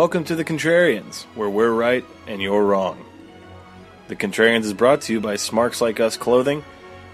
Welcome 0.00 0.24
to 0.24 0.34
The 0.34 0.46
Contrarians, 0.46 1.24
where 1.34 1.50
we're 1.50 1.70
right 1.70 2.06
and 2.26 2.40
you're 2.40 2.64
wrong. 2.64 3.04
The 4.08 4.16
Contrarians 4.16 4.64
is 4.64 4.72
brought 4.72 5.02
to 5.02 5.12
you 5.12 5.20
by 5.20 5.36
Smarks 5.36 5.82
Like 5.82 6.00
Us 6.00 6.16
Clothing 6.16 6.64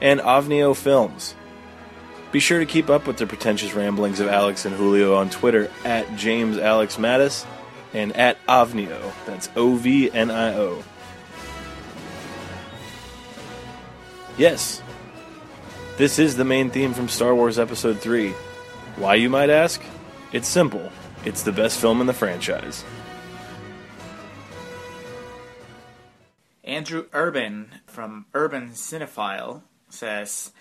and 0.01 0.21
Ovnio 0.21 0.77
Films. 0.77 1.35
Be 2.31 2.39
sure 2.39 2.61
to 2.61 2.65
keep 2.65 2.89
up 2.89 3.09
with 3.09 3.17
the 3.17 3.27
pretentious 3.27 3.75
ramblings 3.75 4.21
of 4.21 4.29
Alex 4.29 4.67
and 4.67 4.77
Julio 4.77 5.17
on 5.17 5.31
Twitter 5.31 5.69
at 5.85 6.17
James 6.17 6.59
Alex 6.59 6.95
Mattis 6.95 7.45
and 7.93 8.17
at 8.17 8.39
Ovnio. 8.47 9.13
That's 9.27 9.51
O 9.57 9.75
V 9.75 10.09
N 10.13 10.31
I 10.31 10.55
O. 10.55 10.85
Yes, 14.39 14.81
this 15.97 16.21
is 16.21 16.37
the 16.37 16.45
main 16.45 16.71
theme 16.71 16.95
from 16.95 17.09
Star 17.09 17.35
Wars 17.35 17.59
Episode 17.59 17.99
3. 17.99 18.31
Why, 18.95 19.17
you 19.17 19.29
might 19.29 19.51
ask? 19.51 19.83
It's 20.33 20.47
simple 20.47 20.93
it's 21.27 21.43
the 21.43 21.53
best 21.53 21.81
film 21.81 22.01
in 22.01 22.07
the 22.07 22.15
franchise. 22.15 22.85
Andrew 26.63 27.07
Urban 27.13 27.81
from 27.87 28.27
Urban 28.33 28.71
Cinefile 28.71 29.63
says, 29.89 30.53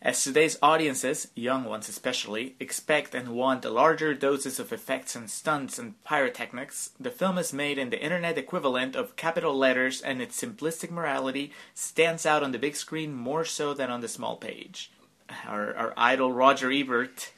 as 0.00 0.22
today's 0.22 0.58
audiences, 0.62 1.28
young 1.34 1.64
ones 1.64 1.88
especially, 1.88 2.56
expect 2.58 3.14
and 3.14 3.28
want 3.28 3.64
a 3.64 3.70
larger 3.70 4.14
doses 4.14 4.58
of 4.58 4.72
effects 4.72 5.14
and 5.14 5.30
stunts 5.30 5.78
and 5.78 6.02
pyrotechnics, 6.04 6.90
the 6.98 7.10
film 7.10 7.38
is 7.38 7.52
made 7.52 7.78
in 7.78 7.90
the 7.90 8.02
internet 8.02 8.38
equivalent 8.38 8.96
of 8.96 9.16
capital 9.16 9.56
letters 9.56 10.00
and 10.00 10.20
its 10.20 10.40
simplistic 10.40 10.90
morality 10.90 11.52
stands 11.74 12.26
out 12.26 12.42
on 12.42 12.52
the 12.52 12.58
big 12.58 12.76
screen 12.76 13.12
more 13.12 13.44
so 13.44 13.74
than 13.74 13.90
on 13.90 14.00
the 14.00 14.08
small 14.08 14.36
page. 14.36 14.90
Our, 15.46 15.74
our 15.74 15.94
idol 15.96 16.32
Roger 16.32 16.70
Ebert 16.70 17.30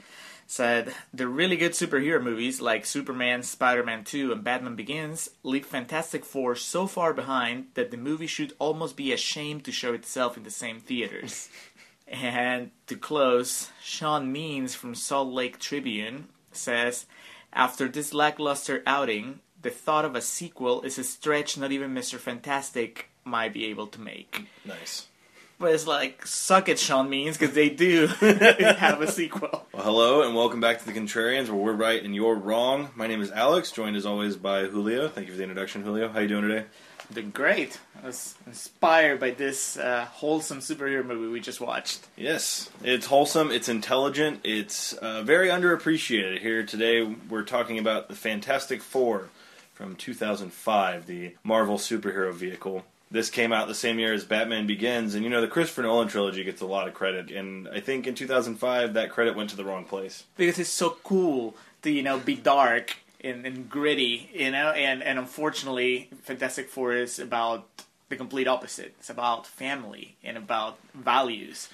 said 0.46 0.94
the 1.12 1.26
really 1.26 1.56
good 1.56 1.72
superhero 1.72 2.22
movies 2.22 2.60
like 2.60 2.86
Superman, 2.86 3.42
Spider-Man 3.42 4.04
2, 4.04 4.32
and 4.32 4.44
Batman 4.44 4.76
Begins 4.76 5.30
leave 5.42 5.66
Fantastic 5.66 6.24
Four 6.24 6.54
so 6.54 6.86
far 6.86 7.12
behind 7.12 7.66
that 7.74 7.90
the 7.90 7.96
movie 7.96 8.26
should 8.26 8.52
almost 8.58 8.96
be 8.96 9.12
ashamed 9.12 9.64
to 9.64 9.72
show 9.72 9.94
itself 9.94 10.36
in 10.36 10.42
the 10.42 10.50
same 10.50 10.80
theaters. 10.80 11.48
and 12.08 12.70
to 12.86 12.96
close, 12.96 13.70
Sean 13.82 14.30
Means 14.30 14.74
from 14.74 14.94
Salt 14.94 15.32
Lake 15.32 15.58
Tribune 15.58 16.28
says, 16.52 17.06
after 17.52 17.88
this 17.88 18.12
lackluster 18.12 18.82
outing, 18.86 19.40
the 19.62 19.70
thought 19.70 20.04
of 20.04 20.14
a 20.14 20.20
sequel 20.20 20.82
is 20.82 20.98
a 20.98 21.04
stretch 21.04 21.56
not 21.56 21.72
even 21.72 21.94
Mr. 21.94 22.18
Fantastic 22.18 23.08
might 23.24 23.52
be 23.52 23.66
able 23.66 23.86
to 23.86 24.00
make. 24.00 24.46
Nice. 24.64 25.08
But 25.58 25.72
it's 25.72 25.86
like, 25.86 26.26
suck 26.26 26.68
it, 26.68 26.78
Sean 26.80 27.08
Means, 27.08 27.38
because 27.38 27.54
they 27.54 27.68
do 27.70 28.06
have 28.20 29.00
a 29.00 29.10
sequel. 29.10 29.66
Well, 29.72 29.84
hello 29.84 30.22
and 30.22 30.34
welcome 30.34 30.60
back 30.60 30.80
to 30.80 30.86
the 30.86 30.92
Contrarians, 30.92 31.48
where 31.48 31.56
we're 31.56 31.72
right 31.72 32.02
and 32.02 32.14
you're 32.14 32.34
wrong. 32.34 32.88
My 32.96 33.06
name 33.06 33.22
is 33.22 33.30
Alex, 33.30 33.70
joined 33.70 33.96
as 33.96 34.04
always 34.04 34.36
by 34.36 34.64
Julio. 34.64 35.08
Thank 35.08 35.28
you 35.28 35.32
for 35.32 35.36
the 35.36 35.44
introduction, 35.44 35.82
Julio. 35.82 36.08
How 36.08 36.20
you 36.20 36.28
doing 36.28 36.48
today? 36.48 36.66
Doing 37.12 37.30
great. 37.30 37.78
I 38.02 38.06
was 38.06 38.34
inspired 38.46 39.20
by 39.20 39.30
this 39.30 39.76
uh, 39.76 40.06
wholesome 40.10 40.58
superhero 40.58 41.06
movie 41.06 41.28
we 41.28 41.38
just 41.38 41.60
watched. 41.60 42.04
Yes, 42.16 42.68
it's 42.82 43.06
wholesome. 43.06 43.52
It's 43.52 43.68
intelligent. 43.68 44.40
It's 44.42 44.94
uh, 44.94 45.22
very 45.22 45.48
underappreciated. 45.48 46.40
Here 46.40 46.64
today, 46.64 47.04
we're 47.04 47.44
talking 47.44 47.78
about 47.78 48.08
the 48.08 48.16
Fantastic 48.16 48.82
Four 48.82 49.28
from 49.74 49.94
2005, 49.96 51.06
the 51.06 51.34
Marvel 51.44 51.76
superhero 51.76 52.32
vehicle 52.32 52.84
this 53.14 53.30
came 53.30 53.52
out 53.52 53.68
the 53.68 53.74
same 53.76 54.00
year 54.00 54.12
as 54.12 54.24
Batman 54.24 54.66
Begins, 54.66 55.14
and 55.14 55.22
you 55.22 55.30
know 55.30 55.40
the 55.40 55.46
Christopher 55.46 55.82
Nolan 55.82 56.08
trilogy 56.08 56.42
gets 56.42 56.60
a 56.60 56.66
lot 56.66 56.88
of 56.88 56.94
credit, 56.94 57.30
and 57.30 57.68
I 57.68 57.78
think 57.78 58.08
in 58.08 58.16
2005 58.16 58.94
that 58.94 59.10
credit 59.10 59.36
went 59.36 59.50
to 59.50 59.56
the 59.56 59.64
wrong 59.64 59.84
place 59.84 60.24
because 60.36 60.58
it's 60.58 60.68
so 60.68 60.96
cool 61.04 61.54
to 61.82 61.90
you 61.90 62.02
know 62.02 62.18
be 62.18 62.34
dark 62.34 62.96
and, 63.20 63.46
and 63.46 63.70
gritty, 63.70 64.30
you 64.34 64.50
know, 64.50 64.70
and 64.70 65.00
and 65.00 65.16
unfortunately, 65.18 66.10
Fantastic 66.22 66.68
Four 66.68 66.94
is 66.94 67.20
about 67.20 67.68
the 68.08 68.16
complete 68.16 68.48
opposite. 68.48 68.94
It's 68.98 69.10
about 69.10 69.46
family 69.46 70.16
and 70.24 70.36
about 70.36 70.78
values 70.92 71.68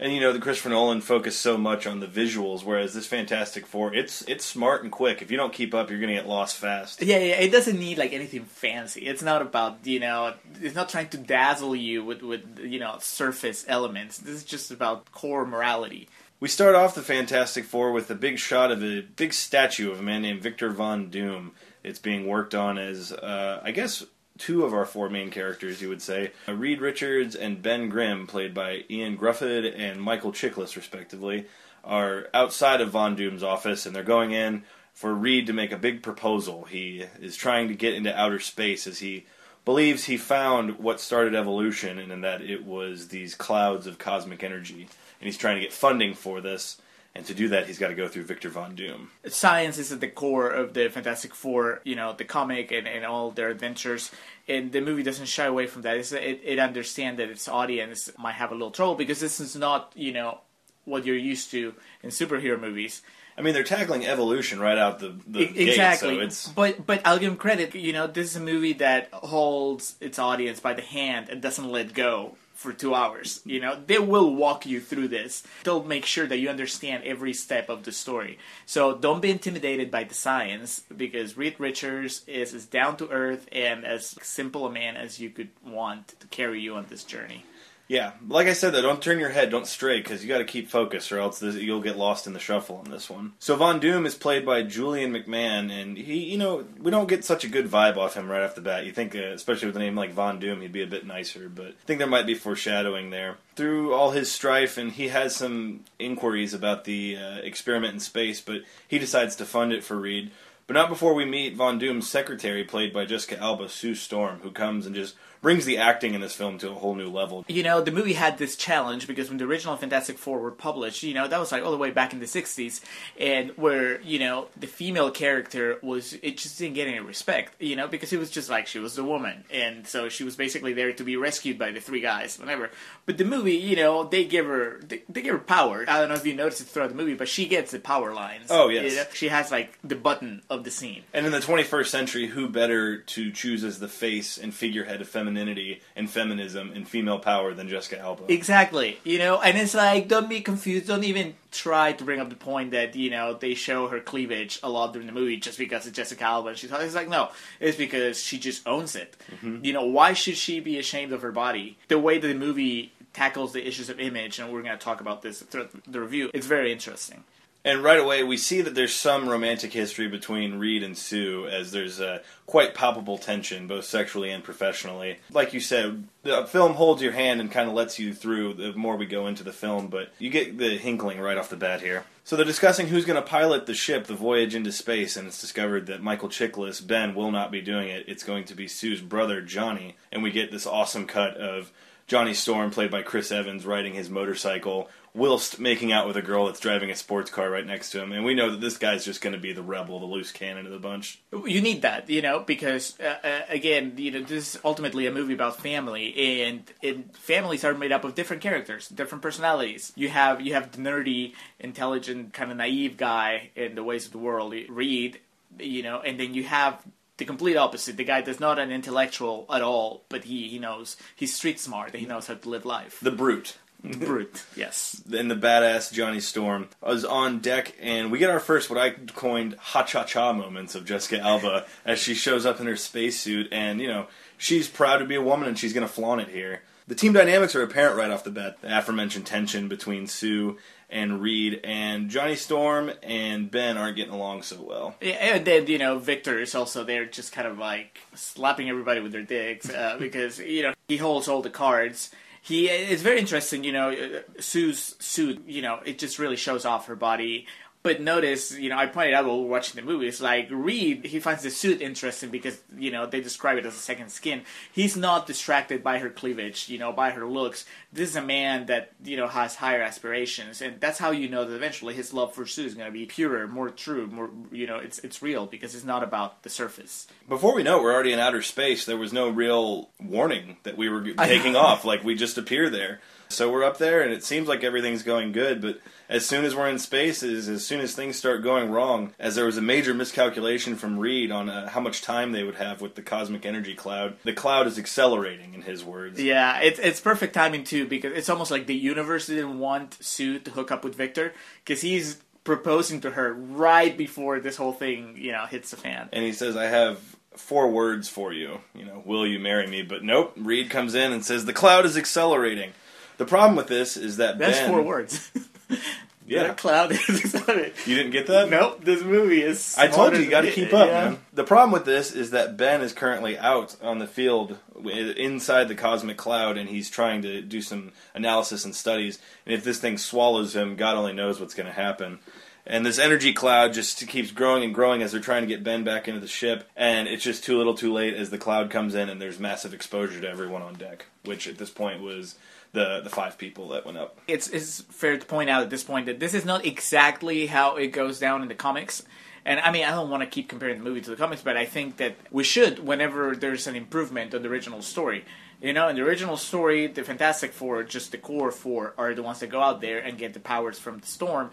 and 0.00 0.14
you 0.14 0.20
know 0.20 0.32
the 0.32 0.38
Christopher 0.38 0.70
Nolan 0.70 1.02
focused 1.02 1.40
so 1.40 1.58
much 1.58 1.86
on 1.86 2.00
the 2.00 2.06
visuals, 2.06 2.64
whereas 2.64 2.94
this 2.94 3.06
Fantastic 3.06 3.66
Four, 3.66 3.94
it's 3.94 4.22
it's 4.22 4.44
smart 4.44 4.82
and 4.82 4.90
quick. 4.90 5.20
If 5.20 5.30
you 5.30 5.36
don't 5.36 5.52
keep 5.52 5.74
up, 5.74 5.90
you're 5.90 6.00
gonna 6.00 6.14
get 6.14 6.26
lost 6.26 6.56
fast. 6.56 7.02
Yeah, 7.02 7.18
yeah. 7.18 7.34
It 7.34 7.52
doesn't 7.52 7.78
need 7.78 7.98
like 7.98 8.14
anything 8.14 8.44
fancy. 8.44 9.02
It's 9.02 9.22
not 9.22 9.42
about 9.42 9.78
you 9.84 10.00
know, 10.00 10.34
it's 10.60 10.74
not 10.74 10.88
trying 10.88 11.10
to 11.10 11.18
dazzle 11.18 11.76
you 11.76 12.02
with 12.02 12.22
with 12.22 12.58
you 12.60 12.80
know 12.80 12.96
surface 13.00 13.64
elements. 13.68 14.18
This 14.18 14.36
is 14.36 14.44
just 14.44 14.70
about 14.70 15.12
core 15.12 15.46
morality. 15.46 16.08
We 16.40 16.48
start 16.48 16.74
off 16.74 16.94
the 16.94 17.02
Fantastic 17.02 17.66
Four 17.66 17.92
with 17.92 18.10
a 18.10 18.14
big 18.14 18.38
shot 18.38 18.72
of 18.72 18.82
a 18.82 19.02
big 19.02 19.34
statue 19.34 19.92
of 19.92 20.00
a 20.00 20.02
man 20.02 20.22
named 20.22 20.42
Victor 20.42 20.70
Von 20.70 21.10
Doom. 21.10 21.52
It's 21.84 21.98
being 21.98 22.26
worked 22.26 22.54
on 22.54 22.78
as, 22.78 23.12
uh, 23.12 23.60
I 23.62 23.70
guess, 23.70 24.04
two 24.40 24.64
of 24.64 24.74
our 24.74 24.86
four 24.86 25.08
main 25.08 25.30
characters, 25.30 25.80
you 25.80 25.88
would 25.88 26.02
say. 26.02 26.32
Uh, 26.48 26.54
Reed 26.54 26.80
Richards 26.80 27.36
and 27.36 27.62
Ben 27.62 27.88
Grimm, 27.88 28.26
played 28.26 28.52
by 28.54 28.84
Ian 28.90 29.16
Gruffudd 29.16 29.72
and 29.78 30.02
Michael 30.02 30.32
Chiklis, 30.32 30.74
respectively, 30.74 31.46
are 31.84 32.26
outside 32.34 32.80
of 32.80 32.90
Von 32.90 33.14
Doom's 33.14 33.42
office, 33.42 33.86
and 33.86 33.94
they're 33.94 34.02
going 34.02 34.32
in 34.32 34.64
for 34.92 35.14
Reed 35.14 35.46
to 35.46 35.52
make 35.52 35.70
a 35.70 35.78
big 35.78 36.02
proposal. 36.02 36.64
He 36.64 37.04
is 37.20 37.36
trying 37.36 37.68
to 37.68 37.74
get 37.74 37.94
into 37.94 38.18
outer 38.18 38.40
space 38.40 38.86
as 38.86 38.98
he 38.98 39.26
believes 39.64 40.04
he 40.04 40.16
found 40.16 40.78
what 40.78 41.00
started 41.00 41.34
evolution, 41.34 41.98
and 41.98 42.24
that 42.24 42.40
it 42.40 42.64
was 42.64 43.08
these 43.08 43.34
clouds 43.34 43.86
of 43.86 43.98
cosmic 43.98 44.42
energy. 44.42 44.88
And 45.20 45.26
he's 45.26 45.38
trying 45.38 45.56
to 45.56 45.62
get 45.62 45.72
funding 45.72 46.14
for 46.14 46.40
this 46.40 46.80
and 47.14 47.26
to 47.26 47.34
do 47.34 47.48
that, 47.48 47.66
he's 47.66 47.78
got 47.78 47.88
to 47.88 47.94
go 47.94 48.06
through 48.06 48.24
Victor 48.24 48.48
Von 48.48 48.76
Doom. 48.76 49.10
Science 49.26 49.78
is 49.78 49.90
at 49.90 50.00
the 50.00 50.08
core 50.08 50.48
of 50.48 50.74
the 50.74 50.88
Fantastic 50.88 51.34
Four, 51.34 51.80
you 51.84 51.96
know, 51.96 52.12
the 52.12 52.24
comic 52.24 52.70
and, 52.70 52.86
and 52.86 53.04
all 53.04 53.32
their 53.32 53.48
adventures. 53.48 54.12
And 54.46 54.70
the 54.70 54.80
movie 54.80 55.02
doesn't 55.02 55.26
shy 55.26 55.44
away 55.44 55.66
from 55.66 55.82
that. 55.82 55.96
It's, 55.96 56.12
it, 56.12 56.40
it 56.44 56.58
understands 56.60 57.18
that 57.18 57.28
its 57.28 57.48
audience 57.48 58.10
might 58.16 58.34
have 58.34 58.52
a 58.52 58.54
little 58.54 58.70
trouble 58.70 58.94
because 58.94 59.18
this 59.18 59.40
is 59.40 59.56
not, 59.56 59.92
you 59.96 60.12
know, 60.12 60.40
what 60.84 61.04
you're 61.04 61.16
used 61.16 61.50
to 61.50 61.74
in 62.02 62.10
superhero 62.10 62.60
movies. 62.60 63.02
I 63.36 63.42
mean, 63.42 63.54
they're 63.54 63.64
tackling 63.64 64.06
evolution 64.06 64.60
right 64.60 64.78
out 64.78 64.98
the, 64.98 65.16
the 65.26 65.42
exactly. 65.42 66.16
Gate, 66.16 66.32
so 66.32 66.52
but 66.54 66.84
but 66.84 67.00
I'll 67.06 67.18
give 67.18 67.30
them 67.30 67.38
credit. 67.38 67.74
You 67.74 67.92
know, 67.92 68.06
this 68.06 68.30
is 68.30 68.36
a 68.36 68.40
movie 68.40 68.74
that 68.74 69.08
holds 69.12 69.96
its 70.00 70.18
audience 70.18 70.60
by 70.60 70.74
the 70.74 70.82
hand 70.82 71.28
and 71.30 71.40
doesn't 71.40 71.70
let 71.70 71.94
go 71.94 72.36
for 72.60 72.74
two 72.74 72.94
hours. 72.94 73.40
You 73.46 73.58
know, 73.58 73.80
they 73.86 73.98
will 73.98 74.34
walk 74.34 74.66
you 74.66 74.82
through 74.82 75.08
this. 75.08 75.42
They'll 75.64 75.82
make 75.82 76.04
sure 76.04 76.26
that 76.26 76.36
you 76.36 76.50
understand 76.50 77.04
every 77.04 77.32
step 77.32 77.70
of 77.70 77.84
the 77.84 77.90
story. 77.90 78.38
So 78.66 78.94
don't 78.94 79.22
be 79.22 79.30
intimidated 79.30 79.90
by 79.90 80.04
the 80.04 80.12
science 80.14 80.82
because 80.94 81.38
Reed 81.38 81.56
Richards 81.58 82.22
is 82.26 82.52
as 82.52 82.66
down 82.66 82.98
to 82.98 83.08
earth 83.08 83.48
and 83.50 83.86
as 83.86 84.14
simple 84.20 84.66
a 84.66 84.70
man 84.70 84.98
as 84.98 85.18
you 85.18 85.30
could 85.30 85.48
want 85.66 86.08
to 86.20 86.26
carry 86.26 86.60
you 86.60 86.74
on 86.74 86.84
this 86.90 87.02
journey. 87.02 87.46
Yeah, 87.90 88.12
like 88.28 88.46
I 88.46 88.52
said, 88.52 88.72
though, 88.72 88.82
don't 88.82 89.02
turn 89.02 89.18
your 89.18 89.30
head, 89.30 89.50
don't 89.50 89.66
stray, 89.66 89.98
because 89.98 90.22
you 90.22 90.28
got 90.28 90.38
to 90.38 90.44
keep 90.44 90.68
focus, 90.68 91.10
or 91.10 91.18
else 91.18 91.40
this, 91.40 91.56
you'll 91.56 91.80
get 91.80 91.98
lost 91.98 92.28
in 92.28 92.34
the 92.34 92.38
shuffle 92.38 92.76
on 92.76 92.88
this 92.88 93.10
one. 93.10 93.32
So 93.40 93.56
Von 93.56 93.80
Doom 93.80 94.06
is 94.06 94.14
played 94.14 94.46
by 94.46 94.62
Julian 94.62 95.12
McMahon, 95.12 95.72
and 95.72 95.98
he, 95.98 96.18
you 96.18 96.38
know, 96.38 96.64
we 96.80 96.92
don't 96.92 97.08
get 97.08 97.24
such 97.24 97.42
a 97.42 97.48
good 97.48 97.66
vibe 97.66 97.96
off 97.96 98.14
him 98.14 98.30
right 98.30 98.44
off 98.44 98.54
the 98.54 98.60
bat. 98.60 98.86
You 98.86 98.92
think, 98.92 99.16
uh, 99.16 99.32
especially 99.32 99.66
with 99.66 99.76
a 99.76 99.80
name 99.80 99.96
like 99.96 100.12
Von 100.12 100.38
Doom, 100.38 100.60
he'd 100.60 100.70
be 100.70 100.84
a 100.84 100.86
bit 100.86 101.04
nicer, 101.04 101.48
but 101.48 101.66
I 101.66 101.84
think 101.84 101.98
there 101.98 102.06
might 102.06 102.28
be 102.28 102.36
foreshadowing 102.36 103.10
there. 103.10 103.38
Through 103.56 103.92
all 103.92 104.12
his 104.12 104.30
strife, 104.30 104.78
and 104.78 104.92
he 104.92 105.08
has 105.08 105.34
some 105.34 105.80
inquiries 105.98 106.54
about 106.54 106.84
the 106.84 107.16
uh, 107.16 107.36
experiment 107.38 107.94
in 107.94 107.98
space, 107.98 108.40
but 108.40 108.60
he 108.86 109.00
decides 109.00 109.34
to 109.34 109.44
fund 109.44 109.72
it 109.72 109.82
for 109.82 109.96
Reed. 109.96 110.30
But 110.68 110.74
not 110.74 110.90
before 110.90 111.14
we 111.14 111.24
meet 111.24 111.56
Von 111.56 111.80
Doom's 111.80 112.08
secretary, 112.08 112.62
played 112.62 112.92
by 112.92 113.04
Jessica 113.04 113.40
Alba, 113.40 113.68
Sue 113.68 113.96
Storm, 113.96 114.38
who 114.44 114.52
comes 114.52 114.86
and 114.86 114.94
just 114.94 115.16
brings 115.40 115.64
the 115.64 115.78
acting 115.78 116.14
in 116.14 116.20
this 116.20 116.34
film 116.34 116.58
to 116.58 116.70
a 116.70 116.74
whole 116.74 116.94
new 116.94 117.08
level. 117.08 117.44
You 117.48 117.62
know, 117.62 117.80
the 117.80 117.90
movie 117.90 118.12
had 118.12 118.38
this 118.38 118.56
challenge 118.56 119.06
because 119.06 119.28
when 119.28 119.38
the 119.38 119.44
original 119.44 119.76
Fantastic 119.76 120.18
Four 120.18 120.38
were 120.38 120.50
published, 120.50 121.02
you 121.02 121.14
know, 121.14 121.26
that 121.26 121.40
was 121.40 121.50
like 121.52 121.64
all 121.64 121.70
the 121.70 121.78
way 121.78 121.90
back 121.90 122.12
in 122.12 122.20
the 122.20 122.26
60s, 122.26 122.80
and 123.18 123.50
where, 123.56 124.00
you 124.02 124.18
know, 124.18 124.48
the 124.56 124.66
female 124.66 125.10
character 125.10 125.78
was, 125.82 126.12
it 126.22 126.36
just 126.36 126.58
didn't 126.58 126.74
get 126.74 126.88
any 126.88 127.00
respect, 127.00 127.60
you 127.60 127.76
know, 127.76 127.88
because 127.88 128.12
it 128.12 128.18
was 128.18 128.30
just 128.30 128.50
like 128.50 128.66
she 128.66 128.78
was 128.78 128.98
a 128.98 129.04
woman, 129.04 129.44
and 129.50 129.86
so 129.86 130.08
she 130.08 130.24
was 130.24 130.36
basically 130.36 130.72
there 130.72 130.92
to 130.92 131.04
be 131.04 131.16
rescued 131.16 131.58
by 131.58 131.70
the 131.70 131.80
three 131.80 132.00
guys, 132.00 132.38
whatever. 132.38 132.70
But 133.06 133.16
the 133.16 133.24
movie, 133.24 133.56
you 133.56 133.76
know, 133.76 134.04
they 134.04 134.24
give 134.24 134.46
her, 134.46 134.80
they, 134.86 135.02
they 135.08 135.22
give 135.22 135.32
her 135.32 135.40
power. 135.40 135.84
I 135.88 136.00
don't 136.00 136.08
know 136.08 136.14
if 136.14 136.26
you 136.26 136.34
noticed 136.34 136.60
it 136.60 136.64
throughout 136.64 136.90
the 136.90 136.96
movie, 136.96 137.14
but 137.14 137.28
she 137.28 137.46
gets 137.46 137.70
the 137.70 137.80
power 137.80 138.12
lines. 138.12 138.48
Oh, 138.50 138.68
yes. 138.68 138.90
You 138.90 138.96
know? 138.98 139.04
She 139.14 139.28
has, 139.28 139.50
like, 139.50 139.78
the 139.82 139.96
button 139.96 140.42
of 140.50 140.64
the 140.64 140.70
scene. 140.70 141.02
And 141.14 141.24
in 141.24 141.32
the 141.32 141.38
21st 141.38 141.86
century, 141.86 142.26
who 142.26 142.48
better 142.48 142.98
to 142.98 143.32
choose 143.32 143.64
as 143.64 143.78
the 143.78 143.88
face 143.88 144.36
and 144.36 144.52
figurehead 144.52 145.00
of 145.00 145.08
femininity 145.08 145.29
femininity 145.30 145.80
and 145.96 146.10
feminism 146.10 146.72
and 146.74 146.88
female 146.88 147.18
power 147.18 147.54
than 147.54 147.68
Jessica 147.68 147.98
Alba. 148.00 148.24
Exactly. 148.28 148.98
You 149.04 149.18
know, 149.18 149.40
and 149.40 149.56
it's 149.56 149.74
like 149.74 150.08
don't 150.08 150.28
be 150.28 150.40
confused. 150.40 150.86
Don't 150.86 151.04
even 151.04 151.34
try 151.52 151.92
to 151.92 152.04
bring 152.04 152.20
up 152.20 152.28
the 152.28 152.36
point 152.36 152.72
that 152.72 152.96
you 152.96 153.10
know 153.10 153.34
they 153.34 153.54
show 153.54 153.88
her 153.88 154.00
cleavage 154.00 154.58
a 154.62 154.68
lot 154.68 154.92
during 154.92 155.06
the 155.06 155.12
movie 155.12 155.36
just 155.36 155.58
because 155.58 155.86
it's 155.86 155.96
Jessica 155.96 156.24
Alba. 156.24 156.50
And 156.50 156.58
she's 156.58 156.72
it's 156.72 156.94
like 156.94 157.08
no, 157.08 157.30
it's 157.60 157.76
because 157.76 158.22
she 158.22 158.38
just 158.38 158.66
owns 158.66 158.96
it. 158.96 159.16
Mm-hmm. 159.30 159.64
You 159.64 159.72
know, 159.72 159.84
why 159.84 160.12
should 160.12 160.36
she 160.36 160.60
be 160.60 160.78
ashamed 160.78 161.12
of 161.12 161.22
her 161.22 161.32
body? 161.32 161.78
The 161.88 161.98
way 161.98 162.18
the 162.18 162.34
movie 162.34 162.92
tackles 163.12 163.52
the 163.52 163.66
issues 163.66 163.90
of 163.90 163.98
image, 163.98 164.38
and 164.38 164.52
we're 164.52 164.62
going 164.62 164.78
to 164.78 164.84
talk 164.84 165.00
about 165.00 165.22
this 165.22 165.42
throughout 165.42 165.70
the 165.86 166.00
review. 166.00 166.30
It's 166.32 166.46
very 166.46 166.72
interesting. 166.72 167.24
And 167.62 167.84
right 167.84 168.00
away, 168.00 168.22
we 168.24 168.38
see 168.38 168.62
that 168.62 168.74
there's 168.74 168.94
some 168.94 169.28
romantic 169.28 169.72
history 169.72 170.08
between 170.08 170.58
Reed 170.58 170.82
and 170.82 170.96
Sue, 170.96 171.46
as 171.46 171.72
there's 171.72 172.00
a 172.00 172.22
quite 172.46 172.74
palpable 172.74 173.18
tension, 173.18 173.66
both 173.66 173.84
sexually 173.84 174.30
and 174.30 174.42
professionally. 174.42 175.18
Like 175.30 175.52
you 175.52 175.60
said, 175.60 176.04
the 176.22 176.46
film 176.46 176.72
holds 176.72 177.02
your 177.02 177.12
hand 177.12 177.38
and 177.40 177.52
kind 177.52 177.68
of 177.68 177.74
lets 177.74 177.98
you 177.98 178.14
through 178.14 178.54
the 178.54 178.72
more 178.72 178.96
we 178.96 179.04
go 179.04 179.26
into 179.26 179.44
the 179.44 179.52
film, 179.52 179.88
but 179.88 180.10
you 180.18 180.30
get 180.30 180.56
the 180.56 180.78
hinkling 180.78 181.20
right 181.20 181.36
off 181.36 181.50
the 181.50 181.56
bat 181.56 181.82
here. 181.82 182.04
So 182.24 182.36
they're 182.36 182.46
discussing 182.46 182.86
who's 182.86 183.04
going 183.04 183.22
to 183.22 183.28
pilot 183.28 183.66
the 183.66 183.74
ship, 183.74 184.06
the 184.06 184.14
voyage 184.14 184.54
into 184.54 184.72
space, 184.72 185.16
and 185.16 185.26
it's 185.26 185.40
discovered 185.40 185.86
that 185.86 186.02
Michael 186.02 186.28
Chiklis, 186.28 186.86
Ben, 186.86 187.14
will 187.14 187.30
not 187.30 187.50
be 187.50 187.60
doing 187.60 187.88
it. 187.88 188.04
It's 188.08 188.24
going 188.24 188.44
to 188.44 188.54
be 188.54 188.68
Sue's 188.68 189.02
brother, 189.02 189.42
Johnny, 189.42 189.96
and 190.10 190.22
we 190.22 190.30
get 190.30 190.50
this 190.50 190.66
awesome 190.66 191.06
cut 191.06 191.36
of 191.36 191.72
Johnny 192.06 192.34
Storm, 192.34 192.72
played 192.72 192.90
by 192.90 193.02
Chris 193.02 193.30
Evans, 193.30 193.64
riding 193.64 193.94
his 193.94 194.10
motorcycle 194.10 194.88
whilst 195.14 195.58
making 195.58 195.92
out 195.92 196.06
with 196.06 196.16
a 196.16 196.22
girl 196.22 196.46
that's 196.46 196.60
driving 196.60 196.90
a 196.90 196.96
sports 196.96 197.30
car 197.30 197.50
right 197.50 197.66
next 197.66 197.90
to 197.90 198.02
him. 198.02 198.12
And 198.12 198.24
we 198.24 198.34
know 198.34 198.50
that 198.50 198.60
this 198.60 198.76
guy's 198.76 199.04
just 199.04 199.20
going 199.20 199.32
to 199.32 199.38
be 199.38 199.52
the 199.52 199.62
rebel, 199.62 199.98
the 199.98 200.06
loose 200.06 200.32
cannon 200.32 200.66
of 200.66 200.72
the 200.72 200.78
bunch. 200.78 201.20
You 201.32 201.60
need 201.60 201.82
that, 201.82 202.08
you 202.08 202.22
know, 202.22 202.40
because 202.40 202.98
uh, 203.00 203.16
uh, 203.24 203.40
again, 203.48 203.94
you 203.96 204.10
know, 204.12 204.22
this 204.22 204.54
is 204.54 204.60
ultimately 204.64 205.06
a 205.06 205.12
movie 205.12 205.34
about 205.34 205.60
family, 205.60 206.44
and, 206.44 206.62
and 206.82 207.16
families 207.16 207.64
are 207.64 207.74
made 207.74 207.92
up 207.92 208.04
of 208.04 208.14
different 208.14 208.42
characters, 208.42 208.88
different 208.88 209.22
personalities. 209.22 209.92
You 209.96 210.08
have 210.10 210.40
you 210.40 210.54
have 210.54 210.72
the 210.72 210.78
nerdy, 210.78 211.34
intelligent, 211.58 212.32
kind 212.32 212.50
of 212.50 212.56
naive 212.56 212.96
guy 212.96 213.50
in 213.56 213.74
the 213.74 213.84
ways 213.84 214.06
of 214.06 214.12
the 214.12 214.18
world, 214.18 214.54
Reed, 214.68 215.20
you 215.58 215.82
know, 215.82 216.00
and 216.00 216.18
then 216.18 216.34
you 216.34 216.44
have 216.44 216.84
the 217.16 217.24
complete 217.24 217.56
opposite. 217.56 217.96
The 217.96 218.04
guy 218.04 218.22
that's 218.22 218.40
not 218.40 218.58
an 218.58 218.72
intellectual 218.72 219.46
at 219.52 219.62
all, 219.62 220.04
but 220.08 220.24
he, 220.24 220.48
he 220.48 220.58
knows 220.58 220.96
he's 221.14 221.34
street 221.34 221.60
smart. 221.60 221.94
He 221.94 222.06
knows 222.06 222.26
how 222.26 222.34
to 222.34 222.48
live 222.48 222.64
life. 222.64 222.98
The 223.00 223.10
brute. 223.10 223.58
Brute, 223.82 224.44
yes. 224.56 225.02
And 225.10 225.30
the 225.30 225.36
badass 225.36 225.92
Johnny 225.92 226.20
Storm 226.20 226.68
is 226.86 227.04
on 227.04 227.38
deck, 227.38 227.74
and 227.80 228.10
we 228.10 228.18
get 228.18 228.30
our 228.30 228.40
first 228.40 228.68
what 228.68 228.78
I 228.78 228.90
coined 228.90 229.56
ha 229.58 229.82
cha 229.84 230.04
cha 230.04 230.32
moments 230.32 230.74
of 230.74 230.84
Jessica 230.84 231.20
Alba 231.20 231.64
as 231.84 231.98
she 231.98 232.14
shows 232.14 232.44
up 232.44 232.60
in 232.60 232.66
her 232.66 232.76
spacesuit, 232.76 233.48
and 233.52 233.80
you 233.80 233.88
know 233.88 234.06
she's 234.36 234.68
proud 234.68 234.98
to 234.98 235.04
be 235.04 235.14
a 235.14 235.22
woman 235.22 235.48
and 235.48 235.58
she's 235.58 235.72
going 235.72 235.86
to 235.86 235.92
flaunt 235.92 236.20
it 236.20 236.28
here. 236.28 236.62
The 236.88 236.94
team 236.94 237.12
dynamics 237.12 237.54
are 237.54 237.62
apparent 237.62 237.96
right 237.96 238.10
off 238.10 238.24
the 238.24 238.30
bat. 238.30 238.60
The 238.60 238.76
aforementioned 238.76 239.24
tension 239.24 239.68
between 239.68 240.08
Sue 240.08 240.58
and 240.88 241.20
Reed 241.20 241.60
and 241.62 242.10
Johnny 242.10 242.34
Storm 242.34 242.90
and 243.02 243.50
Ben 243.50 243.78
aren't 243.78 243.96
getting 243.96 244.12
along 244.12 244.42
so 244.42 244.60
well. 244.60 244.96
Yeah, 245.00 245.36
and 245.36 245.44
then 245.44 245.68
you 245.68 245.78
know 245.78 245.98
Victor 245.98 246.40
is 246.40 246.54
also 246.54 246.84
there, 246.84 247.06
just 247.06 247.32
kind 247.32 247.46
of 247.46 247.58
like 247.58 248.00
slapping 248.14 248.68
everybody 248.68 249.00
with 249.00 249.12
their 249.12 249.22
dicks 249.22 249.70
uh, 249.70 249.96
because 249.98 250.38
you 250.40 250.64
know 250.64 250.74
he 250.88 250.96
holds 250.96 251.28
all 251.28 251.42
the 251.42 251.50
cards 251.50 252.10
he 252.42 252.68
is 252.68 253.02
very 253.02 253.18
interesting. 253.18 253.64
You 253.64 253.72
know, 253.72 253.90
uh, 253.90 254.40
Sue's 254.40 254.96
suit. 254.98 255.42
You 255.46 255.62
know, 255.62 255.80
it 255.84 255.98
just 255.98 256.18
really 256.18 256.36
shows 256.36 256.64
off 256.64 256.86
her 256.86 256.96
body. 256.96 257.46
But 257.82 258.02
notice, 258.02 258.52
you 258.52 258.68
know, 258.68 258.76
I 258.76 258.86
pointed 258.86 259.14
out 259.14 259.24
while 259.24 259.38
we 259.38 259.44
were 259.44 259.50
watching 259.50 259.80
the 259.80 259.90
movie, 259.90 260.06
it's 260.06 260.20
like 260.20 260.48
Reed, 260.50 261.06
he 261.06 261.18
finds 261.18 261.42
the 261.42 261.50
suit 261.50 261.80
interesting 261.80 262.28
because, 262.28 262.60
you 262.76 262.90
know, 262.90 263.06
they 263.06 263.22
describe 263.22 263.56
it 263.56 263.64
as 263.64 263.74
a 263.74 263.78
second 263.78 264.10
skin. 264.10 264.42
He's 264.70 264.98
not 264.98 265.26
distracted 265.26 265.82
by 265.82 265.98
her 265.98 266.10
cleavage, 266.10 266.68
you 266.68 266.78
know, 266.78 266.92
by 266.92 267.10
her 267.12 267.26
looks. 267.26 267.64
This 267.92 268.10
is 268.10 268.16
a 268.16 268.22
man 268.22 268.66
that, 268.66 268.92
you 269.04 269.16
know, 269.16 269.26
has 269.26 269.56
higher 269.56 269.82
aspirations. 269.82 270.62
And 270.62 270.80
that's 270.80 270.98
how 270.98 271.10
you 271.10 271.28
know 271.28 271.44
that 271.44 271.54
eventually 271.54 271.94
his 271.94 272.12
love 272.12 272.34
for 272.34 272.46
Sue 272.46 272.64
is 272.64 272.74
going 272.74 272.86
to 272.86 272.92
be 272.92 273.06
purer, 273.06 273.48
more 273.48 273.70
true, 273.70 274.06
more, 274.06 274.30
you 274.52 274.66
know, 274.66 274.76
it's, 274.76 275.00
it's 275.00 275.20
real 275.22 275.46
because 275.46 275.74
it's 275.74 275.84
not 275.84 276.02
about 276.02 276.42
the 276.44 276.50
surface. 276.50 277.08
Before 277.28 277.54
we 277.54 277.62
know 277.62 277.78
it, 277.78 277.82
we're 277.82 277.92
already 277.92 278.12
in 278.12 278.20
outer 278.20 278.42
space. 278.42 278.84
There 278.84 278.96
was 278.96 279.12
no 279.12 279.28
real 279.28 279.90
warning 280.00 280.56
that 280.62 280.76
we 280.76 280.88
were 280.88 281.02
taking 281.14 281.56
off. 281.56 281.84
Like, 281.84 282.04
we 282.04 282.14
just 282.14 282.38
appear 282.38 282.70
there. 282.70 283.00
So 283.28 283.50
we're 283.50 283.62
up 283.62 283.78
there, 283.78 284.02
and 284.02 284.12
it 284.12 284.24
seems 284.24 284.48
like 284.48 284.64
everything's 284.64 285.04
going 285.04 285.30
good, 285.30 285.62
but 285.62 285.78
as 286.08 286.26
soon 286.26 286.44
as 286.44 286.56
we're 286.56 286.68
in 286.68 286.80
space, 286.80 287.22
is 287.22 287.48
as 287.48 287.64
soon 287.64 287.80
as 287.80 287.94
things 287.94 288.16
start 288.16 288.42
going 288.42 288.72
wrong, 288.72 289.14
as 289.20 289.36
there 289.36 289.44
was 289.44 289.56
a 289.56 289.62
major 289.62 289.94
miscalculation 289.94 290.74
from 290.74 290.98
Reed 290.98 291.30
on 291.30 291.48
uh, 291.48 291.68
how 291.68 291.80
much 291.80 292.02
time 292.02 292.32
they 292.32 292.42
would 292.42 292.56
have 292.56 292.80
with 292.80 292.96
the 292.96 293.02
cosmic 293.02 293.46
energy 293.46 293.76
cloud. 293.76 294.16
The 294.24 294.32
cloud 294.32 294.66
is 294.66 294.80
accelerating, 294.80 295.54
in 295.54 295.62
his 295.62 295.84
words. 295.84 296.20
Yeah, 296.20 296.58
it's 296.58 296.80
it's 296.80 296.98
perfect 296.98 297.34
timing 297.34 297.62
too 297.80 297.88
because 297.88 298.16
it's 298.16 298.28
almost 298.28 298.50
like 298.50 298.66
the 298.66 298.74
universe 298.74 299.26
didn't 299.26 299.58
want 299.58 299.96
Sue 300.00 300.38
to 300.40 300.50
hook 300.50 300.70
up 300.70 300.84
with 300.84 300.94
Victor 300.94 301.32
because 301.64 301.80
he's 301.80 302.18
proposing 302.44 303.00
to 303.02 303.10
her 303.12 303.32
right 303.32 303.96
before 303.96 304.40
this 304.40 304.56
whole 304.56 304.72
thing, 304.72 305.16
you 305.16 305.32
know, 305.32 305.46
hits 305.46 305.70
the 305.70 305.76
fan. 305.76 306.08
And 306.12 306.24
he 306.24 306.32
says, 306.32 306.56
"I 306.56 306.64
have 306.64 306.98
four 307.36 307.70
words 307.70 308.08
for 308.08 308.32
you. 308.32 308.60
You 308.74 308.84
know, 308.84 309.02
will 309.04 309.26
you 309.26 309.38
marry 309.38 309.66
me?" 309.66 309.82
But 309.82 310.02
nope. 310.02 310.32
Reed 310.36 310.70
comes 310.70 310.94
in 310.94 311.12
and 311.12 311.24
says, 311.24 311.44
"The 311.44 311.52
cloud 311.52 311.86
is 311.86 311.96
accelerating." 311.96 312.72
The 313.18 313.26
problem 313.26 313.56
with 313.56 313.66
this 313.66 313.96
is 313.96 314.16
that 314.16 314.38
That's 314.38 314.58
Ben, 314.58 314.70
four 314.70 314.82
words. 314.82 315.30
Yeah. 316.30 316.46
The 316.46 316.54
cloud 316.54 316.92
is 317.08 317.24
accelerating. 317.24 317.72
You 317.86 317.96
didn't 317.96 318.12
get 318.12 318.28
that? 318.28 318.48
Nope, 318.48 318.84
this 318.84 319.02
movie 319.02 319.42
is. 319.42 319.76
I 319.76 319.88
told 319.88 320.14
you, 320.14 320.20
you 320.20 320.30
got 320.30 320.42
to 320.42 320.52
keep 320.52 320.72
up, 320.72 320.86
yeah. 320.86 321.10
man. 321.10 321.18
The 321.32 321.42
problem 321.42 321.72
with 321.72 321.84
this 321.84 322.12
is 322.12 322.30
that 322.30 322.56
Ben 322.56 322.82
is 322.82 322.92
currently 322.92 323.36
out 323.36 323.74
on 323.82 323.98
the 323.98 324.06
field 324.06 324.56
inside 324.84 325.66
the 325.66 325.74
cosmic 325.74 326.16
cloud, 326.16 326.56
and 326.56 326.68
he's 326.68 326.88
trying 326.88 327.22
to 327.22 327.42
do 327.42 327.60
some 327.60 327.90
analysis 328.14 328.64
and 328.64 328.76
studies. 328.76 329.18
And 329.44 329.56
if 329.56 329.64
this 329.64 329.80
thing 329.80 329.98
swallows 329.98 330.54
him, 330.54 330.76
God 330.76 330.94
only 330.94 331.12
knows 331.12 331.40
what's 331.40 331.54
going 331.54 331.66
to 331.66 331.72
happen. 331.72 332.20
And 332.64 332.86
this 332.86 333.00
energy 333.00 333.32
cloud 333.32 333.72
just 333.72 334.06
keeps 334.06 334.30
growing 334.30 334.62
and 334.62 334.72
growing 334.72 335.02
as 335.02 335.10
they're 335.10 335.20
trying 335.20 335.42
to 335.42 335.48
get 335.48 335.64
Ben 335.64 335.82
back 335.82 336.06
into 336.06 336.20
the 336.20 336.28
ship, 336.28 336.68
and 336.76 337.08
it's 337.08 337.24
just 337.24 337.42
too 337.42 337.58
little, 337.58 337.74
too 337.74 337.92
late 337.92 338.14
as 338.14 338.30
the 338.30 338.38
cloud 338.38 338.70
comes 338.70 338.94
in, 338.94 339.08
and 339.08 339.20
there's 339.20 339.40
massive 339.40 339.74
exposure 339.74 340.20
to 340.20 340.28
everyone 340.28 340.62
on 340.62 340.74
deck, 340.74 341.06
which 341.24 341.48
at 341.48 341.58
this 341.58 341.70
point 341.70 342.00
was 342.00 342.36
the 342.72 343.00
the 343.02 343.10
five 343.10 343.38
people 343.38 343.68
that 343.68 343.84
went 343.84 343.98
up. 343.98 344.18
It's, 344.28 344.48
it's 344.48 344.82
fair 344.82 345.18
to 345.18 345.26
point 345.26 345.50
out 345.50 345.62
at 345.62 345.70
this 345.70 345.82
point 345.82 346.06
that 346.06 346.20
this 346.20 346.34
is 346.34 346.44
not 346.44 346.64
exactly 346.64 347.46
how 347.46 347.76
it 347.76 347.88
goes 347.88 348.18
down 348.18 348.42
in 348.42 348.48
the 348.48 348.54
comics. 348.54 349.02
And 349.44 349.58
I 349.60 349.72
mean, 349.72 349.84
I 349.84 349.90
don't 349.90 350.10
want 350.10 350.22
to 350.22 350.28
keep 350.28 350.48
comparing 350.48 350.78
the 350.78 350.84
movie 350.84 351.00
to 351.00 351.10
the 351.10 351.16
comics, 351.16 351.42
but 351.42 351.56
I 351.56 351.64
think 351.64 351.96
that 351.96 352.16
we 352.30 352.44
should 352.44 352.86
whenever 352.86 353.34
there's 353.34 353.66
an 353.66 353.74
improvement 353.74 354.34
on 354.34 354.42
the 354.42 354.48
original 354.48 354.82
story. 354.82 355.24
You 355.62 355.72
know, 355.72 355.88
in 355.88 355.96
the 355.96 356.02
original 356.02 356.36
story, 356.36 356.86
the 356.86 357.02
Fantastic 357.04 357.52
Four, 357.52 357.82
just 357.82 358.12
the 358.12 358.18
core 358.18 358.50
four, 358.50 358.94
are 358.96 359.14
the 359.14 359.22
ones 359.22 359.40
that 359.40 359.48
go 359.48 359.60
out 359.60 359.80
there 359.80 359.98
and 359.98 360.16
get 360.16 360.32
the 360.32 360.40
powers 360.40 360.78
from 360.78 360.98
the 361.00 361.06
storm. 361.06 361.50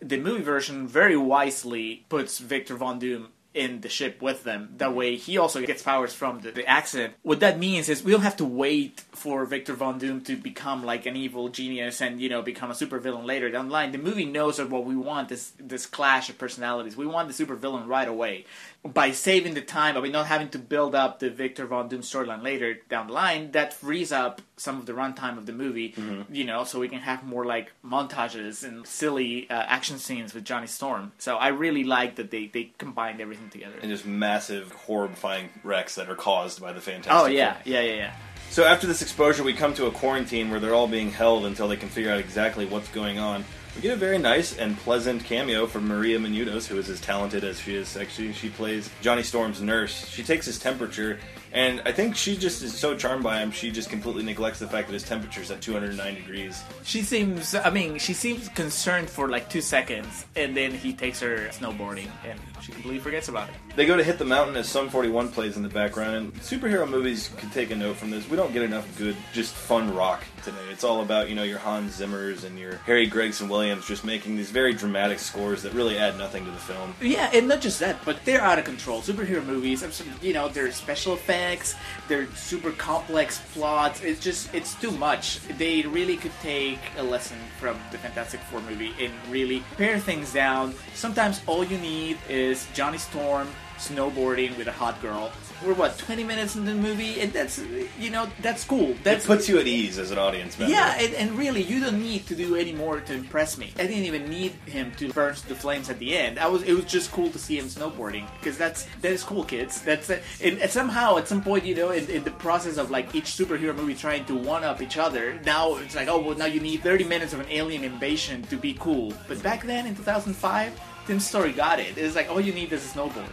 The 0.00 0.18
movie 0.18 0.42
version 0.42 0.86
very 0.86 1.16
wisely 1.16 2.04
puts 2.08 2.38
Victor 2.38 2.76
Von 2.76 2.98
Doom 2.98 3.28
in 3.56 3.80
the 3.80 3.88
ship 3.88 4.20
with 4.20 4.44
them. 4.44 4.74
That 4.76 4.88
mm-hmm. 4.88 4.98
way, 4.98 5.16
he 5.16 5.38
also 5.38 5.64
gets 5.64 5.82
powers 5.82 6.12
from 6.12 6.40
the, 6.40 6.50
the 6.52 6.66
accident. 6.66 7.14
What 7.22 7.40
that 7.40 7.58
means 7.58 7.88
is 7.88 8.04
we 8.04 8.12
don't 8.12 8.20
have 8.20 8.36
to 8.36 8.44
wait 8.44 9.00
for 9.12 9.44
Victor 9.46 9.72
Von 9.72 9.98
Doom 9.98 10.20
to 10.22 10.36
become 10.36 10.84
like 10.84 11.06
an 11.06 11.16
evil 11.16 11.48
genius 11.48 12.00
and 12.00 12.20
you 12.20 12.28
know 12.28 12.42
become 12.42 12.70
a 12.70 12.74
supervillain 12.74 13.24
later 13.24 13.50
down 13.50 13.66
the 13.68 13.72
line. 13.72 13.92
The 13.92 13.98
movie 13.98 14.26
knows 14.26 14.58
that 14.58 14.70
what 14.70 14.84
we 14.84 14.94
want 14.94 15.32
is 15.32 15.52
this 15.58 15.86
clash 15.86 16.28
of 16.28 16.38
personalities. 16.38 16.96
We 16.96 17.06
want 17.06 17.34
the 17.34 17.46
supervillain 17.46 17.86
right 17.86 18.08
away. 18.08 18.44
By 18.86 19.10
saving 19.12 19.54
the 19.54 19.62
time, 19.62 19.94
by 19.94 20.08
not 20.08 20.26
having 20.26 20.48
to 20.50 20.58
build 20.58 20.94
up 20.94 21.18
the 21.18 21.30
Victor 21.30 21.66
Von 21.66 21.88
Doom 21.88 22.02
storyline 22.02 22.42
later 22.42 22.78
down 22.88 23.08
the 23.08 23.12
line, 23.12 23.50
that 23.52 23.74
frees 23.74 24.12
up 24.12 24.40
some 24.56 24.78
of 24.78 24.86
the 24.86 24.92
runtime 24.92 25.38
of 25.38 25.46
the 25.46 25.52
movie. 25.52 25.94
You 26.30 26.44
know, 26.44 26.64
so 26.64 26.78
we 26.80 26.88
can 26.88 27.00
have 27.00 27.24
more 27.24 27.44
like 27.44 27.72
montages 27.84 28.64
and 28.64 28.86
silly 28.86 29.48
uh, 29.50 29.54
action 29.54 29.98
scenes 29.98 30.34
with 30.34 30.44
Johnny 30.44 30.66
Storm. 30.66 31.12
So 31.18 31.36
I 31.36 31.48
really 31.48 31.84
like 31.84 32.16
that 32.16 32.30
they 32.30 32.46
they 32.46 32.72
combined 32.78 33.20
everything 33.20 33.50
together. 33.50 33.76
And 33.80 33.90
just 33.90 34.06
massive, 34.06 34.72
horrifying 34.72 35.50
wrecks 35.64 35.94
that 35.96 36.08
are 36.08 36.14
caused 36.14 36.60
by 36.60 36.72
the 36.72 36.80
Fantastic 36.80 37.12
Oh 37.12 37.26
yeah, 37.26 37.56
yeah, 37.64 37.80
yeah, 37.80 37.94
yeah. 37.94 38.12
So 38.50 38.64
after 38.64 38.86
this 38.86 39.02
exposure, 39.02 39.42
we 39.42 39.52
come 39.52 39.74
to 39.74 39.86
a 39.86 39.90
quarantine 39.90 40.50
where 40.50 40.60
they're 40.60 40.74
all 40.74 40.88
being 40.88 41.10
held 41.10 41.44
until 41.44 41.68
they 41.68 41.76
can 41.76 41.88
figure 41.88 42.12
out 42.12 42.20
exactly 42.20 42.64
what's 42.64 42.88
going 42.88 43.18
on. 43.18 43.44
We 43.76 43.82
get 43.82 43.92
a 43.92 43.96
very 43.96 44.16
nice 44.16 44.56
and 44.56 44.74
pleasant 44.78 45.22
cameo 45.22 45.66
from 45.66 45.86
Maria 45.86 46.18
Menounos, 46.18 46.66
who 46.66 46.78
is 46.78 46.88
as 46.88 46.98
talented 46.98 47.44
as 47.44 47.60
she 47.60 47.74
is 47.74 47.88
sexy. 47.88 48.32
She 48.32 48.48
plays 48.48 48.88
Johnny 49.02 49.22
Storm's 49.22 49.60
nurse. 49.60 50.08
She 50.08 50.22
takes 50.22 50.46
his 50.46 50.58
temperature, 50.58 51.20
and 51.52 51.82
I 51.84 51.92
think 51.92 52.16
she 52.16 52.38
just 52.38 52.62
is 52.62 52.72
so 52.72 52.96
charmed 52.96 53.22
by 53.22 53.40
him, 53.40 53.50
she 53.50 53.70
just 53.70 53.90
completely 53.90 54.22
neglects 54.22 54.60
the 54.60 54.66
fact 54.66 54.88
that 54.88 54.94
his 54.94 55.02
temperature's 55.02 55.50
at 55.50 55.60
209 55.60 56.14
degrees. 56.14 56.62
She 56.84 57.02
seems, 57.02 57.54
I 57.54 57.68
mean, 57.68 57.98
she 57.98 58.14
seems 58.14 58.48
concerned 58.48 59.10
for 59.10 59.28
like 59.28 59.50
two 59.50 59.60
seconds, 59.60 60.24
and 60.36 60.56
then 60.56 60.70
he 60.70 60.94
takes 60.94 61.20
her 61.20 61.48
snowboarding, 61.52 62.08
and 62.26 62.40
she 62.62 62.72
completely 62.72 62.98
forgets 62.98 63.28
about 63.28 63.50
it. 63.50 63.54
They 63.76 63.84
go 63.84 63.98
to 63.98 64.02
hit 64.02 64.16
the 64.16 64.24
mountain 64.24 64.56
as 64.56 64.70
Sum 64.70 64.88
41 64.88 65.32
plays 65.32 65.58
in 65.58 65.62
the 65.62 65.68
background, 65.68 66.16
and 66.16 66.34
superhero 66.36 66.88
movies 66.88 67.30
could 67.36 67.52
take 67.52 67.70
a 67.70 67.76
note 67.76 67.96
from 67.96 68.10
this. 68.10 68.26
We 68.30 68.38
don't 68.38 68.54
get 68.54 68.62
enough 68.62 68.86
good, 68.96 69.16
just 69.34 69.52
fun 69.52 69.94
rock 69.94 70.24
today. 70.46 70.58
It's 70.70 70.84
all 70.84 71.02
about, 71.02 71.28
you 71.28 71.34
know, 71.34 71.42
your 71.42 71.58
Hans 71.58 72.00
Zimmers 72.00 72.44
and 72.44 72.58
your 72.58 72.76
Harry 72.86 73.06
Gregson 73.06 73.48
Williams 73.48 73.86
just 73.86 74.04
making 74.04 74.36
these 74.36 74.50
very 74.50 74.72
dramatic 74.72 75.18
scores 75.18 75.62
that 75.62 75.74
really 75.74 75.98
add 75.98 76.16
nothing 76.16 76.44
to 76.44 76.50
the 76.50 76.56
film. 76.56 76.94
Yeah, 77.02 77.28
and 77.34 77.48
not 77.48 77.60
just 77.60 77.80
that, 77.80 78.02
but 78.04 78.24
they're 78.24 78.40
out 78.40 78.58
of 78.58 78.64
control. 78.64 79.00
Superhero 79.02 79.44
movies, 79.44 79.82
you 80.22 80.32
know, 80.32 80.48
they're 80.48 80.70
special 80.70 81.14
effects, 81.14 81.74
they're 82.08 82.32
super 82.34 82.70
complex 82.70 83.42
plots. 83.52 84.02
It's 84.02 84.20
just, 84.20 84.54
it's 84.54 84.74
too 84.80 84.92
much. 84.92 85.40
They 85.58 85.82
really 85.82 86.16
could 86.16 86.32
take 86.40 86.78
a 86.96 87.02
lesson 87.02 87.38
from 87.58 87.76
the 87.90 87.98
Fantastic 87.98 88.40
Four 88.42 88.60
movie 88.62 88.94
and 89.00 89.12
really 89.28 89.64
pare 89.76 89.98
things 89.98 90.32
down. 90.32 90.74
Sometimes 90.94 91.40
all 91.46 91.64
you 91.64 91.78
need 91.78 92.18
is 92.28 92.68
Johnny 92.72 92.98
Storm 92.98 93.48
snowboarding 93.78 94.56
with 94.56 94.68
a 94.68 94.72
hot 94.72 95.02
girl. 95.02 95.32
We're 95.64 95.74
what 95.74 95.96
20 95.98 96.24
minutes 96.24 96.54
in 96.54 96.64
the 96.64 96.74
movie, 96.74 97.20
and 97.20 97.32
that's 97.32 97.60
you 97.98 98.10
know 98.10 98.28
that's 98.42 98.64
cool. 98.64 98.94
that 99.04 99.24
puts 99.24 99.48
you 99.48 99.58
at 99.58 99.66
ease 99.66 99.98
as 99.98 100.10
an 100.10 100.18
audience 100.18 100.58
member. 100.58 100.72
yeah, 100.72 100.96
and, 101.00 101.14
and 101.14 101.38
really, 101.38 101.62
you 101.62 101.80
don't 101.80 102.00
need 102.02 102.26
to 102.26 102.34
do 102.34 102.56
any 102.56 102.72
more 102.72 103.00
to 103.00 103.14
impress 103.14 103.56
me. 103.56 103.72
I 103.76 103.86
didn't 103.86 104.04
even 104.04 104.28
need 104.28 104.52
him 104.66 104.92
to 104.96 105.12
burst 105.12 105.48
the 105.48 105.54
flames 105.54 105.88
at 105.88 105.98
the 105.98 106.16
end. 106.16 106.38
I 106.38 106.46
was, 106.46 106.62
it 106.62 106.74
was 106.74 106.84
just 106.84 107.10
cool 107.10 107.30
to 107.30 107.38
see 107.38 107.58
him 107.58 107.66
snowboarding 107.66 108.26
because 108.38 108.58
that's 108.58 108.86
that 109.00 109.12
is 109.12 109.22
cool, 109.22 109.44
kids. 109.44 109.80
That's 109.80 110.10
and, 110.10 110.22
and 110.58 110.70
somehow 110.70 111.16
at 111.16 111.26
some 111.26 111.42
point, 111.42 111.64
you 111.64 111.74
know, 111.74 111.90
in, 111.90 112.08
in 112.10 112.24
the 112.24 112.32
process 112.32 112.76
of 112.76 112.90
like 112.90 113.14
each 113.14 113.26
superhero 113.26 113.74
movie 113.74 113.94
trying 113.94 114.24
to 114.26 114.34
one 114.34 114.62
up 114.62 114.82
each 114.82 114.98
other, 114.98 115.40
now 115.44 115.76
it's 115.76 115.96
like, 115.96 116.08
oh 116.08 116.20
well, 116.20 116.36
now 116.36 116.46
you 116.46 116.60
need 116.60 116.82
30 116.82 117.04
minutes 117.04 117.32
of 117.32 117.40
an 117.40 117.46
alien 117.50 117.84
invasion 117.84 118.42
to 118.44 118.56
be 118.56 118.74
cool. 118.74 119.12
But 119.26 119.42
back 119.42 119.64
then 119.64 119.86
in 119.86 119.96
2005, 119.96 120.80
Tim 121.06 121.20
Story 121.20 121.52
got 121.52 121.80
it. 121.80 121.96
It's 121.96 122.16
like 122.16 122.28
all 122.28 122.40
you 122.40 122.52
need 122.52 122.72
is 122.72 122.84
a 122.84 122.98
snowboard. 122.98 123.30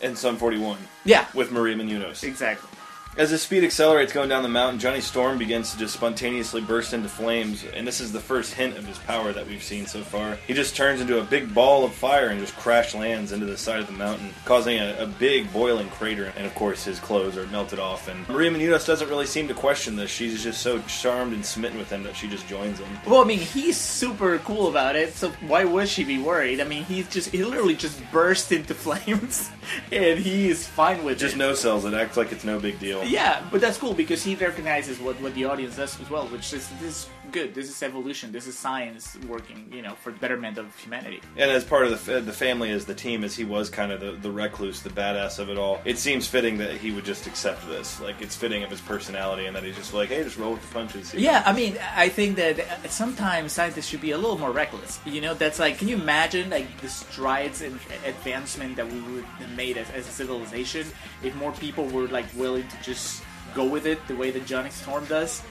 And 0.00 0.16
Sum 0.16 0.36
41 0.36 0.78
Yeah, 1.04 1.26
with 1.34 1.50
Maria 1.50 1.74
Menounos. 1.76 2.22
exactly. 2.22 2.68
As 3.18 3.32
the 3.32 3.38
speed 3.38 3.64
accelerates 3.64 4.12
going 4.12 4.28
down 4.28 4.44
the 4.44 4.48
mountain, 4.48 4.78
Johnny 4.78 5.00
Storm 5.00 5.38
begins 5.38 5.72
to 5.72 5.78
just 5.78 5.92
spontaneously 5.94 6.60
burst 6.60 6.92
into 6.92 7.08
flames, 7.08 7.64
and 7.74 7.84
this 7.84 8.00
is 8.00 8.12
the 8.12 8.20
first 8.20 8.54
hint 8.54 8.78
of 8.78 8.86
his 8.86 8.96
power 8.98 9.32
that 9.32 9.44
we've 9.44 9.60
seen 9.60 9.86
so 9.86 10.04
far. 10.04 10.38
He 10.46 10.54
just 10.54 10.76
turns 10.76 11.00
into 11.00 11.18
a 11.18 11.24
big 11.24 11.52
ball 11.52 11.84
of 11.84 11.92
fire 11.92 12.28
and 12.28 12.38
just 12.38 12.54
crash 12.54 12.94
lands 12.94 13.32
into 13.32 13.44
the 13.44 13.56
side 13.56 13.80
of 13.80 13.88
the 13.88 13.92
mountain, 13.92 14.30
causing 14.44 14.78
a, 14.78 14.94
a 15.00 15.06
big 15.06 15.52
boiling 15.52 15.88
crater, 15.88 16.32
and 16.36 16.46
of 16.46 16.54
course 16.54 16.84
his 16.84 17.00
clothes 17.00 17.36
are 17.36 17.44
melted 17.48 17.80
off. 17.80 18.06
And 18.06 18.28
Maria 18.28 18.52
Menounos 18.52 18.86
doesn't 18.86 19.08
really 19.08 19.26
seem 19.26 19.48
to 19.48 19.54
question 19.54 19.96
this. 19.96 20.12
She's 20.12 20.40
just 20.40 20.62
so 20.62 20.80
charmed 20.82 21.32
and 21.32 21.44
smitten 21.44 21.76
with 21.76 21.90
him 21.90 22.04
that 22.04 22.14
she 22.14 22.28
just 22.28 22.46
joins 22.46 22.78
him. 22.78 22.86
Well, 23.04 23.20
I 23.20 23.24
mean, 23.24 23.40
he's 23.40 23.76
super 23.76 24.38
cool 24.38 24.68
about 24.68 24.94
it, 24.94 25.12
so 25.14 25.30
why 25.40 25.64
would 25.64 25.88
she 25.88 26.04
be 26.04 26.18
worried? 26.18 26.60
I 26.60 26.64
mean, 26.64 26.84
he's 26.84 27.08
just, 27.08 27.30
he 27.30 27.42
literally 27.42 27.74
just 27.74 28.00
bursts 28.12 28.52
into 28.52 28.74
flames, 28.76 29.50
and 29.90 30.20
he 30.20 30.50
is 30.50 30.68
fine 30.68 31.02
with 31.02 31.18
Just 31.18 31.34
it. 31.34 31.36
Just 31.36 31.36
no 31.36 31.54
sells 31.54 31.84
it, 31.84 31.94
acts 31.94 32.16
like 32.16 32.30
it's 32.30 32.44
no 32.44 32.60
big 32.60 32.78
deal. 32.78 33.07
Yeah, 33.08 33.42
but 33.50 33.60
that's 33.60 33.78
cool 33.78 33.94
because 33.94 34.22
he 34.22 34.34
recognizes 34.34 34.98
what, 35.00 35.20
what 35.22 35.34
the 35.34 35.46
audience 35.46 35.76
does 35.76 35.98
as 36.00 36.10
well, 36.10 36.26
which 36.28 36.52
is 36.52 36.68
this 36.80 36.82
is 36.82 37.08
good. 37.30 37.54
This 37.54 37.68
is 37.68 37.82
evolution. 37.82 38.32
This 38.32 38.46
is 38.46 38.58
science 38.58 39.16
working, 39.28 39.70
you 39.72 39.82
know, 39.82 39.94
for 39.94 40.12
the 40.12 40.18
betterment 40.18 40.58
of 40.58 40.76
humanity. 40.78 41.20
And 41.36 41.50
as 41.50 41.64
part 41.64 41.86
of 41.86 42.04
the, 42.04 42.20
the 42.20 42.32
family, 42.32 42.70
as 42.70 42.84
the 42.84 42.94
team, 42.94 43.24
as 43.24 43.36
he 43.36 43.44
was 43.44 43.70
kind 43.70 43.92
of 43.92 44.00
the, 44.00 44.12
the 44.12 44.30
recluse, 44.30 44.82
the 44.82 44.90
badass 44.90 45.38
of 45.38 45.50
it 45.50 45.58
all, 45.58 45.80
it 45.84 45.98
seems 45.98 46.26
fitting 46.26 46.58
that 46.58 46.72
he 46.72 46.90
would 46.90 47.04
just 47.04 47.26
accept 47.26 47.66
this. 47.68 48.00
Like, 48.00 48.20
it's 48.20 48.36
fitting 48.36 48.62
of 48.62 48.70
his 48.70 48.80
personality, 48.80 49.46
and 49.46 49.54
that 49.56 49.62
he's 49.62 49.76
just 49.76 49.94
like, 49.94 50.08
hey, 50.08 50.22
just 50.24 50.38
roll 50.38 50.52
with 50.52 50.62
the 50.62 50.74
punches. 50.74 51.14
Yeah, 51.14 51.42
I 51.46 51.52
mean, 51.52 51.78
I 51.94 52.08
think 52.08 52.36
that 52.36 52.90
sometimes 52.90 53.52
scientists 53.52 53.86
should 53.86 54.00
be 54.00 54.12
a 54.12 54.18
little 54.18 54.38
more 54.38 54.52
reckless. 54.52 55.00
You 55.04 55.20
know, 55.20 55.34
that's 55.34 55.58
like, 55.58 55.78
can 55.78 55.88
you 55.88 55.96
imagine 55.96 56.50
like 56.50 56.80
the 56.80 56.88
strides 56.88 57.62
and 57.62 57.74
advancement 58.04 58.76
that 58.76 58.90
we 58.90 59.00
would 59.00 59.24
have 59.24 59.56
made 59.56 59.76
as, 59.76 59.90
as 59.90 60.08
a 60.08 60.10
civilization 60.10 60.86
if 61.22 61.34
more 61.36 61.52
people 61.52 61.86
were 61.86 62.08
like 62.08 62.26
willing 62.36 62.66
to 62.68 62.82
just 62.82 63.22
go 63.54 63.64
with 63.64 63.86
it 63.86 63.98
the 64.08 64.16
way 64.16 64.30
that 64.30 64.46
Johnny 64.46 64.70
Storm 64.70 65.04
does? 65.06 65.42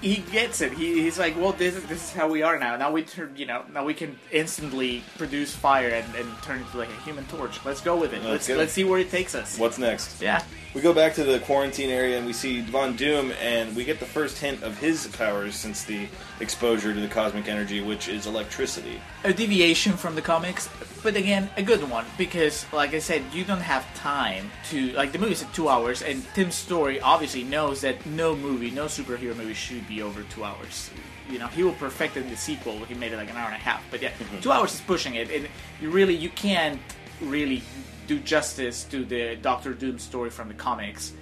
he 0.00 0.16
gets 0.32 0.60
it. 0.60 0.72
He, 0.72 1.00
he's 1.02 1.18
like, 1.18 1.36
well, 1.36 1.52
this 1.52 1.74
is, 1.74 1.84
this 1.84 2.04
is 2.04 2.12
how 2.12 2.28
we 2.28 2.42
are 2.42 2.58
now. 2.58 2.76
Now 2.76 2.92
we 2.92 3.02
turn, 3.02 3.34
you 3.36 3.46
know, 3.46 3.64
now 3.72 3.84
we 3.84 3.94
can 3.94 4.18
instantly 4.30 5.02
produce 5.16 5.54
fire 5.54 5.88
and, 5.88 6.14
and 6.14 6.30
turn 6.42 6.60
into 6.60 6.76
like 6.76 6.90
a 6.90 7.00
human 7.04 7.24
torch. 7.26 7.64
Let's 7.64 7.80
go 7.80 7.96
with 7.96 8.12
it. 8.12 8.22
Let's 8.22 8.48
Let's 8.48 8.58
let's 8.58 8.72
see 8.72 8.84
where 8.84 8.98
it 8.98 9.10
takes 9.10 9.34
us. 9.34 9.58
What's 9.58 9.78
next? 9.78 10.20
Yeah. 10.20 10.42
We 10.74 10.80
go 10.80 10.94
back 10.94 11.14
to 11.14 11.24
the 11.24 11.38
quarantine 11.40 11.90
area 11.90 12.16
and 12.16 12.26
we 12.26 12.32
see 12.32 12.62
Von 12.62 12.96
Doom, 12.96 13.32
and 13.42 13.76
we 13.76 13.84
get 13.84 14.00
the 14.00 14.06
first 14.06 14.38
hint 14.38 14.62
of 14.62 14.78
his 14.78 15.06
powers 15.08 15.54
since 15.54 15.84
the 15.84 16.08
exposure 16.40 16.94
to 16.94 17.00
the 17.00 17.08
cosmic 17.08 17.46
energy, 17.46 17.82
which 17.82 18.08
is 18.08 18.26
electricity. 18.26 19.00
a 19.22 19.34
deviation 19.34 19.92
from 19.92 20.14
the 20.14 20.22
comics, 20.22 20.70
but 21.02 21.14
again, 21.14 21.50
a 21.58 21.62
good 21.62 21.88
one 21.90 22.06
because, 22.16 22.64
like 22.72 22.94
I 22.94 23.00
said, 23.00 23.22
you 23.34 23.44
don't 23.44 23.60
have 23.60 23.84
time 23.94 24.50
to 24.70 24.92
like 24.92 25.12
the 25.12 25.18
movie's 25.18 25.42
at 25.42 25.52
two 25.52 25.68
hours, 25.68 26.00
and 26.02 26.24
Tim 26.34 26.50
Story 26.50 27.00
obviously 27.00 27.41
knows 27.44 27.80
that 27.82 28.04
no 28.06 28.34
movie, 28.36 28.70
no 28.70 28.86
superhero 28.86 29.36
movie 29.36 29.54
should 29.54 29.86
be 29.88 30.02
over 30.02 30.22
two 30.24 30.44
hours. 30.44 30.90
You 31.30 31.38
know, 31.38 31.46
he 31.48 31.62
will 31.62 31.74
perfect 31.74 32.16
it 32.16 32.24
in 32.24 32.30
the 32.30 32.36
sequel. 32.36 32.84
He 32.84 32.94
made 32.94 33.12
it 33.12 33.16
like 33.16 33.30
an 33.30 33.36
hour 33.36 33.46
and 33.46 33.54
a 33.54 33.58
half, 33.58 33.82
but 33.90 34.02
yeah, 34.02 34.10
two 34.40 34.52
hours 34.52 34.74
is 34.74 34.80
pushing 34.80 35.14
it, 35.14 35.30
and 35.30 35.48
you 35.80 35.90
really 35.90 36.14
you 36.14 36.30
can't 36.30 36.80
really 37.20 37.62
do 38.06 38.18
justice 38.18 38.84
to 38.84 39.04
the 39.04 39.36
Doctor 39.36 39.72
Doom 39.72 39.98
story 39.98 40.30
from 40.30 40.48
the 40.48 40.54
comics 40.54 41.12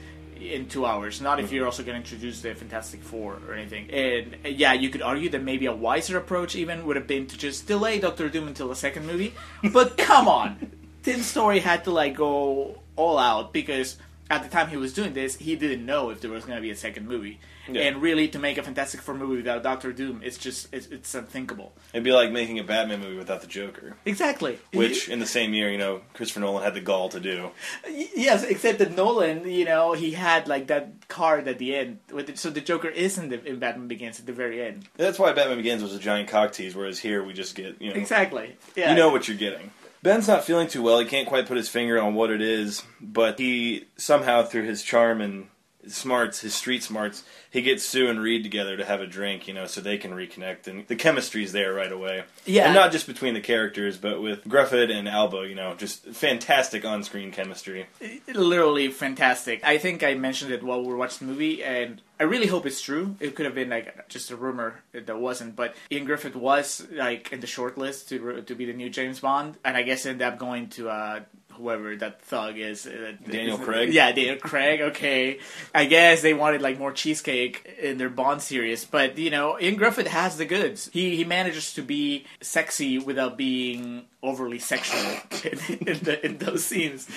in 0.41 0.67
two 0.69 0.87
hours. 0.87 1.21
Not 1.21 1.39
if 1.41 1.53
you're 1.53 1.67
also 1.67 1.83
going 1.83 1.95
to 1.95 2.01
introduce 2.01 2.41
the 2.41 2.55
Fantastic 2.55 3.03
Four 3.03 3.39
or 3.47 3.55
anything. 3.55 3.91
And 3.91 4.37
uh, 4.45 4.49
yeah, 4.49 4.73
you 4.73 4.89
could 4.91 5.03
argue 5.03 5.29
that 5.31 5.43
maybe 5.43 5.67
a 5.67 5.73
wiser 5.73 6.17
approach 6.17 6.57
even 6.57 6.87
would 6.87 6.97
have 6.97 7.07
been 7.07 7.27
to 7.27 7.39
just 7.39 7.67
delay 7.67 7.99
Doctor 7.99 8.29
Doom 8.29 8.49
until 8.49 8.69
the 8.69 8.77
second 8.77 9.07
movie. 9.07 9.35
But 9.73 9.97
come 9.99 10.29
on, 10.29 10.73
Tim 11.03 11.21
Story 11.21 11.61
had 11.61 11.85
to 11.85 11.91
like 11.91 12.17
go 12.17 12.79
all 12.97 13.19
out 13.19 13.53
because 13.53 13.97
at 14.31 14.43
the 14.45 14.49
time 14.49 14.69
he 14.69 14.77
was 14.77 14.93
doing 14.95 15.13
this, 15.13 15.37
he 15.37 15.57
didn't 15.57 15.85
know 15.85 16.11
if 16.11 16.21
there 16.21 16.31
was 16.31 16.45
going 16.45 16.57
to 16.57 16.63
be 16.63 16.71
a 16.71 16.77
second 16.77 17.09
movie. 17.09 17.41
Yeah. 17.69 17.83
And 17.83 18.01
really, 18.03 18.27
to 18.29 18.39
make 18.39 18.59
a 18.59 18.63
Fantastic 18.63 19.01
Four 19.01 19.15
movie 19.15 19.37
without 19.37 19.63
Doctor 19.63 19.93
Doom, 19.93 20.23
it's 20.25 20.39
just 20.39 20.73
it's, 20.73 20.87
it's 20.87 21.15
unthinkable. 21.15 21.73
It'd 21.93 22.03
be 22.03 22.11
like 22.13 22.33
making 22.33 22.59
a 22.59 22.65
Batman 22.65 23.01
movie 23.01 23.17
without 23.17 23.43
the 23.43 23.47
Joker, 23.47 23.97
Exactly. 24.05 24.59
which 24.73 25.09
in 25.09 25.19
the 25.21 25.27
same 25.27 25.53
year, 25.55 25.71
you 25.71 25.79
know, 25.79 26.01
Christopher 26.15 26.41
Nolan 26.41 26.65
had 26.65 26.75
the 26.75 26.81
gall 26.81 27.09
to 27.11 27.21
do. 27.21 27.51
Yes, 27.89 28.43
except 28.45 28.79
that 28.79 28.97
Nolan, 28.97 29.49
you 29.49 29.65
know, 29.65 29.93
he 29.93 30.13
had 30.13 30.49
like 30.49 30.67
that 30.69 31.07
card 31.09 31.47
at 31.47 31.59
the 31.59 31.77
end, 31.77 31.99
with 32.11 32.29
it, 32.31 32.39
so 32.39 32.51
the 32.51 32.61
Joker 32.61 32.89
isn't 32.89 33.33
in 33.33 33.59
Batman 33.59 33.89
Begins 33.89 34.19
at 34.19 34.27
the 34.27 34.33
very 34.33 34.63
end. 34.63 34.89
That's 34.97 35.19
why 35.19 35.33
Batman 35.33 35.59
Begins 35.59 35.83
was 35.83 35.95
a 35.95 35.99
giant 36.01 36.29
cock 36.29 36.53
tease, 36.53 36.75
whereas 36.75 36.99
here 36.99 37.23
we 37.23 37.33
just 37.33 37.55
get, 37.55 37.81
you 37.81 37.91
know, 37.91 37.97
Exactly. 38.01 38.57
Yeah. 38.75 38.91
you 38.91 38.97
know 38.97 39.11
what 39.11 39.29
you're 39.29 39.37
getting. 39.37 39.71
Ben's 40.03 40.29
not 40.29 40.45
feeling 40.45 40.69
too 40.69 40.83
well. 40.83 40.99
He 40.99 41.07
can't 41.07 41.29
quite 41.29 41.47
put 41.47 41.57
his 41.57 41.69
finger 41.69 42.01
on 42.01 42.15
what 42.15 42.31
it 42.31 42.41
is, 42.41 42.83
but 43.01 43.39
he 43.39 43.87
somehow, 43.97 44.43
through 44.43 44.65
his 44.65 44.83
charm 44.83 45.21
and 45.21 45.49
smarts, 45.93 46.41
his 46.41 46.55
street 46.55 46.83
smarts, 46.83 47.23
he 47.51 47.63
gets 47.63 47.85
Sue 47.85 48.09
and 48.09 48.21
Reed 48.21 48.43
together 48.43 48.77
to 48.77 48.85
have 48.85 49.01
a 49.01 49.07
drink, 49.07 49.49
you 49.49 49.55
know, 49.55 49.67
so 49.67 49.81
they 49.81 49.99
can 49.99 50.13
reconnect, 50.13 50.69
and 50.69 50.87
the 50.87 50.97
chemistry's 50.97 51.53
there 51.53 51.73
right 51.75 51.91
away. 51.91 52.25
Yeah. 52.47 52.67
and 52.67 52.75
not 52.75 52.93
just 52.93 53.07
between 53.07 53.35
the 53.35 53.41
characters, 53.41 53.97
but 53.97 54.23
with 54.23 54.45
Gruffudd 54.45 54.91
and 54.91 55.09
Alba, 55.09 55.49
you 55.49 55.55
know, 55.55 55.75
just 55.75 56.05
fantastic 56.07 56.85
on-screen 56.85 57.33
chemistry. 57.33 57.87
literally 58.29 58.89
fantastic. 58.89 59.65
I 59.65 59.79
think 59.79 60.03
I 60.03 60.15
mentioned 60.15 60.53
it 60.53 60.63
while 60.63 60.81
we 60.81 60.89
were 60.89 60.97
watching 60.97 61.27
the 61.27 61.33
movie, 61.33 61.63
and 61.65 62.01
I 62.21 62.25
really 62.25 62.47
hope 62.47 62.67
it's 62.67 62.81
true. 62.81 63.17
It 63.19 63.35
could 63.35 63.47
have 63.47 63.55
been 63.55 63.71
like 63.71 64.09
just 64.09 64.31
a 64.31 64.37
rumor 64.37 64.83
that 64.93 65.19
wasn't, 65.19 65.57
but 65.57 65.75
Ian 65.91 66.07
Gruffudd 66.07 66.37
was 66.37 66.87
like 66.93 67.33
in 67.33 67.41
the 67.41 67.47
short 67.47 67.79
list 67.79 68.09
to 68.11 68.43
to 68.43 68.55
be 68.55 68.67
the 68.67 68.75
new 68.75 68.91
James 68.91 69.21
Bond, 69.21 69.57
and 69.65 69.77
I 69.77 69.83
guess 69.83 70.07
ended 70.07 70.27
up 70.27 70.39
going 70.39 70.69
to 70.71 70.91
uh, 70.91 71.21
whoever 71.57 71.97
that 71.97 72.23
thug 72.23 72.59
is. 72.59 72.87
Uh, 72.87 73.13
Daniel 73.29 73.59
Craig? 73.59 73.93
Yeah, 73.93 74.13
Daniel 74.13 74.37
Craig. 74.37 74.81
Okay, 74.81 75.39
I 75.75 75.85
guess 75.85 76.23
they 76.23 76.35
wanted 76.35 76.63
like 76.63 76.79
more 76.79 76.93
cheesecake 76.93 77.77
in 77.81 77.99
their 77.99 78.09
Bond 78.11 78.43
series, 78.43 78.85
but 78.85 79.19
you 79.19 79.31
know, 79.31 79.59
Ian 79.61 79.79
Gruffudd 79.79 80.07
has 80.07 80.37
the 80.37 80.45
goods. 80.45 80.91
He 80.93 81.17
he 81.17 81.25
manages 81.25 81.75
to 81.75 81.83
be 81.83 82.27
sexy 82.41 82.99
without 82.99 83.37
being 83.37 84.07
overly 84.23 84.59
sexual 84.59 85.01
in, 85.45 85.99
the, 86.03 86.21
in 86.25 86.39
those 86.39 86.65
scenes. 86.65 87.09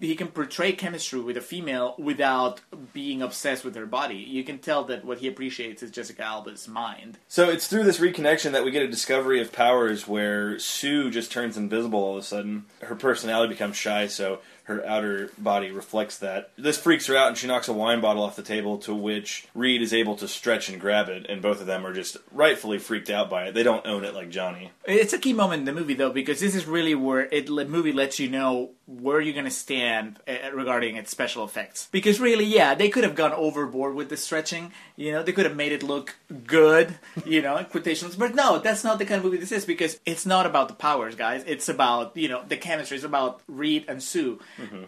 He 0.00 0.14
can 0.14 0.28
portray 0.28 0.72
chemistry 0.72 1.20
with 1.20 1.36
a 1.36 1.40
female 1.40 1.94
without 1.98 2.60
being 2.92 3.22
obsessed 3.22 3.64
with 3.64 3.74
her 3.74 3.86
body. 3.86 4.16
You 4.16 4.44
can 4.44 4.58
tell 4.58 4.84
that 4.84 5.04
what 5.04 5.18
he 5.18 5.28
appreciates 5.28 5.82
is 5.82 5.90
Jessica 5.90 6.22
Alba's 6.22 6.68
mind. 6.68 7.18
So 7.28 7.48
it's 7.48 7.66
through 7.66 7.84
this 7.84 7.98
reconnection 7.98 8.52
that 8.52 8.64
we 8.64 8.70
get 8.70 8.82
a 8.82 8.88
discovery 8.88 9.40
of 9.40 9.52
powers 9.52 10.06
where 10.06 10.58
Sue 10.58 11.10
just 11.10 11.32
turns 11.32 11.56
invisible 11.56 12.00
all 12.00 12.16
of 12.16 12.22
a 12.22 12.26
sudden. 12.26 12.66
Her 12.82 12.94
personality 12.94 13.52
becomes 13.52 13.76
shy, 13.76 14.06
so 14.06 14.40
her 14.64 14.84
outer 14.86 15.30
body 15.38 15.70
reflects 15.70 16.18
that. 16.18 16.50
This 16.56 16.78
freaks 16.78 17.06
her 17.06 17.16
out, 17.16 17.28
and 17.28 17.36
she 17.36 17.46
knocks 17.46 17.68
a 17.68 17.72
wine 17.72 18.00
bottle 18.00 18.22
off 18.22 18.36
the 18.36 18.42
table, 18.42 18.78
to 18.78 18.94
which 18.94 19.46
Reed 19.54 19.82
is 19.82 19.92
able 19.92 20.16
to 20.16 20.28
stretch 20.28 20.68
and 20.68 20.80
grab 20.80 21.08
it, 21.08 21.26
and 21.28 21.42
both 21.42 21.60
of 21.60 21.66
them 21.66 21.86
are 21.86 21.92
just 21.92 22.16
rightfully 22.32 22.78
freaked 22.78 23.10
out 23.10 23.28
by 23.28 23.46
it. 23.46 23.54
They 23.54 23.62
don't 23.62 23.86
own 23.86 24.04
it 24.04 24.14
like 24.14 24.30
Johnny. 24.30 24.70
It's 24.84 25.12
a 25.12 25.18
key 25.18 25.32
moment 25.32 25.60
in 25.60 25.64
the 25.66 25.72
movie, 25.72 25.94
though, 25.94 26.12
because 26.12 26.40
this 26.40 26.54
is 26.54 26.66
really 26.66 26.94
where 26.94 27.28
it 27.30 27.46
the 27.46 27.64
movie 27.64 27.92
lets 27.92 28.18
you 28.18 28.28
know 28.28 28.70
where 28.86 29.20
you're 29.20 29.32
going 29.32 29.44
to 29.44 29.50
stand 29.50 30.18
uh, 30.28 30.52
regarding 30.52 30.96
its 30.96 31.10
special 31.10 31.44
effects. 31.44 31.88
Because 31.92 32.20
really, 32.20 32.44
yeah, 32.44 32.74
they 32.74 32.88
could 32.88 33.04
have 33.04 33.14
gone 33.14 33.32
overboard 33.32 33.94
with 33.94 34.08
the 34.08 34.16
stretching. 34.16 34.72
You 34.96 35.12
know, 35.12 35.22
they 35.22 35.32
could 35.32 35.46
have 35.46 35.56
made 35.56 35.72
it 35.72 35.82
look 35.82 36.16
good. 36.46 36.94
You 37.24 37.42
know, 37.42 37.64
quotations. 37.64 38.16
But 38.16 38.34
no, 38.34 38.58
that's 38.58 38.84
not 38.84 38.98
the 38.98 39.04
kind 39.04 39.18
of 39.18 39.24
movie 39.24 39.38
this 39.38 39.52
is 39.52 39.64
because 39.64 40.00
it's 40.04 40.26
not 40.26 40.46
about 40.46 40.68
the 40.68 40.74
powers, 40.74 41.14
guys. 41.14 41.44
It's 41.46 41.68
about 41.68 42.16
you 42.16 42.28
know 42.28 42.42
the 42.46 42.56
chemistry. 42.56 42.96
It's 42.96 43.04
about 43.04 43.40
Reed 43.46 43.84
and 43.88 44.02
Sue. 44.02 44.40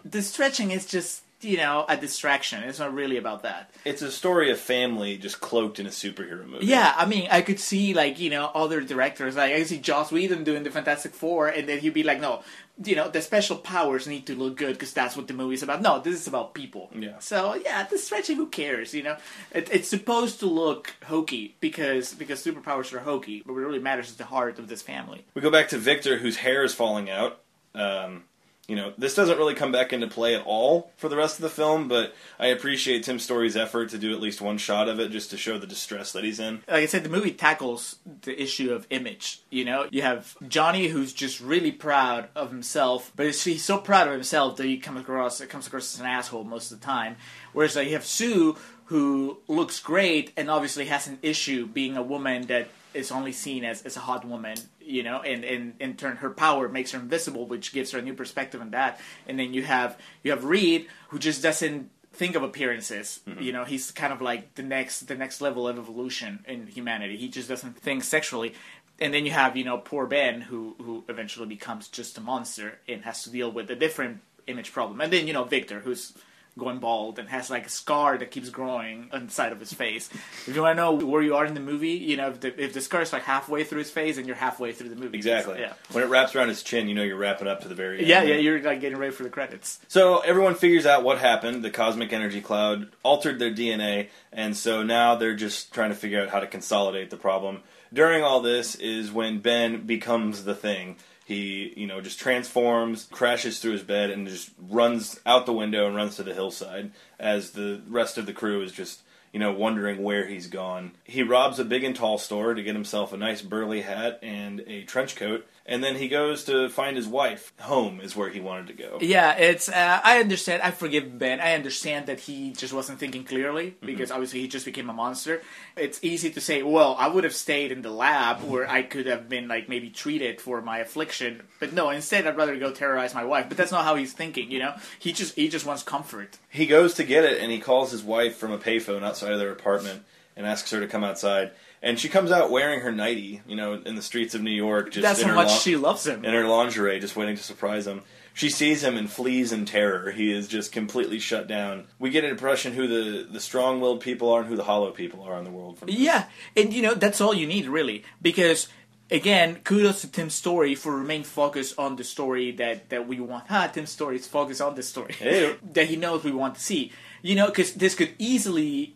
The 0.03 0.21
stretching 0.21 0.71
is 0.71 0.85
just 0.85 1.21
you 1.41 1.57
know 1.57 1.85
a 1.87 1.97
distraction. 1.97 2.63
It's 2.63 2.79
not 2.79 2.93
really 2.93 3.17
about 3.17 3.43
that. 3.43 3.71
It's 3.85 4.01
a 4.01 4.11
story 4.11 4.51
of 4.51 4.59
family 4.59 5.17
just 5.17 5.39
cloaked 5.41 5.79
in 5.79 5.85
a 5.85 5.89
superhero 5.89 6.47
movie. 6.47 6.65
Yeah, 6.65 6.93
I 6.95 7.05
mean, 7.05 7.27
I 7.31 7.41
could 7.41 7.59
see 7.59 7.93
like 7.93 8.19
you 8.19 8.29
know 8.29 8.51
other 8.53 8.81
directors, 8.81 9.35
like 9.35 9.53
I 9.53 9.59
could 9.59 9.67
see 9.67 9.79
Joss 9.79 10.11
Whedon 10.11 10.43
doing 10.43 10.63
the 10.63 10.71
Fantastic 10.71 11.13
Four, 11.13 11.47
and 11.47 11.67
then 11.67 11.79
he'd 11.79 11.93
be 11.93 12.03
like, 12.03 12.19
no, 12.19 12.43
you 12.83 12.95
know, 12.95 13.09
the 13.09 13.21
special 13.21 13.57
powers 13.57 14.07
need 14.07 14.27
to 14.27 14.35
look 14.35 14.57
good 14.57 14.73
because 14.73 14.93
that's 14.93 15.15
what 15.15 15.27
the 15.27 15.33
movie's 15.33 15.63
about. 15.63 15.81
No, 15.81 15.99
this 15.99 16.15
is 16.15 16.27
about 16.27 16.53
people. 16.53 16.89
Yeah. 16.93 17.19
So 17.19 17.55
yeah, 17.55 17.83
the 17.83 17.97
stretching, 17.97 18.35
who 18.37 18.47
cares? 18.47 18.93
You 18.93 19.03
know, 19.03 19.17
it, 19.51 19.69
it's 19.71 19.89
supposed 19.89 20.39
to 20.39 20.47
look 20.47 20.95
hokey 21.05 21.55
because 21.59 22.13
because 22.13 22.43
superpowers 22.43 22.91
are 22.93 22.99
hokey, 22.99 23.43
but 23.45 23.53
what 23.53 23.59
really 23.59 23.79
matters 23.79 24.09
is 24.09 24.15
the 24.15 24.25
heart 24.25 24.59
of 24.59 24.67
this 24.67 24.81
family. 24.81 25.25
We 25.33 25.41
go 25.41 25.51
back 25.51 25.69
to 25.69 25.77
Victor, 25.77 26.17
whose 26.17 26.37
hair 26.37 26.63
is 26.63 26.73
falling 26.73 27.09
out. 27.09 27.41
Um, 27.73 28.23
you 28.67 28.75
know, 28.75 28.93
this 28.97 29.15
doesn't 29.15 29.37
really 29.37 29.53
come 29.53 29.71
back 29.71 29.93
into 29.93 30.07
play 30.07 30.35
at 30.35 30.45
all 30.45 30.91
for 30.97 31.07
the 31.07 31.15
rest 31.15 31.37
of 31.37 31.43
the 31.43 31.49
film, 31.49 31.87
but 31.87 32.13
I 32.39 32.47
appreciate 32.47 33.03
Tim 33.03 33.19
Story's 33.19 33.55
effort 33.55 33.89
to 33.89 33.97
do 33.97 34.13
at 34.13 34.19
least 34.19 34.41
one 34.41 34.57
shot 34.57 34.89
of 34.89 34.99
it 34.99 35.11
just 35.11 35.29
to 35.31 35.37
show 35.37 35.57
the 35.57 35.67
distress 35.67 36.11
that 36.13 36.23
he's 36.23 36.39
in. 36.39 36.55
like 36.67 36.83
I 36.83 36.85
said, 36.87 37.03
the 37.03 37.09
movie 37.09 37.31
tackles 37.31 37.97
the 38.21 38.41
issue 38.41 38.73
of 38.73 38.87
image. 38.89 39.41
You 39.49 39.65
know, 39.65 39.87
you 39.91 40.01
have 40.01 40.35
Johnny 40.47 40.87
who's 40.87 41.13
just 41.13 41.39
really 41.39 41.71
proud 41.71 42.29
of 42.35 42.49
himself, 42.49 43.11
but 43.15 43.27
he's 43.27 43.63
so 43.63 43.77
proud 43.77 44.07
of 44.07 44.13
himself 44.13 44.57
that 44.57 44.65
he 44.65 44.77
comes 44.77 45.01
across 45.01 45.41
it 45.41 45.49
comes 45.49 45.67
across 45.67 45.93
as 45.93 45.99
an 45.99 46.07
asshole 46.07 46.43
most 46.43 46.71
of 46.71 46.79
the 46.79 46.85
time. 46.85 47.17
Whereas 47.53 47.75
like, 47.75 47.87
you 47.87 47.93
have 47.93 48.05
Sue 48.05 48.57
who 48.85 49.37
looks 49.47 49.79
great 49.79 50.31
and 50.37 50.49
obviously 50.49 50.85
has 50.85 51.07
an 51.07 51.19
issue 51.21 51.67
being 51.67 51.97
a 51.97 52.03
woman 52.03 52.43
that 52.47 52.67
is 52.95 53.11
only 53.11 53.31
seen 53.31 53.63
as, 53.65 53.83
as 53.83 53.97
a 53.97 54.01
hot 54.01 54.25
woman. 54.25 54.57
You 54.79 55.03
know, 55.03 55.21
and, 55.21 55.43
and 55.43 55.73
in 55.79 55.95
turn 55.95 56.17
her 56.17 56.29
power 56.29 56.69
makes 56.69 56.91
her 56.91 56.99
invisible, 56.99 57.47
which 57.47 57.73
gives 57.73 57.91
her 57.91 57.99
a 57.99 58.01
new 58.01 58.13
perspective 58.13 58.61
on 58.61 58.71
that. 58.71 58.99
And 59.27 59.39
then 59.39 59.53
you 59.53 59.63
have 59.63 59.97
you 60.23 60.31
have 60.31 60.45
Reed 60.45 60.87
who 61.09 61.19
just 61.19 61.41
doesn't 61.41 61.89
think 62.13 62.35
of 62.35 62.43
appearances. 62.43 63.19
Mm-hmm. 63.27 63.41
You 63.41 63.51
know, 63.51 63.63
he's 63.63 63.91
kind 63.91 64.13
of 64.13 64.21
like 64.21 64.55
the 64.55 64.63
next 64.63 65.07
the 65.07 65.15
next 65.15 65.41
level 65.41 65.67
of 65.67 65.77
evolution 65.77 66.45
in 66.47 66.67
humanity. 66.67 67.17
He 67.17 67.27
just 67.27 67.49
doesn't 67.49 67.77
think 67.77 68.03
sexually. 68.03 68.53
And 68.99 69.13
then 69.13 69.25
you 69.25 69.31
have, 69.31 69.57
you 69.57 69.65
know, 69.65 69.77
poor 69.77 70.07
Ben 70.07 70.41
who 70.41 70.75
who 70.77 71.03
eventually 71.09 71.47
becomes 71.47 71.87
just 71.87 72.17
a 72.17 72.21
monster 72.21 72.79
and 72.87 73.03
has 73.03 73.23
to 73.23 73.29
deal 73.29 73.51
with 73.51 73.69
a 73.69 73.75
different 73.75 74.21
image 74.47 74.71
problem. 74.71 75.01
And 75.01 75.11
then, 75.11 75.27
you 75.27 75.33
know, 75.33 75.43
Victor 75.43 75.79
who's 75.79 76.13
going 76.57 76.79
bald 76.79 77.19
and 77.19 77.27
has 77.27 77.49
like 77.49 77.65
a 77.65 77.69
scar 77.69 78.17
that 78.17 78.31
keeps 78.31 78.49
growing 78.49 79.09
on 79.11 79.25
the 79.25 79.31
side 79.31 79.51
of 79.51 79.59
his 79.59 79.73
face. 79.73 80.09
If 80.47 80.55
you 80.55 80.61
want 80.61 80.77
to 80.77 80.81
know 80.81 80.93
where 81.05 81.21
you 81.21 81.35
are 81.35 81.45
in 81.45 81.53
the 81.53 81.59
movie, 81.59 81.89
you 81.89 82.15
know, 82.15 82.29
if 82.29 82.39
the, 82.39 82.63
if 82.63 82.73
the 82.73 82.79
scar 82.79 83.01
is 83.01 83.11
like 83.11 83.23
halfway 83.23 83.65
through 83.65 83.79
his 83.79 83.91
face 83.91 84.17
and 84.17 84.25
you're 84.25 84.37
halfway 84.37 84.71
through 84.71 84.89
the 84.89 84.95
movie. 84.95 85.17
Exactly. 85.17 85.59
Yeah. 85.59 85.73
When 85.91 86.03
it 86.03 86.07
wraps 86.07 86.33
around 86.35 86.47
his 86.47 86.63
chin, 86.63 86.87
you 86.87 86.95
know 86.95 87.03
you're 87.03 87.17
wrapping 87.17 87.47
up 87.47 87.61
to 87.61 87.67
the 87.67 87.75
very 87.75 87.99
end. 87.99 88.07
Yeah, 88.07 88.23
yeah, 88.23 88.35
you're 88.35 88.61
like 88.61 88.79
getting 88.79 88.97
ready 88.97 89.11
for 89.11 89.23
the 89.23 89.29
credits. 89.29 89.79
So 89.89 90.19
everyone 90.19 90.55
figures 90.55 90.85
out 90.85 91.03
what 91.03 91.17
happened. 91.17 91.63
The 91.63 91.71
cosmic 91.71 92.13
energy 92.13 92.39
cloud 92.41 92.89
altered 93.03 93.37
their 93.39 93.51
DNA, 93.51 94.07
and 94.31 94.55
so 94.55 94.81
now 94.81 95.15
they're 95.15 95.35
just 95.35 95.73
trying 95.73 95.89
to 95.89 95.95
figure 95.95 96.21
out 96.21 96.29
how 96.29 96.39
to 96.39 96.47
consolidate 96.47 97.09
the 97.09 97.17
problem. 97.17 97.63
During 97.93 98.23
all 98.23 98.41
this 98.41 98.75
is 98.75 99.11
when 99.11 99.39
Ben 99.39 99.85
becomes 99.85 100.43
the 100.43 100.55
thing. 100.55 100.97
He, 101.25 101.73
you 101.75 101.87
know, 101.87 102.01
just 102.01 102.19
transforms, 102.19 103.07
crashes 103.11 103.59
through 103.59 103.71
his 103.71 103.81
bed, 103.81 104.11
and 104.11 104.27
just 104.27 104.51
runs 104.59 105.19
out 105.25 105.47
the 105.47 105.53
window 105.53 105.87
and 105.87 105.95
runs 105.95 106.15
to 106.17 106.23
the 106.23 106.35
hillside 106.35 106.91
as 107.19 107.51
the 107.51 107.81
rest 107.87 108.19
of 108.19 108.27
the 108.27 108.33
crew 108.33 108.61
is 108.61 108.71
just, 108.71 109.01
you 109.33 109.39
know, 109.39 109.51
wondering 109.51 110.03
where 110.03 110.27
he's 110.27 110.45
gone. 110.45 110.91
He 111.03 111.23
robs 111.23 111.57
a 111.57 111.65
big 111.65 111.83
and 111.83 111.95
tall 111.95 112.19
store 112.19 112.53
to 112.53 112.61
get 112.61 112.75
himself 112.75 113.11
a 113.11 113.17
nice 113.17 113.41
burly 113.41 113.81
hat 113.81 114.19
and 114.21 114.59
a 114.67 114.83
trench 114.83 115.15
coat, 115.15 115.47
and 115.67 115.83
then 115.83 115.95
he 115.95 116.07
goes 116.07 116.43
to 116.43 116.69
find 116.69 116.95
his 116.95 117.07
wife. 117.07 117.51
Home 117.61 117.99
is 117.99 118.15
where 118.15 118.29
he 118.29 118.39
wanted 118.39 118.67
to 118.67 118.73
go. 118.73 118.99
Yeah, 119.01 119.35
it's. 119.35 119.67
Uh, 119.67 119.99
I 120.03 120.19
understand. 120.19 120.61
I 120.61 120.69
forgive 120.69 121.17
Ben. 121.17 121.39
I 121.39 121.53
understand 121.53 122.05
that 122.05 122.19
he 122.19 122.51
just 122.51 122.71
wasn't 122.71 122.99
thinking 122.99 123.23
clearly 123.23 123.75
because 123.81 124.11
obviously 124.11 124.41
he 124.41 124.47
just 124.47 124.65
became 124.65 124.89
a 124.89 124.93
monster. 124.93 125.41
It's 125.75 125.99
easy 126.03 126.29
to 126.31 126.41
say, 126.41 126.61
well, 126.61 126.95
I 126.99 127.07
would 127.07 127.23
have 127.23 127.33
stayed 127.33 127.71
in 127.71 127.81
the 127.81 127.89
lab 127.89 128.43
where 128.43 128.69
I 128.69 128.83
could 128.83 129.07
have 129.07 129.27
been 129.27 129.47
like 129.47 129.67
maybe 129.67 129.89
treated 129.89 130.39
for 130.39 130.61
my 130.61 130.79
affliction, 130.79 131.41
but 131.59 131.73
no. 131.73 131.89
Instead, 131.89 132.27
I'd 132.27 132.37
rather 132.37 132.57
go 132.57 132.71
terrorize 132.71 133.15
my 133.15 133.25
wife. 133.25 133.47
But 133.47 133.57
that's 133.57 133.71
not 133.71 133.85
how 133.85 133.95
he's 133.95 134.13
thinking. 134.13 134.51
You 134.51 134.59
know, 134.59 134.75
he 134.99 135.13
just 135.13 135.35
he 135.35 135.49
just 135.49 135.65
wants 135.65 135.81
comfort. 135.81 136.37
He 136.49 136.67
goes 136.67 136.93
to 136.95 137.03
get 137.03 137.23
it, 137.23 137.41
and 137.41 137.51
he 137.51 137.59
calls 137.59 137.91
his 137.91 138.03
wife 138.03 138.37
from 138.37 138.51
a 138.51 138.59
payphone 138.59 139.03
outside 139.03 139.31
of 139.31 139.39
their 139.39 139.51
apartment 139.51 140.03
and 140.35 140.45
asks 140.45 140.69
her 140.71 140.79
to 140.79 140.87
come 140.87 141.03
outside. 141.03 141.51
And 141.85 141.97
she 141.99 142.09
comes 142.09 142.31
out 142.31 142.49
wearing 142.51 142.81
her 142.81 142.91
nightie, 142.91 143.41
you 143.47 143.55
know, 143.55 143.73
in 143.75 143.95
the 143.95 144.01
streets 144.01 144.33
of 144.35 144.41
New 144.41 144.49
York. 144.51 144.91
Just 144.91 145.03
that's 145.03 145.19
in 145.21 145.25
how 145.27 145.31
her 145.31 145.35
much 145.35 145.49
lin- 145.49 145.59
she 145.59 145.75
loves 145.77 146.05
him. 146.05 146.25
in 146.25 146.33
her 146.33 146.45
lingerie, 146.47 146.99
just 146.99 147.15
waiting 147.15 147.37
to 147.37 147.43
surprise 147.43 147.85
him. 147.85 148.01
She 148.33 148.49
sees 148.49 148.83
him 148.83 148.97
and 148.97 149.09
flees 149.09 149.53
in 149.53 149.63
terror. 149.65 150.11
He 150.11 150.29
is 150.31 150.49
just 150.49 150.73
completely 150.73 151.19
shut 151.19 151.47
down. 151.47 151.85
We 151.99 152.09
get 152.09 152.25
an 152.25 152.31
impression 152.31 152.73
who 152.73 152.87
the, 152.87 153.23
the 153.31 153.39
strong-willed 153.39 154.01
people 154.01 154.29
are 154.33 154.41
and 154.41 154.49
who 154.49 154.57
the 154.57 154.63
hollow 154.63 154.91
people 154.91 155.21
are 155.23 155.37
in 155.37 155.45
the 155.45 155.51
world. 155.51 155.77
From 155.79 155.85
this. 155.87 155.95
Yeah, 155.97 156.25
and 156.57 156.73
you 156.73 156.81
know 156.81 156.95
that's 156.95 157.21
all 157.21 157.33
you 157.33 157.47
need 157.47 157.67
really 157.67 158.03
because 158.21 158.67
again, 159.11 159.57
kudos 159.63 160.01
to 160.01 160.11
Tim 160.11 160.29
Story 160.31 160.73
for 160.75 160.97
remain 160.97 161.23
focused 161.23 161.77
on 161.79 161.95
the 161.95 162.03
story 162.03 162.51
that 162.53 162.89
that 162.89 163.07
we 163.07 163.19
want. 163.21 163.45
Ah, 163.49 163.67
Tim 163.67 163.85
Story 163.85 164.15
is 164.17 164.27
focused 164.27 164.59
on 164.59 164.73
the 164.75 164.83
story 164.83 165.13
Hey. 165.13 165.55
that 165.73 165.85
he 165.87 165.95
knows 165.95 166.23
we 166.23 166.31
want 166.33 166.55
to 166.55 166.61
see. 166.61 166.91
You 167.21 167.35
know, 167.35 167.45
because 167.45 167.75
this 167.75 167.95
could 167.95 168.11
easily 168.19 168.95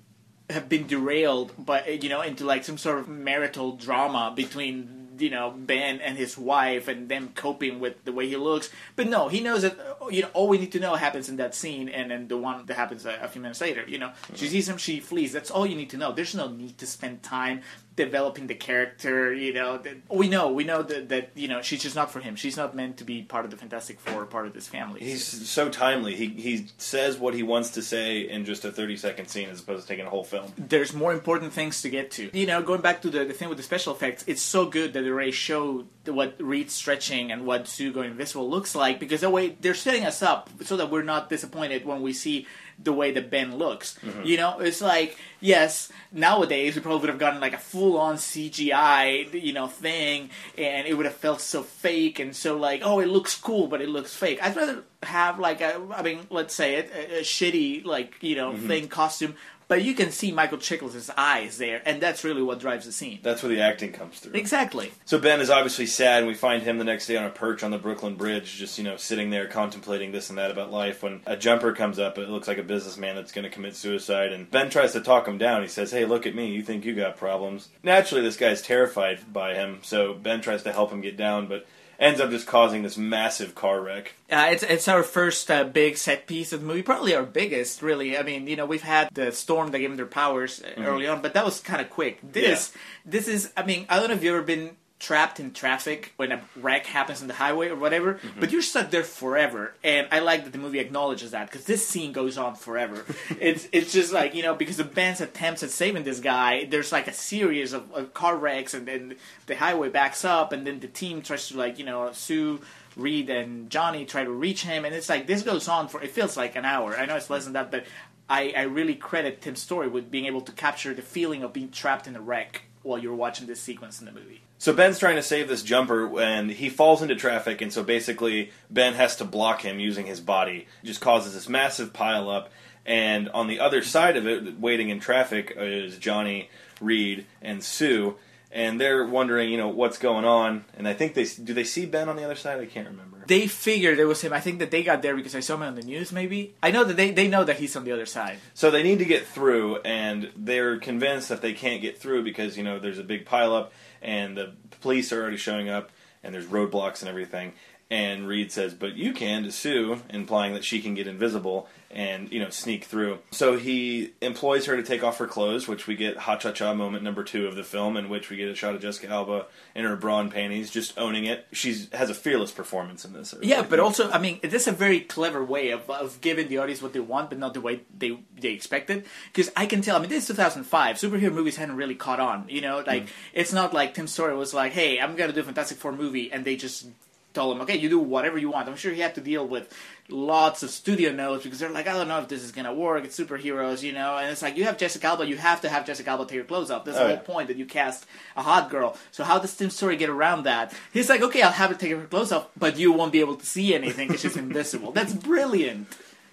have 0.49 0.67
been 0.67 0.87
derailed, 0.87 1.53
but 1.57 2.03
you 2.03 2.09
know, 2.09 2.21
into 2.21 2.45
like 2.45 2.63
some 2.63 2.77
sort 2.77 2.99
of 2.99 3.07
marital 3.07 3.73
drama 3.73 4.33
between 4.35 4.99
you 5.19 5.29
know 5.29 5.51
Ben 5.51 5.99
and 6.01 6.17
his 6.17 6.37
wife 6.37 6.87
and 6.87 7.09
them 7.09 7.31
coping 7.35 7.79
with 7.79 8.03
the 8.05 8.11
way 8.11 8.27
he 8.27 8.35
looks. 8.35 8.69
But 8.95 9.07
no, 9.07 9.27
he 9.27 9.41
knows 9.41 9.61
that 9.61 9.77
uh, 9.79 10.07
you 10.07 10.23
know 10.23 10.29
all 10.33 10.47
we 10.47 10.57
need 10.57 10.71
to 10.73 10.79
know 10.79 10.95
happens 10.95 11.29
in 11.29 11.37
that 11.37 11.53
scene, 11.53 11.89
and 11.89 12.11
then 12.11 12.27
the 12.27 12.37
one 12.37 12.65
that 12.65 12.75
happens 12.75 13.05
a, 13.05 13.19
a 13.21 13.27
few 13.27 13.41
minutes 13.41 13.61
later. 13.61 13.83
You 13.87 13.99
know, 13.99 14.11
she 14.33 14.47
sees 14.47 14.67
him, 14.67 14.77
she 14.77 14.99
flees. 14.99 15.31
That's 15.31 15.51
all 15.51 15.65
you 15.65 15.75
need 15.75 15.89
to 15.91 15.97
know. 15.97 16.11
There's 16.11 16.35
no 16.35 16.47
need 16.47 16.77
to 16.79 16.87
spend 16.87 17.21
time 17.21 17.61
developing 17.99 18.47
the 18.47 18.55
character. 18.55 19.33
You 19.33 19.53
know, 19.53 19.77
that, 19.77 19.97
we 20.09 20.29
know 20.29 20.51
we 20.51 20.63
know 20.63 20.81
that 20.81 21.09
that 21.09 21.31
you 21.35 21.47
know 21.47 21.61
she's 21.61 21.81
just 21.81 21.95
not 21.95 22.11
for 22.11 22.19
him. 22.19 22.35
She's 22.35 22.57
not 22.57 22.75
meant 22.75 22.97
to 22.97 23.03
be 23.03 23.21
part 23.21 23.45
of 23.45 23.51
the 23.51 23.57
Fantastic 23.57 23.99
Four, 23.99 24.25
part 24.25 24.47
of 24.47 24.53
this 24.53 24.67
family. 24.67 25.01
He's 25.01 25.23
so 25.25 25.69
timely. 25.69 26.15
He 26.15 26.27
he 26.29 26.67
says 26.77 27.17
what 27.17 27.33
he 27.33 27.43
wants 27.43 27.71
to 27.71 27.81
say 27.81 28.21
in 28.21 28.45
just 28.45 28.65
a 28.65 28.71
thirty-second 28.71 29.27
scene, 29.27 29.49
as 29.49 29.59
opposed 29.59 29.83
to 29.83 29.87
taking 29.87 30.05
a 30.05 30.09
whole 30.09 30.23
film. 30.23 30.51
there's 30.57 30.93
more 30.93 31.13
important 31.13 31.53
things 31.53 31.81
to 31.81 31.89
get 31.89 32.11
to. 32.11 32.29
You 32.37 32.47
know, 32.47 32.61
going 32.61 32.81
back 32.81 33.01
to 33.01 33.09
the, 33.09 33.25
the 33.25 33.33
thing 33.33 33.49
with 33.49 33.57
the 33.57 33.63
special 33.63 33.93
effects, 33.93 34.23
it's 34.27 34.41
so 34.41 34.65
good 34.65 34.93
that 34.93 35.01
they 35.01 35.31
show 35.31 35.85
what 36.05 36.35
Reed 36.39 36.71
stretching 36.71 37.31
and 37.31 37.45
what 37.45 37.67
Sue 37.67 37.91
going 37.91 38.11
invisible 38.11 38.49
looks 38.49 38.73
like 38.73 38.99
because 38.99 39.21
that 39.21 39.31
way 39.31 39.57
they're 39.59 39.73
setting 39.73 40.05
us 40.05 40.21
up 40.21 40.49
so 40.63 40.77
that 40.77 40.89
we're 40.89 41.03
not 41.03 41.29
disappointed 41.29 41.85
when 41.85 42.01
we 42.01 42.13
see 42.13 42.47
the 42.81 42.93
way 42.93 43.11
that 43.11 43.29
Ben 43.29 43.57
looks. 43.57 43.97
Mm-hmm. 44.05 44.23
You 44.23 44.37
know, 44.37 44.59
it's 44.59 44.81
like 44.81 45.17
yes, 45.39 45.91
nowadays 46.11 46.75
we 46.75 46.81
probably 46.81 47.01
would 47.01 47.09
have 47.09 47.19
gotten 47.19 47.39
like 47.39 47.53
a 47.53 47.59
full 47.59 47.97
on 47.97 48.15
CGI 48.15 49.41
you 49.41 49.53
know 49.53 49.67
thing, 49.67 50.29
and 50.57 50.87
it 50.87 50.95
would 50.95 51.05
have 51.05 51.15
felt 51.15 51.41
so 51.41 51.63
fake 51.63 52.19
and 52.19 52.35
so 52.35 52.57
like 52.57 52.81
oh 52.83 52.99
it 52.99 53.07
looks 53.07 53.35
cool 53.37 53.67
but 53.67 53.81
it 53.81 53.89
looks 53.89 54.15
fake. 54.15 54.39
I'd 54.41 54.55
rather 54.55 54.83
have 55.03 55.39
like 55.39 55.61
a 55.61 55.81
I 55.95 56.01
mean 56.01 56.19
let's 56.29 56.53
say 56.53 56.75
it 56.75 56.91
a, 56.93 57.19
a 57.19 57.21
shitty 57.21 57.85
like 57.85 58.15
you 58.21 58.35
know 58.35 58.51
mm-hmm. 58.51 58.67
thing 58.67 58.87
costume. 58.87 59.35
But 59.69 59.83
you 59.83 59.93
can 59.93 60.09
see 60.09 60.31
Michael 60.31 60.57
Chiklis' 60.57 61.11
eyes 61.15 61.59
there, 61.59 61.83
and 61.85 62.01
that's 62.01 62.23
really 62.23 62.41
what 62.41 62.59
drives 62.59 62.87
the 62.87 62.91
scene. 62.91 63.19
That's 63.21 63.43
where 63.43 63.53
the 63.53 63.61
acting 63.61 63.91
comes 63.91 64.17
through. 64.17 64.33
Exactly. 64.33 64.91
So 65.05 65.19
Ben 65.19 65.39
is 65.39 65.51
obviously 65.51 65.85
sad, 65.85 66.17
and 66.17 66.27
we 66.27 66.33
find 66.33 66.63
him 66.63 66.79
the 66.79 66.83
next 66.83 67.05
day 67.05 67.15
on 67.17 67.23
a 67.23 67.29
perch 67.29 67.61
on 67.61 67.69
the 67.69 67.77
Brooklyn 67.77 68.15
Bridge, 68.15 68.57
just 68.57 68.79
you 68.79 68.83
know 68.83 68.97
sitting 68.97 69.29
there 69.29 69.45
contemplating 69.45 70.11
this 70.11 70.29
and 70.29 70.39
that 70.39 70.49
about 70.49 70.71
life. 70.71 71.03
When 71.03 71.21
a 71.27 71.37
jumper 71.37 71.71
comes 71.71 71.99
up, 71.99 72.17
it 72.17 72.29
looks 72.29 72.47
like 72.47 72.57
a 72.57 72.63
businessman 72.63 73.15
that's 73.15 73.31
going 73.31 73.43
to 73.43 73.51
commit 73.51 73.75
suicide, 73.75 74.33
and 74.33 74.49
Ben 74.49 74.71
tries 74.71 74.93
to 74.93 75.01
talk 75.01 75.27
him 75.27 75.37
down. 75.37 75.61
He 75.61 75.67
says, 75.67 75.91
"Hey, 75.91 76.03
look 76.03 76.25
at 76.25 76.33
me. 76.33 76.47
You 76.47 76.63
think 76.63 76.83
you 76.83 76.95
got 76.95 77.15
problems?" 77.15 77.69
Naturally, 77.83 78.23
this 78.23 78.37
guy's 78.37 78.63
terrified 78.63 79.31
by 79.31 79.53
him, 79.53 79.81
so 79.83 80.15
Ben 80.15 80.41
tries 80.41 80.63
to 80.63 80.73
help 80.73 80.91
him 80.91 81.01
get 81.01 81.15
down, 81.15 81.45
but 81.45 81.67
ends 81.99 82.21
up 82.21 82.29
just 82.29 82.47
causing 82.47 82.81
this 82.81 82.97
massive 82.97 83.53
car 83.53 83.81
wreck. 83.81 84.13
Uh, 84.31 84.47
it's 84.51 84.63
it's 84.63 84.87
our 84.87 85.03
first 85.03 85.51
uh, 85.51 85.63
big 85.63 85.97
set 85.97 86.27
piece 86.27 86.53
of 86.53 86.61
the 86.61 86.65
movie, 86.65 86.81
probably 86.81 87.13
our 87.13 87.23
biggest, 87.23 87.81
really. 87.81 88.17
I 88.17 88.23
mean, 88.23 88.47
you 88.47 88.55
know, 88.55 88.65
we've 88.65 88.81
had 88.81 89.09
the 89.13 89.31
storm 89.31 89.71
that 89.71 89.79
gave 89.79 89.89
them 89.89 89.97
their 89.97 90.05
powers 90.05 90.61
uh 90.63 90.81
early 90.81 91.07
on, 91.07 91.21
but 91.21 91.33
that 91.33 91.45
was 91.45 91.59
kind 91.59 91.81
of 91.81 91.89
quick. 91.89 92.19
This 92.23 92.71
this 93.05 93.27
is, 93.27 93.51
I 93.57 93.63
mean, 93.63 93.85
I 93.89 93.99
don't 93.99 94.09
know 94.09 94.15
if 94.15 94.23
you've 94.23 94.35
ever 94.35 94.43
been 94.43 94.77
trapped 94.99 95.39
in 95.39 95.53
traffic 95.53 96.13
when 96.17 96.31
a 96.33 96.41
wreck 96.57 96.85
happens 96.85 97.21
on 97.21 97.29
the 97.29 97.33
highway 97.33 97.69
or 97.69 97.75
whatever, 97.75 98.15
mm-hmm. 98.15 98.39
but 98.39 98.51
you're 98.51 98.61
stuck 98.61 98.91
there 98.91 99.03
forever. 99.03 99.73
And 99.81 100.07
I 100.11 100.19
like 100.19 100.43
that 100.43 100.51
the 100.51 100.59
movie 100.59 100.79
acknowledges 100.79 101.31
that 101.31 101.49
because 101.49 101.65
this 101.65 101.87
scene 101.87 102.11
goes 102.11 102.37
on 102.37 102.55
forever. 102.55 103.05
it's 103.39 103.67
it's 103.71 103.93
just 103.93 104.11
like 104.11 104.35
you 104.35 104.43
know 104.43 104.53
because 104.53 104.77
the 104.77 104.83
Ben's 104.83 105.21
attempts 105.21 105.63
at 105.63 105.71
saving 105.71 106.03
this 106.03 106.19
guy, 106.19 106.65
there's 106.65 106.91
like 106.91 107.07
a 107.07 107.13
series 107.13 107.71
of, 107.73 107.91
of 107.93 108.13
car 108.13 108.35
wrecks, 108.35 108.73
and 108.73 108.85
then 108.85 109.15
the 109.47 109.55
highway 109.55 109.89
backs 109.89 110.25
up, 110.25 110.51
and 110.51 110.67
then 110.67 110.79
the 110.81 110.87
team 110.87 111.21
tries 111.21 111.47
to 111.47 111.57
like 111.57 111.79
you 111.79 111.85
know 111.85 112.11
sue. 112.11 112.59
Reed 112.95 113.29
and 113.29 113.69
Johnny 113.69 114.03
try 114.03 114.25
to 114.25 114.31
reach 114.31 114.63
him, 114.63 114.83
and 114.83 114.93
it's 114.93 115.07
like 115.07 115.25
this 115.25 115.43
goes 115.43 115.69
on 115.69 115.87
for 115.87 116.01
it 116.01 116.11
feels 116.11 116.35
like 116.35 116.57
an 116.57 116.65
hour. 116.65 116.97
I 116.97 117.05
know 117.05 117.15
it's 117.15 117.29
less 117.29 117.45
than 117.45 117.53
that, 117.53 117.71
but 117.71 117.85
I, 118.29 118.53
I 118.57 118.61
really 118.63 118.95
credit 118.95 119.41
Tim 119.41 119.55
Story 119.55 119.87
with 119.87 120.11
being 120.11 120.25
able 120.25 120.41
to 120.41 120.51
capture 120.51 120.93
the 120.93 121.01
feeling 121.01 121.43
of 121.43 121.53
being 121.53 121.71
trapped 121.71 122.07
in 122.07 122.15
a 122.15 122.21
wreck 122.21 122.63
while 122.83 122.99
you're 122.99 123.15
watching 123.15 123.47
this 123.47 123.61
sequence 123.61 123.99
in 123.99 124.05
the 124.05 124.11
movie. 124.11 124.41
So 124.59 124.73
Ben's 124.73 124.99
trying 124.99 125.15
to 125.15 125.23
save 125.23 125.47
this 125.47 125.63
jumper 125.63 126.19
and 126.19 126.51
he 126.51 126.69
falls 126.69 127.01
into 127.01 127.15
traffic 127.15 127.61
and 127.61 127.71
so 127.71 127.81
basically 127.81 128.51
Ben 128.69 128.93
has 128.93 129.15
to 129.15 129.25
block 129.25 129.61
him 129.61 129.79
using 129.79 130.05
his 130.05 130.19
body. 130.19 130.67
It 130.83 130.85
just 130.85 130.99
causes 130.99 131.33
this 131.33 131.47
massive 131.47 131.93
pile 131.93 132.29
up 132.29 132.51
and 132.85 133.29
on 133.29 133.47
the 133.47 133.61
other 133.61 133.81
side 133.81 134.17
of 134.17 134.27
it 134.27 134.59
waiting 134.59 134.89
in 134.89 134.99
traffic 134.99 135.53
is 135.55 135.97
Johnny, 135.97 136.49
Reed 136.81 137.25
and 137.41 137.63
Sue 137.63 138.17
and 138.51 138.81
they're 138.81 139.05
wondering, 139.05 139.49
you 139.49 139.57
know, 139.57 139.69
what's 139.69 139.97
going 139.97 140.25
on 140.25 140.65
and 140.75 140.89
I 140.89 140.93
think 140.93 141.13
they 141.13 141.23
do 141.25 141.53
they 141.53 141.63
see 141.63 141.85
Ben 141.85 142.09
on 142.09 142.17
the 142.17 142.25
other 142.25 142.35
side? 142.35 142.59
I 142.59 142.65
can't 142.65 142.89
remember. 142.89 143.09
They 143.29 143.45
figured 143.45 143.99
it 143.99 144.05
was 144.05 144.21
him. 144.21 144.33
I 144.33 144.39
think 144.39 144.57
that 144.57 144.71
they 144.71 144.81
got 144.81 145.03
there 145.03 145.15
because 145.15 145.35
I 145.35 145.39
saw 145.39 145.53
him 145.53 145.61
on 145.61 145.75
the 145.75 145.83
news. 145.83 146.11
Maybe 146.11 146.55
I 146.63 146.71
know 146.71 146.83
that 146.83 146.97
they, 146.97 147.11
they 147.11 147.27
know 147.27 147.43
that 147.43 147.57
he's 147.57 147.75
on 147.75 147.83
the 147.83 147.91
other 147.91 148.07
side. 148.07 148.39
So 148.55 148.71
they 148.71 148.81
need 148.81 148.97
to 148.99 149.05
get 149.05 149.27
through, 149.27 149.77
and 149.81 150.31
they're 150.35 150.79
convinced 150.79 151.29
that 151.29 151.43
they 151.43 151.53
can't 151.53 151.79
get 151.79 151.99
through 151.99 152.23
because 152.23 152.57
you 152.57 152.63
know 152.63 152.79
there's 152.79 152.97
a 152.97 153.03
big 153.03 153.27
pileup, 153.27 153.69
and 154.01 154.37
the 154.37 154.53
police 154.81 155.11
are 155.11 155.21
already 155.21 155.37
showing 155.37 155.69
up, 155.69 155.91
and 156.23 156.33
there's 156.33 156.45
roadblocks 156.45 157.01
and 157.01 157.09
everything. 157.09 157.53
And 157.91 158.27
Reed 158.27 158.51
says, 158.51 158.73
"But 158.73 158.95
you 158.95 159.13
can 159.13 159.43
to 159.43 159.51
Sue," 159.51 160.01
implying 160.09 160.53
that 160.53 160.63
she 160.63 160.81
can 160.81 160.93
get 160.93 161.07
invisible 161.07 161.67
and 161.91 162.31
you 162.31 162.39
know 162.39 162.49
sneak 162.49 162.85
through. 162.85 163.19
So 163.31 163.57
he 163.57 164.13
employs 164.21 164.65
her 164.67 164.75
to 164.75 164.83
take 164.83 165.03
off 165.03 165.17
her 165.17 165.27
clothes, 165.27 165.67
which 165.67 165.87
we 165.87 165.95
get 165.95 166.17
ha 166.17 166.35
cha 166.37 166.51
cha 166.51 166.73
moment 166.73 167.03
number 167.03 167.23
two 167.23 167.47
of 167.47 167.55
the 167.55 167.63
film, 167.63 167.97
in 167.97 168.09
which 168.09 168.29
we 168.29 168.37
get 168.37 168.47
a 168.47 168.55
shot 168.55 168.75
of 168.75 168.81
Jessica 168.81 169.11
Alba 169.11 169.45
in 169.73 169.85
her 169.85 169.95
bra 169.95 170.19
and 170.19 170.31
panties, 170.31 170.69
just 170.69 170.97
owning 170.97 171.25
it. 171.25 171.47
She 171.51 171.87
has 171.93 172.09
a 172.09 172.13
fearless 172.13 172.51
performance 172.51 173.05
in 173.05 173.13
this. 173.13 173.33
Yeah, 173.41 173.63
but 173.67 173.79
also, 173.79 174.11
I 174.11 174.19
mean, 174.19 174.39
this 174.41 174.63
is 174.63 174.67
a 174.67 174.71
very 174.71 174.99
clever 174.99 175.43
way 175.43 175.71
of, 175.71 175.89
of 175.89 176.21
giving 176.21 176.47
the 176.47 176.59
audience 176.59 176.81
what 176.81 176.93
they 176.93 176.99
want, 176.99 177.29
but 177.29 177.39
not 177.39 177.53
the 177.53 177.61
way 177.61 177.81
they 177.97 178.19
they 178.39 178.49
expected. 178.49 179.05
Because 179.33 179.51
I 179.55 179.65
can 179.65 179.81
tell, 179.81 179.97
I 179.97 179.99
mean, 179.99 180.09
this 180.09 180.29
is 180.29 180.35
2005. 180.35 180.97
Superhero 180.97 181.33
movies 181.33 181.55
hadn't 181.55 181.75
really 181.75 181.95
caught 181.95 182.19
on. 182.19 182.45
You 182.49 182.61
know, 182.61 182.83
like 182.85 183.05
mm. 183.05 183.09
it's 183.33 183.53
not 183.53 183.73
like 183.73 183.95
Tim 183.95 184.07
Story 184.07 184.35
was 184.35 184.53
like, 184.53 184.73
"Hey, 184.73 184.99
I'm 184.99 185.15
gonna 185.15 185.33
do 185.33 185.41
a 185.41 185.43
Fantastic 185.43 185.77
Four 185.77 185.93
movie," 185.93 186.31
and 186.31 186.45
they 186.45 186.55
just 186.55 186.87
told 187.33 187.55
him, 187.55 187.61
okay, 187.61 187.77
you 187.77 187.89
do 187.89 187.99
whatever 187.99 188.37
you 188.37 188.49
want. 188.49 188.67
I'm 188.67 188.75
sure 188.75 188.91
he 188.91 189.01
had 189.01 189.15
to 189.15 189.21
deal 189.21 189.47
with 189.47 189.73
lots 190.09 190.63
of 190.63 190.69
studio 190.69 191.11
notes 191.11 191.43
because 191.43 191.59
they're 191.59 191.69
like, 191.69 191.87
I 191.87 191.93
don't 191.93 192.07
know 192.07 192.19
if 192.19 192.27
this 192.27 192.43
is 192.43 192.51
gonna 192.51 192.73
work. 192.73 193.05
It's 193.05 193.19
superheroes, 193.19 193.83
you 193.83 193.91
know. 193.91 194.17
And 194.17 194.31
it's 194.31 194.41
like 194.41 194.57
you 194.57 194.65
have 194.65 194.77
Jessica 194.77 195.07
Alba, 195.07 195.27
you 195.27 195.37
have 195.37 195.61
to 195.61 195.69
have 195.69 195.85
Jessica 195.85 196.09
Alba 196.11 196.25
take 196.25 196.35
your 196.35 196.43
clothes 196.43 196.71
off. 196.71 196.85
That's 196.85 196.97
oh, 196.97 197.01
the 197.01 197.07
whole 197.07 197.17
yeah. 197.17 197.21
point 197.21 197.47
that 197.47 197.57
you 197.57 197.65
cast 197.65 198.05
a 198.35 198.41
hot 198.41 198.69
girl. 198.69 198.97
So 199.11 199.23
how 199.23 199.39
does 199.39 199.55
Tim 199.55 199.69
Story 199.69 199.97
get 199.97 200.09
around 200.09 200.43
that? 200.43 200.73
He's 200.93 201.09
like, 201.09 201.21
okay, 201.21 201.41
I'll 201.41 201.51
have 201.51 201.69
her 201.69 201.75
take 201.75 201.91
her 201.91 202.05
clothes 202.05 202.31
off, 202.31 202.47
but 202.57 202.77
you 202.77 202.91
won't 202.91 203.11
be 203.11 203.19
able 203.19 203.35
to 203.35 203.45
see 203.45 203.73
anything 203.73 204.07
because 204.07 204.21
she's 204.21 204.37
invisible. 204.37 204.91
That's 204.91 205.13
brilliant. 205.13 205.87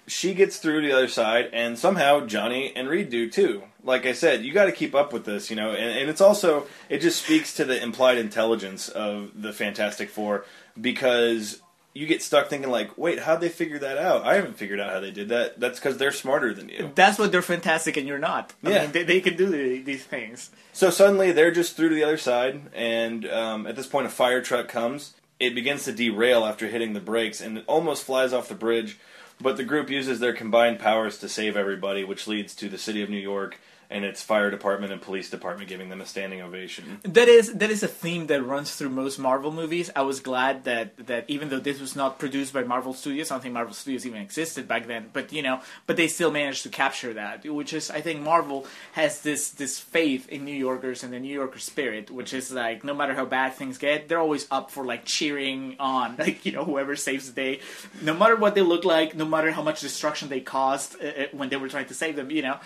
She 0.08 0.34
gets 0.34 0.58
through 0.58 0.82
to 0.82 0.86
the 0.86 0.92
other 0.92 1.08
side, 1.08 1.50
and 1.52 1.76
somehow 1.76 2.26
Johnny 2.26 2.72
and 2.76 2.88
Reed 2.88 3.10
do 3.10 3.28
too. 3.28 3.64
Like 3.82 4.06
I 4.06 4.12
said, 4.12 4.44
you 4.44 4.52
got 4.52 4.66
to 4.66 4.72
keep 4.72 4.94
up 4.94 5.12
with 5.12 5.24
this, 5.24 5.50
you 5.50 5.56
know. 5.56 5.70
And, 5.70 5.98
and 5.98 6.08
it's 6.08 6.20
also 6.20 6.66
it 6.88 7.00
just 7.00 7.24
speaks 7.24 7.54
to 7.54 7.64
the 7.64 7.82
implied 7.82 8.16
intelligence 8.18 8.88
of 8.88 9.30
the 9.34 9.52
Fantastic 9.52 10.08
Four 10.08 10.44
because 10.80 11.60
you 11.96 12.06
get 12.06 12.22
stuck 12.22 12.48
thinking 12.48 12.70
like, 12.70 12.96
wait, 12.98 13.20
how'd 13.20 13.40
they 13.40 13.48
figure 13.48 13.78
that 13.78 13.96
out? 13.96 14.26
I 14.26 14.34
haven't 14.34 14.58
figured 14.58 14.78
out 14.78 14.92
how 14.92 15.00
they 15.00 15.10
did 15.10 15.30
that. 15.30 15.58
That's 15.58 15.78
because 15.78 15.96
they're 15.96 16.12
smarter 16.12 16.52
than 16.52 16.68
you. 16.68 16.90
That's 16.94 17.18
what 17.18 17.32
they're 17.32 17.40
fantastic 17.40 17.96
and 17.96 18.06
you're 18.06 18.18
not. 18.18 18.52
I 18.62 18.70
yeah, 18.70 18.82
mean, 18.82 18.92
they, 18.92 19.02
they, 19.04 19.20
can 19.22 19.36
do 19.36 19.46
the, 19.46 19.80
these 19.80 20.04
things. 20.04 20.50
So 20.74 20.90
suddenly 20.90 21.32
they're 21.32 21.50
just 21.50 21.74
through 21.74 21.88
to 21.88 21.94
the 21.94 22.04
other 22.04 22.18
side, 22.18 22.60
and 22.74 23.26
um, 23.26 23.66
at 23.66 23.76
this 23.76 23.86
point 23.86 24.06
a 24.06 24.10
fire 24.10 24.42
truck 24.42 24.68
comes. 24.68 25.14
It 25.40 25.54
begins 25.54 25.84
to 25.84 25.92
derail 25.92 26.44
after 26.44 26.66
hitting 26.68 26.92
the 26.92 27.00
brakes, 27.00 27.40
and 27.40 27.58
it 27.58 27.64
almost 27.66 28.04
flies 28.04 28.32
off 28.32 28.48
the 28.48 28.54
bridge. 28.54 28.98
But 29.40 29.56
the 29.56 29.64
group 29.64 29.90
uses 29.90 30.20
their 30.20 30.32
combined 30.32 30.78
powers 30.78 31.18
to 31.18 31.28
save 31.28 31.56
everybody, 31.56 32.04
which 32.04 32.26
leads 32.26 32.54
to 32.56 32.68
the 32.68 32.78
city 32.78 33.02
of 33.02 33.10
New 33.10 33.18
York 33.18 33.58
and 33.90 34.04
its 34.04 34.22
fire 34.22 34.50
department 34.50 34.92
and 34.92 35.00
police 35.00 35.30
department 35.30 35.68
giving 35.68 35.88
them 35.88 36.00
a 36.00 36.06
standing 36.06 36.42
ovation. 36.42 36.98
That 37.02 37.28
is 37.28 37.54
that 37.54 37.70
is 37.70 37.82
a 37.82 37.88
theme 37.88 38.26
that 38.26 38.42
runs 38.42 38.74
through 38.74 38.90
most 38.90 39.18
Marvel 39.18 39.52
movies. 39.52 39.90
I 39.94 40.02
was 40.02 40.20
glad 40.20 40.64
that 40.64 41.06
that 41.06 41.24
even 41.28 41.48
though 41.48 41.60
this 41.60 41.80
was 41.80 41.94
not 41.94 42.18
produced 42.18 42.52
by 42.52 42.64
Marvel 42.64 42.94
Studios, 42.94 43.30
I 43.30 43.34
don't 43.34 43.42
think 43.42 43.54
Marvel 43.54 43.74
Studios 43.74 44.04
even 44.06 44.20
existed 44.20 44.66
back 44.66 44.86
then, 44.86 45.10
but 45.12 45.32
you 45.32 45.42
know, 45.42 45.60
but 45.86 45.96
they 45.96 46.08
still 46.08 46.30
managed 46.30 46.64
to 46.64 46.68
capture 46.68 47.14
that, 47.14 47.44
which 47.44 47.72
is 47.72 47.90
I 47.90 48.00
think 48.00 48.20
Marvel 48.20 48.66
has 48.92 49.22
this 49.22 49.50
this 49.50 49.78
faith 49.78 50.28
in 50.28 50.44
New 50.44 50.56
Yorkers 50.56 51.04
and 51.04 51.12
the 51.12 51.20
New 51.20 51.32
Yorker 51.32 51.60
spirit, 51.60 52.10
which 52.10 52.34
is 52.34 52.52
like 52.52 52.82
no 52.82 52.94
matter 52.94 53.14
how 53.14 53.24
bad 53.24 53.54
things 53.54 53.78
get, 53.78 54.08
they're 54.08 54.20
always 54.20 54.46
up 54.50 54.70
for 54.70 54.84
like 54.84 55.04
cheering 55.04 55.76
on 55.78 56.16
like 56.18 56.44
you 56.44 56.52
know 56.52 56.64
whoever 56.64 56.96
saves 56.96 57.26
the 57.26 57.32
day, 57.32 57.60
no 58.02 58.14
matter 58.14 58.36
what 58.36 58.54
they 58.54 58.62
look 58.62 58.84
like, 58.84 59.14
no 59.14 59.24
matter 59.24 59.50
how 59.52 59.62
much 59.62 59.80
destruction 59.80 60.28
they 60.28 60.40
caused 60.40 60.96
uh, 61.00 61.06
uh 61.06 61.26
when 61.32 61.48
they 61.48 61.56
were 61.56 61.68
trying 61.68 61.86
to 61.86 61.94
save 61.94 62.16
them, 62.16 62.30
you 62.30 62.42
know. 62.42 62.58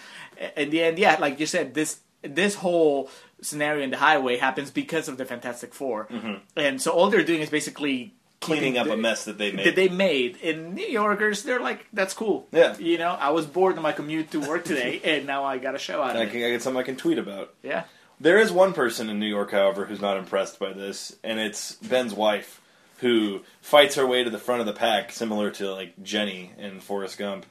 In 0.56 0.70
the 0.70 0.82
end, 0.82 0.98
yeah, 0.98 1.16
like 1.20 1.38
you 1.40 1.46
said, 1.46 1.74
this 1.74 2.00
this 2.22 2.54
whole 2.54 3.10
scenario 3.42 3.82
in 3.82 3.90
the 3.90 3.96
highway 3.96 4.36
happens 4.36 4.70
because 4.70 5.08
of 5.08 5.16
the 5.16 5.24
Fantastic 5.24 5.72
4 5.72 6.08
mm-hmm. 6.10 6.34
and 6.56 6.82
so 6.82 6.90
all 6.90 7.08
they're 7.08 7.24
doing 7.24 7.40
is 7.40 7.48
basically 7.48 8.12
cleaning 8.40 8.78
up 8.78 8.86
the, 8.86 8.94
a 8.94 8.96
mess 8.96 9.24
that 9.26 9.38
they 9.38 9.52
made. 9.52 9.66
That 9.66 9.76
they 9.76 9.88
made. 9.88 10.38
And 10.42 10.74
New 10.74 10.86
Yorkers, 10.86 11.42
they're 11.42 11.60
like, 11.60 11.86
"That's 11.92 12.14
cool." 12.14 12.48
Yeah. 12.52 12.76
You 12.78 12.98
know, 12.98 13.10
I 13.10 13.30
was 13.30 13.46
bored 13.46 13.76
on 13.76 13.82
my 13.82 13.92
commute 13.92 14.30
to 14.32 14.40
work 14.40 14.64
today, 14.64 15.00
and 15.04 15.26
now 15.26 15.44
I 15.44 15.58
got 15.58 15.74
a 15.74 15.78
show 15.78 16.02
out 16.02 16.10
of 16.10 16.16
I 16.16 16.24
it. 16.24 16.32
Can, 16.32 16.42
I 16.42 16.50
get 16.50 16.62
something 16.62 16.80
I 16.80 16.84
can 16.84 16.96
tweet 16.96 17.18
about. 17.18 17.54
Yeah. 17.62 17.84
There 18.18 18.38
is 18.38 18.52
one 18.52 18.74
person 18.74 19.08
in 19.08 19.18
New 19.18 19.26
York, 19.26 19.50
however, 19.50 19.86
who's 19.86 20.00
not 20.00 20.18
impressed 20.18 20.58
by 20.58 20.72
this, 20.72 21.16
and 21.24 21.40
it's 21.40 21.74
Ben's 21.76 22.12
wife, 22.12 22.60
who 22.98 23.42
fights 23.62 23.94
her 23.94 24.06
way 24.06 24.24
to 24.24 24.30
the 24.30 24.38
front 24.38 24.60
of 24.60 24.66
the 24.66 24.74
pack, 24.74 25.12
similar 25.12 25.50
to 25.52 25.72
like 25.72 26.02
Jenny 26.02 26.52
in 26.58 26.80
Forrest 26.80 27.18
Gump 27.18 27.46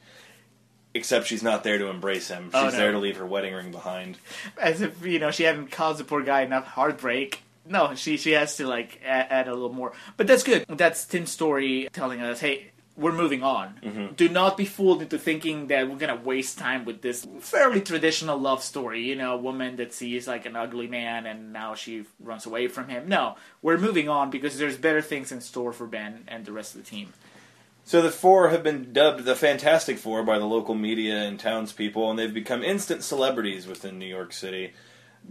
Except 0.93 1.27
she's 1.27 1.43
not 1.43 1.63
there 1.63 1.77
to 1.77 1.87
embrace 1.87 2.29
him. 2.29 2.49
Oh, 2.53 2.65
she's 2.65 2.73
oh, 2.73 2.77
no. 2.77 2.83
there 2.83 2.91
to 2.93 2.97
leave 2.97 3.17
her 3.17 3.25
wedding 3.25 3.53
ring 3.53 3.71
behind. 3.71 4.17
As 4.59 4.81
if 4.81 5.05
you 5.05 5.19
know 5.19 5.31
she 5.31 5.43
hadn't 5.43 5.71
caused 5.71 5.99
the 5.99 6.03
poor 6.03 6.23
guy 6.23 6.41
enough 6.41 6.65
heartbreak. 6.65 7.43
No, 7.67 7.93
she 7.93 8.17
she 8.17 8.31
has 8.31 8.57
to 8.57 8.67
like 8.67 8.99
add, 9.05 9.27
add 9.29 9.47
a 9.47 9.53
little 9.53 9.71
more. 9.71 9.93
But 10.17 10.25
that's 10.25 10.43
good. 10.43 10.65
That's 10.67 11.05
Tim 11.05 11.27
Story 11.27 11.89
telling 11.93 12.21
us, 12.21 12.39
hey, 12.39 12.71
we're 12.99 13.13
moving 13.13 13.43
on. 13.43 13.79
Mm-hmm. 13.83 14.13
Do 14.15 14.27
not 14.29 14.57
be 14.57 14.65
fooled 14.65 15.01
into 15.01 15.17
thinking 15.17 15.67
that 15.67 15.89
we're 15.89 15.97
gonna 15.97 16.15
waste 16.15 16.57
time 16.57 16.85
with 16.85 17.01
this 17.01 17.25
fairly 17.39 17.81
traditional 17.81 18.37
love 18.37 18.63
story. 18.63 19.03
You 19.03 19.15
know, 19.15 19.35
a 19.35 19.37
woman 19.37 19.77
that 19.77 19.93
sees 19.93 20.27
like 20.27 20.45
an 20.45 20.55
ugly 20.55 20.87
man 20.87 21.25
and 21.25 21.53
now 21.53 21.75
she 21.75 22.05
runs 22.19 22.45
away 22.45 22.67
from 22.67 22.89
him. 22.89 23.07
No, 23.07 23.35
we're 23.61 23.77
moving 23.77 24.09
on 24.09 24.31
because 24.31 24.57
there's 24.57 24.77
better 24.77 25.01
things 25.01 25.31
in 25.31 25.39
store 25.39 25.71
for 25.71 25.87
Ben 25.87 26.23
and 26.27 26.45
the 26.45 26.51
rest 26.51 26.75
of 26.75 26.83
the 26.83 26.89
team. 26.89 27.13
So 27.89 28.03
the 28.03 28.11
four 28.11 28.49
have 28.49 28.61
been 28.61 28.93
dubbed 28.93 29.25
the 29.25 29.35
Fantastic 29.35 29.97
Four 29.97 30.21
by 30.21 30.37
the 30.37 30.45
local 30.45 30.75
media 30.75 31.23
and 31.23 31.39
townspeople, 31.39 32.07
and 32.07 32.19
they've 32.19 32.31
become 32.31 32.63
instant 32.63 33.03
celebrities 33.03 33.65
within 33.65 33.97
New 33.97 34.05
York 34.05 34.31
City. 34.31 34.73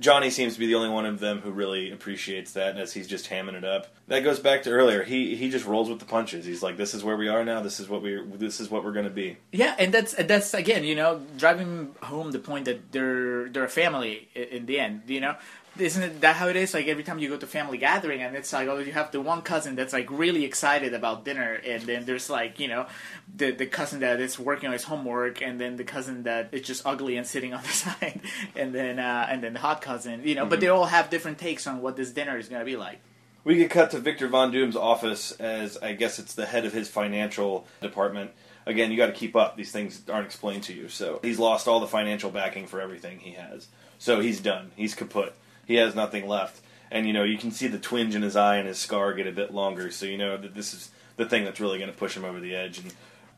Johnny 0.01 0.29
seems 0.29 0.55
to 0.55 0.59
be 0.59 0.67
the 0.67 0.75
only 0.75 0.89
one 0.89 1.07
of 1.07 1.21
them 1.21 1.41
who 1.41 1.53
really 1.53 1.93
appreciates 1.93 2.55
that, 2.55 2.77
as 2.77 2.93
he's 2.93 3.07
just 3.07 3.31
hamming 3.31 3.55
it 3.55 3.65
up. 3.65 3.87
That 4.09 4.25
goes 4.25 4.41
back 4.41 4.65
to 4.65 4.71
earlier. 4.71 5.05
He 5.05 5.37
he 5.37 5.51
just 5.51 5.67
rolls 5.67 5.89
with 5.89 6.01
the 6.01 6.05
punches. 6.05 6.45
He's 6.47 6.61
like, 6.61 6.77
"This 6.77 6.95
is 6.95 7.05
where 7.05 7.17
we 7.17 7.29
are 7.29 7.45
now. 7.45 7.63
This 7.63 7.79
is 7.79 7.89
what 7.89 8.03
we 8.03 8.21
this 8.35 8.59
is 8.59 8.69
what 8.69 8.85
we're 8.85 8.93
going 8.93 9.05
to 9.05 9.11
be." 9.11 9.37
Yeah, 9.53 9.77
and 9.79 9.95
that's 9.95 10.15
that's 10.15 10.53
again, 10.53 10.83
you 10.83 10.97
know, 10.97 11.23
driving 11.37 11.95
home 12.03 12.33
the 12.33 12.41
point 12.41 12.65
that 12.65 12.91
they're 12.91 13.49
they're 13.51 13.67
a 13.67 13.69
family 13.69 14.29
in 14.35 14.67
the 14.67 14.81
end. 14.81 15.03
You 15.07 15.21
know, 15.21 15.37
isn't 15.81 16.03
it 16.03 16.21
that 16.21 16.37
how 16.37 16.49
it 16.49 16.57
is? 16.57 16.75
Like 16.75 16.87
every 16.87 17.05
time 17.05 17.19
you 17.19 17.29
go 17.29 17.37
to 17.37 17.47
family 17.47 17.79
gathering, 17.79 18.23
and 18.23 18.37
it's 18.37 18.53
like, 18.53 18.69
oh, 18.69 18.79
you 18.79 18.93
have 18.93 19.11
the 19.13 19.21
one 19.21 19.43
cousin 19.43 19.75
that's 19.75 19.93
like 19.93 20.11
really 20.11 20.45
excited 20.45 20.95
about 20.95 21.25
dinner, 21.25 21.55
and 21.55 21.83
then 21.83 22.05
there's 22.05 22.29
like, 22.29 22.59
you 22.61 22.69
know, 22.69 22.87
the 23.35 23.51
the 23.51 23.67
cousin 23.67 24.01
that 24.01 24.21
is 24.21 24.39
working 24.39 24.67
on 24.67 24.73
his 24.73 24.85
homework, 24.85 25.43
and 25.43 25.61
then 25.61 25.77
the 25.77 25.85
cousin 25.85 26.25
that 26.25 26.49
is 26.53 26.63
just 26.63 26.87
ugly 26.87 27.17
and 27.17 27.27
sitting 27.27 27.55
on 27.55 27.63
the 27.63 27.69
side, 27.69 28.21
and 28.57 28.75
then 28.75 28.99
uh, 28.99 29.27
and 29.31 29.43
then 29.43 29.55
the 29.55 29.61
hot 29.61 29.81
cousin, 29.81 30.23
you 30.25 30.35
know. 30.35 30.43
Mm-hmm. 30.43 30.51
But 30.51 30.61
they 30.61 30.69
all 30.69 30.87
have 30.87 31.11
different 31.11 31.39
takes 31.39 31.67
on 31.67 31.81
what 31.81 31.97
this 31.97 32.11
dinner 32.11 32.39
is 32.39 32.49
going 32.49 32.61
to 32.61 32.67
be 32.67 32.77
like. 32.77 33.01
We 33.45 33.57
get 33.57 33.71
cut 33.71 33.93
to 33.93 33.99
Victor 33.99 34.29
Von 34.29 34.51
Doom's 34.51 34.77
office 34.77 35.33
as 35.33 35.79
I 35.79 35.95
guess 35.95 36.19
it's 36.19 36.35
the 36.35 36.47
head 36.47 36.67
of 36.67 36.73
his 36.73 36.89
financial 36.89 37.67
department. 37.81 38.33
Again, 38.67 38.91
you 38.91 38.99
got 38.99 39.07
to 39.07 39.13
keep 39.13 39.35
up. 39.35 39.57
These 39.57 39.73
things 39.73 40.03
aren't 40.11 40.27
explained 40.27 40.65
to 40.65 40.75
you. 40.75 40.89
So 40.89 41.21
he's 41.23 41.39
lost 41.39 41.67
all 41.67 41.81
the 41.81 41.87
financial 41.87 42.31
backing 42.31 42.67
for 42.67 42.81
everything 42.81 43.21
he 43.21 43.33
has. 43.33 43.69
So 43.99 44.21
he's 44.21 44.41
done. 44.41 44.73
He's 44.77 44.95
kaput 44.95 45.35
he 45.69 45.77
has 45.77 45.95
nothing 45.95 46.27
left. 46.27 46.61
And 46.91 47.07
you 47.07 47.13
know, 47.13 47.23
you 47.23 47.39
can 47.39 47.53
see 47.53 47.69
the 47.69 47.79
twinge 47.79 48.17
in 48.17 48.23
his 48.23 48.35
eye 48.35 48.57
and 48.57 48.67
his 48.67 48.79
scar 48.79 49.13
get 49.13 49.29
a 49.29 49.33
bit 49.33 49.55
longer. 49.55 49.93
So 49.93 50.07
you 50.07 50.19
know 50.19 50.37
that 50.37 50.55
this 50.55 50.75
is 50.75 50.91
the 51.17 51.27
thing 51.27 51.45
that's 51.45 51.61
really 51.61 51.79
going 51.79 51.91
to 51.91 51.97
push 51.97 52.17
him 52.17 52.25
over 52.25 52.41
the 52.41 52.57
edge. 52.57 52.79
And 52.79 52.93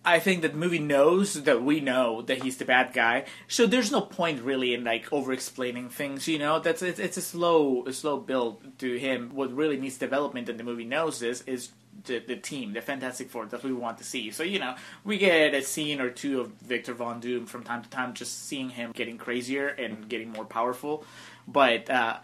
I 0.05 0.19
think 0.19 0.43
that 0.43 0.53
the 0.53 0.59
movie 0.59 0.79
knows 0.79 1.43
that 1.43 1.63
we 1.63 1.81
know 1.81 2.23
that 2.23 2.43
he's 2.43 2.57
the 2.57 2.65
bad 2.65 2.95
guy, 2.95 3.27
so 3.49 3.67
there's 3.67 3.93
no 3.93 4.01
point 4.01 4.41
really 4.43 4.73
in 4.73 4.83
like 4.83 5.13
over 5.13 5.31
explaining 5.33 5.91
things. 5.91 6.27
You 6.27 6.39
know, 6.39 6.59
that's 6.59 6.81
it's, 6.81 6.99
it's 6.99 7.19
a 7.19 7.23
slow 7.23 7.85
a 7.87 7.93
slow 7.93 8.17
build 8.17 8.79
to 8.79 8.97
him. 8.97 9.31
What 9.35 9.55
really 9.55 9.77
needs 9.77 9.99
development, 9.99 10.49
and 10.49 10.59
the 10.59 10.65
movie 10.65 10.87
knows 10.87 11.21
this, 11.21 11.43
is 11.43 11.73
the, 12.05 12.19
the 12.21 12.37
team, 12.37 12.73
the 12.73 12.81
Fantastic 12.81 13.29
Four 13.29 13.45
that 13.47 13.63
we 13.63 13.75
want 13.75 13.99
to 13.99 14.05
see. 14.05 14.31
So 14.31 14.43
you 14.43 14.59
know, 14.59 14.75
we 15.05 15.19
get 15.19 15.53
a 15.53 15.63
scene 15.63 16.01
or 16.01 16.09
two 16.09 16.41
of 16.41 16.53
Victor 16.63 16.95
Von 16.95 17.21
Doom 17.21 17.45
from 17.45 17.63
time 17.63 17.83
to 17.83 17.91
time, 17.91 18.15
just 18.15 18.47
seeing 18.47 18.71
him 18.71 18.93
getting 18.93 19.19
crazier 19.19 19.69
and 19.69 20.09
getting 20.09 20.31
more 20.31 20.47
powerful. 20.47 21.05
But 21.51 21.91
uh, 21.91 22.19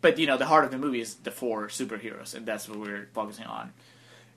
but 0.00 0.18
you 0.18 0.26
know, 0.26 0.36
the 0.36 0.46
heart 0.46 0.64
of 0.64 0.70
the 0.70 0.78
movie 0.78 1.00
is 1.00 1.14
the 1.16 1.30
four 1.30 1.68
superheroes, 1.68 2.34
and 2.34 2.46
that's 2.46 2.68
what 2.68 2.78
we're 2.78 3.08
focusing 3.12 3.46
on. 3.46 3.72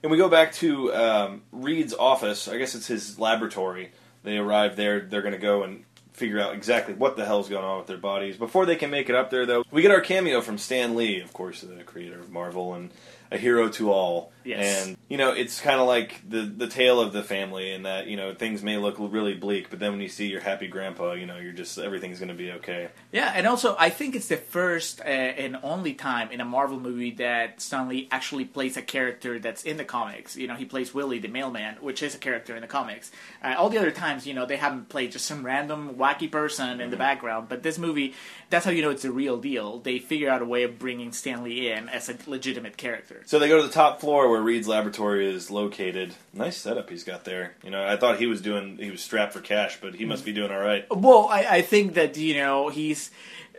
And 0.02 0.10
we 0.10 0.18
go 0.18 0.28
back 0.28 0.52
to 0.54 0.92
um, 0.92 1.42
Reed's 1.52 1.94
office. 1.94 2.48
I 2.48 2.58
guess 2.58 2.74
it's 2.74 2.88
his 2.88 3.18
laboratory. 3.18 3.92
They 4.24 4.36
arrive 4.36 4.76
there. 4.76 5.00
They're 5.00 5.22
going 5.22 5.32
to 5.32 5.38
go 5.38 5.62
and 5.62 5.84
figure 6.12 6.40
out 6.40 6.54
exactly 6.54 6.94
what 6.94 7.16
the 7.16 7.24
hell's 7.24 7.48
going 7.48 7.64
on 7.64 7.78
with 7.78 7.86
their 7.86 7.96
bodies. 7.96 8.36
Before 8.36 8.66
they 8.66 8.76
can 8.76 8.90
make 8.90 9.08
it 9.08 9.14
up 9.14 9.30
there, 9.30 9.46
though, 9.46 9.64
we 9.70 9.82
get 9.82 9.90
our 9.90 10.00
cameo 10.00 10.40
from 10.40 10.58
Stan 10.58 10.94
Lee, 10.94 11.20
of 11.20 11.32
course, 11.32 11.62
the 11.62 11.82
creator 11.84 12.18
of 12.18 12.30
Marvel, 12.30 12.74
and 12.74 12.90
a 13.30 13.38
hero 13.38 13.68
to 13.70 13.92
all. 13.92 14.32
Yes. 14.44 14.86
And 14.86 14.96
you 15.08 15.16
know, 15.16 15.32
it's 15.32 15.60
kind 15.60 15.80
of 15.80 15.86
like 15.86 16.28
the 16.28 16.42
the 16.42 16.66
tale 16.66 17.00
of 17.00 17.12
the 17.12 17.22
family, 17.22 17.72
in 17.72 17.82
that 17.84 18.06
you 18.06 18.16
know 18.16 18.34
things 18.34 18.62
may 18.62 18.76
look 18.76 18.96
really 18.98 19.34
bleak, 19.34 19.70
but 19.70 19.78
then 19.78 19.92
when 19.92 20.00
you 20.00 20.08
see 20.08 20.26
your 20.26 20.40
happy 20.40 20.68
grandpa, 20.68 21.12
you 21.12 21.26
know, 21.26 21.36
you're 21.38 21.52
just 21.52 21.78
everything's 21.78 22.18
going 22.18 22.28
to 22.28 22.34
be 22.34 22.52
okay. 22.52 22.88
Yeah, 23.12 23.32
and 23.34 23.46
also 23.46 23.76
I 23.78 23.90
think 23.90 24.14
it's 24.16 24.28
the 24.28 24.36
first 24.36 25.00
uh, 25.00 25.04
and 25.04 25.58
only 25.62 25.94
time 25.94 26.30
in 26.30 26.40
a 26.40 26.44
Marvel 26.44 26.80
movie 26.80 27.12
that 27.12 27.60
Stan 27.60 27.88
Lee 27.88 28.08
actually 28.10 28.44
plays 28.44 28.76
a 28.76 28.82
character 28.82 29.38
that's 29.38 29.62
in 29.62 29.76
the 29.76 29.84
comics. 29.84 30.36
You 30.36 30.46
know, 30.46 30.54
he 30.54 30.64
plays 30.64 30.94
Willie 30.94 31.18
the 31.18 31.28
mailman, 31.28 31.76
which 31.80 32.02
is 32.02 32.14
a 32.14 32.18
character 32.18 32.54
in 32.54 32.62
the 32.62 32.68
comics. 32.68 33.10
Uh, 33.42 33.54
all 33.56 33.68
the 33.68 33.78
other 33.78 33.90
times, 33.90 34.26
you 34.26 34.34
know, 34.34 34.46
they 34.46 34.56
haven't 34.56 34.88
played 34.88 35.12
just 35.12 35.26
some 35.26 35.44
random 35.44 35.94
wacky 35.94 36.30
person 36.30 36.70
in 36.70 36.78
mm-hmm. 36.78 36.90
the 36.90 36.96
background, 36.96 37.48
but 37.48 37.62
this 37.62 37.78
movie, 37.78 38.14
that's 38.50 38.64
how 38.64 38.70
you 38.70 38.82
know 38.82 38.90
it's 38.90 39.04
a 39.04 39.12
real 39.12 39.38
deal. 39.38 39.78
They 39.80 39.98
figure 39.98 40.30
out 40.30 40.42
a 40.42 40.46
way 40.46 40.62
of 40.64 40.78
bringing 40.78 41.12
Stan 41.12 41.44
Lee 41.44 41.70
in 41.70 41.88
as 41.88 42.08
a 42.08 42.16
legitimate 42.26 42.76
character. 42.76 43.22
So 43.26 43.38
they 43.38 43.48
go 43.48 43.60
to 43.60 43.66
the 43.66 43.72
top 43.72 44.00
floor 44.00 44.31
where 44.32 44.42
Reed's 44.42 44.66
laboratory 44.68 45.32
is 45.32 45.50
located. 45.50 46.14
Nice 46.32 46.56
setup 46.56 46.90
he's 46.90 47.04
got 47.04 47.24
there. 47.24 47.54
You 47.62 47.70
know, 47.70 47.86
I 47.86 47.96
thought 47.96 48.18
he 48.18 48.26
was 48.26 48.40
doing 48.40 48.78
he 48.78 48.90
was 48.90 49.02
strapped 49.02 49.32
for 49.32 49.40
cash, 49.40 49.78
but 49.80 49.94
he 49.94 50.04
must 50.04 50.24
be 50.24 50.32
doing 50.32 50.50
all 50.50 50.58
right. 50.58 50.84
Well, 50.90 51.28
I, 51.30 51.46
I 51.58 51.62
think 51.62 51.94
that 51.94 52.16
you 52.16 52.34
know 52.34 52.68
he's, 52.68 53.10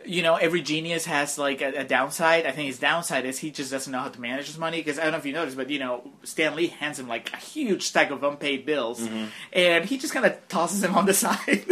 you 0.04 0.20
know, 0.22 0.34
every 0.36 0.60
genius 0.60 1.06
has 1.06 1.38
like 1.38 1.62
a, 1.62 1.80
a 1.80 1.84
downside. 1.84 2.44
I 2.44 2.50
think 2.52 2.66
his 2.66 2.78
downside 2.78 3.24
is 3.24 3.38
he 3.38 3.50
just 3.50 3.70
doesn't 3.70 3.90
know 3.90 4.00
how 4.00 4.08
to 4.08 4.20
manage 4.20 4.46
his 4.46 4.58
money. 4.58 4.78
Because 4.78 4.98
I 4.98 5.04
don't 5.04 5.12
know 5.12 5.18
if 5.18 5.24
you 5.26 5.32
noticed, 5.32 5.56
but 5.56 5.70
you 5.70 5.78
know, 5.78 6.02
Stan 6.24 6.54
Lee 6.56 6.66
hands 6.66 6.98
him 6.98 7.08
like 7.08 7.32
a 7.32 7.36
huge 7.38 7.84
stack 7.84 8.10
of 8.10 8.22
unpaid 8.22 8.66
bills, 8.66 9.00
Mm-hmm. 9.00 9.24
and 9.54 9.84
he 9.86 9.96
just 9.96 10.12
kind 10.12 10.26
of 10.26 10.36
tosses 10.48 10.80
them 10.82 10.94
on 10.94 11.06
the 11.06 11.14
side. 11.24 11.64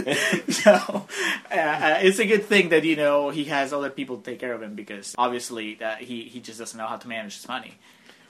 so 0.48 0.70
uh, 1.50 1.54
uh, 1.54 1.98
it's 2.00 2.18
a 2.18 2.26
good 2.26 2.44
thing 2.46 2.70
that 2.70 2.84
you 2.84 2.96
know 2.96 3.30
he 3.30 3.44
has 3.44 3.72
other 3.72 3.90
people 3.90 4.16
to 4.18 4.30
take 4.30 4.38
care 4.40 4.54
of 4.54 4.62
him 4.62 4.74
because 4.74 5.14
obviously 5.18 5.82
uh, 5.82 5.96
he 5.96 6.22
he 6.24 6.40
just 6.40 6.58
doesn't 6.58 6.78
know 6.78 6.86
how 6.86 6.96
to 6.96 7.08
manage 7.08 7.34
his 7.36 7.48
money. 7.48 7.74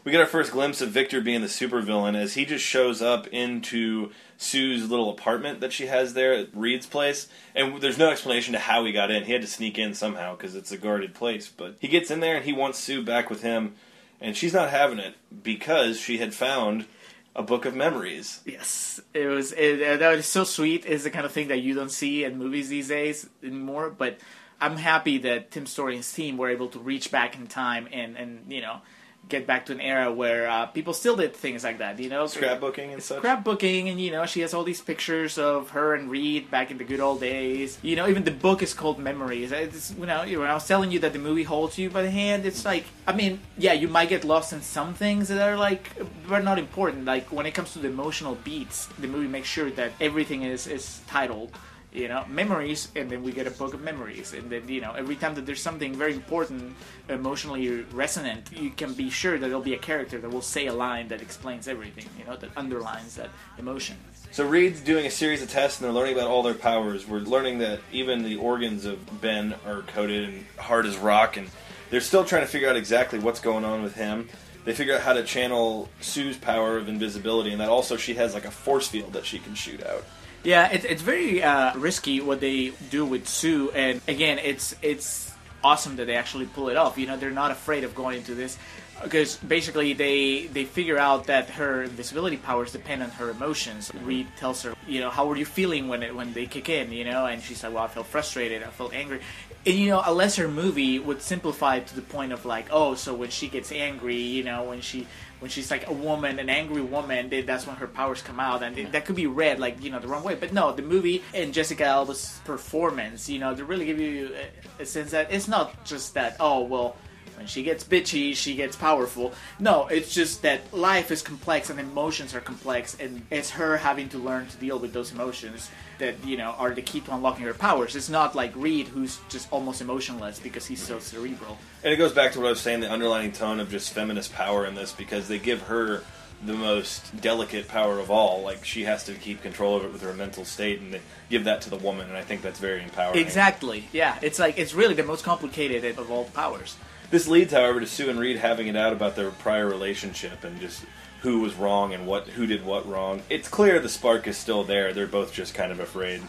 We 0.04 0.10
get 0.10 0.20
our 0.20 0.26
first 0.26 0.50
glimpse 0.50 0.80
of 0.80 0.90
Victor 0.90 1.20
being 1.20 1.42
the 1.42 1.46
supervillain 1.46 2.16
as 2.16 2.34
he 2.34 2.44
just 2.44 2.64
shows 2.64 3.00
up 3.00 3.28
into 3.28 4.10
Sue's 4.36 4.90
little 4.90 5.10
apartment 5.10 5.60
that 5.60 5.72
she 5.72 5.86
has 5.86 6.14
there 6.14 6.32
at 6.34 6.48
Reed's 6.52 6.86
place. 6.86 7.28
And 7.54 7.80
there's 7.80 7.98
no 7.98 8.10
explanation 8.10 8.52
to 8.54 8.58
how 8.58 8.84
he 8.84 8.92
got 8.92 9.12
in. 9.12 9.24
He 9.24 9.32
had 9.32 9.42
to 9.42 9.46
sneak 9.46 9.78
in 9.78 9.94
somehow 9.94 10.34
because 10.34 10.56
it's 10.56 10.72
a 10.72 10.76
guarded 10.76 11.14
place. 11.14 11.48
But 11.48 11.76
he 11.78 11.86
gets 11.86 12.10
in 12.10 12.18
there 12.18 12.36
and 12.36 12.44
he 12.44 12.52
wants 12.52 12.78
Sue 12.78 13.04
back 13.04 13.30
with 13.30 13.42
him. 13.42 13.74
And 14.20 14.36
she's 14.36 14.52
not 14.52 14.70
having 14.70 14.98
it 14.98 15.14
because 15.42 15.98
she 16.00 16.18
had 16.18 16.34
found 16.34 16.86
a 17.34 17.42
book 17.42 17.64
of 17.64 17.74
memories. 17.74 18.40
Yes, 18.44 19.00
it 19.14 19.26
was. 19.26 19.52
It, 19.52 19.82
uh, 19.82 19.96
that 19.96 20.16
was 20.16 20.26
so 20.26 20.44
sweet. 20.44 20.84
Is 20.84 21.04
the 21.04 21.10
kind 21.10 21.24
of 21.24 21.32
thing 21.32 21.48
that 21.48 21.58
you 21.58 21.74
don't 21.74 21.90
see 21.90 22.24
in 22.24 22.38
movies 22.38 22.68
these 22.68 22.88
days 22.88 23.28
anymore. 23.42 23.90
But 23.90 24.18
I'm 24.60 24.76
happy 24.76 25.18
that 25.18 25.50
Tim 25.50 25.66
Story 25.66 25.94
and 25.94 26.04
his 26.04 26.12
team 26.12 26.36
were 26.36 26.50
able 26.50 26.68
to 26.68 26.78
reach 26.78 27.10
back 27.10 27.36
in 27.36 27.46
time 27.46 27.88
and 27.92 28.16
and 28.16 28.52
you 28.52 28.60
know 28.60 28.80
get 29.28 29.46
back 29.46 29.66
to 29.66 29.72
an 29.72 29.80
era 29.80 30.12
where 30.12 30.48
uh, 30.48 30.66
people 30.66 30.92
still 30.92 31.16
did 31.16 31.34
things 31.34 31.64
like 31.64 31.78
that. 31.78 31.98
You 31.98 32.08
know, 32.08 32.24
Scrapbooking 32.24 32.92
and 32.92 33.02
such. 33.02 33.22
scrapbooking, 33.22 33.90
and 33.90 34.00
you 34.00 34.10
know 34.10 34.26
she 34.26 34.40
has 34.40 34.52
all 34.54 34.64
these 34.64 34.80
pictures 34.80 35.38
of 35.38 35.70
her 35.70 35.94
and 35.94 36.10
Reed 36.10 36.50
back 36.50 36.70
in 36.70 36.78
the 36.78 36.84
good 36.84 37.00
old 37.00 37.20
days. 37.20 37.78
You 37.82 37.96
know, 37.96 38.08
even 38.08 38.24
the 38.24 38.30
book 38.30 38.62
is 38.62 38.74
called 38.74 38.98
Memories. 38.98 39.52
It's, 39.52 39.92
you 39.92 40.06
know, 40.06 40.24
when 40.24 40.50
I 40.50 40.54
was 40.54 40.66
telling 40.66 40.90
you 40.90 40.98
that 41.00 41.12
the 41.12 41.18
movie 41.18 41.44
holds 41.44 41.78
you 41.78 41.90
by 41.90 42.02
the 42.02 42.10
hand, 42.10 42.44
it's 42.46 42.64
like, 42.64 42.84
I 43.06 43.12
mean, 43.12 43.40
yeah, 43.56 43.72
you 43.72 43.88
might 43.88 44.08
get 44.08 44.24
lost 44.24 44.52
in 44.52 44.60
some 44.62 44.94
things 44.94 45.28
that 45.28 45.40
are 45.40 45.56
like, 45.56 45.90
but 46.28 46.44
not 46.44 46.58
important. 46.58 47.04
Like 47.04 47.32
when 47.32 47.46
it 47.46 47.52
comes 47.52 47.72
to 47.72 47.78
the 47.78 47.88
emotional 47.88 48.34
beats, 48.44 48.86
the 48.98 49.08
movie 49.08 49.28
makes 49.28 49.48
sure 49.48 49.70
that 49.72 49.92
everything 50.00 50.42
is 50.42 50.66
is 50.66 51.00
titled. 51.06 51.52
You 51.92 52.08
know, 52.08 52.24
memories, 52.26 52.88
and 52.96 53.10
then 53.10 53.22
we 53.22 53.32
get 53.32 53.46
a 53.46 53.50
book 53.50 53.74
of 53.74 53.82
memories, 53.82 54.32
and 54.32 54.48
then 54.48 54.66
you 54.66 54.80
know, 54.80 54.92
every 54.92 55.14
time 55.14 55.34
that 55.34 55.44
there's 55.44 55.60
something 55.60 55.94
very 55.94 56.14
important, 56.14 56.74
emotionally 57.10 57.82
resonant, 57.92 58.50
you 58.50 58.70
can 58.70 58.94
be 58.94 59.10
sure 59.10 59.38
that 59.38 59.46
there'll 59.46 59.60
be 59.60 59.74
a 59.74 59.78
character 59.78 60.18
that 60.18 60.30
will 60.30 60.40
say 60.40 60.68
a 60.68 60.72
line 60.72 61.08
that 61.08 61.20
explains 61.20 61.68
everything. 61.68 62.06
You 62.18 62.24
know, 62.24 62.36
that 62.36 62.50
underlines 62.56 63.16
that 63.16 63.28
emotion. 63.58 63.98
So 64.30 64.46
Reed's 64.46 64.80
doing 64.80 65.04
a 65.04 65.10
series 65.10 65.42
of 65.42 65.50
tests 65.50 65.78
and 65.78 65.84
they're 65.84 65.92
learning 65.92 66.14
about 66.14 66.28
all 66.28 66.42
their 66.42 66.54
powers. 66.54 67.06
We're 67.06 67.18
learning 67.18 67.58
that 67.58 67.80
even 67.92 68.22
the 68.22 68.36
organs 68.36 68.86
of 68.86 69.20
Ben 69.20 69.54
are 69.66 69.82
coated 69.82 70.30
and 70.30 70.46
hard 70.56 70.86
as 70.86 70.96
rock, 70.96 71.36
and 71.36 71.50
they're 71.90 72.00
still 72.00 72.24
trying 72.24 72.40
to 72.40 72.48
figure 72.48 72.70
out 72.70 72.76
exactly 72.76 73.18
what's 73.18 73.40
going 73.40 73.66
on 73.66 73.82
with 73.82 73.94
him. 73.94 74.30
They 74.64 74.72
figure 74.72 74.94
out 74.94 75.02
how 75.02 75.12
to 75.12 75.24
channel 75.24 75.90
Sue's 76.00 76.38
power 76.38 76.78
of 76.78 76.88
invisibility, 76.88 77.52
and 77.52 77.60
that 77.60 77.68
also 77.68 77.98
she 77.98 78.14
has 78.14 78.32
like 78.32 78.46
a 78.46 78.50
force 78.50 78.88
field 78.88 79.12
that 79.12 79.26
she 79.26 79.38
can 79.38 79.54
shoot 79.54 79.84
out. 79.84 80.04
Yeah, 80.44 80.72
it, 80.72 80.84
it's 80.84 81.02
very 81.02 81.42
uh, 81.42 81.76
risky 81.78 82.20
what 82.20 82.40
they 82.40 82.72
do 82.90 83.06
with 83.06 83.28
Sue, 83.28 83.70
and 83.70 84.00
again, 84.08 84.38
it's 84.38 84.74
it's 84.82 85.32
awesome 85.62 85.96
that 85.96 86.06
they 86.06 86.16
actually 86.16 86.46
pull 86.46 86.68
it 86.68 86.76
off. 86.76 86.98
You 86.98 87.06
know, 87.06 87.16
they're 87.16 87.30
not 87.30 87.52
afraid 87.52 87.84
of 87.84 87.94
going 87.94 88.18
into 88.18 88.34
this 88.34 88.58
because 89.02 89.36
basically 89.36 89.92
they 89.92 90.46
they 90.46 90.64
figure 90.64 90.98
out 90.98 91.26
that 91.26 91.50
her 91.50 91.84
invisibility 91.84 92.36
powers 92.36 92.72
depend 92.72 93.02
on 93.02 93.10
her 93.10 93.30
emotions. 93.30 93.92
Reed 94.02 94.26
tells 94.36 94.62
her, 94.62 94.74
you 94.86 95.00
know, 95.00 95.10
how 95.10 95.26
were 95.26 95.36
you 95.36 95.44
feeling 95.44 95.88
when 95.88 96.02
it 96.02 96.14
when 96.14 96.32
they 96.32 96.46
kick 96.46 96.68
in? 96.68 96.92
You 96.92 97.04
know, 97.04 97.26
and 97.26 97.42
she's 97.42 97.62
like, 97.62 97.72
well, 97.72 97.84
I 97.84 97.88
felt 97.88 98.06
frustrated, 98.06 98.62
I 98.62 98.68
felt 98.68 98.94
angry. 98.94 99.20
And 99.64 99.76
you 99.76 99.90
know, 99.90 100.02
a 100.04 100.12
lesser 100.12 100.48
movie 100.48 100.98
would 100.98 101.22
simplify 101.22 101.78
to 101.80 101.94
the 101.94 102.02
point 102.02 102.32
of 102.32 102.44
like, 102.44 102.66
oh, 102.70 102.94
so 102.94 103.14
when 103.14 103.30
she 103.30 103.48
gets 103.48 103.70
angry, 103.70 104.16
you 104.16 104.42
know, 104.42 104.64
when 104.64 104.80
she 104.80 105.06
when 105.42 105.50
she's 105.50 105.72
like 105.72 105.88
a 105.88 105.92
woman, 105.92 106.38
an 106.38 106.48
angry 106.48 106.80
woman, 106.80 107.28
then 107.28 107.44
that's 107.44 107.66
when 107.66 107.74
her 107.74 107.88
powers 107.88 108.22
come 108.22 108.38
out, 108.38 108.62
and 108.62 108.76
that 108.92 109.04
could 109.04 109.16
be 109.16 109.26
read 109.26 109.58
like 109.58 109.82
you 109.82 109.90
know 109.90 109.98
the 109.98 110.06
wrong 110.06 110.22
way. 110.22 110.36
But 110.36 110.52
no, 110.52 110.72
the 110.72 110.82
movie 110.82 111.24
and 111.34 111.52
Jessica 111.52 111.84
Alba's 111.84 112.40
performance, 112.44 113.28
you 113.28 113.40
know, 113.40 113.52
they 113.52 113.64
really 113.64 113.84
give 113.84 113.98
you 113.98 114.30
a, 114.78 114.82
a 114.82 114.86
sense 114.86 115.10
that 115.10 115.32
it's 115.32 115.48
not 115.48 115.84
just 115.84 116.14
that. 116.14 116.36
Oh 116.38 116.62
well, 116.62 116.96
when 117.34 117.48
she 117.48 117.64
gets 117.64 117.82
bitchy, 117.82 118.36
she 118.36 118.54
gets 118.54 118.76
powerful. 118.76 119.32
No, 119.58 119.88
it's 119.88 120.14
just 120.14 120.42
that 120.42 120.72
life 120.72 121.10
is 121.10 121.22
complex 121.22 121.70
and 121.70 121.80
emotions 121.80 122.36
are 122.36 122.40
complex, 122.40 122.96
and 123.00 123.26
it's 123.32 123.50
her 123.50 123.76
having 123.76 124.08
to 124.10 124.18
learn 124.18 124.46
to 124.46 124.56
deal 124.58 124.78
with 124.78 124.92
those 124.92 125.10
emotions 125.10 125.68
that 125.98 126.24
you 126.24 126.36
know 126.36 126.50
are 126.58 126.72
the 126.74 126.82
key 126.82 127.00
to 127.00 127.14
unlocking 127.14 127.44
her 127.44 127.54
powers. 127.54 127.96
It's 127.96 128.08
not 128.08 128.34
like 128.34 128.54
Reed, 128.56 128.88
who's 128.88 129.20
just 129.28 129.52
almost 129.52 129.80
emotionless 129.80 130.38
because 130.40 130.66
he's 130.66 130.82
so 130.82 130.98
cerebral. 130.98 131.58
And 131.84 131.92
it 131.92 131.96
goes 131.96 132.12
back 132.12 132.32
to 132.32 132.40
what 132.40 132.46
I 132.46 132.50
was 132.50 132.60
saying 132.60 132.80
the 132.80 132.92
underlining 132.92 133.32
tone 133.32 133.60
of 133.60 133.70
just 133.70 133.92
feminist 133.92 134.32
power 134.32 134.66
in 134.66 134.74
this 134.74 134.92
because 134.92 135.28
they 135.28 135.38
give 135.38 135.62
her 135.62 136.02
the 136.44 136.54
most 136.54 137.20
delicate 137.20 137.68
power 137.68 137.98
of 137.98 138.10
all. 138.10 138.42
Like 138.42 138.64
she 138.64 138.84
has 138.84 139.04
to 139.04 139.14
keep 139.14 139.42
control 139.42 139.76
of 139.76 139.84
it 139.84 139.92
with 139.92 140.02
her 140.02 140.12
mental 140.12 140.44
state, 140.44 140.80
and 140.80 140.94
they 140.94 141.00
give 141.30 141.44
that 141.44 141.62
to 141.62 141.70
the 141.70 141.76
woman, 141.76 142.08
and 142.08 142.16
I 142.16 142.22
think 142.22 142.42
that's 142.42 142.58
very 142.58 142.82
empowering. 142.82 143.18
Exactly. 143.18 143.88
Yeah, 143.92 144.18
it's 144.22 144.38
like 144.38 144.58
it's 144.58 144.74
really 144.74 144.94
the 144.94 145.04
most 145.04 145.24
complicated 145.24 145.98
of 145.98 146.10
all 146.10 146.24
powers. 146.24 146.76
This 147.10 147.28
leads, 147.28 147.52
however, 147.52 147.78
to 147.78 147.86
Sue 147.86 148.08
and 148.08 148.18
Reed 148.18 148.38
having 148.38 148.68
it 148.68 148.76
out 148.76 148.94
about 148.94 149.16
their 149.16 149.30
prior 149.30 149.68
relationship 149.68 150.44
and 150.44 150.58
just 150.58 150.82
who 151.22 151.40
was 151.40 151.54
wrong 151.54 151.94
and 151.94 152.06
what 152.06 152.26
who 152.28 152.46
did 152.46 152.64
what 152.64 152.86
wrong. 152.88 153.22
It's 153.30 153.48
clear 153.48 153.78
the 153.80 153.88
spark 153.88 154.26
is 154.26 154.36
still 154.36 154.64
there. 154.64 154.92
They're 154.92 155.06
both 155.06 155.32
just 155.32 155.54
kind 155.54 155.72
of 155.72 155.80
afraid. 155.80 156.20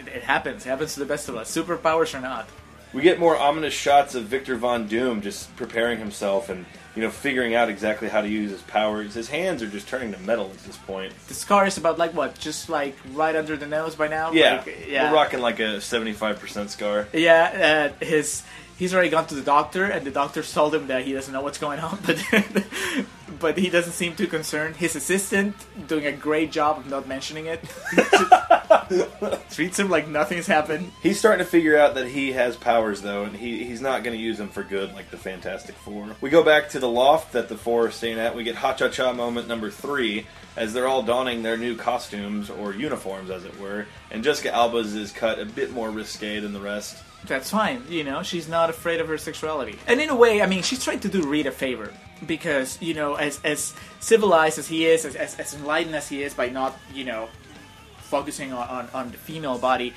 It, 0.00 0.08
it 0.08 0.22
happens. 0.24 0.66
It 0.66 0.68
happens 0.68 0.94
to 0.94 1.00
the 1.00 1.06
best 1.06 1.28
of 1.28 1.36
us, 1.36 1.54
superpowers 1.54 2.14
or 2.16 2.20
not. 2.20 2.48
We 2.92 3.02
get 3.02 3.18
more 3.18 3.36
ominous 3.36 3.74
shots 3.74 4.14
of 4.14 4.24
Victor 4.24 4.56
Von 4.56 4.86
Doom 4.88 5.20
just 5.20 5.54
preparing 5.56 5.98
himself 5.98 6.48
and 6.48 6.64
you 6.94 7.02
know 7.02 7.10
figuring 7.10 7.54
out 7.54 7.68
exactly 7.68 8.08
how 8.08 8.20
to 8.22 8.28
use 8.28 8.50
his 8.50 8.62
powers. 8.62 9.14
His 9.14 9.28
hands 9.28 9.62
are 9.62 9.66
just 9.68 9.86
turning 9.86 10.12
to 10.12 10.18
metal 10.20 10.46
at 10.52 10.58
this 10.64 10.76
point. 10.76 11.12
The 11.28 11.34
scar 11.34 11.66
is 11.66 11.76
about 11.76 11.98
like 11.98 12.14
what, 12.14 12.38
just 12.38 12.68
like 12.68 12.96
right 13.12 13.36
under 13.36 13.56
the 13.56 13.66
nose 13.66 13.94
by 13.94 14.08
now. 14.08 14.32
Yeah, 14.32 14.62
Like, 14.64 14.86
yeah. 14.88 15.10
we're 15.10 15.16
rocking 15.16 15.40
like 15.40 15.60
a 15.60 15.80
seventy-five 15.80 16.40
percent 16.40 16.70
scar. 16.70 17.06
Yeah, 17.12 17.90
uh, 18.00 18.04
his 18.04 18.42
he's 18.76 18.94
already 18.94 19.08
gone 19.08 19.26
to 19.26 19.34
the 19.34 19.42
doctor, 19.42 19.84
and 19.84 20.06
the 20.06 20.10
doctor 20.10 20.42
told 20.42 20.74
him 20.74 20.86
that 20.88 21.04
he 21.04 21.12
doesn't 21.12 21.32
know 21.32 21.40
what's 21.40 21.58
going 21.58 21.80
on, 21.80 21.98
but 22.06 22.22
but 23.38 23.58
he 23.58 23.68
doesn't 23.68 23.92
seem 23.92 24.14
too 24.14 24.26
concerned. 24.26 24.76
His 24.76 24.96
assistant 24.96 25.54
doing 25.88 26.06
a 26.06 26.12
great 26.12 26.52
job 26.52 26.78
of 26.78 26.88
not 26.88 27.06
mentioning 27.06 27.46
it. 27.46 27.62
Treats 29.50 29.78
him 29.78 29.90
like 29.90 30.08
nothing's 30.08 30.46
happened. 30.46 30.92
He's 31.02 31.18
starting 31.18 31.44
to 31.44 31.50
figure 31.50 31.76
out 31.76 31.94
that 31.94 32.08
he 32.08 32.32
has 32.32 32.56
powers, 32.56 33.02
though, 33.02 33.24
and 33.24 33.36
he, 33.36 33.64
he's 33.64 33.80
not 33.80 34.04
going 34.04 34.16
to 34.16 34.22
use 34.22 34.38
them 34.38 34.48
for 34.48 34.62
good 34.62 34.94
like 34.94 35.10
the 35.10 35.16
Fantastic 35.16 35.74
Four. 35.76 36.08
We 36.20 36.30
go 36.30 36.42
back 36.42 36.70
to 36.70 36.78
the 36.78 36.88
loft 36.88 37.32
that 37.32 37.48
the 37.48 37.56
four 37.56 37.86
are 37.86 37.90
staying 37.90 38.18
at. 38.18 38.36
We 38.36 38.44
get 38.44 38.56
Ha 38.56 38.74
Cha 38.74 38.88
Cha 38.88 39.12
moment 39.12 39.48
number 39.48 39.70
three 39.70 40.26
as 40.56 40.72
they're 40.72 40.88
all 40.88 41.02
donning 41.02 41.42
their 41.42 41.58
new 41.58 41.76
costumes, 41.76 42.48
or 42.48 42.72
uniforms, 42.72 43.30
as 43.30 43.44
it 43.44 43.58
were, 43.60 43.86
and 44.10 44.24
Jessica 44.24 44.54
Alba's 44.54 44.94
is 44.94 45.12
cut 45.12 45.38
a 45.38 45.44
bit 45.44 45.70
more 45.72 45.90
risque 45.90 46.40
than 46.40 46.54
the 46.54 46.60
rest. 46.60 47.02
That's 47.24 47.50
fine, 47.50 47.82
you 47.88 48.04
know, 48.04 48.22
she's 48.22 48.48
not 48.48 48.70
afraid 48.70 49.00
of 49.00 49.08
her 49.08 49.18
sexuality. 49.18 49.78
And 49.86 50.00
in 50.00 50.10
a 50.10 50.14
way, 50.16 50.42
I 50.42 50.46
mean, 50.46 50.62
she's 50.62 50.84
trying 50.84 51.00
to 51.00 51.08
do 51.08 51.26
Reed 51.26 51.46
a 51.46 51.50
favor. 51.50 51.92
Because, 52.24 52.80
you 52.80 52.94
know, 52.94 53.16
as, 53.16 53.40
as 53.44 53.74
civilized 54.00 54.58
as 54.58 54.66
he 54.68 54.86
is, 54.86 55.04
as, 55.04 55.16
as, 55.16 55.38
as 55.38 55.54
enlightened 55.54 55.94
as 55.94 56.08
he 56.08 56.22
is 56.22 56.32
by 56.32 56.48
not, 56.48 56.78
you 56.94 57.04
know, 57.04 57.28
focusing 57.98 58.52
on, 58.52 58.68
on, 58.68 58.88
on 58.94 59.10
the 59.10 59.18
female 59.18 59.58
body, 59.58 59.92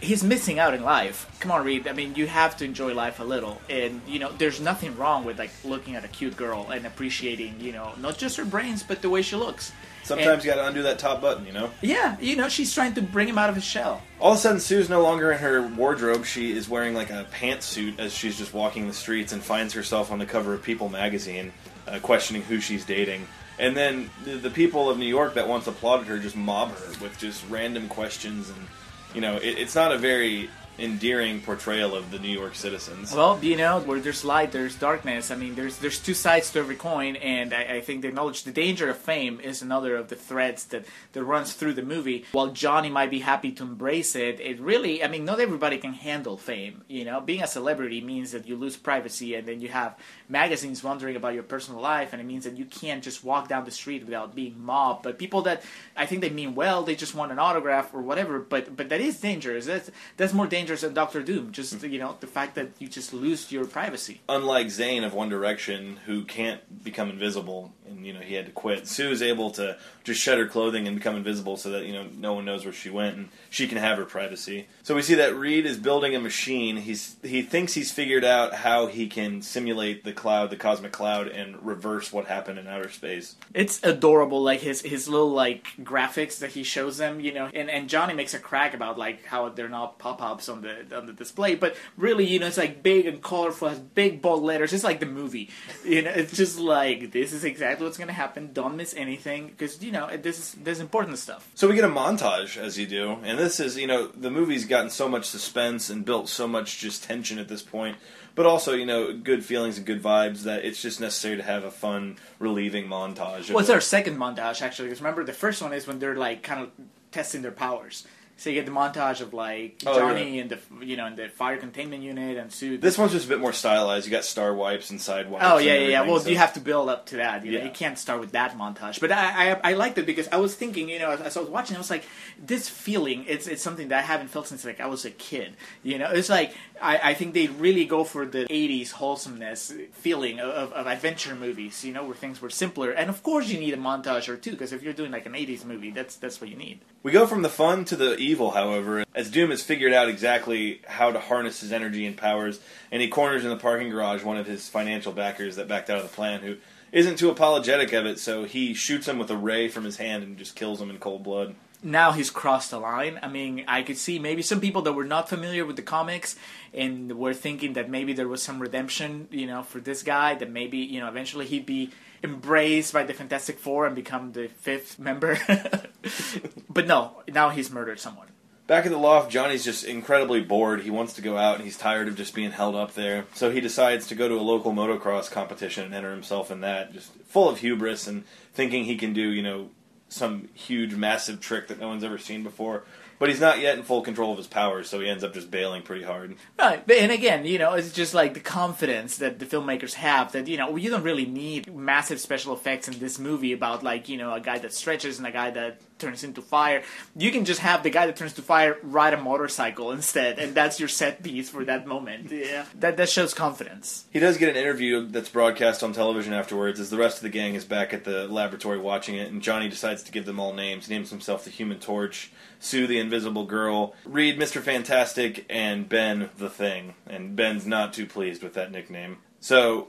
he's 0.00 0.24
missing 0.24 0.58
out 0.58 0.74
in 0.74 0.82
life. 0.82 1.30
Come 1.40 1.50
on, 1.50 1.64
Reed. 1.64 1.86
I 1.86 1.92
mean, 1.92 2.14
you 2.14 2.26
have 2.26 2.56
to 2.58 2.64
enjoy 2.64 2.94
life 2.94 3.20
a 3.20 3.24
little, 3.24 3.60
and 3.68 4.00
you 4.06 4.18
know, 4.18 4.32
there's 4.32 4.60
nothing 4.60 4.96
wrong 4.96 5.24
with 5.24 5.38
like 5.38 5.50
looking 5.64 5.94
at 5.94 6.04
a 6.04 6.08
cute 6.08 6.36
girl 6.36 6.70
and 6.70 6.86
appreciating, 6.86 7.60
you 7.60 7.72
know, 7.72 7.92
not 8.00 8.18
just 8.18 8.36
her 8.36 8.44
brains 8.44 8.82
but 8.82 9.02
the 9.02 9.10
way 9.10 9.22
she 9.22 9.36
looks. 9.36 9.72
Sometimes 10.10 10.28
And- 10.28 10.44
you 10.44 10.50
got 10.50 10.56
to 10.56 10.66
undo 10.66 10.82
that 10.82 10.98
top 10.98 11.20
button, 11.20 11.46
you 11.46 11.52
know. 11.52 11.70
Yeah, 11.82 12.16
you 12.20 12.34
know, 12.34 12.48
she's 12.48 12.74
trying 12.74 12.94
to 12.94 13.00
bring 13.02 13.28
him 13.28 13.38
out 13.38 13.48
of 13.48 13.54
his 13.54 13.62
shell. 13.64 14.02
All 14.18 14.32
of 14.32 14.38
a 14.38 14.40
sudden, 14.40 14.58
Sue's 14.58 14.88
no 14.88 15.02
longer 15.02 15.30
in 15.30 15.38
her 15.38 15.62
wardrobe. 15.62 16.26
She 16.26 16.50
is 16.50 16.68
wearing 16.68 16.94
like 16.94 17.10
a 17.10 17.26
pantsuit 17.32 18.00
as 18.00 18.12
she's 18.12 18.36
just 18.36 18.52
walking 18.52 18.88
the 18.88 18.92
streets 18.92 19.32
and 19.32 19.40
finds 19.40 19.72
herself 19.72 20.10
on 20.10 20.18
the 20.18 20.26
cover 20.26 20.52
of 20.52 20.64
People 20.64 20.88
magazine, 20.88 21.52
uh, 21.86 22.00
questioning 22.00 22.42
who 22.42 22.60
she's 22.60 22.84
dating. 22.84 23.28
And 23.60 23.76
then 23.76 24.10
the, 24.24 24.32
the 24.32 24.50
people 24.50 24.90
of 24.90 24.98
New 24.98 25.06
York 25.06 25.34
that 25.34 25.46
once 25.46 25.68
applauded 25.68 26.08
her 26.08 26.18
just 26.18 26.34
mob 26.34 26.70
her 26.76 26.88
with 27.00 27.16
just 27.18 27.44
random 27.48 27.86
questions, 27.88 28.48
and 28.50 28.66
you 29.14 29.20
know, 29.20 29.36
it, 29.36 29.58
it's 29.58 29.76
not 29.76 29.92
a 29.92 29.98
very 29.98 30.50
endearing 30.80 31.40
portrayal 31.40 31.94
of 31.94 32.10
the 32.10 32.18
New 32.18 32.28
York 32.28 32.54
citizens. 32.54 33.12
Well, 33.14 33.38
you 33.42 33.56
know, 33.56 33.80
where 33.80 34.00
there's 34.00 34.24
light, 34.24 34.52
there's 34.52 34.74
darkness. 34.74 35.30
I 35.30 35.36
mean, 35.36 35.54
there's 35.54 35.78
there's 35.78 35.98
two 35.98 36.14
sides 36.14 36.50
to 36.52 36.58
every 36.58 36.76
coin, 36.76 37.16
and 37.16 37.52
I, 37.52 37.62
I 37.76 37.80
think 37.80 38.02
the 38.02 38.10
knowledge, 38.10 38.44
the 38.44 38.52
danger 38.52 38.88
of 38.88 38.98
fame 38.98 39.40
is 39.40 39.62
another 39.62 39.96
of 39.96 40.08
the 40.08 40.16
threads 40.16 40.64
that, 40.66 40.84
that 41.12 41.22
runs 41.24 41.52
through 41.52 41.74
the 41.74 41.82
movie. 41.82 42.24
While 42.32 42.48
Johnny 42.48 42.90
might 42.90 43.10
be 43.10 43.20
happy 43.20 43.52
to 43.52 43.62
embrace 43.62 44.16
it, 44.16 44.40
it 44.40 44.60
really, 44.60 45.04
I 45.04 45.08
mean, 45.08 45.24
not 45.24 45.40
everybody 45.40 45.78
can 45.78 45.92
handle 45.92 46.36
fame. 46.36 46.82
You 46.88 47.04
know, 47.04 47.20
being 47.20 47.42
a 47.42 47.46
celebrity 47.46 48.00
means 48.00 48.32
that 48.32 48.46
you 48.48 48.56
lose 48.56 48.76
privacy, 48.76 49.34
and 49.34 49.46
then 49.46 49.60
you 49.60 49.68
have 49.68 49.96
magazines 50.30 50.82
wondering 50.82 51.16
about 51.16 51.34
your 51.34 51.42
personal 51.42 51.80
life, 51.80 52.12
and 52.12 52.22
it 52.22 52.24
means 52.24 52.44
that 52.44 52.56
you 52.56 52.64
can't 52.64 53.02
just 53.02 53.24
walk 53.24 53.48
down 53.48 53.64
the 53.64 53.70
street 53.70 54.04
without 54.04 54.34
being 54.34 54.64
mobbed. 54.64 55.02
But 55.02 55.18
people 55.18 55.42
that 55.42 55.62
I 55.96 56.06
think 56.06 56.20
they 56.20 56.30
mean 56.30 56.54
well, 56.54 56.82
they 56.82 56.94
just 56.94 57.14
want 57.14 57.32
an 57.32 57.38
autograph 57.38 57.92
or 57.92 58.00
whatever. 58.00 58.38
But 58.38 58.76
but 58.76 58.88
that 58.88 59.00
is 59.00 59.20
dangerous. 59.20 59.66
That's 59.66 59.90
that's 60.16 60.32
more 60.32 60.46
dangerous 60.46 60.82
than 60.82 60.94
Doctor 60.94 61.22
Doom. 61.22 61.52
Just 61.52 61.74
mm-hmm. 61.74 61.92
you 61.92 61.98
know, 61.98 62.16
the 62.20 62.26
fact 62.26 62.54
that 62.54 62.70
you 62.78 62.88
just 62.88 63.12
lose 63.12 63.50
your 63.50 63.64
privacy. 63.64 64.20
Unlike 64.28 64.68
Zayn 64.68 65.04
of 65.04 65.12
One 65.12 65.28
Direction, 65.28 65.98
who 66.06 66.24
can't 66.24 66.60
become 66.84 67.10
invisible, 67.10 67.72
and 67.88 68.06
you 68.06 68.12
know 68.12 68.20
he 68.20 68.34
had 68.34 68.46
to 68.46 68.52
quit. 68.52 68.86
Sue 68.86 69.10
is 69.10 69.22
able 69.22 69.50
to 69.52 69.76
just 70.04 70.20
shed 70.20 70.38
her 70.38 70.46
clothing 70.46 70.86
and 70.86 70.96
become 70.96 71.16
invisible, 71.16 71.56
so 71.56 71.70
that 71.70 71.86
you 71.86 71.92
know 71.92 72.06
no 72.16 72.34
one 72.34 72.44
knows 72.44 72.64
where 72.64 72.72
she 72.72 72.90
went, 72.90 73.16
and 73.16 73.28
she 73.50 73.66
can 73.66 73.78
have 73.78 73.98
her 73.98 74.04
privacy. 74.04 74.68
So 74.84 74.94
we 74.94 75.02
see 75.02 75.16
that 75.16 75.34
Reed 75.34 75.66
is 75.66 75.76
building 75.76 76.14
a 76.14 76.20
machine. 76.20 76.76
He's 76.76 77.16
he 77.22 77.42
thinks 77.42 77.74
he's 77.74 77.90
figured 77.90 78.24
out 78.24 78.54
how 78.54 78.86
he 78.86 79.08
can 79.08 79.42
simulate 79.42 80.04
the 80.04 80.12
cloud, 80.20 80.50
the 80.50 80.56
cosmic 80.56 80.92
cloud, 80.92 81.28
and 81.28 81.64
reverse 81.64 82.12
what 82.12 82.26
happened 82.26 82.58
in 82.58 82.68
outer 82.68 82.90
space. 82.90 83.36
It's 83.54 83.82
adorable, 83.82 84.42
like 84.42 84.60
his 84.60 84.82
his 84.82 85.08
little 85.08 85.30
like 85.30 85.68
graphics 85.80 86.38
that 86.40 86.50
he 86.50 86.62
shows 86.62 86.98
them, 86.98 87.20
you 87.20 87.32
know. 87.32 87.50
And 87.52 87.70
and 87.70 87.88
Johnny 87.88 88.12
makes 88.14 88.34
a 88.34 88.38
crack 88.38 88.74
about 88.74 88.98
like 88.98 89.24
how 89.24 89.48
they're 89.48 89.68
not 89.68 89.98
pop 89.98 90.22
ups 90.22 90.48
on 90.48 90.60
the 90.60 90.96
on 90.96 91.06
the 91.06 91.12
display, 91.12 91.54
but 91.54 91.74
really, 91.96 92.26
you 92.26 92.38
know, 92.38 92.46
it's 92.46 92.58
like 92.58 92.82
big 92.82 93.06
and 93.06 93.22
colorful, 93.22 93.70
has 93.70 93.78
big 93.78 94.20
bold 94.20 94.42
letters. 94.42 94.72
It's 94.72 94.84
like 94.84 95.00
the 95.00 95.06
movie, 95.06 95.48
you 95.84 96.02
know. 96.02 96.10
It's 96.10 96.36
just 96.36 96.58
like 96.58 97.12
this 97.12 97.32
is 97.32 97.44
exactly 97.44 97.86
what's 97.86 97.98
gonna 97.98 98.12
happen. 98.12 98.52
Don't 98.52 98.76
miss 98.76 98.94
anything 98.94 99.48
because 99.48 99.82
you 99.82 99.90
know 99.90 100.14
this 100.16 100.38
is 100.38 100.52
this 100.62 100.76
is 100.76 100.80
important 100.80 101.18
stuff. 101.18 101.48
So 101.54 101.66
we 101.66 101.74
get 101.74 101.84
a 101.84 101.88
montage 101.88 102.58
as 102.58 102.78
you 102.78 102.86
do, 102.86 103.16
and 103.24 103.38
this 103.38 103.58
is 103.58 103.78
you 103.78 103.86
know 103.86 104.08
the 104.08 104.30
movie's 104.30 104.66
gotten 104.66 104.90
so 104.90 105.08
much 105.08 105.24
suspense 105.24 105.88
and 105.88 106.04
built 106.04 106.28
so 106.28 106.46
much 106.46 106.78
just 106.78 107.04
tension 107.04 107.38
at 107.38 107.48
this 107.48 107.62
point, 107.62 107.96
but 108.34 108.44
also 108.44 108.74
you 108.74 108.84
know 108.84 109.16
good 109.16 109.44
feelings 109.44 109.78
and 109.78 109.86
good 109.86 110.02
vibes 110.02 110.09
that 110.18 110.64
it's 110.64 110.80
just 110.80 111.00
necessary 111.00 111.36
to 111.36 111.42
have 111.42 111.64
a 111.64 111.70
fun 111.70 112.16
relieving 112.38 112.86
montage. 112.86 113.50
Well, 113.50 113.60
it's 113.60 113.70
our 113.70 113.80
second 113.80 114.18
montage 114.18 114.62
actually. 114.62 114.88
Because 114.88 115.00
remember, 115.00 115.24
the 115.24 115.32
first 115.32 115.62
one 115.62 115.72
is 115.72 115.86
when 115.86 115.98
they're 115.98 116.16
like 116.16 116.42
kind 116.42 116.62
of 116.62 116.70
testing 117.12 117.42
their 117.42 117.52
powers. 117.52 118.06
So 118.40 118.48
you 118.48 118.54
get 118.54 118.64
the 118.64 118.72
montage 118.72 119.20
of 119.20 119.34
like 119.34 119.82
Oh, 119.86 119.98
Johnny 119.98 120.40
and 120.40 120.50
the 120.50 120.58
you 120.80 120.96
know 120.96 121.04
in 121.04 121.14
the 121.14 121.28
fire 121.28 121.58
containment 121.58 122.02
unit 122.02 122.38
and 122.38 122.50
Sue. 122.50 122.78
This 122.78 122.96
one's 122.96 123.12
just 123.12 123.26
a 123.26 123.28
bit 123.28 123.38
more 123.38 123.52
stylized. 123.52 124.06
You 124.06 124.10
got 124.10 124.24
star 124.24 124.54
wipes 124.54 124.88
and 124.88 124.98
side 124.98 125.30
wipes. 125.30 125.44
Oh 125.46 125.58
yeah, 125.58 125.74
yeah, 125.74 125.88
yeah. 125.88 126.00
Well, 126.06 126.20
so- 126.20 126.30
you 126.30 126.38
have 126.38 126.54
to 126.54 126.60
build 126.60 126.88
up 126.88 127.04
to 127.08 127.16
that. 127.16 127.44
You 127.44 127.52
know, 127.52 127.58
Yeah. 127.58 127.64
you 127.64 127.70
can't 127.70 127.98
start 127.98 128.18
with 128.18 128.32
that 128.32 128.56
montage. 128.56 128.98
But 128.98 129.12
I, 129.12 129.50
I, 129.52 129.60
I 129.62 129.72
liked 129.74 129.98
it 129.98 130.06
because 130.06 130.26
I 130.32 130.38
was 130.38 130.54
thinking, 130.54 130.88
you 130.88 130.98
know, 130.98 131.10
as 131.10 131.36
I 131.36 131.40
was 131.40 131.50
watching, 131.50 131.76
I 131.76 131.80
was 131.80 131.90
like, 131.90 132.04
this 132.42 132.66
feeling, 132.66 133.26
it's, 133.28 133.46
it's 133.46 133.62
something 133.62 133.88
that 133.88 133.98
I 133.98 134.02
haven't 134.06 134.28
felt 134.28 134.46
since 134.48 134.64
like 134.64 134.80
I 134.80 134.86
was 134.86 135.04
a 135.04 135.10
kid. 135.10 135.52
You 135.82 135.98
know, 135.98 136.10
it's 136.10 136.30
like 136.30 136.54
I, 136.80 137.10
I 137.10 137.14
think 137.14 137.34
they 137.34 137.48
really 137.48 137.84
go 137.84 138.04
for 138.04 138.24
the 138.24 138.46
'80s 138.46 138.92
wholesomeness 138.92 139.74
feeling 139.92 140.40
of, 140.40 140.72
of 140.72 140.86
adventure 140.86 141.34
movies. 141.34 141.84
You 141.84 141.92
know, 141.92 142.04
where 142.04 142.14
things 142.14 142.40
were 142.40 142.48
simpler, 142.48 142.90
and 142.90 143.10
of 143.10 143.22
course 143.22 143.48
you 143.48 143.60
need 143.60 143.74
a 143.74 143.76
montage 143.76 144.30
or 144.30 144.38
two 144.38 144.52
because 144.52 144.72
if 144.72 144.82
you're 144.82 144.94
doing 144.94 145.10
like 145.12 145.26
an 145.26 145.32
'80s 145.34 145.66
movie, 145.66 145.90
that's 145.90 146.16
that's 146.16 146.40
what 146.40 146.48
you 146.48 146.56
need. 146.56 146.80
We 147.02 147.12
go 147.12 147.26
from 147.26 147.42
the 147.42 147.48
fun 147.50 147.84
to 147.86 147.96
the 147.96 148.16
evil, 148.30 148.52
however, 148.52 149.04
as 149.14 149.30
Doom 149.30 149.50
has 149.50 149.62
figured 149.62 149.92
out 149.92 150.08
exactly 150.08 150.80
how 150.86 151.10
to 151.10 151.18
harness 151.20 151.60
his 151.60 151.72
energy 151.72 152.06
and 152.06 152.16
powers, 152.16 152.60
and 152.90 153.02
he 153.02 153.08
corners 153.08 153.44
in 153.44 153.50
the 153.50 153.56
parking 153.56 153.90
garage 153.90 154.22
one 154.22 154.36
of 154.36 154.46
his 154.46 154.68
financial 154.68 155.12
backers 155.12 155.56
that 155.56 155.68
backed 155.68 155.90
out 155.90 155.98
of 155.98 156.04
the 156.04 156.14
plan, 156.14 156.40
who 156.40 156.56
isn't 156.92 157.18
too 157.18 157.30
apologetic 157.30 157.92
of 157.92 158.06
it, 158.06 158.18
so 158.18 158.44
he 158.44 158.74
shoots 158.74 159.06
him 159.06 159.18
with 159.18 159.30
a 159.30 159.36
ray 159.36 159.68
from 159.68 159.84
his 159.84 159.96
hand 159.96 160.22
and 160.22 160.36
just 160.38 160.56
kills 160.56 160.80
him 160.80 160.90
in 160.90 160.98
cold 160.98 161.22
blood. 161.22 161.54
now 161.82 162.12
he's 162.12 162.30
crossed 162.30 162.70
the 162.70 162.78
line. 162.78 163.18
I 163.22 163.28
mean, 163.28 163.64
I 163.66 163.82
could 163.82 163.96
see 163.96 164.18
maybe 164.18 164.42
some 164.42 164.60
people 164.60 164.82
that 164.82 164.92
were 164.92 165.04
not 165.04 165.28
familiar 165.28 165.64
with 165.64 165.76
the 165.76 165.82
comics 165.82 166.36
and 166.74 167.12
were 167.18 167.32
thinking 167.34 167.72
that 167.74 167.88
maybe 167.88 168.12
there 168.12 168.28
was 168.28 168.42
some 168.42 168.60
redemption, 168.60 169.28
you 169.30 169.46
know, 169.46 169.62
for 169.62 169.80
this 169.80 170.02
guy. 170.02 170.34
That 170.34 170.50
maybe 170.50 170.78
you 170.78 171.00
know 171.00 171.08
eventually 171.08 171.46
he'd 171.46 171.66
be 171.66 171.90
embraced 172.22 172.92
by 172.92 173.02
the 173.02 173.14
Fantastic 173.14 173.58
Four 173.58 173.86
and 173.86 173.94
become 173.94 174.32
the 174.32 174.48
fifth 174.48 174.98
member. 174.98 175.38
but 176.68 176.86
no, 176.86 177.22
now 177.28 177.50
he's 177.50 177.70
murdered 177.70 178.00
someone. 178.00 178.28
Back 178.66 178.86
at 178.86 178.92
the 178.92 178.98
loft, 178.98 179.32
Johnny's 179.32 179.64
just 179.64 179.84
incredibly 179.84 180.40
bored. 180.40 180.82
He 180.82 180.90
wants 180.90 181.14
to 181.14 181.22
go 181.22 181.36
out 181.36 181.56
and 181.56 181.64
he's 181.64 181.76
tired 181.76 182.06
of 182.06 182.14
just 182.14 182.36
being 182.36 182.52
held 182.52 182.76
up 182.76 182.94
there. 182.94 183.26
So 183.34 183.50
he 183.50 183.60
decides 183.60 184.06
to 184.06 184.14
go 184.14 184.28
to 184.28 184.36
a 184.36 184.40
local 184.40 184.72
motocross 184.72 185.28
competition 185.28 185.84
and 185.84 185.92
enter 185.92 186.12
himself 186.12 186.52
in 186.52 186.60
that, 186.60 186.92
just 186.92 187.12
full 187.24 187.48
of 187.48 187.58
hubris 187.58 188.06
and 188.06 188.22
thinking 188.54 188.84
he 188.84 188.96
can 188.96 189.12
do, 189.12 189.28
you 189.32 189.42
know, 189.42 189.70
some 190.08 190.48
huge, 190.54 190.94
massive 190.94 191.40
trick 191.40 191.66
that 191.66 191.80
no 191.80 191.88
one's 191.88 192.04
ever 192.04 192.18
seen 192.18 192.44
before. 192.44 192.84
But 193.20 193.28
he's 193.28 193.38
not 193.38 193.60
yet 193.60 193.76
in 193.76 193.84
full 193.84 194.00
control 194.00 194.32
of 194.32 194.38
his 194.38 194.46
powers, 194.46 194.88
so 194.88 194.98
he 194.98 195.06
ends 195.08 195.22
up 195.22 195.34
just 195.34 195.50
bailing 195.50 195.82
pretty 195.82 196.02
hard. 196.02 196.34
Right, 196.58 196.84
but- 196.86 196.96
and 196.96 197.12
again, 197.12 197.44
you 197.44 197.58
know, 197.58 197.74
it's 197.74 197.92
just 197.92 198.14
like 198.14 198.32
the 198.34 198.40
confidence 198.40 199.18
that 199.18 199.38
the 199.38 199.44
filmmakers 199.44 199.92
have 199.92 200.32
that 200.32 200.48
you 200.48 200.56
know 200.56 200.74
you 200.76 200.88
don't 200.90 201.02
really 201.02 201.26
need 201.26 201.72
massive 201.72 202.18
special 202.18 202.54
effects 202.54 202.88
in 202.88 202.98
this 202.98 203.18
movie 203.18 203.52
about 203.52 203.82
like 203.84 204.08
you 204.08 204.16
know 204.16 204.32
a 204.32 204.40
guy 204.40 204.58
that 204.58 204.72
stretches 204.72 205.18
and 205.18 205.26
a 205.26 205.30
guy 205.30 205.50
that 205.50 205.80
turns 206.00 206.24
into 206.24 206.42
fire. 206.42 206.82
You 207.16 207.30
can 207.30 207.44
just 207.44 207.60
have 207.60 207.82
the 207.82 207.90
guy 207.90 208.06
that 208.06 208.16
turns 208.16 208.32
to 208.34 208.42
fire 208.42 208.78
ride 208.82 209.14
a 209.14 209.20
motorcycle 209.20 209.92
instead, 209.92 210.38
and 210.38 210.54
that's 210.54 210.80
your 210.80 210.88
set 210.88 211.22
piece 211.22 211.48
for 211.48 211.64
that 211.64 211.86
moment. 211.86 212.30
Yeah, 212.40 212.64
that 212.76 212.96
that 212.96 213.10
shows 213.10 213.34
confidence. 213.34 214.06
He 214.10 214.18
does 214.18 214.38
get 214.38 214.48
an 214.48 214.56
interview 214.56 215.06
that's 215.06 215.28
broadcast 215.28 215.82
on 215.82 215.92
television 215.92 216.32
afterwards, 216.32 216.80
as 216.80 216.88
the 216.88 216.96
rest 216.96 217.18
of 217.18 217.22
the 217.22 217.28
gang 217.28 217.54
is 217.54 217.64
back 217.64 217.92
at 217.92 218.04
the 218.04 218.26
laboratory 218.28 218.78
watching 218.78 219.16
it, 219.16 219.30
and 219.30 219.42
Johnny 219.42 219.68
decides 219.68 220.02
to 220.04 220.12
give 220.12 220.24
them 220.24 220.40
all 220.40 220.54
names. 220.54 220.86
He 220.86 220.94
names 220.94 221.10
himself 221.10 221.44
the 221.44 221.50
Human 221.50 221.78
Torch, 221.78 222.32
Sue 222.58 222.86
the 222.86 222.98
Invisible 222.98 223.44
Girl, 223.44 223.94
Reed 224.04 224.38
Mr. 224.38 224.62
Fantastic, 224.62 225.44
and 225.50 225.88
Ben 225.88 226.30
the 226.38 226.48
Thing. 226.50 226.94
And 227.06 227.36
Ben's 227.36 227.66
not 227.66 227.92
too 227.92 228.06
pleased 228.06 228.42
with 228.42 228.54
that 228.54 228.72
nickname. 228.72 229.18
So, 229.40 229.88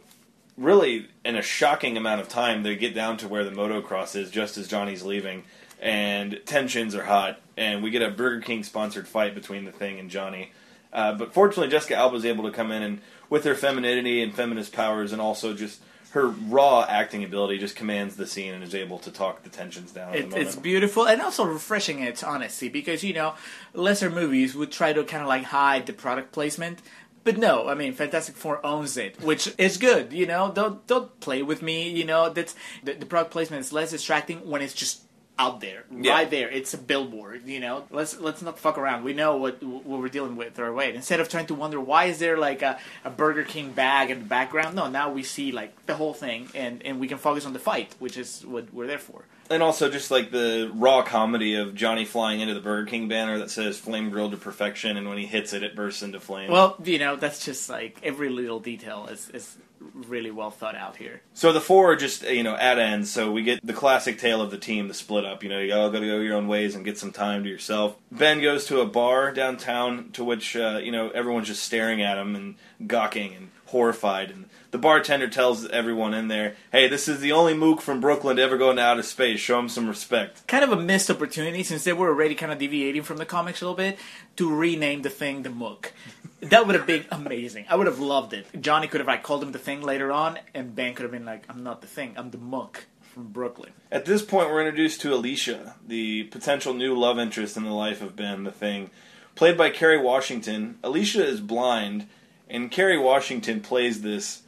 really, 0.57 1.09
in 1.25 1.35
a 1.35 1.41
shocking 1.41 1.97
amount 1.97 2.21
of 2.21 2.29
time, 2.29 2.63
they 2.63 2.75
get 2.75 2.93
down 2.95 3.17
to 3.17 3.27
where 3.27 3.43
the 3.43 3.51
motocross 3.51 4.15
is 4.15 4.29
just 4.29 4.57
as 4.57 4.67
Johnny's 4.67 5.03
leaving, 5.03 5.43
and 5.81 6.39
tensions 6.45 6.93
are 6.95 7.03
hot, 7.03 7.41
and 7.57 7.81
we 7.81 7.89
get 7.89 8.03
a 8.03 8.11
Burger 8.11 8.39
King 8.39 8.63
sponsored 8.63 9.07
fight 9.07 9.33
between 9.33 9.65
the 9.65 9.71
Thing 9.71 9.99
and 9.99 10.09
Johnny. 10.09 10.51
Uh, 10.93 11.13
but 11.13 11.33
fortunately, 11.33 11.69
Jessica 11.69 11.95
Alba 11.95 12.17
is 12.17 12.25
able 12.25 12.43
to 12.43 12.51
come 12.51 12.71
in 12.71 12.83
and, 12.83 13.01
with 13.29 13.45
her 13.45 13.55
femininity 13.55 14.21
and 14.21 14.33
feminist 14.33 14.73
powers, 14.73 15.11
and 15.11 15.21
also 15.21 15.53
just 15.53 15.81
her 16.11 16.27
raw 16.27 16.85
acting 16.87 17.23
ability, 17.23 17.57
just 17.57 17.75
commands 17.75 18.17
the 18.17 18.27
scene 18.27 18.53
and 18.53 18.63
is 18.63 18.75
able 18.75 18.99
to 18.99 19.09
talk 19.09 19.43
the 19.43 19.49
tensions 19.49 19.91
down. 19.91 20.13
at 20.13 20.29
the 20.29 20.39
it's 20.39 20.55
beautiful 20.57 21.07
and 21.07 21.21
also 21.21 21.45
refreshing 21.45 21.99
in 21.99 22.07
its 22.07 22.21
honesty 22.21 22.67
because 22.67 23.01
you 23.01 23.13
know 23.13 23.33
lesser 23.73 24.09
movies 24.09 24.53
would 24.53 24.71
try 24.71 24.91
to 24.91 25.03
kind 25.05 25.23
of 25.23 25.29
like 25.29 25.45
hide 25.45 25.85
the 25.85 25.93
product 25.93 26.31
placement. 26.31 26.79
But 27.23 27.37
no, 27.37 27.69
I 27.69 27.75
mean, 27.75 27.93
Fantastic 27.93 28.35
Four 28.35 28.65
owns 28.65 28.97
it, 28.97 29.21
which 29.21 29.53
is 29.57 29.77
good. 29.77 30.11
You 30.11 30.25
know, 30.25 30.51
don't 30.53 30.85
don't 30.87 31.17
play 31.21 31.43
with 31.43 31.61
me. 31.61 31.89
You 31.89 32.03
know, 32.03 32.29
that's 32.29 32.55
the, 32.83 32.93
the 32.93 33.05
product 33.05 33.31
placement 33.31 33.61
is 33.61 33.71
less 33.71 33.91
distracting 33.91 34.49
when 34.49 34.61
it's 34.61 34.73
just 34.73 35.03
out 35.41 35.59
there, 35.61 35.83
Yeah. 36.05 36.13
right 36.13 36.29
there. 36.29 36.49
It's 36.49 36.73
a 36.73 36.77
billboard. 36.77 37.39
You 37.47 37.59
know, 37.65 37.75
let's 37.89 38.13
let's 38.19 38.41
not 38.41 38.59
fuck 38.65 38.77
around. 38.77 39.03
We 39.03 39.13
know 39.21 39.31
what 39.43 39.55
what 39.63 39.99
we're 40.01 40.15
dealing 40.17 40.35
with 40.41 40.59
our 40.59 40.71
way. 40.79 40.93
Instead 40.93 41.19
of 41.19 41.27
trying 41.29 41.47
to 41.47 41.55
wonder 41.55 41.79
why 41.91 42.03
is 42.11 42.17
there 42.19 42.37
like 42.37 42.61
a, 42.61 42.73
a 43.03 43.09
Burger 43.09 43.43
King 43.43 43.71
bag 43.71 44.11
in 44.11 44.19
the 44.19 44.25
background, 44.37 44.75
no, 44.75 44.85
now 44.89 45.07
we 45.11 45.23
see 45.23 45.51
like 45.51 45.71
the 45.85 45.95
whole 45.95 46.13
thing, 46.13 46.49
and 46.53 46.73
and 46.87 46.99
we 47.01 47.07
can 47.07 47.17
focus 47.17 47.45
on 47.45 47.53
the 47.53 47.59
fight, 47.71 47.89
which 47.99 48.17
is 48.17 48.45
what 48.45 48.65
we're 48.73 48.87
there 48.87 48.99
for. 49.09 49.23
And 49.51 49.61
also 49.61 49.89
just 49.89 50.11
like 50.11 50.31
the 50.31 50.71
raw 50.73 51.01
comedy 51.03 51.55
of 51.55 51.75
Johnny 51.75 52.05
flying 52.05 52.39
into 52.39 52.53
the 52.53 52.59
Burger 52.59 52.89
King 52.89 53.07
banner 53.07 53.37
that 53.39 53.51
says 53.51 53.77
"Flame 53.77 54.09
Grilled 54.09 54.31
to 54.31 54.37
Perfection," 54.37 54.97
and 54.97 55.07
when 55.07 55.17
he 55.17 55.25
hits 55.25 55.53
it, 55.53 55.63
it 55.63 55.75
bursts 55.75 56.01
into 56.01 56.19
flame. 56.19 56.51
Well, 56.51 56.75
you 56.83 56.99
know, 56.99 57.15
that's 57.15 57.45
just 57.45 57.69
like 57.69 57.99
every 58.03 58.29
little 58.29 58.59
detail 58.59 59.07
is, 59.11 59.29
is 59.29 59.57
really 59.93 60.31
well 60.31 60.51
thought 60.51 60.75
out 60.75 60.95
here. 60.97 61.21
So 61.33 61.53
the 61.53 61.61
four 61.61 61.91
are 61.91 61.95
just 61.95 62.23
you 62.23 62.43
know 62.43 62.55
at 62.55 62.79
ends. 62.79 63.11
So 63.11 63.31
we 63.31 63.43
get 63.43 63.65
the 63.65 63.73
classic 63.73 64.19
tale 64.19 64.41
of 64.41 64.51
the 64.51 64.57
team, 64.57 64.87
the 64.87 64.93
split 64.93 65.25
up. 65.25 65.43
You 65.43 65.49
know, 65.49 65.59
you 65.59 65.73
all 65.73 65.89
got 65.89 65.99
to 65.99 66.07
go 66.07 66.19
your 66.19 66.35
own 66.35 66.47
ways 66.47 66.75
and 66.75 66.85
get 66.85 66.97
some 66.97 67.11
time 67.11 67.43
to 67.43 67.49
yourself. 67.49 67.95
Ben 68.11 68.41
goes 68.41 68.65
to 68.65 68.81
a 68.81 68.85
bar 68.85 69.31
downtown, 69.31 70.11
to 70.13 70.23
which 70.23 70.55
uh, 70.55 70.79
you 70.81 70.91
know 70.91 71.09
everyone's 71.09 71.47
just 71.47 71.63
staring 71.63 72.01
at 72.01 72.17
him 72.17 72.35
and 72.35 72.55
gawking 72.87 73.35
and 73.35 73.49
horrified. 73.67 74.31
And 74.31 74.45
the 74.71 74.77
bartender 74.77 75.27
tells 75.27 75.67
everyone 75.67 76.13
in 76.13 76.27
there, 76.27 76.55
"Hey, 76.71 76.87
this 76.87 77.07
is 77.07 77.19
the 77.19 77.31
only 77.31 77.53
mook 77.53 77.81
from 77.81 78.01
Brooklyn 78.01 78.37
to 78.37 78.41
ever 78.41 78.57
go 78.57 78.71
into 78.71 78.81
outer 78.81 79.03
space. 79.03 79.39
Show 79.39 79.59
him 79.59 79.69
some 79.69 79.87
respect." 79.87 80.47
Kind 80.47 80.63
of 80.63 80.71
a 80.71 80.81
missed 80.81 81.11
opportunity 81.11 81.63
since 81.63 81.83
they 81.83 81.93
were 81.93 82.09
already 82.09 82.35
kind 82.35 82.51
of 82.51 82.57
deviating 82.57 83.03
from 83.03 83.17
the 83.17 83.25
comics 83.25 83.61
a 83.61 83.65
little 83.65 83.75
bit 83.75 83.99
to 84.37 84.53
rename 84.53 85.01
the 85.01 85.09
thing 85.09 85.43
the 85.43 85.49
Mook. 85.49 85.93
That 86.41 86.65
would 86.65 86.75
have 86.75 86.87
been 86.87 87.05
amazing. 87.11 87.65
I 87.69 87.75
would 87.75 87.85
have 87.85 87.99
loved 87.99 88.33
it. 88.33 88.47
Johnny 88.59 88.87
could 88.87 88.99
have 88.99 89.07
like 89.07 89.21
called 89.21 89.43
him 89.43 89.51
the 89.51 89.59
thing 89.59 89.81
later 89.81 90.11
on, 90.11 90.39
and 90.55 90.75
Ben 90.75 90.95
could 90.95 91.03
have 91.03 91.11
been 91.11 91.25
like, 91.25 91.43
"I'm 91.49 91.63
not 91.63 91.81
the 91.81 91.87
thing. 91.87 92.15
I'm 92.17 92.31
the 92.31 92.39
Mook 92.39 92.85
from 93.13 93.27
Brooklyn." 93.27 93.73
At 93.91 94.05
this 94.05 94.23
point, 94.23 94.49
we're 94.49 94.65
introduced 94.65 95.01
to 95.01 95.13
Alicia, 95.13 95.75
the 95.87 96.23
potential 96.23 96.73
new 96.73 96.97
love 96.97 97.19
interest 97.19 97.57
in 97.57 97.63
the 97.63 97.71
life 97.71 98.01
of 98.01 98.15
Ben, 98.15 98.43
the 98.43 98.51
thing. 98.51 98.89
played 99.35 99.57
by 99.57 99.69
Kerry 99.69 99.97
Washington. 99.97 100.77
Alicia 100.83 101.25
is 101.25 101.39
blind, 101.39 102.07
and 102.49 102.71
Kerry 102.71 102.97
Washington 102.97 103.61
plays 103.61 104.01
this 104.01 104.40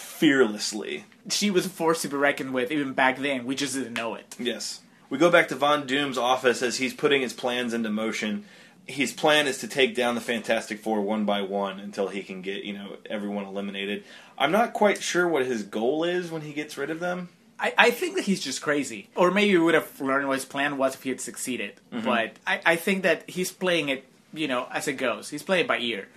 fearlessly. 0.00 1.04
She 1.28 1.50
was 1.50 1.66
a 1.66 1.70
force 1.70 2.02
to 2.02 2.08
be 2.08 2.16
reckoned 2.16 2.54
with 2.54 2.72
even 2.72 2.94
back 2.94 3.18
then. 3.18 3.46
We 3.46 3.54
just 3.54 3.74
didn't 3.74 3.94
know 3.94 4.14
it. 4.14 4.34
Yes. 4.38 4.80
We 5.08 5.18
go 5.18 5.30
back 5.30 5.48
to 5.48 5.54
Von 5.56 5.86
Doom's 5.86 6.18
office 6.18 6.62
as 6.62 6.78
he's 6.78 6.94
putting 6.94 7.20
his 7.20 7.32
plans 7.32 7.74
into 7.74 7.90
motion. 7.90 8.44
His 8.86 9.12
plan 9.12 9.46
is 9.46 9.58
to 9.58 9.68
take 9.68 9.94
down 9.94 10.14
the 10.14 10.20
Fantastic 10.20 10.80
Four 10.80 11.02
one 11.02 11.24
by 11.24 11.42
one 11.42 11.78
until 11.78 12.08
he 12.08 12.22
can 12.22 12.42
get, 12.42 12.64
you 12.64 12.72
know, 12.72 12.96
everyone 13.08 13.44
eliminated. 13.44 14.04
I'm 14.38 14.50
not 14.50 14.72
quite 14.72 15.02
sure 15.02 15.28
what 15.28 15.46
his 15.46 15.62
goal 15.62 16.04
is 16.04 16.30
when 16.30 16.42
he 16.42 16.52
gets 16.52 16.78
rid 16.78 16.90
of 16.90 16.98
them. 16.98 17.28
I, 17.58 17.74
I 17.76 17.90
think 17.90 18.16
that 18.16 18.24
he's 18.24 18.40
just 18.40 18.62
crazy. 18.62 19.08
Or 19.14 19.30
maybe 19.30 19.56
we 19.56 19.62
would 19.62 19.74
have 19.74 20.00
learned 20.00 20.26
what 20.28 20.34
his 20.34 20.46
plan 20.46 20.78
was 20.78 20.94
if 20.94 21.02
he 21.02 21.10
had 21.10 21.20
succeeded. 21.20 21.74
Mm-hmm. 21.92 22.06
But 22.06 22.36
I, 22.46 22.60
I 22.64 22.76
think 22.76 23.02
that 23.02 23.28
he's 23.28 23.52
playing 23.52 23.90
it, 23.90 24.06
you 24.32 24.48
know, 24.48 24.66
as 24.72 24.88
it 24.88 24.94
goes. 24.94 25.28
He's 25.28 25.42
playing 25.42 25.64
it 25.64 25.68
by 25.68 25.78
ear. 25.78 26.08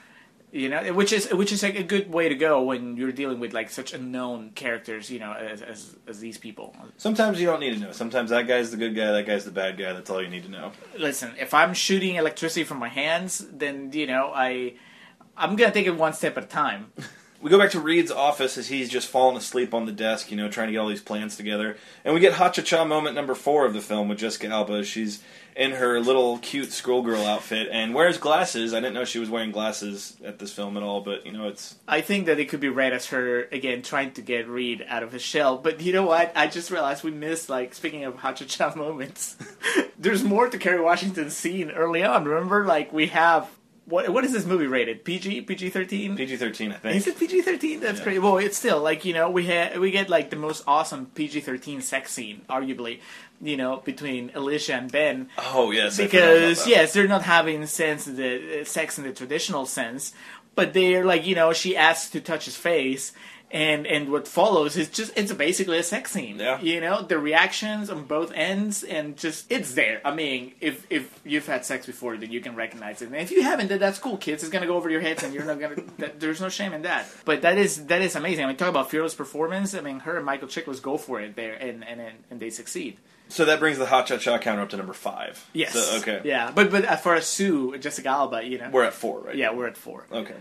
You 0.56 0.70
know, 0.70 0.94
which 0.94 1.12
is 1.12 1.34
which 1.34 1.52
is 1.52 1.64
like 1.64 1.80
a 1.80 1.84
good 1.84 2.14
way 2.14 2.30
to 2.30 2.36
go 2.36 2.62
when 2.62 2.96
you're 2.96 3.12
dealing 3.12 3.40
with 3.40 3.54
like 3.54 3.72
such 3.72 3.92
unknown 3.92 4.52
characters, 4.52 5.10
you 5.10 5.18
know, 5.18 5.34
as 5.34 5.64
as, 5.64 5.96
as 6.08 6.20
these 6.20 6.38
people. 6.38 6.76
Sometimes 6.98 7.42
you 7.42 7.48
don't 7.48 7.60
need 7.60 7.74
to 7.74 7.80
know. 7.80 7.92
Sometimes 7.92 8.30
that 8.30 8.48
guy's 8.48 8.70
the 8.70 8.78
good 8.78 8.96
guy, 8.96 9.14
that 9.14 9.26
guy's 9.26 9.46
the 9.46 9.52
bad 9.52 9.80
guy. 9.80 9.94
That's 9.94 10.12
all 10.12 10.22
you 10.22 10.30
need 10.30 10.44
to 10.44 10.52
know. 10.52 10.72
Listen, 10.96 11.32
if 11.40 11.56
I'm 11.56 11.74
shooting 11.74 12.18
electricity 12.18 12.66
from 12.66 12.78
my 12.78 12.90
hands, 12.90 13.44
then 13.52 13.92
you 13.94 14.06
know 14.06 14.32
I 14.32 14.76
I'm 15.36 15.56
gonna 15.56 15.74
take 15.74 15.88
it 15.88 15.98
one 15.98 16.14
step 16.14 16.38
at 16.38 16.44
a 16.44 16.48
time. 16.48 16.94
We 17.44 17.50
go 17.50 17.60
back 17.60 17.72
to 17.72 17.82
Reed's 17.82 18.10
office 18.10 18.58
as 18.58 18.70
he's 18.70 18.88
just 18.88 19.10
fallen 19.10 19.36
asleep 19.36 19.74
on 19.74 19.86
the 19.86 19.92
desk, 19.92 20.32
you 20.32 20.38
know, 20.38 20.48
trying 20.48 20.68
to 20.68 20.72
get 20.72 20.78
all 20.78 20.88
these 20.88 21.02
plans 21.02 21.36
together. 21.36 21.76
And 22.06 22.14
we 22.14 22.22
get 22.22 22.32
Ha 22.36 22.52
Cha 22.52 22.62
Cha 22.62 22.86
moment 22.86 23.16
number 23.16 23.36
four 23.36 23.66
of 23.66 23.74
the 23.74 23.82
film 23.82 24.08
with 24.08 24.20
Jessica 24.20 24.48
Alba. 24.48 24.86
She's 24.86 25.22
in 25.56 25.72
her 25.72 26.00
little 26.00 26.38
cute 26.40 26.72
schoolgirl 26.72 27.26
outfit 27.26 27.70
and 27.72 27.94
wears 27.94 28.18
glasses. 28.18 28.74
I 28.74 28.80
didn't 28.80 28.94
know 28.94 29.06
she 29.06 29.20
was 29.20 29.30
wearing 29.30 29.52
glasses 29.52 30.18
at 30.24 30.40
this 30.40 30.52
film 30.52 30.78
at 30.78 30.84
all, 30.84 31.02
but, 31.02 31.26
you 31.26 31.32
know, 31.32 31.48
it's. 31.48 31.76
I 31.88 32.02
think 32.02 32.26
that 32.26 32.40
it 32.40 32.50
could 32.50 32.60
be 32.60 32.70
read 32.70 32.94
as 32.94 33.08
her 33.08 33.44
again 33.52 33.82
trying 33.82 34.12
to 34.14 34.22
get 34.22 34.48
Reed 34.48 34.86
out 34.88 35.04
of 35.04 35.12
his 35.12 35.22
shell. 35.22 35.58
But 35.58 35.82
you 35.82 35.94
know 35.94 36.06
what? 36.06 36.32
I 36.36 36.48
just 36.48 36.72
realized 36.72 37.04
we 37.04 37.12
missed 37.12 37.50
like 37.50 37.74
speaking 37.74 38.04
of 38.04 38.16
Ha 38.18 38.34
Cha 38.34 38.46
Cha 38.46 38.76
moments. 38.76 39.38
There's 39.98 40.24
more 40.24 40.50
to 40.50 40.58
Kerry 40.58 40.82
Washington's 40.82 41.36
scene 41.36 41.72
early 41.72 42.04
on. 42.04 42.26
Remember, 42.26 42.66
like 42.66 42.92
we 42.92 43.08
have 43.08 43.50
what 43.86 44.10
what 44.10 44.24
is 44.24 44.32
this 44.32 44.46
movie 44.46 44.68
rated? 44.68 45.04
PG 45.04 45.42
PG 45.42 45.70
thirteen. 45.70 46.16
PG 46.16 46.38
13, 46.38 46.72
I 46.72 46.76
think. 46.76 46.96
Is 46.96 47.08
it 47.08 47.18
PG 47.20 47.42
thirteen? 47.42 47.80
That's 47.80 48.00
Yeah. 48.00 48.04
great. 48.04 48.20
Well, 48.22 48.38
it's 48.38 48.58
still 48.58 48.80
like 48.82 49.04
you 49.06 49.14
know 49.14 49.30
we 49.30 49.46
ha- 49.48 49.78
we 49.78 49.92
get 49.92 50.10
like 50.10 50.30
the 50.30 50.36
most 50.38 50.64
awesome 50.68 51.08
PG 51.16 51.42
thirteen 51.42 51.82
sex 51.82 52.12
scene, 52.12 52.42
arguably, 52.50 53.00
you 53.42 53.58
know, 53.58 53.78
between 53.84 54.32
Alicia 54.36 54.76
and 54.76 54.92
Ben. 54.92 55.30
Oh, 55.38 55.72
yes. 55.72 56.00
I 56.00 56.08
forgot 56.08 56.24
about 56.24 56.34
because 56.40 56.68
yes, 56.68 56.94
they're 56.94 57.08
not 57.08 57.24
having 57.24 57.66
sense 57.66 58.06
the 58.06 58.62
uh, 58.62 58.64
sex 58.66 58.98
in 58.98 59.04
the 59.04 59.12
traditional 59.12 59.66
sense, 59.66 60.14
but 60.56 60.74
they're 60.74 61.04
like 61.06 61.26
you 61.26 61.36
know 61.36 61.52
she 61.54 61.76
asks 61.76 62.10
to 62.12 62.22
touch 62.22 62.46
his 62.46 62.56
face. 62.56 63.12
And 63.54 63.86
and 63.86 64.12
what 64.12 64.28
follows 64.28 64.76
is 64.78 64.90
just 64.90 65.16
it's 65.16 65.32
basically 65.32 65.78
a 65.78 65.84
sex 65.84 66.12
scene. 66.12 66.40
Yeah. 66.40 66.60
You 66.60 66.82
know 66.82 67.04
the 67.04 67.20
reactions 67.20 67.92
on 67.92 68.06
both 68.06 68.32
ends 68.34 68.84
and 68.84 69.16
just 69.16 69.46
it's 69.52 69.76
there. 69.76 70.02
I 70.04 70.14
mean, 70.14 70.54
if 70.60 70.88
if 70.90 71.20
you've 71.24 71.46
had 71.46 71.64
sex 71.64 71.86
before, 71.86 72.18
then 72.18 72.32
you 72.32 72.42
can 72.42 72.56
recognize 72.56 73.04
it. 73.04 73.10
And 73.10 73.16
if 73.16 73.30
you 73.30 73.44
haven't, 73.44 73.68
then 73.68 73.78
that's 73.78 74.00
cool, 74.00 74.18
kids. 74.18 74.42
It's 74.42 74.52
gonna 74.52 74.66
go 74.66 74.76
over 74.76 74.90
your 74.90 75.02
heads, 75.02 75.22
and 75.22 75.36
you're 75.36 75.46
not 75.46 75.60
gonna. 75.60 75.76
that, 76.00 76.20
there's 76.20 76.42
no 76.42 76.50
shame 76.50 76.74
in 76.74 76.82
that. 76.82 77.06
But 77.26 77.44
that 77.44 77.60
is 77.60 77.86
that 77.86 78.02
is 78.02 78.16
amazing. 78.16 78.44
I 78.44 78.48
mean, 78.48 78.58
talk 78.58 78.70
about 78.70 78.90
fearless 78.90 79.14
performance. 79.14 79.76
I 79.76 79.82
mean, 79.82 80.00
her 80.00 80.18
and 80.18 80.26
Michael 80.26 80.48
Chiklis 80.48 80.82
go 80.82 80.98
for 80.98 81.22
it 81.22 81.36
there, 81.36 81.54
and 81.54 81.88
and 81.88 82.02
and, 82.32 82.40
they 82.40 82.50
succeed. 82.50 82.98
So 83.30 83.46
that 83.46 83.60
brings 83.60 83.78
the 83.78 83.86
hot 83.86 84.08
Cha 84.08 84.18
Cha 84.18 84.40
counter 84.40 84.64
up 84.64 84.70
to 84.70 84.78
number 84.78 84.94
five. 84.94 85.48
Yes. 85.54 85.74
So, 85.74 86.00
okay. 86.00 86.22
Yeah, 86.24 86.52
but 86.54 86.72
but 86.72 86.86
as 86.86 87.02
far 87.02 87.14
as 87.14 87.28
Sue, 87.28 87.78
Jessica 87.78 88.10
Alba, 88.10 88.44
you 88.44 88.58
know, 88.58 88.72
We're 88.72 88.84
at 88.84 88.94
four, 88.94 89.20
right? 89.20 89.36
yeah, 89.36 89.54
we're 89.54 89.68
at 89.68 89.78
four. 89.78 90.08
Okay. 90.12 90.36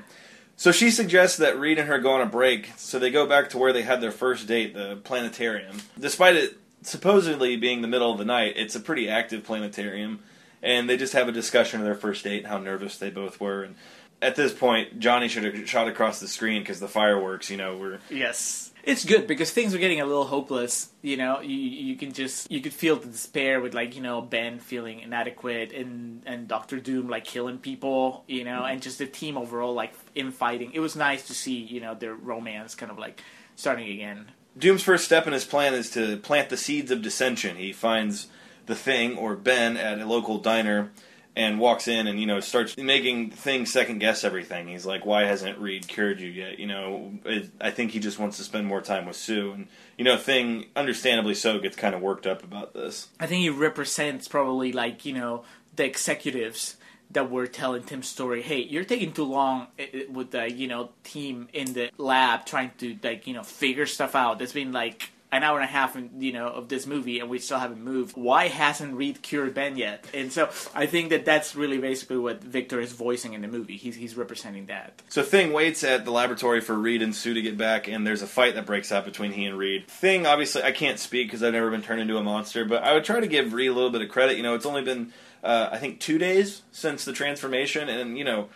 So 0.56 0.70
she 0.70 0.90
suggests 0.90 1.38
that 1.38 1.58
Reed 1.58 1.78
and 1.78 1.88
her 1.88 1.98
go 1.98 2.12
on 2.12 2.20
a 2.20 2.26
break, 2.26 2.70
so 2.76 2.98
they 2.98 3.10
go 3.10 3.26
back 3.26 3.50
to 3.50 3.58
where 3.58 3.72
they 3.72 3.82
had 3.82 4.00
their 4.00 4.12
first 4.12 4.46
date, 4.46 4.74
the 4.74 4.96
planetarium. 5.02 5.78
Despite 5.98 6.36
it 6.36 6.58
supposedly 6.82 7.56
being 7.56 7.82
the 7.82 7.88
middle 7.88 8.12
of 8.12 8.18
the 8.18 8.24
night, 8.24 8.54
it's 8.56 8.74
a 8.74 8.80
pretty 8.80 9.08
active 9.08 9.44
planetarium, 9.44 10.20
and 10.62 10.88
they 10.88 10.96
just 10.96 11.14
have 11.14 11.28
a 11.28 11.32
discussion 11.32 11.80
of 11.80 11.86
their 11.86 11.94
first 11.94 12.24
date 12.24 12.38
and 12.38 12.46
how 12.46 12.58
nervous 12.58 12.96
they 12.98 13.10
both 13.10 13.40
were. 13.40 13.62
And 13.64 13.74
at 14.20 14.36
this 14.36 14.52
point, 14.52 15.00
Johnny 15.00 15.28
should 15.28 15.44
have 15.44 15.68
shot 15.68 15.88
across 15.88 16.20
the 16.20 16.28
screen 16.28 16.62
because 16.62 16.80
the 16.80 16.88
fireworks, 16.88 17.50
you 17.50 17.56
know, 17.56 17.76
were 17.76 17.98
Yes. 18.10 18.71
It's 18.84 19.04
good 19.04 19.28
because 19.28 19.52
things 19.52 19.74
are 19.74 19.78
getting 19.78 20.00
a 20.00 20.04
little 20.04 20.24
hopeless. 20.24 20.90
You 21.02 21.16
know, 21.16 21.40
you 21.40 21.56
you 21.56 21.96
can 21.96 22.12
just 22.12 22.50
you 22.50 22.60
could 22.60 22.72
feel 22.72 22.96
the 22.96 23.06
despair 23.06 23.60
with 23.60 23.74
like 23.74 23.94
you 23.94 24.02
know 24.02 24.20
Ben 24.20 24.58
feeling 24.58 25.00
inadequate 25.00 25.72
and 25.72 26.22
and 26.26 26.48
Doctor 26.48 26.80
Doom 26.80 27.08
like 27.08 27.24
killing 27.24 27.58
people. 27.58 28.24
You 28.26 28.44
know, 28.44 28.62
mm-hmm. 28.62 28.72
and 28.72 28.82
just 28.82 28.98
the 28.98 29.06
team 29.06 29.36
overall 29.36 29.72
like 29.72 29.92
infighting. 30.14 30.72
It 30.72 30.80
was 30.80 30.96
nice 30.96 31.26
to 31.28 31.34
see 31.34 31.54
you 31.54 31.80
know 31.80 31.94
their 31.94 32.14
romance 32.14 32.74
kind 32.74 32.90
of 32.90 32.98
like 32.98 33.22
starting 33.54 33.88
again. 33.88 34.32
Doom's 34.58 34.82
first 34.82 35.04
step 35.04 35.26
in 35.26 35.32
his 35.32 35.44
plan 35.44 35.74
is 35.74 35.88
to 35.90 36.16
plant 36.18 36.50
the 36.50 36.56
seeds 36.56 36.90
of 36.90 37.02
dissension. 37.02 37.56
He 37.56 37.72
finds 37.72 38.26
the 38.66 38.74
Thing 38.74 39.16
or 39.16 39.36
Ben 39.36 39.76
at 39.76 40.00
a 40.00 40.06
local 40.06 40.38
diner 40.38 40.90
and 41.34 41.58
walks 41.58 41.88
in 41.88 42.06
and 42.06 42.20
you 42.20 42.26
know 42.26 42.40
starts 42.40 42.76
making 42.76 43.30
things 43.30 43.72
second 43.72 43.98
guess 43.98 44.24
everything. 44.24 44.68
He's 44.68 44.86
like, 44.86 45.06
"Why 45.06 45.24
hasn't 45.24 45.58
Reed 45.58 45.88
cured 45.88 46.20
you 46.20 46.28
yet?" 46.28 46.58
You 46.58 46.66
know, 46.66 47.12
it, 47.24 47.50
I 47.60 47.70
think 47.70 47.92
he 47.92 48.00
just 48.00 48.18
wants 48.18 48.36
to 48.36 48.44
spend 48.44 48.66
more 48.66 48.80
time 48.80 49.06
with 49.06 49.16
Sue, 49.16 49.52
and 49.52 49.68
you 49.96 50.04
know, 50.04 50.16
Thing, 50.16 50.66
understandably 50.76 51.34
so, 51.34 51.58
gets 51.58 51.76
kind 51.76 51.94
of 51.94 52.00
worked 52.00 52.26
up 52.26 52.42
about 52.42 52.74
this. 52.74 53.08
I 53.18 53.26
think 53.26 53.40
he 53.40 53.50
represents 53.50 54.28
probably 54.28 54.72
like 54.72 55.04
you 55.04 55.14
know 55.14 55.44
the 55.76 55.84
executives 55.84 56.76
that 57.12 57.30
were 57.30 57.46
telling 57.46 57.82
Tim 57.82 58.02
Story. 58.02 58.42
Hey, 58.42 58.62
you're 58.62 58.84
taking 58.84 59.12
too 59.12 59.24
long 59.24 59.68
eh, 59.78 59.86
eh, 59.92 60.02
with 60.10 60.30
the 60.30 60.50
you 60.50 60.68
know 60.68 60.90
team 61.04 61.48
in 61.52 61.72
the 61.72 61.90
lab 61.98 62.46
trying 62.46 62.72
to 62.78 62.98
like 63.02 63.26
you 63.26 63.34
know 63.34 63.42
figure 63.42 63.86
stuff 63.86 64.14
out. 64.14 64.42
It's 64.42 64.52
been 64.52 64.72
like 64.72 65.11
an 65.32 65.42
hour 65.42 65.58
and 65.58 65.64
a 65.64 65.72
half, 65.72 65.96
you 66.18 66.32
know, 66.32 66.48
of 66.48 66.68
this 66.68 66.86
movie, 66.86 67.18
and 67.18 67.30
we 67.30 67.38
still 67.38 67.58
haven't 67.58 67.82
moved. 67.82 68.16
Why 68.16 68.48
hasn't 68.48 68.94
Reed 68.94 69.22
cured 69.22 69.54
Ben 69.54 69.78
yet? 69.78 70.04
And 70.12 70.30
so 70.30 70.50
I 70.74 70.84
think 70.84 71.08
that 71.08 71.24
that's 71.24 71.56
really 71.56 71.78
basically 71.78 72.18
what 72.18 72.44
Victor 72.44 72.80
is 72.80 72.92
voicing 72.92 73.32
in 73.32 73.40
the 73.40 73.48
movie. 73.48 73.78
He's 73.78 73.96
he's 73.96 74.14
representing 74.14 74.66
that. 74.66 75.00
So 75.08 75.22
Thing 75.22 75.54
waits 75.54 75.82
at 75.82 76.04
the 76.04 76.10
laboratory 76.10 76.60
for 76.60 76.74
Reed 76.74 77.00
and 77.00 77.14
Sue 77.14 77.32
to 77.32 77.40
get 77.40 77.56
back, 77.56 77.88
and 77.88 78.06
there's 78.06 78.20
a 78.20 78.26
fight 78.26 78.54
that 78.56 78.66
breaks 78.66 78.92
out 78.92 79.06
between 79.06 79.32
he 79.32 79.46
and 79.46 79.56
Reed. 79.56 79.88
Thing, 79.88 80.26
obviously, 80.26 80.62
I 80.62 80.72
can't 80.72 80.98
speak 80.98 81.28
because 81.28 81.42
I've 81.42 81.54
never 81.54 81.70
been 81.70 81.82
turned 81.82 82.02
into 82.02 82.18
a 82.18 82.22
monster, 82.22 82.66
but 82.66 82.82
I 82.82 82.92
would 82.92 83.04
try 83.04 83.18
to 83.20 83.26
give 83.26 83.54
Reed 83.54 83.70
a 83.70 83.74
little 83.74 83.90
bit 83.90 84.02
of 84.02 84.10
credit. 84.10 84.36
You 84.36 84.42
know, 84.42 84.54
it's 84.54 84.66
only 84.66 84.82
been, 84.82 85.14
uh, 85.42 85.70
I 85.72 85.78
think, 85.78 85.98
two 85.98 86.18
days 86.18 86.60
since 86.72 87.06
the 87.06 87.14
transformation, 87.14 87.88
and, 87.88 88.18
you 88.18 88.24
know, 88.24 88.48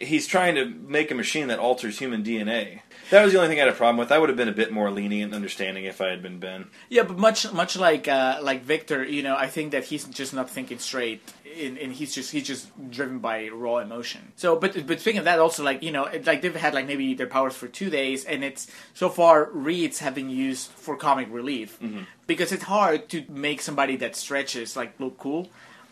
he's 0.00 0.26
trying 0.26 0.54
to 0.54 0.64
make 0.64 1.10
a 1.10 1.14
machine 1.14 1.48
that 1.48 1.58
alters 1.58 1.98
human 1.98 2.22
DNA. 2.22 2.80
That 3.10 3.24
was 3.24 3.32
the 3.32 3.38
only 3.38 3.48
thing 3.48 3.58
I 3.58 3.64
had 3.64 3.72
a 3.72 3.76
problem 3.76 3.96
with. 3.96 4.12
I 4.12 4.18
would 4.18 4.28
have 4.28 4.36
been 4.36 4.48
a 4.48 4.52
bit 4.52 4.70
more 4.70 4.90
lenient 4.90 5.32
and 5.32 5.34
understanding 5.34 5.84
if 5.84 6.00
I 6.00 6.08
had 6.08 6.22
been 6.22 6.38
Ben. 6.38 6.66
Yeah, 6.88 7.04
but 7.04 7.18
much 7.18 7.50
much 7.52 7.76
like 7.76 8.06
uh, 8.06 8.38
like 8.42 8.62
Victor, 8.62 9.04
you 9.04 9.22
know, 9.22 9.36
I 9.36 9.46
think 9.46 9.72
that 9.72 9.84
he's 9.84 10.04
just 10.04 10.34
not 10.34 10.50
thinking 10.50 10.78
straight, 10.78 11.22
and, 11.58 11.78
and 11.78 11.92
he's 11.92 12.14
just 12.14 12.32
he's 12.32 12.46
just 12.46 12.68
driven 12.90 13.18
by 13.18 13.48
raw 13.48 13.78
emotion. 13.78 14.32
So, 14.36 14.56
but 14.56 14.86
but 14.86 15.00
speaking 15.00 15.18
of 15.20 15.24
that, 15.24 15.38
also 15.38 15.64
like 15.64 15.82
you 15.82 15.90
know, 15.90 16.04
it, 16.04 16.26
like 16.26 16.42
they've 16.42 16.54
had 16.54 16.74
like 16.74 16.86
maybe 16.86 17.14
their 17.14 17.26
powers 17.26 17.54
for 17.54 17.66
two 17.68 17.88
days, 17.88 18.24
and 18.24 18.44
it's 18.44 18.70
so 18.94 19.08
far 19.08 19.48
reeds 19.52 20.00
have 20.00 20.14
been 20.14 20.30
used 20.30 20.70
for 20.72 20.96
comic 20.96 21.28
relief 21.30 21.78
because 22.26 22.52
it's 22.52 22.64
hard 22.64 23.08
to 23.08 23.24
make 23.28 23.62
somebody 23.62 23.96
that 23.96 24.16
stretches 24.16 24.76
like 24.76 24.98
look 25.00 25.18
cool. 25.18 25.48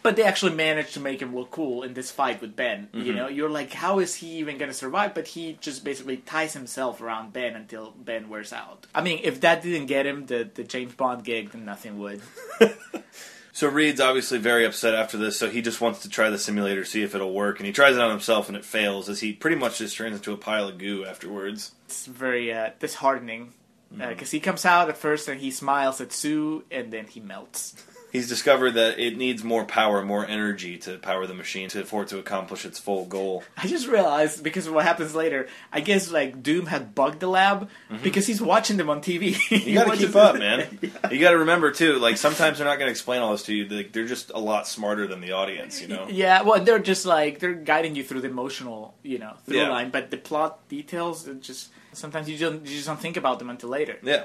But 0.07 0.15
they 0.15 0.23
actually 0.23 0.55
managed 0.55 0.95
to 0.95 1.01
make 1.01 1.21
him 1.21 1.35
look 1.35 1.51
cool 1.51 1.83
in 1.83 1.95
this 1.95 2.13
fight 2.13 2.41
with 2.41 2.55
Ben. 2.55 2.89
You 2.93 3.01
mm-hmm. 3.01 3.17
know, 3.17 3.27
you're 3.27 3.51
like, 3.51 3.73
how 3.73 3.99
is 3.99 4.15
he 4.15 4.39
even 4.39 4.57
going 4.57 4.71
to 4.71 4.77
survive? 4.77 5.15
But 5.15 5.27
he 5.27 5.59
just 5.61 5.83
basically 5.83 6.19
ties 6.19 6.53
himself 6.53 7.01
around 7.01 7.33
Ben 7.33 7.57
until 7.57 7.91
Ben 7.91 8.29
wears 8.29 8.53
out. 8.53 8.87
I 8.95 9.03
mean, 9.03 9.19
if 9.25 9.41
that 9.41 9.65
didn't 9.65 9.87
get 9.87 10.07
him 10.07 10.27
the, 10.27 10.49
the 10.55 10.63
James 10.63 10.95
Bond 10.95 11.25
gig, 11.25 11.51
then 11.51 11.65
nothing 11.65 11.99
would. 11.99 12.23
So 13.53 13.69
Reed's 13.69 14.03
obviously 14.03 14.37
very 14.37 14.67
upset 14.67 14.95
after 14.95 15.17
this, 15.17 15.39
so 15.39 15.49
he 15.49 15.63
just 15.63 15.81
wants 15.81 16.01
to 16.01 16.11
try 16.11 16.29
the 16.29 16.37
simulator, 16.37 16.85
see 16.85 17.03
if 17.03 17.15
it'll 17.15 17.33
work, 17.33 17.59
and 17.59 17.67
he 17.67 17.73
tries 17.73 17.97
it 17.97 18.03
on 18.03 18.11
himself 18.11 18.49
and 18.49 18.57
it 18.59 18.67
fails, 18.67 19.09
as 19.09 19.21
he 19.21 19.33
pretty 19.33 19.57
much 19.57 19.79
just 19.79 19.97
turns 19.97 20.15
into 20.15 20.35
a 20.35 20.37
pile 20.37 20.69
of 20.69 20.77
goo 20.77 21.07
afterwards. 21.07 21.73
It's 21.87 22.05
very 22.05 22.53
uh, 22.53 22.73
disheartening 22.79 23.55
uh, 23.91 23.95
mm-hmm. 23.95 24.09
because 24.11 24.31
he 24.31 24.41
comes 24.41 24.67
out 24.67 24.91
at 24.91 24.99
first 24.99 25.27
and 25.29 25.41
he 25.41 25.51
smiles 25.51 26.03
at 26.03 26.13
Sue, 26.13 26.65
and 26.71 26.93
then 26.93 27.07
he 27.07 27.19
melts. 27.19 27.83
He's 28.17 28.29
discovered 28.31 28.71
that 28.73 28.99
it 28.99 29.19
needs 29.19 29.45
more 29.45 29.67
power, 29.67 30.03
more 30.03 30.25
energy 30.27 30.79
to 30.79 30.97
power 30.97 31.27
the 31.27 31.35
machine 31.35 31.69
to, 31.69 31.85
for 31.85 32.03
it 32.03 32.09
to 32.09 32.19
accomplish 32.19 32.64
its 32.64 32.79
full 32.79 33.05
goal. 33.05 33.45
I 33.59 33.67
just 33.67 33.87
realized 33.89 34.43
because 34.43 34.67
of 34.67 34.73
what 34.73 34.87
happens 34.87 35.14
later. 35.14 35.49
I 35.71 35.81
guess 35.81 36.11
like 36.11 36.43
Doom 36.43 36.64
had 36.64 36.95
bugged 36.95 37.21
the 37.21 37.27
lab 37.29 37.69
because 38.03 38.27
he's 38.27 38.41
watching 38.41 38.79
them 38.79 38.89
on 38.89 39.03
TV. 39.03 39.35
Mm-hmm. 39.35 39.69
You 39.69 39.75
got 39.75 39.91
to 39.91 39.97
keep 39.99 40.17
up, 40.17 40.39
man. 40.39 40.79
You 41.11 41.21
got 41.21 41.33
to 41.33 41.39
remember 41.39 41.71
too. 41.73 41.99
Like 41.99 42.17
sometimes 42.17 42.57
they're 42.57 42.67
not 42.67 42.77
going 42.79 42.87
to 42.87 42.91
explain 42.91 43.21
all 43.21 43.33
this 43.33 43.43
to 43.45 43.55
you. 43.55 43.67
Like, 43.69 43.93
they're 43.93 44.07
just 44.07 44.31
a 44.35 44.41
lot 44.41 44.67
smarter 44.67 45.07
than 45.07 45.21
the 45.21 45.33
audience. 45.33 45.83
You 45.83 45.89
know. 45.89 46.07
Yeah, 46.09 46.41
well, 46.41 46.64
they're 46.64 46.79
just 46.79 47.05
like 47.05 47.39
they're 47.39 47.53
guiding 47.53 47.97
you 47.97 48.03
through 48.03 48.23
the 48.23 48.29
emotional, 48.29 48.95
you 49.03 49.19
know, 49.19 49.35
through 49.45 49.59
Yeah. 49.59 49.69
line. 49.69 49.91
But 49.91 50.11
the 50.11 50.17
plot 50.17 50.67
details, 50.71 51.29
it 51.29 51.43
just 51.43 51.69
sometimes 51.93 52.31
you 52.31 52.39
don't 52.39 52.64
you 52.67 52.77
just 52.77 52.87
don't 52.87 52.99
think 53.01 53.19
about 53.19 53.39
them 53.41 53.51
until 53.51 53.69
later. 53.69 53.99
Yeah. 54.03 54.25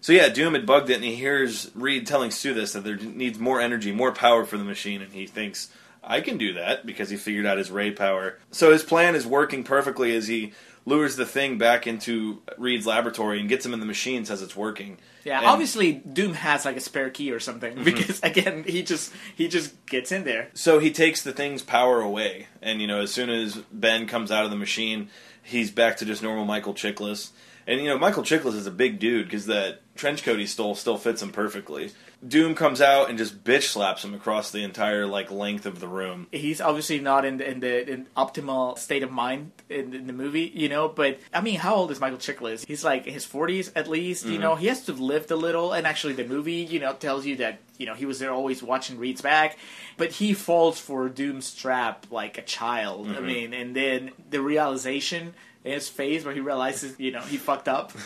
So 0.00 0.12
yeah, 0.12 0.28
Doom 0.28 0.54
had 0.54 0.64
bugged 0.66 0.90
it, 0.90 0.94
and 0.96 1.04
he 1.04 1.14
hears 1.16 1.70
Reed 1.74 2.06
telling 2.06 2.30
Sue 2.30 2.54
this 2.54 2.72
that 2.72 2.84
there 2.84 2.96
needs 2.96 3.38
more 3.38 3.60
energy, 3.60 3.90
more 3.92 4.12
power 4.12 4.44
for 4.44 4.56
the 4.56 4.64
machine, 4.64 5.02
and 5.02 5.12
he 5.12 5.26
thinks, 5.26 5.70
I 6.04 6.20
can 6.20 6.38
do 6.38 6.52
that 6.54 6.86
because 6.86 7.10
he 7.10 7.16
figured 7.16 7.46
out 7.46 7.58
his 7.58 7.70
ray 7.70 7.90
power. 7.90 8.38
So 8.52 8.70
his 8.72 8.82
plan 8.84 9.14
is 9.14 9.26
working 9.26 9.64
perfectly 9.64 10.14
as 10.14 10.28
he 10.28 10.52
lures 10.86 11.16
the 11.16 11.26
thing 11.26 11.58
back 11.58 11.86
into 11.86 12.40
Reed's 12.56 12.86
laboratory 12.86 13.40
and 13.40 13.48
gets 13.48 13.66
him 13.66 13.74
in 13.74 13.80
the 13.80 13.84
machine, 13.84 14.24
says 14.24 14.40
it's 14.40 14.56
working. 14.56 14.96
Yeah, 15.24 15.34
And- 15.38 15.42
Mm-hmm. 15.42 15.52
obviously 15.52 15.92
Doom 15.92 16.32
has 16.34 16.64
like 16.64 16.76
a 16.76 16.80
spare 16.80 17.10
key 17.10 17.30
or 17.32 17.40
something 17.40 17.82
because 17.84 18.20
again 18.22 18.64
he 18.66 18.82
just 18.82 19.12
he 19.36 19.48
just 19.48 19.84
gets 19.86 20.12
in 20.12 20.24
there. 20.24 20.48
So 20.54 20.78
he 20.78 20.90
takes 20.92 21.22
the 21.22 21.32
thing's 21.32 21.62
power 21.62 22.00
away, 22.00 22.46
and 22.62 22.80
you 22.80 22.86
know, 22.86 23.00
as 23.02 23.10
soon 23.12 23.28
as 23.28 23.56
Ben 23.72 24.06
comes 24.06 24.30
out 24.30 24.44
of 24.44 24.50
the 24.50 24.56
machine, 24.56 25.10
he's 25.42 25.70
back 25.70 25.98
to 25.98 26.06
just 26.06 26.22
normal 26.22 26.44
Michael 26.46 26.72
Chiklis. 26.72 27.30
And 27.68 27.82
you 27.82 27.86
know, 27.86 27.98
Michael 27.98 28.22
Chiklis 28.22 28.54
is 28.54 28.66
a 28.66 28.70
big 28.70 28.98
dude 28.98 29.26
because 29.26 29.44
that 29.46 29.82
trench 29.94 30.22
coat 30.22 30.38
he 30.38 30.46
stole 30.46 30.74
still 30.74 30.96
fits 30.96 31.20
him 31.20 31.30
perfectly. 31.30 31.92
Doom 32.26 32.54
comes 32.54 32.80
out 32.80 33.10
and 33.10 33.18
just 33.18 33.44
bitch 33.44 33.64
slaps 33.64 34.02
him 34.02 34.14
across 34.14 34.50
the 34.50 34.64
entire 34.64 35.06
like 35.06 35.30
length 35.30 35.66
of 35.66 35.78
the 35.78 35.86
room. 35.86 36.28
He's 36.32 36.62
obviously 36.62 36.98
not 36.98 37.26
in 37.26 37.36
the 37.36 37.48
in 37.48 37.60
the 37.60 37.90
in 37.92 38.06
optimal 38.16 38.78
state 38.78 39.02
of 39.02 39.12
mind 39.12 39.52
in, 39.68 39.92
in 39.92 40.06
the 40.06 40.14
movie, 40.14 40.50
you 40.54 40.70
know. 40.70 40.88
But 40.88 41.20
I 41.32 41.42
mean, 41.42 41.56
how 41.56 41.74
old 41.74 41.90
is 41.90 42.00
Michael 42.00 42.18
Chiklis? 42.18 42.66
He's 42.66 42.84
like 42.84 43.06
in 43.06 43.12
his 43.12 43.26
forties 43.26 43.70
at 43.76 43.86
least, 43.86 44.24
you 44.24 44.38
know. 44.38 44.52
Mm-hmm. 44.52 44.60
He 44.62 44.66
has 44.68 44.86
to 44.86 44.92
have 44.92 45.00
lived 45.00 45.30
a 45.30 45.36
little, 45.36 45.74
and 45.74 45.86
actually, 45.86 46.14
the 46.14 46.24
movie, 46.24 46.64
you 46.64 46.80
know, 46.80 46.94
tells 46.94 47.26
you 47.26 47.36
that 47.36 47.60
you 47.76 47.84
know 47.84 47.94
he 47.94 48.06
was 48.06 48.18
there 48.18 48.32
always 48.32 48.62
watching 48.62 48.98
Reed's 48.98 49.20
back, 49.20 49.58
but 49.98 50.12
he 50.12 50.32
falls 50.32 50.80
for 50.80 51.10
Doom's 51.10 51.54
trap 51.54 52.06
like 52.10 52.38
a 52.38 52.42
child. 52.42 53.08
I 53.08 53.12
mm-hmm. 53.12 53.26
mean, 53.26 53.52
and 53.52 53.76
then 53.76 54.12
the 54.30 54.40
realization 54.40 55.34
his 55.64 55.88
phase 55.88 56.24
where 56.24 56.34
he 56.34 56.40
realizes, 56.40 56.98
you 56.98 57.10
know, 57.10 57.20
he 57.20 57.36
fucked 57.36 57.68
up. 57.68 57.92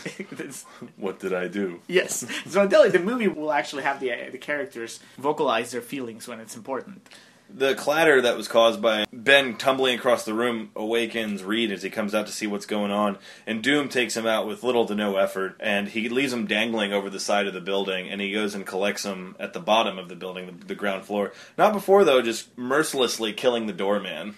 What 0.97 1.19
did 1.19 1.33
I 1.33 1.47
do? 1.47 1.79
yes, 1.87 2.25
so 2.47 2.61
I'm 2.61 2.69
the 2.69 2.99
movie 2.99 3.27
will 3.27 3.51
actually 3.51 3.83
have 3.83 3.99
the 3.99 4.11
uh, 4.11 4.29
the 4.31 4.37
characters 4.37 4.99
vocalize 5.17 5.71
their 5.71 5.81
feelings 5.81 6.27
when 6.27 6.39
it's 6.39 6.55
important. 6.55 7.07
The 7.49 7.75
clatter 7.75 8.21
that 8.21 8.35
was 8.35 8.47
caused 8.47 8.81
by 8.81 9.05
Ben 9.15 9.57
tumbling 9.57 9.97
across 9.97 10.25
the 10.25 10.33
room 10.33 10.71
awakens 10.75 11.43
Reed 11.43 11.71
as 11.71 11.83
he 11.83 11.89
comes 11.89 12.15
out 12.15 12.25
to 12.25 12.33
see 12.33 12.47
what's 12.47 12.65
going 12.65 12.91
on, 12.91 13.17
and 13.45 13.61
Doom 13.61 13.87
takes 13.87 14.17
him 14.17 14.25
out 14.25 14.47
with 14.47 14.63
little 14.63 14.85
to 14.87 14.95
no 14.95 15.17
effort, 15.17 15.55
and 15.59 15.87
he 15.87 16.09
leaves 16.09 16.33
him 16.33 16.47
dangling 16.47 16.93
over 16.93 17.09
the 17.09 17.19
side 17.19 17.45
of 17.45 17.53
the 17.53 17.61
building, 17.61 18.09
and 18.09 18.19
he 18.19 18.31
goes 18.31 18.55
and 18.55 18.65
collects 18.65 19.03
him 19.03 19.35
at 19.39 19.53
the 19.53 19.59
bottom 19.59 19.99
of 19.99 20.09
the 20.09 20.15
building, 20.15 20.47
the, 20.47 20.65
the 20.65 20.75
ground 20.75 21.05
floor. 21.05 21.31
Not 21.57 21.73
before, 21.73 22.03
though, 22.03 22.21
just 22.21 22.57
mercilessly 22.57 23.33
killing 23.33 23.67
the 23.67 23.73
doorman. 23.73 24.35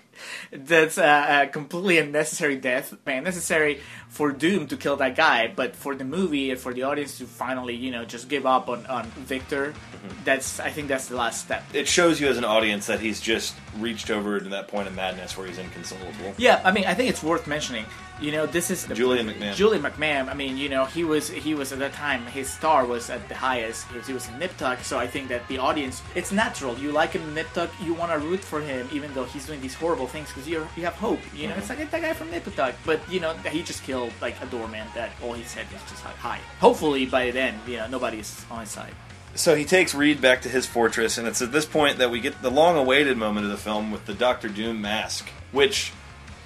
That's 0.52 0.98
a, 0.98 1.44
a 1.44 1.48
completely 1.48 1.98
unnecessary 1.98 2.58
death, 2.58 2.96
man. 3.06 3.24
Necessary 3.24 3.82
for 4.08 4.32
Doom 4.32 4.68
to 4.68 4.78
kill 4.78 4.96
that 4.98 5.16
guy, 5.16 5.52
but 5.54 5.76
for 5.76 5.96
the 5.96 6.06
movie 6.06 6.52
and 6.52 6.60
for 6.60 6.74
the 6.74 6.84
audience 6.84 7.18
to 7.18 7.26
finally, 7.26 7.76
you 7.76 7.92
know, 7.92 8.06
just 8.06 8.30
give 8.30 8.46
up 8.46 8.70
on, 8.70 8.86
on 8.86 9.06
Victor. 9.06 9.74
Mm-hmm. 9.74 10.24
That's 10.24 10.60
I 10.60 10.70
think 10.70 10.88
that's 10.88 11.08
the 11.08 11.18
last 11.18 11.44
step. 11.44 11.64
It 11.74 11.88
shows 11.88 12.22
you 12.22 12.28
as 12.28 12.38
an 12.38 12.46
audience 12.46 12.88
that 12.88 13.00
he's 13.00 13.20
just 13.20 13.56
reached 13.78 14.10
over 14.10 14.40
to 14.40 14.50
that 14.50 14.65
point 14.68 14.88
of 14.88 14.96
madness 14.96 15.38
where 15.38 15.48
he's 15.48 15.58
inconsolable. 15.58 16.34
Yeah, 16.38 16.62
I 16.64 16.72
mean, 16.72 16.86
I 16.86 16.94
think 16.94 17.10
it's 17.10 17.24
worth 17.24 17.48
mentioning. 17.48 17.86
You 18.22 18.32
know, 18.32 18.46
this 18.46 18.72
is 18.72 18.86
the, 18.86 18.96
Julian 18.96 19.28
McMahon. 19.28 19.56
Julian 19.56 19.84
McMahon. 19.84 20.30
I 20.30 20.34
mean, 20.34 20.58
you 20.58 20.70
know, 20.70 20.86
he 20.86 21.04
was 21.04 21.30
he 21.30 21.54
was 21.54 21.74
at 21.74 21.80
that 21.80 21.94
time 21.94 22.26
his 22.28 22.50
star 22.50 22.86
was 22.86 23.10
at 23.10 23.28
the 23.28 23.36
highest. 23.36 23.88
He 23.90 23.98
was, 23.98 24.08
he 24.08 24.14
was 24.14 24.30
in 24.30 24.40
Nip 24.40 24.56
Tuck, 24.58 24.80
so 24.80 24.98
I 24.98 25.06
think 25.08 25.28
that 25.28 25.46
the 25.48 25.58
audience, 25.58 26.02
it's 26.16 26.32
natural. 26.32 26.78
You 26.78 26.92
like 26.92 27.12
him 27.12 27.24
in 27.24 27.34
Nip 27.34 27.48
Tuck, 27.54 27.70
you 27.84 27.94
want 27.94 28.12
to 28.14 28.20
root 28.20 28.40
for 28.40 28.62
him, 28.62 28.88
even 28.94 29.14
though 29.14 29.26
he's 29.26 29.46
doing 29.46 29.60
these 29.62 29.74
horrible 29.74 30.08
things 30.08 30.30
because 30.30 30.48
you 30.48 30.66
you 30.78 30.84
have 30.84 30.96
hope. 30.96 31.20
You 31.36 31.48
know, 31.48 31.54
mm-hmm. 31.54 31.60
it's 31.60 31.70
like 31.70 31.92
that 31.92 32.02
guy 32.02 32.14
from 32.14 32.32
Nip 32.32 32.46
Tuck, 32.56 32.76
but 32.86 33.00
you 33.12 33.20
know 33.20 33.34
he 33.34 33.64
just 33.64 33.84
killed 33.84 34.14
like 34.22 34.42
a 34.42 34.46
doorman 34.46 34.88
that 34.96 35.12
all 35.22 35.34
he 35.34 35.44
said 35.44 35.66
was 35.74 35.82
just 35.90 36.06
like 36.06 36.16
hi. 36.16 36.40
Hopefully 36.60 37.06
by 37.06 37.32
then, 37.32 37.60
you 37.68 37.78
know, 37.78 37.88
nobody's 37.88 38.46
on 38.50 38.62
his 38.62 38.70
side. 38.70 38.94
So 39.36 39.54
he 39.54 39.66
takes 39.66 39.94
Reed 39.94 40.22
back 40.22 40.42
to 40.44 40.50
his 40.50 40.66
fortress, 40.66 41.18
and 41.18 41.28
it's 41.28 41.42
at 41.42 41.52
this 41.52 41.66
point 41.66 41.98
that 41.98 42.10
we 42.10 42.22
get 42.22 42.42
the 42.42 42.50
long 42.50 42.78
awaited 42.78 43.18
moment 43.18 43.46
of 43.46 43.52
the 43.52 43.58
film 43.58 43.92
with 43.92 44.06
the 44.06 44.14
Doctor 44.14 44.48
Doom 44.48 44.82
mask, 44.82 45.30
which 45.52 45.92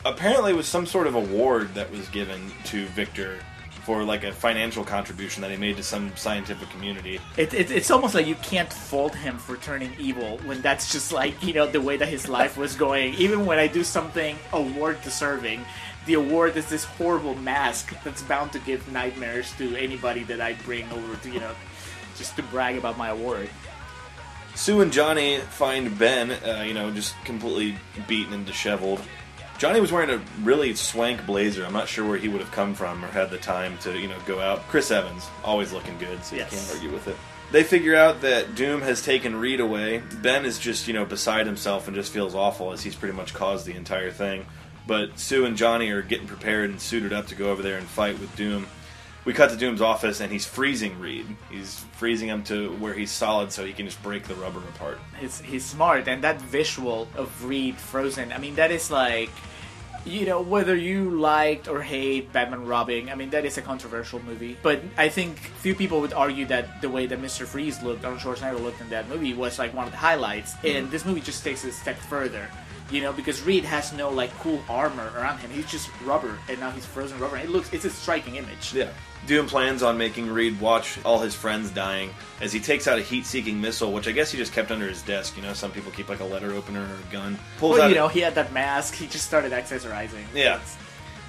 apparently 0.06 0.54
was 0.54 0.68
some 0.68 0.88
sort 0.88 1.06
of 1.06 1.14
award 1.14 1.76
that 1.76 1.92
was 1.92 2.08
given 2.10 2.52
to 2.66 2.88
Victor 2.88 3.40
for 3.84 4.04
like 4.04 4.24
a 4.24 4.32
financial 4.32 4.84
contribution 4.84 5.42
that 5.42 5.52
he 5.52 5.58
made 5.58 5.78
to 5.78 5.84
some 5.84 6.16
scientific 6.16 6.70
community. 6.70 7.20
It, 7.38 7.54
it, 7.54 7.72
it's 7.72 7.92
almost 7.92 8.16
like 8.16 8.28
you 8.28 8.36
can't 8.36 8.72
fault 8.72 9.16
him 9.16 9.38
for 9.38 9.58
turning 9.58 9.92
evil 10.00 10.38
when 10.46 10.62
that's 10.62 10.92
just 10.92 11.12
like 11.12 11.42
you 11.44 11.54
know 11.54 11.68
the 11.68 11.82
way 11.82 11.98
that 11.98 12.08
his 12.08 12.28
life 12.28 12.58
was 12.58 12.76
going. 12.76 13.14
Even 13.16 13.46
when 13.46 13.60
I 13.60 13.68
do 13.68 13.84
something 13.84 14.38
award 14.52 15.02
deserving, 15.04 15.64
the 16.06 16.16
award 16.16 16.58
is 16.58 16.70
this 16.70 16.84
horrible 16.84 17.36
mask 17.36 17.96
that's 18.04 18.22
bound 18.24 18.52
to 18.54 18.60
give 18.60 18.92
nightmares 18.92 19.54
to 19.58 19.76
anybody 19.76 20.24
that 20.24 20.42
I 20.42 20.54
bring 20.54 20.90
over 20.92 21.16
to 21.16 21.30
you 21.30 21.40
know 21.40 21.56
just 22.20 22.36
to 22.36 22.43
brag 22.43 22.78
about 22.78 22.97
my 22.99 23.09
award. 23.09 23.49
Sue 24.53 24.82
and 24.82 24.91
Johnny 24.91 25.38
find 25.39 25.97
Ben, 25.97 26.32
uh, 26.32 26.63
you 26.67 26.74
know, 26.76 26.91
just 26.91 27.15
completely 27.26 27.76
beaten 28.07 28.34
and 28.34 28.45
disheveled. 28.45 29.01
Johnny 29.57 29.82
was 29.82 29.91
wearing 29.91 30.09
a 30.09 30.22
really 30.43 30.74
swank 30.76 31.26
blazer. 31.26 31.65
I'm 31.65 31.74
not 31.74 31.88
sure 31.88 32.07
where 32.07 32.17
he 32.17 32.28
would 32.30 32.41
have 32.41 32.51
come 32.51 32.74
from 32.74 33.03
or 33.03 33.07
had 33.09 33.30
the 33.30 33.38
time 33.38 33.78
to, 33.80 33.97
you 33.97 34.07
know, 34.07 34.17
go 34.26 34.39
out. 34.39 34.59
Chris 34.67 34.91
Evans, 34.91 35.26
always 35.43 35.72
looking 35.74 35.97
good, 35.97 36.24
so 36.24 36.36
Yes. 36.36 36.51
you 36.51 36.57
can't 36.59 36.72
argue 36.76 36.91
with 36.91 37.07
it. 37.07 37.15
They 37.51 37.63
figure 37.63 37.95
out 37.95 38.22
that 38.22 38.55
Doom 38.55 38.82
has 38.82 39.01
taken 39.03 39.36
Reed 39.36 39.59
away. 39.59 40.03
Ben 40.22 40.45
is 40.45 40.59
just, 40.59 40.88
you 40.88 40.93
know, 40.93 41.03
beside 41.03 41.45
himself 41.45 41.88
and 41.88 41.95
just 41.95 42.11
feels 42.13 42.36
awful 42.36 42.72
as 42.72 42.84
he's 42.84 42.95
pretty 42.95 43.15
much 43.15 43.34
caused 43.34 43.65
the 43.65 43.76
entire 43.76 44.11
thing. 44.11 44.45
But 44.88 45.17
Sue 45.20 45.45
and 45.45 45.57
Johnny 45.57 45.89
are 45.89 46.01
getting 46.01 46.28
prepared 46.28 46.70
and 46.70 46.80
suited 46.80 47.11
up 47.11 47.28
to 47.28 47.36
go 47.36 47.49
over 47.51 47.61
there 47.61 47.78
and 47.78 47.88
fight 47.88 48.20
with 48.20 48.34
Doom. 48.36 48.67
We 49.26 49.34
cut 49.34 49.49
to 49.51 49.57
Doom's 49.57 49.82
office 49.82 50.22
and 50.22 50.32
he's 50.32 50.45
freezing 50.45 50.99
Reed. 50.99 51.26
He's 51.51 51.80
freezing 51.97 52.30
him 52.30 52.43
to 52.45 52.72
where 52.78 52.93
he's 52.93 53.11
solid 53.11 53.51
so 53.51 53.65
he 53.65 53.74
can 53.74 53.86
just 53.86 54.01
break 54.01 54.24
the 54.24 54.36
rubber 54.36 54.59
apart. 54.76 54.97
He's, 55.20 55.41
he's 55.41 55.65
smart, 55.65 56.07
and 56.07 56.24
that 56.24 56.41
visual 56.41 57.07
of 57.15 57.45
Reed 57.45 57.76
frozen, 57.76 58.32
I 58.32 58.38
mean, 58.38 58.55
that 58.55 58.72
is 58.72 58.89
like, 58.89 59.30
you 60.05 60.26
know, 60.26 60.41
whether 60.41 60.76
you 60.76 61.09
liked 61.11 61.67
or 61.67 61.82
hate 61.82 62.32
Batman 62.32 62.65
Robin, 62.65 63.09
I 63.09 63.15
mean, 63.15 63.30
that 63.32 63.45
is 63.45 63.57
a 63.57 63.61
controversial 63.61 64.22
movie. 64.24 64.57
But 64.63 64.82
I 64.97 65.09
think 65.09 65.38
few 65.38 65.76
people 65.76 65.99
would 66.01 66.13
argue 66.13 66.45
that 66.45 66.82
the 66.82 66.89
way 66.89 67.05
that 67.05 67.22
Mr. 67.22 67.45
Freeze 67.45 67.82
looked, 67.84 68.05
Arnold 68.05 68.22
Schwarzenegger 68.22 68.61
looked 68.61 68.82
in 68.82 68.89
that 68.89 69.09
movie, 69.09 69.34
was 69.34 69.59
like 69.59 69.74
one 69.74 69.86
of 69.86 69.91
the 69.91 69.97
highlights. 69.97 70.53
And 70.63 70.63
mm-hmm. 70.63 70.89
this 70.89 71.05
movie 71.05 71.22
just 71.22 71.43
takes 71.43 71.65
it 71.65 71.70
a 71.70 71.74
step 71.74 71.97
further. 71.97 72.49
You 72.92 73.02
know, 73.02 73.14
because 73.14 73.42
Reed 73.44 73.64
has 73.66 73.94
no 73.94 74.10
like 74.10 74.34
cool 74.40 74.62
armor 74.68 75.12
around 75.16 75.40
him. 75.40 75.52
He's 75.52 75.70
just 75.70 75.90
rubber, 76.04 76.40
and 76.50 76.60
now 76.60 76.72
he's 76.72 76.86
frozen 76.86 77.20
rubber. 77.20 77.36
And 77.36 77.46
it 77.48 77.52
looks, 77.52 77.72
it's 77.72 77.86
a 77.86 77.90
striking 77.90 78.36
image. 78.36 78.74
Yeah. 78.74 78.90
Doom 79.28 79.48
plans 79.48 79.84
on 79.84 79.98
making 79.98 80.32
Reed 80.32 80.60
watch 80.60 80.98
all 81.04 81.20
his 81.20 81.36
friends 81.36 81.70
dying 81.70 82.10
as 82.42 82.52
he 82.54 82.60
takes 82.60 82.88
out 82.88 82.98
a 82.98 83.02
heat-seeking 83.02 83.60
missile, 83.60 83.92
which 83.92 84.08
I 84.08 84.12
guess 84.12 84.32
he 84.32 84.38
just 84.38 84.54
kept 84.54 84.72
under 84.72 84.88
his 84.88 85.02
desk. 85.04 85.36
You 85.36 85.44
know, 85.44 85.54
some 85.54 85.72
people 85.72 85.92
keep 85.92 86.10
like 86.10 86.22
a 86.22 86.26
letter 86.26 86.54
opener 86.54 86.82
or 86.82 86.86
a 86.86 87.12
gun. 87.12 87.38
Pulls 87.58 87.74
Well, 87.74 87.84
out 87.84 87.90
you 87.90 87.96
know, 87.96 88.08
he 88.08 88.22
had 88.22 88.34
that 88.36 88.54
mask. 88.54 88.96
He 88.96 89.08
just 89.08 89.26
started 89.26 89.52
accessorizing. 89.52 90.24
Yeah. 90.34 90.60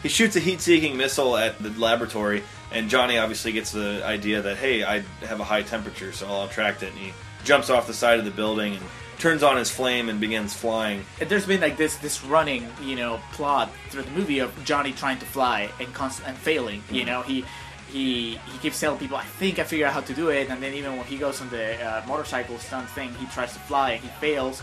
He 0.02 0.08
shoots 0.08 0.36
a 0.36 0.40
heat-seeking 0.40 0.96
missile 0.96 1.36
at 1.36 1.58
the 1.58 1.70
laboratory, 1.70 2.42
and 2.72 2.88
Johnny 2.88 3.18
obviously 3.18 3.52
gets 3.52 3.72
the 3.72 4.02
idea 4.02 4.40
that 4.40 4.56
hey, 4.56 4.82
I 4.82 5.00
have 5.26 5.40
a 5.40 5.44
high 5.44 5.62
temperature, 5.62 6.12
so 6.12 6.26
I'll 6.26 6.44
attract 6.44 6.82
it. 6.82 6.90
And 6.92 6.98
he 6.98 7.12
jumps 7.44 7.68
off 7.68 7.86
the 7.86 7.92
side 7.92 8.18
of 8.18 8.24
the 8.24 8.30
building 8.30 8.76
and 8.76 8.82
turns 9.20 9.42
on 9.42 9.56
his 9.56 9.70
flame 9.70 10.08
and 10.08 10.18
begins 10.18 10.54
flying. 10.54 11.04
there's 11.18 11.46
been 11.46 11.60
like 11.60 11.76
this 11.76 11.96
this 11.96 12.24
running 12.24 12.66
you 12.82 12.96
know 12.96 13.20
plot 13.32 13.70
through 13.90 14.02
the 14.02 14.10
movie 14.12 14.38
of 14.38 14.50
Johnny 14.64 14.92
trying 14.92 15.18
to 15.18 15.26
fly 15.26 15.70
and 15.78 15.92
constant 15.94 16.28
and 16.28 16.36
failing. 16.36 16.82
You 16.90 17.04
know 17.04 17.22
he. 17.22 17.44
He, 17.92 18.38
he 18.52 18.58
keeps 18.58 18.78
telling 18.78 19.00
people, 19.00 19.16
I 19.16 19.24
think 19.24 19.58
I 19.58 19.64
figured 19.64 19.88
out 19.88 19.94
how 19.94 20.00
to 20.02 20.14
do 20.14 20.28
it, 20.28 20.48
and 20.48 20.62
then 20.62 20.74
even 20.74 20.96
when 20.96 21.06
he 21.06 21.18
goes 21.18 21.40
on 21.40 21.50
the 21.50 21.74
uh, 21.84 22.04
motorcycle 22.06 22.56
stunt 22.58 22.88
thing, 22.90 23.12
he 23.14 23.26
tries 23.26 23.52
to 23.54 23.58
fly 23.58 23.94
and 23.94 24.00
he 24.00 24.06
fails. 24.20 24.62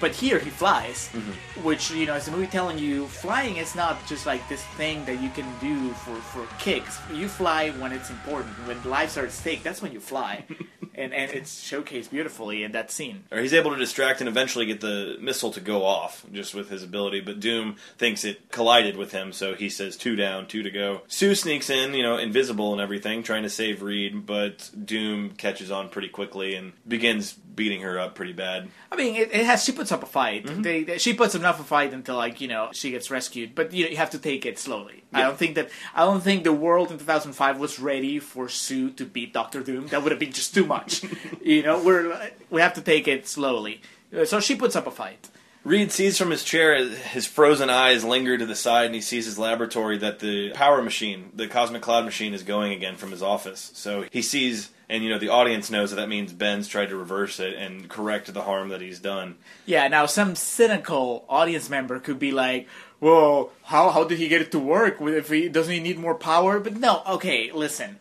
But 0.00 0.14
here 0.14 0.38
he 0.38 0.50
flies, 0.50 1.08
mm-hmm. 1.12 1.64
which 1.64 1.90
you 1.90 2.06
know 2.06 2.14
is 2.14 2.28
a 2.28 2.30
movie 2.30 2.46
telling 2.46 2.78
you 2.78 3.06
flying 3.06 3.56
is 3.56 3.74
not 3.74 4.04
just 4.06 4.26
like 4.26 4.46
this 4.48 4.62
thing 4.76 5.04
that 5.06 5.20
you 5.20 5.30
can 5.30 5.46
do 5.60 5.90
for, 5.94 6.14
for 6.16 6.46
kicks. 6.58 6.98
You 7.12 7.28
fly 7.28 7.70
when 7.70 7.92
it's 7.92 8.10
important, 8.10 8.54
when 8.66 8.82
lives 8.84 9.16
are 9.16 9.24
at 9.24 9.32
stake. 9.32 9.62
That's 9.62 9.80
when 9.80 9.92
you 9.92 10.00
fly, 10.00 10.44
and 10.94 11.14
and 11.14 11.30
it's 11.30 11.62
showcased 11.62 12.10
beautifully 12.10 12.62
in 12.62 12.72
that 12.72 12.90
scene. 12.90 13.24
Or 13.30 13.38
he's 13.38 13.54
able 13.54 13.70
to 13.70 13.76
distract 13.76 14.20
and 14.20 14.28
eventually 14.28 14.66
get 14.66 14.80
the 14.80 15.16
missile 15.20 15.52
to 15.52 15.60
go 15.60 15.84
off 15.84 16.24
just 16.32 16.54
with 16.54 16.68
his 16.70 16.82
ability, 16.82 17.20
but 17.20 17.40
Doom 17.40 17.76
thinks 17.98 18.24
it 18.24 18.50
collided 18.50 18.96
with 18.96 19.12
him, 19.12 19.32
so 19.32 19.54
he 19.54 19.68
says 19.68 19.96
two 19.96 20.16
down, 20.16 20.46
two 20.46 20.62
to 20.62 20.70
go. 20.70 21.02
Sue 21.08 21.34
sneaks 21.34 21.70
in, 21.70 21.94
you 21.94 22.02
know, 22.02 22.16
invisible 22.16 22.72
and 22.72 22.80
everything, 22.80 23.22
trying 23.22 23.44
to 23.44 23.50
save 23.50 23.82
Reed, 23.82 24.26
but 24.26 24.70
Doom 24.84 25.30
catches 25.30 25.70
on 25.70 25.88
pretty 25.88 26.08
quickly 26.08 26.54
and 26.54 26.72
begins 26.86 27.36
beating 27.56 27.80
her 27.80 27.98
up 27.98 28.14
pretty 28.14 28.32
bad. 28.34 28.68
I 28.92 28.96
mean, 28.96 29.16
it, 29.16 29.32
it 29.32 29.44
has. 29.46 29.64
She 29.64 29.72
puts 29.72 29.90
up 29.90 30.02
a 30.02 30.06
fight. 30.06 30.44
Mm-hmm. 30.46 30.62
They, 30.62 30.84
they- 30.84 30.98
she 30.98 31.14
puts 31.14 31.34
enough 31.34 31.58
of 31.58 31.64
a 31.64 31.68
fight 31.68 31.92
until 31.92 32.16
like 32.16 32.40
you 32.40 32.48
know 32.48 32.68
she 32.72 32.90
gets 32.90 33.10
rescued. 33.10 33.54
But 33.54 33.72
you 33.72 33.84
know, 33.84 33.90
you 33.90 33.96
have 33.96 34.10
to 34.10 34.18
take 34.18 34.46
it 34.46 34.58
slowly. 34.58 35.02
I 35.12 35.22
don't 35.22 35.36
think 35.38 35.54
that. 35.56 35.70
I 35.94 36.04
don't 36.04 36.20
think 36.22 36.44
the 36.44 36.52
world 36.52 36.92
in 36.92 36.98
2005 36.98 37.58
was 37.58 37.80
ready 37.80 38.18
for 38.18 38.48
Sue 38.48 38.90
to 38.90 39.04
beat 39.04 39.32
Doctor 39.32 39.62
Doom. 39.62 39.88
That 39.88 40.02
would 40.02 40.12
have 40.12 40.20
been 40.20 40.32
just 40.32 40.54
too 40.54 40.66
much. 40.66 41.02
you 41.42 41.62
know, 41.62 41.82
we're 41.82 42.30
we 42.50 42.60
have 42.60 42.74
to 42.74 42.82
take 42.82 43.08
it 43.08 43.26
slowly. 43.26 43.80
Uh, 44.16 44.24
So 44.24 44.38
she 44.40 44.54
puts 44.54 44.76
up 44.76 44.86
a 44.86 44.90
fight. 44.90 45.28
Reed 45.64 45.90
sees 45.90 46.16
from 46.16 46.30
his 46.30 46.44
chair 46.44 46.76
his 46.84 47.26
frozen 47.26 47.70
eyes 47.70 48.04
linger 48.04 48.38
to 48.38 48.46
the 48.46 48.54
side, 48.54 48.86
and 48.86 48.94
he 48.94 49.00
sees 49.00 49.24
his 49.24 49.36
laboratory 49.36 49.98
that 49.98 50.20
the 50.20 50.50
power 50.52 50.80
machine, 50.80 51.32
the 51.34 51.48
cosmic 51.48 51.82
cloud 51.82 52.04
machine, 52.04 52.34
is 52.34 52.44
going 52.44 52.70
again 52.72 52.94
from 52.94 53.10
his 53.10 53.20
office. 53.20 53.72
So 53.74 54.04
he 54.12 54.22
sees, 54.22 54.70
and 54.88 55.02
you 55.02 55.10
know, 55.10 55.18
the 55.18 55.28
audience 55.28 55.70
knows 55.70 55.90
that 55.90 55.96
that 55.96 56.08
means 56.08 56.32
Ben's 56.32 56.68
tried 56.68 56.90
to 56.90 56.96
reverse 56.96 57.40
it 57.40 57.54
and 57.54 57.88
correct 57.88 58.32
the 58.32 58.42
harm 58.42 58.68
that 58.68 58.80
he's 58.80 59.00
done. 59.00 59.36
Yeah, 59.64 59.88
now 59.88 60.06
some 60.06 60.36
cynical 60.36 61.24
audience 61.28 61.68
member 61.68 61.98
could 61.98 62.18
be 62.18 62.30
like, 62.30 62.68
"Well, 63.00 63.50
how 63.64 63.90
how 63.90 64.04
did 64.04 64.18
he 64.18 64.28
get 64.28 64.42
it 64.42 64.52
to 64.52 64.58
work? 64.58 64.98
If 65.00 65.28
he 65.28 65.48
doesn't 65.48 65.72
he 65.72 65.80
need 65.80 65.98
more 65.98 66.14
power?" 66.14 66.60
But 66.60 66.76
no, 66.76 67.02
okay, 67.08 67.50
listen. 67.52 67.98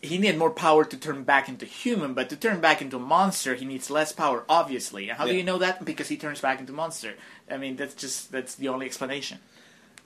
He 0.00 0.16
needed 0.16 0.38
more 0.38 0.50
power 0.50 0.84
to 0.84 0.96
turn 0.96 1.24
back 1.24 1.48
into 1.48 1.66
human, 1.66 2.14
but 2.14 2.28
to 2.28 2.36
turn 2.36 2.60
back 2.60 2.80
into 2.80 2.98
a 2.98 3.00
monster, 3.00 3.56
he 3.56 3.64
needs 3.64 3.90
less 3.90 4.12
power, 4.12 4.44
obviously. 4.48 5.08
And 5.08 5.18
how 5.18 5.26
do 5.26 5.34
you 5.34 5.42
know 5.42 5.58
that? 5.58 5.84
Because 5.84 6.06
he 6.06 6.16
turns 6.16 6.40
back 6.40 6.60
into 6.60 6.72
monster. 6.72 7.14
I 7.50 7.56
mean, 7.56 7.74
that's 7.74 7.94
just 7.94 8.30
that's 8.30 8.54
the 8.54 8.68
only 8.68 8.86
explanation. 8.86 9.38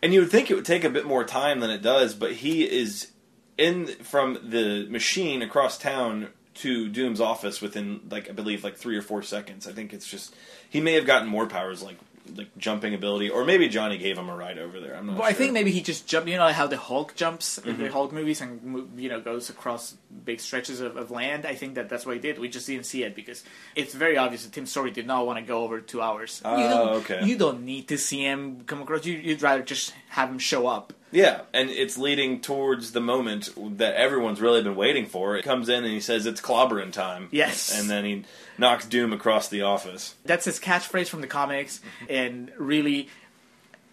And 0.02 0.12
you 0.12 0.20
would 0.20 0.30
think 0.30 0.50
it 0.50 0.54
would 0.54 0.64
take 0.64 0.84
a 0.84 0.90
bit 0.90 1.06
more 1.06 1.24
time 1.24 1.60
than 1.60 1.70
it 1.70 1.80
does, 1.80 2.14
but 2.14 2.32
he 2.32 2.64
is 2.64 3.11
in 3.58 3.86
from 3.86 4.38
the 4.50 4.86
machine 4.88 5.42
across 5.42 5.78
town 5.78 6.28
to 6.54 6.88
Doom's 6.88 7.20
office 7.20 7.60
within 7.60 8.00
like 8.10 8.28
I 8.28 8.32
believe 8.32 8.62
like 8.64 8.76
three 8.76 8.96
or 8.96 9.02
four 9.02 9.22
seconds. 9.22 9.66
I 9.66 9.72
think 9.72 9.92
it's 9.92 10.06
just 10.08 10.34
he 10.68 10.80
may 10.80 10.94
have 10.94 11.06
gotten 11.06 11.28
more 11.28 11.46
powers 11.46 11.82
like 11.82 11.96
like 12.36 12.56
jumping 12.56 12.94
ability, 12.94 13.28
or 13.30 13.44
maybe 13.44 13.68
Johnny 13.68 13.98
gave 13.98 14.16
him 14.16 14.28
a 14.28 14.36
ride 14.36 14.56
over 14.56 14.78
there. 14.78 14.94
I'm 14.94 15.06
not. 15.06 15.12
Sure. 15.14 15.18
Well, 15.22 15.28
sure. 15.28 15.30
I 15.30 15.32
think 15.32 15.52
maybe 15.54 15.72
he 15.72 15.82
just 15.82 16.06
jumped. 16.06 16.28
You 16.28 16.36
know 16.36 16.46
how 16.52 16.68
the 16.68 16.76
Hulk 16.76 17.16
jumps 17.16 17.58
in 17.58 17.64
Mm-hmm. 17.74 17.82
the 17.82 17.88
Hulk 17.90 18.12
movies 18.12 18.40
and 18.40 18.92
you 18.96 19.08
know 19.08 19.20
goes 19.20 19.50
across 19.50 19.96
big 20.24 20.38
stretches 20.38 20.80
of, 20.80 20.96
of 20.96 21.10
land. 21.10 21.44
I 21.46 21.56
think 21.56 21.74
that 21.74 21.88
that's 21.88 22.06
what 22.06 22.14
he 22.14 22.20
did. 22.20 22.38
We 22.38 22.48
just 22.48 22.66
didn't 22.68 22.86
see 22.86 23.02
it 23.02 23.16
because 23.16 23.42
it's 23.74 23.92
very 23.92 24.16
obvious 24.16 24.44
that 24.44 24.52
Tim 24.52 24.66
Story 24.66 24.92
did 24.92 25.06
not 25.06 25.26
want 25.26 25.40
to 25.40 25.44
go 25.44 25.64
over 25.64 25.80
two 25.80 26.00
hours. 26.00 26.40
you 26.44 26.50
Oh, 26.52 26.68
don't, 26.68 26.88
okay. 27.02 27.26
You 27.26 27.36
don't 27.36 27.64
need 27.64 27.88
to 27.88 27.98
see 27.98 28.20
him 28.22 28.62
come 28.66 28.82
across. 28.82 29.04
You, 29.04 29.14
you'd 29.14 29.42
rather 29.42 29.62
just 29.64 29.92
have 30.12 30.28
him 30.28 30.38
show 30.38 30.66
up. 30.66 30.92
Yeah, 31.10 31.42
and 31.52 31.68
it's 31.68 31.98
leading 31.98 32.40
towards 32.40 32.92
the 32.92 33.00
moment 33.00 33.50
that 33.78 33.94
everyone's 33.96 34.40
really 34.40 34.62
been 34.62 34.76
waiting 34.76 35.04
for. 35.06 35.36
It 35.36 35.42
comes 35.42 35.68
in 35.68 35.84
and 35.84 35.92
he 35.92 36.00
says 36.00 36.24
it's 36.24 36.40
clobbering 36.40 36.92
time. 36.92 37.28
Yes. 37.30 37.78
and 37.78 37.90
then 37.90 38.04
he 38.04 38.24
knocks 38.56 38.86
Doom 38.86 39.12
across 39.12 39.48
the 39.48 39.62
office. 39.62 40.14
That's 40.24 40.46
his 40.46 40.58
catchphrase 40.58 41.08
from 41.08 41.20
the 41.20 41.26
comics, 41.26 41.80
and 42.08 42.50
really. 42.56 43.08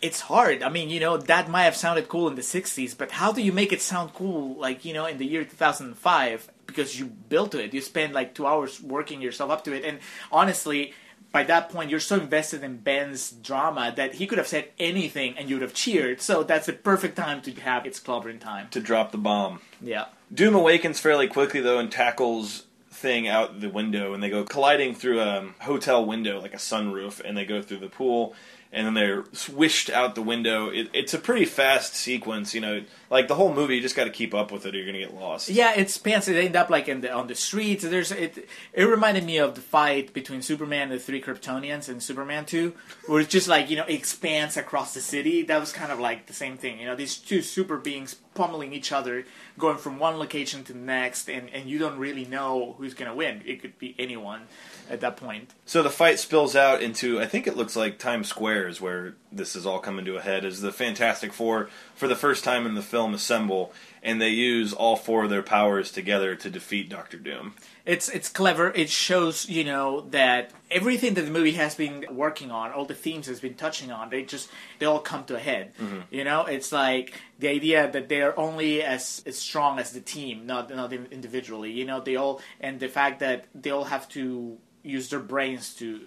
It's 0.01 0.21
hard. 0.21 0.63
I 0.63 0.69
mean, 0.69 0.89
you 0.89 1.01
know, 1.01 1.17
that 1.17 1.49
might 1.49 1.63
have 1.63 1.75
sounded 1.75 2.07
cool 2.07 2.29
in 2.29 2.35
the 2.35 2.41
60s, 2.41 2.97
but 2.97 3.11
how 3.11 3.33
do 3.33 3.41
you 3.41 3.51
make 3.51 3.73
it 3.73 3.81
sound 3.81 4.13
cool, 4.13 4.55
like, 4.55 4.85
you 4.85 4.93
know, 4.93 5.05
in 5.05 5.17
the 5.17 5.25
year 5.25 5.43
2005? 5.43 6.49
Because 6.65 6.97
you 6.97 7.07
built 7.07 7.53
it. 7.53 7.73
You 7.73 7.81
spend 7.81 8.13
like 8.13 8.33
two 8.33 8.47
hours 8.47 8.81
working 8.81 9.21
yourself 9.21 9.51
up 9.51 9.65
to 9.65 9.73
it. 9.73 9.83
And 9.83 9.99
honestly, 10.31 10.93
by 11.31 11.43
that 11.43 11.69
point, 11.69 11.89
you're 11.89 11.99
so 11.99 12.19
invested 12.19 12.63
in 12.63 12.77
Ben's 12.77 13.31
drama 13.31 13.93
that 13.95 14.15
he 14.15 14.25
could 14.25 14.37
have 14.37 14.47
said 14.47 14.69
anything 14.79 15.37
and 15.37 15.49
you 15.49 15.55
would 15.55 15.61
have 15.61 15.73
cheered. 15.73 16.21
So 16.21 16.43
that's 16.43 16.65
the 16.65 16.73
perfect 16.73 17.15
time 17.15 17.41
to 17.43 17.51
have 17.61 17.85
its 17.85 17.99
clobbering 17.99 18.39
time. 18.39 18.67
To 18.71 18.79
drop 18.79 19.11
the 19.11 19.17
bomb. 19.17 19.61
Yeah. 19.81 20.05
Doom 20.33 20.55
awakens 20.55 20.99
fairly 20.99 21.27
quickly 21.27 21.61
though 21.61 21.79
and 21.79 21.91
tackles 21.91 22.65
thing 22.91 23.27
out 23.27 23.61
the 23.61 23.69
window 23.69 24.13
and 24.13 24.21
they 24.21 24.29
go 24.29 24.43
colliding 24.43 24.93
through 24.93 25.21
a 25.21 25.49
hotel 25.61 26.05
window 26.05 26.41
like 26.41 26.53
a 26.53 26.57
sunroof 26.57 27.21
and 27.23 27.37
they 27.37 27.45
go 27.45 27.61
through 27.61 27.77
the 27.77 27.87
pool 27.87 28.33
and 28.71 28.85
then 28.85 28.93
they're 28.93 29.25
swished 29.31 29.89
out 29.89 30.15
the 30.15 30.21
window. 30.21 30.69
It, 30.69 30.89
it's 30.93 31.13
a 31.13 31.19
pretty 31.19 31.45
fast 31.45 31.95
sequence, 31.95 32.53
you 32.53 32.61
know. 32.61 32.83
Like 33.09 33.27
the 33.27 33.35
whole 33.35 33.53
movie, 33.53 33.75
you 33.75 33.81
just 33.81 33.95
got 33.95 34.03
to 34.03 34.11
keep 34.11 34.35
up 34.35 34.51
with 34.51 34.65
it 34.65 34.75
or 34.75 34.77
you're 34.77 34.85
gonna 34.85 34.99
get 34.99 35.15
lost. 35.15 35.49
Yeah, 35.49 35.73
it 35.75 35.89
spans. 35.89 36.27
It 36.27 36.35
ended 36.35 36.55
up 36.55 36.69
like 36.69 36.87
in 36.87 37.01
the 37.01 37.11
on 37.11 37.27
the 37.27 37.35
streets. 37.35 37.83
There's 37.83 38.11
it. 38.11 38.47
It 38.71 38.83
reminded 38.83 39.23
me 39.23 39.37
of 39.37 39.55
the 39.55 39.61
fight 39.61 40.13
between 40.13 40.43
Superman 40.43 40.83
and 40.83 40.91
the 40.91 40.99
three 40.99 41.21
Kryptonians 41.21 41.89
in 41.89 42.01
Superman 42.01 42.45
Two, 42.45 42.75
where 43.07 43.21
it's 43.21 43.31
just 43.31 43.47
like 43.47 43.69
you 43.69 43.77
know 43.77 43.85
expands 43.85 44.57
across 44.57 44.93
the 44.93 45.01
city. 45.01 45.41
That 45.41 45.59
was 45.59 45.71
kind 45.71 45.91
of 45.91 45.99
like 45.99 46.27
the 46.27 46.33
same 46.33 46.57
thing. 46.57 46.79
You 46.79 46.85
know, 46.85 46.95
these 46.95 47.17
two 47.17 47.41
super 47.41 47.77
beings 47.77 48.15
pummeling 48.35 48.73
each 48.73 48.91
other, 48.91 49.25
going 49.57 49.77
from 49.77 49.99
one 49.99 50.17
location 50.17 50.63
to 50.65 50.73
the 50.73 50.79
next, 50.79 51.29
and 51.29 51.49
and 51.49 51.67
you 51.67 51.79
don't 51.79 51.97
really 51.97 52.25
know 52.25 52.75
who's 52.77 52.93
gonna 52.93 53.15
win. 53.15 53.41
It 53.43 53.61
could 53.61 53.79
be 53.79 53.95
anyone 53.97 54.43
at 54.89 55.01
that 55.01 55.17
point. 55.17 55.53
So 55.65 55.83
the 55.83 55.89
fight 55.89 56.19
spills 56.19 56.55
out 56.55 56.81
into 56.81 57.19
I 57.19 57.25
think 57.25 57.47
it 57.47 57.57
looks 57.57 57.75
like 57.75 57.97
Times 57.97 58.27
Square 58.27 58.67
is 58.67 58.79
where 58.79 59.15
this 59.31 59.55
is 59.55 59.65
all 59.65 59.79
coming 59.79 60.05
to 60.05 60.17
a 60.17 60.21
head 60.21 60.45
as 60.45 60.61
the 60.61 60.71
Fantastic 60.71 61.33
Four 61.33 61.69
for 61.99 62.07
the 62.07 62.15
first 62.15 62.45
time 62.45 62.65
in 62.65 62.75
the 62.75 62.81
film 62.81 63.13
assemble 63.13 63.73
and 64.01 64.21
they 64.21 64.29
use 64.29 64.71
all 64.71 64.95
four 64.95 65.25
of 65.25 65.29
their 65.29 65.43
powers 65.43 65.91
together 65.91 66.33
to 66.33 66.49
defeat 66.49 66.89
Doctor 66.89 67.17
Doom. 67.17 67.55
It's 67.85 68.07
it's 68.07 68.29
clever. 68.29 68.71
It 68.73 68.89
shows 68.89 69.49
you 69.49 69.65
know 69.65 70.07
that 70.11 70.51
everything 70.71 71.15
that 71.15 71.23
the 71.23 71.31
movie 71.31 71.51
has 71.53 71.75
been 71.75 72.05
working 72.09 72.51
on, 72.51 72.71
all 72.71 72.85
the 72.85 72.95
themes 72.95 73.27
has 73.27 73.41
been 73.41 73.55
touching 73.55 73.91
on, 73.91 74.09
they 74.09 74.23
just 74.23 74.47
they 74.79 74.85
all 74.85 74.99
come 74.99 75.25
to 75.25 75.35
a 75.35 75.39
head. 75.39 75.73
Mm-hmm. 75.75 75.99
You 76.09 76.23
know, 76.23 76.45
it's 76.45 76.71
like 76.71 77.19
the 77.37 77.49
idea 77.49 77.91
that 77.91 78.07
they 78.07 78.21
are 78.21 78.37
only 78.39 78.81
as, 78.81 79.21
as 79.25 79.37
strong 79.37 79.77
as 79.77 79.91
the 79.91 80.01
team, 80.01 80.45
not 80.45 80.73
not 80.73 80.93
individually. 80.93 81.71
You 81.71 81.83
know, 81.83 81.99
they 81.99 82.15
all 82.15 82.39
and 82.61 82.79
the 82.79 82.87
fact 82.87 83.19
that 83.19 83.47
they 83.53 83.71
all 83.71 83.83
have 83.83 84.07
to 84.09 84.57
use 84.83 85.09
their 85.09 85.19
brains 85.19 85.73
to 85.75 85.99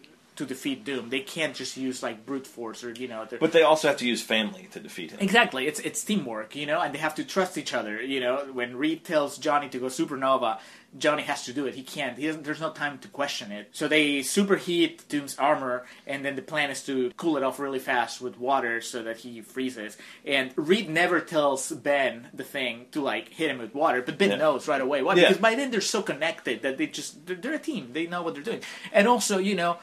to 0.42 0.48
defeat 0.54 0.84
Doom. 0.84 1.08
They 1.10 1.20
can't 1.20 1.54
just 1.54 1.76
use 1.76 2.02
like 2.02 2.26
brute 2.26 2.46
force 2.46 2.84
or 2.84 2.90
you 2.92 3.08
know. 3.08 3.26
But 3.40 3.52
they 3.52 3.62
also 3.62 3.88
have 3.88 3.96
to 3.98 4.06
use 4.06 4.22
family 4.22 4.68
to 4.72 4.80
defeat 4.80 5.12
him. 5.12 5.18
Exactly, 5.20 5.66
it's 5.66 5.80
it's 5.80 6.02
teamwork, 6.02 6.54
you 6.56 6.66
know, 6.66 6.80
and 6.80 6.94
they 6.94 6.98
have 6.98 7.14
to 7.16 7.24
trust 7.24 7.56
each 7.56 7.72
other. 7.72 8.02
You 8.02 8.20
know, 8.20 8.48
when 8.52 8.76
Reed 8.76 9.04
tells 9.04 9.38
Johnny 9.38 9.68
to 9.70 9.78
go 9.78 9.86
supernova, 9.86 10.58
Johnny 10.98 11.22
has 11.22 11.44
to 11.44 11.52
do 11.52 11.66
it. 11.66 11.74
He 11.74 11.82
can't. 11.82 12.18
He 12.18 12.26
doesn't. 12.26 12.44
There's 12.44 12.60
no 12.60 12.70
time 12.70 12.98
to 12.98 13.08
question 13.08 13.50
it. 13.52 13.70
So 13.72 13.88
they 13.88 14.20
superheat 14.20 15.08
Doom's 15.08 15.38
armor, 15.38 15.86
and 16.06 16.24
then 16.24 16.36
the 16.36 16.42
plan 16.42 16.70
is 16.70 16.82
to 16.84 17.12
cool 17.16 17.36
it 17.36 17.42
off 17.42 17.58
really 17.58 17.78
fast 17.78 18.20
with 18.20 18.38
water 18.38 18.80
so 18.80 19.02
that 19.02 19.18
he 19.18 19.40
freezes. 19.40 19.96
And 20.26 20.52
Reed 20.56 20.90
never 20.90 21.20
tells 21.20 21.70
Ben 21.70 22.28
the 22.34 22.44
thing 22.44 22.86
to 22.92 23.00
like 23.00 23.28
hit 23.30 23.50
him 23.50 23.58
with 23.58 23.74
water, 23.74 24.02
but 24.02 24.18
Ben 24.18 24.30
Yeah. 24.30 24.36
knows 24.36 24.68
right 24.68 24.80
away. 24.80 25.02
Why? 25.02 25.14
Yeah. 25.14 25.22
Because 25.28 25.38
by 25.38 25.54
then 25.54 25.70
they're 25.70 25.80
so 25.80 26.02
connected 26.02 26.62
that 26.62 26.76
they 26.76 26.86
just 26.88 27.26
they're, 27.26 27.36
they're 27.36 27.54
a 27.54 27.58
team. 27.58 27.90
They 27.92 28.06
know 28.06 28.22
what 28.22 28.34
they're 28.34 28.42
doing. 28.42 28.60
And 28.92 29.08
also, 29.08 29.38
you 29.38 29.54
know 29.54 29.78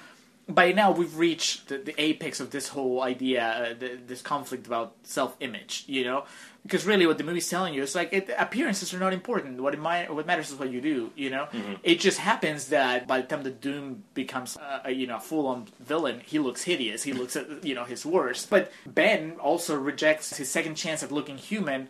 by 0.49 0.71
now 0.71 0.91
we've 0.91 1.15
reached 1.17 1.67
the, 1.67 1.77
the 1.77 1.95
apex 2.01 2.39
of 2.39 2.51
this 2.51 2.69
whole 2.69 3.01
idea, 3.03 3.43
uh, 3.43 3.73
the, 3.79 3.99
this 4.05 4.21
conflict 4.21 4.67
about 4.67 4.95
self-image. 5.03 5.85
You 5.87 6.03
know, 6.03 6.25
because 6.63 6.85
really, 6.85 7.05
what 7.05 7.17
the 7.17 7.23
movie's 7.23 7.49
telling 7.49 7.73
you 7.73 7.83
is 7.83 7.95
like 7.95 8.11
it, 8.11 8.29
appearances 8.37 8.93
are 8.93 8.99
not 8.99 9.13
important. 9.13 9.61
What 9.61 9.73
it 9.73 9.79
might, 9.79 10.13
what 10.13 10.25
matters 10.25 10.51
is 10.51 10.59
what 10.59 10.71
you 10.71 10.81
do. 10.81 11.11
You 11.15 11.29
know, 11.29 11.47
it 11.83 11.99
just 11.99 12.17
happens 12.17 12.67
that 12.67 13.07
by 13.07 13.21
the 13.21 13.27
time 13.27 13.43
the 13.43 13.51
Doom 13.51 14.03
becomes 14.13 14.57
uh, 14.57 14.81
a 14.85 14.91
you 14.91 15.07
know 15.07 15.19
full-on 15.19 15.67
villain, 15.79 16.21
he 16.25 16.39
looks 16.39 16.63
hideous. 16.63 17.03
He 17.03 17.13
looks 17.13 17.35
at 17.35 17.63
you 17.63 17.75
know 17.75 17.85
his 17.85 18.05
worst. 18.05 18.49
But 18.49 18.71
Ben 18.85 19.33
also 19.39 19.77
rejects 19.77 20.37
his 20.37 20.49
second 20.49 20.75
chance 20.75 21.03
at 21.03 21.11
looking 21.11 21.37
human. 21.37 21.89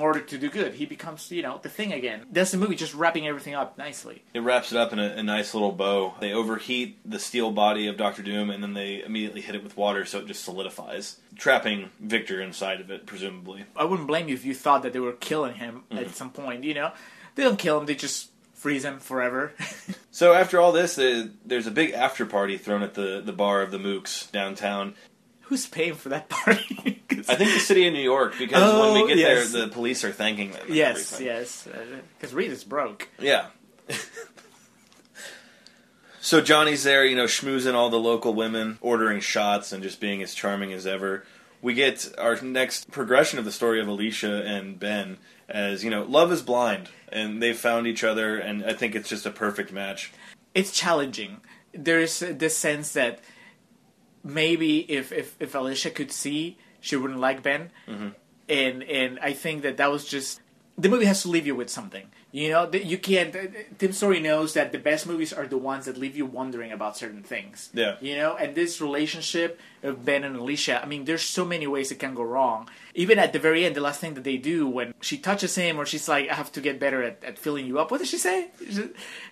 In 0.00 0.06
order 0.06 0.20
to 0.20 0.38
do 0.38 0.48
good, 0.48 0.72
he 0.72 0.86
becomes, 0.86 1.30
you 1.30 1.42
know, 1.42 1.60
the 1.62 1.68
thing 1.68 1.92
again. 1.92 2.24
That's 2.32 2.52
the 2.52 2.56
movie 2.56 2.74
just 2.74 2.94
wrapping 2.94 3.28
everything 3.28 3.54
up 3.54 3.76
nicely. 3.76 4.22
It 4.32 4.40
wraps 4.40 4.72
it 4.72 4.78
up 4.78 4.94
in 4.94 4.98
a, 4.98 5.08
a 5.08 5.22
nice 5.22 5.52
little 5.52 5.72
bow. 5.72 6.14
They 6.20 6.32
overheat 6.32 6.98
the 7.04 7.18
steel 7.18 7.50
body 7.50 7.86
of 7.86 7.98
Doctor 7.98 8.22
Doom 8.22 8.48
and 8.48 8.62
then 8.62 8.72
they 8.72 9.02
immediately 9.02 9.42
hit 9.42 9.54
it 9.54 9.62
with 9.62 9.76
water 9.76 10.06
so 10.06 10.20
it 10.20 10.26
just 10.26 10.42
solidifies, 10.42 11.18
trapping 11.36 11.90
Victor 12.00 12.40
inside 12.40 12.80
of 12.80 12.90
it, 12.90 13.04
presumably. 13.04 13.66
I 13.76 13.84
wouldn't 13.84 14.08
blame 14.08 14.28
you 14.28 14.34
if 14.34 14.46
you 14.46 14.54
thought 14.54 14.84
that 14.84 14.94
they 14.94 15.00
were 15.00 15.12
killing 15.12 15.56
him 15.56 15.82
at 15.90 15.98
mm-hmm. 15.98 16.12
some 16.12 16.30
point. 16.30 16.64
You 16.64 16.72
know, 16.72 16.92
they 17.34 17.42
don't 17.42 17.58
kill 17.58 17.78
him; 17.78 17.84
they 17.84 17.94
just 17.94 18.30
freeze 18.54 18.86
him 18.86 19.00
forever. 19.00 19.52
So 20.12 20.32
after 20.32 20.60
all 20.60 20.72
this, 20.72 20.96
the, 20.96 21.30
there's 21.46 21.68
a 21.68 21.70
big 21.70 21.92
after 21.92 22.26
party 22.26 22.58
thrown 22.58 22.82
at 22.82 22.94
the, 22.94 23.22
the 23.24 23.32
bar 23.32 23.62
of 23.62 23.70
the 23.70 23.78
Mooks 23.78 24.30
downtown. 24.32 24.94
Who's 25.50 25.66
paying 25.66 25.94
for 25.94 26.10
that 26.10 26.28
party? 26.28 27.02
I 27.10 27.34
think 27.34 27.52
the 27.52 27.58
city 27.58 27.88
of 27.88 27.92
New 27.92 27.98
York, 28.02 28.34
because 28.38 28.62
Oh, 28.62 28.82
when 28.82 28.94
we 28.94 29.02
oh, 29.02 29.06
get 29.08 29.18
yes. 29.18 29.50
there, 29.50 29.62
the 29.66 29.72
police 29.72 30.04
are 30.04 30.12
thanking 30.12 30.52
them. 30.52 30.64
yes, 30.68 31.12
everything. 31.12 31.26
yes, 31.26 31.66
uh, 31.66 31.84
because 32.16 32.32
Reed 32.32 32.52
is 32.52 32.62
broke. 32.62 33.08
Yeah. 33.18 33.46
so 36.20 36.40
Johnny's 36.40 36.84
there, 36.84 37.04
you 37.04 37.16
know, 37.16 37.24
schmoozing 37.24 37.74
all 37.74 37.90
the 37.90 37.98
local 37.98 38.32
women, 38.32 38.78
ordering 38.80 39.18
shots, 39.18 39.72
and 39.72 39.82
just 39.82 40.00
being 40.00 40.22
as 40.22 40.34
charming 40.34 40.72
as 40.72 40.86
ever. 40.86 41.24
We 41.60 41.74
get 41.74 42.14
our 42.16 42.40
next 42.40 42.92
progression 42.92 43.40
of 43.40 43.44
the 43.44 43.52
story 43.52 43.80
of 43.80 43.88
Alicia 43.88 44.44
and 44.44 44.78
Ben 44.78 45.18
as, 45.48 45.82
you 45.82 45.90
know, 45.90 46.04
love 46.04 46.30
is 46.30 46.42
blind, 46.42 46.90
and 47.08 47.42
they've 47.42 47.58
found 47.58 47.88
each 47.88 48.04
other, 48.04 48.38
and 48.38 48.64
I 48.64 48.72
think 48.72 48.94
it's 48.94 49.08
just 49.08 49.26
a 49.26 49.32
perfect 49.32 49.72
match. 49.72 50.12
It's 50.54 50.70
challenging. 50.70 51.38
There's 51.74 52.20
this 52.20 52.56
sense 52.56 52.92
that 52.92 53.18
maybe 54.24 54.90
if 54.90 55.12
if, 55.12 55.36
if 55.40 55.54
Alicia 55.54 55.90
could 55.90 56.12
see, 56.12 56.58
she 56.80 56.96
wouldn't 56.96 57.20
like 57.20 57.42
Ben, 57.42 57.70
mm-hmm. 57.86 58.08
and 58.48 58.82
and 58.82 59.18
I 59.20 59.32
think 59.32 59.62
that 59.62 59.76
that 59.78 59.90
was 59.90 60.04
just 60.06 60.40
the 60.78 60.88
movie 60.88 61.06
has 61.06 61.22
to 61.22 61.28
leave 61.28 61.46
you 61.46 61.54
with 61.54 61.70
something. 61.70 62.08
You 62.32 62.50
know, 62.50 62.70
you 62.72 62.96
can't. 62.96 63.34
Tim 63.78 63.92
Story 63.92 64.20
knows 64.20 64.54
that 64.54 64.70
the 64.70 64.78
best 64.78 65.04
movies 65.04 65.32
are 65.32 65.48
the 65.48 65.58
ones 65.58 65.86
that 65.86 65.96
leave 65.96 66.16
you 66.16 66.26
wondering 66.26 66.70
about 66.70 66.96
certain 66.96 67.24
things. 67.24 67.70
Yeah. 67.74 67.96
You 68.00 68.16
know, 68.16 68.36
and 68.36 68.54
this 68.54 68.80
relationship 68.80 69.58
of 69.82 70.04
Ben 70.04 70.22
and 70.22 70.36
Alicia, 70.36 70.80
I 70.80 70.86
mean, 70.86 71.06
there's 71.06 71.22
so 71.22 71.44
many 71.44 71.66
ways 71.66 71.90
it 71.90 71.98
can 71.98 72.14
go 72.14 72.22
wrong. 72.22 72.68
Even 72.94 73.18
at 73.18 73.32
the 73.32 73.40
very 73.40 73.64
end, 73.64 73.74
the 73.74 73.80
last 73.80 74.00
thing 74.00 74.14
that 74.14 74.22
they 74.22 74.36
do 74.36 74.68
when 74.68 74.94
she 75.00 75.18
touches 75.18 75.56
him, 75.56 75.76
or 75.76 75.84
she's 75.84 76.08
like, 76.08 76.28
"I 76.28 76.34
have 76.34 76.52
to 76.52 76.60
get 76.60 76.78
better 76.78 77.02
at, 77.02 77.24
at 77.24 77.36
filling 77.36 77.66
you 77.66 77.80
up." 77.80 77.90
What 77.90 77.98
does 77.98 78.10
she 78.10 78.18
say? 78.18 78.50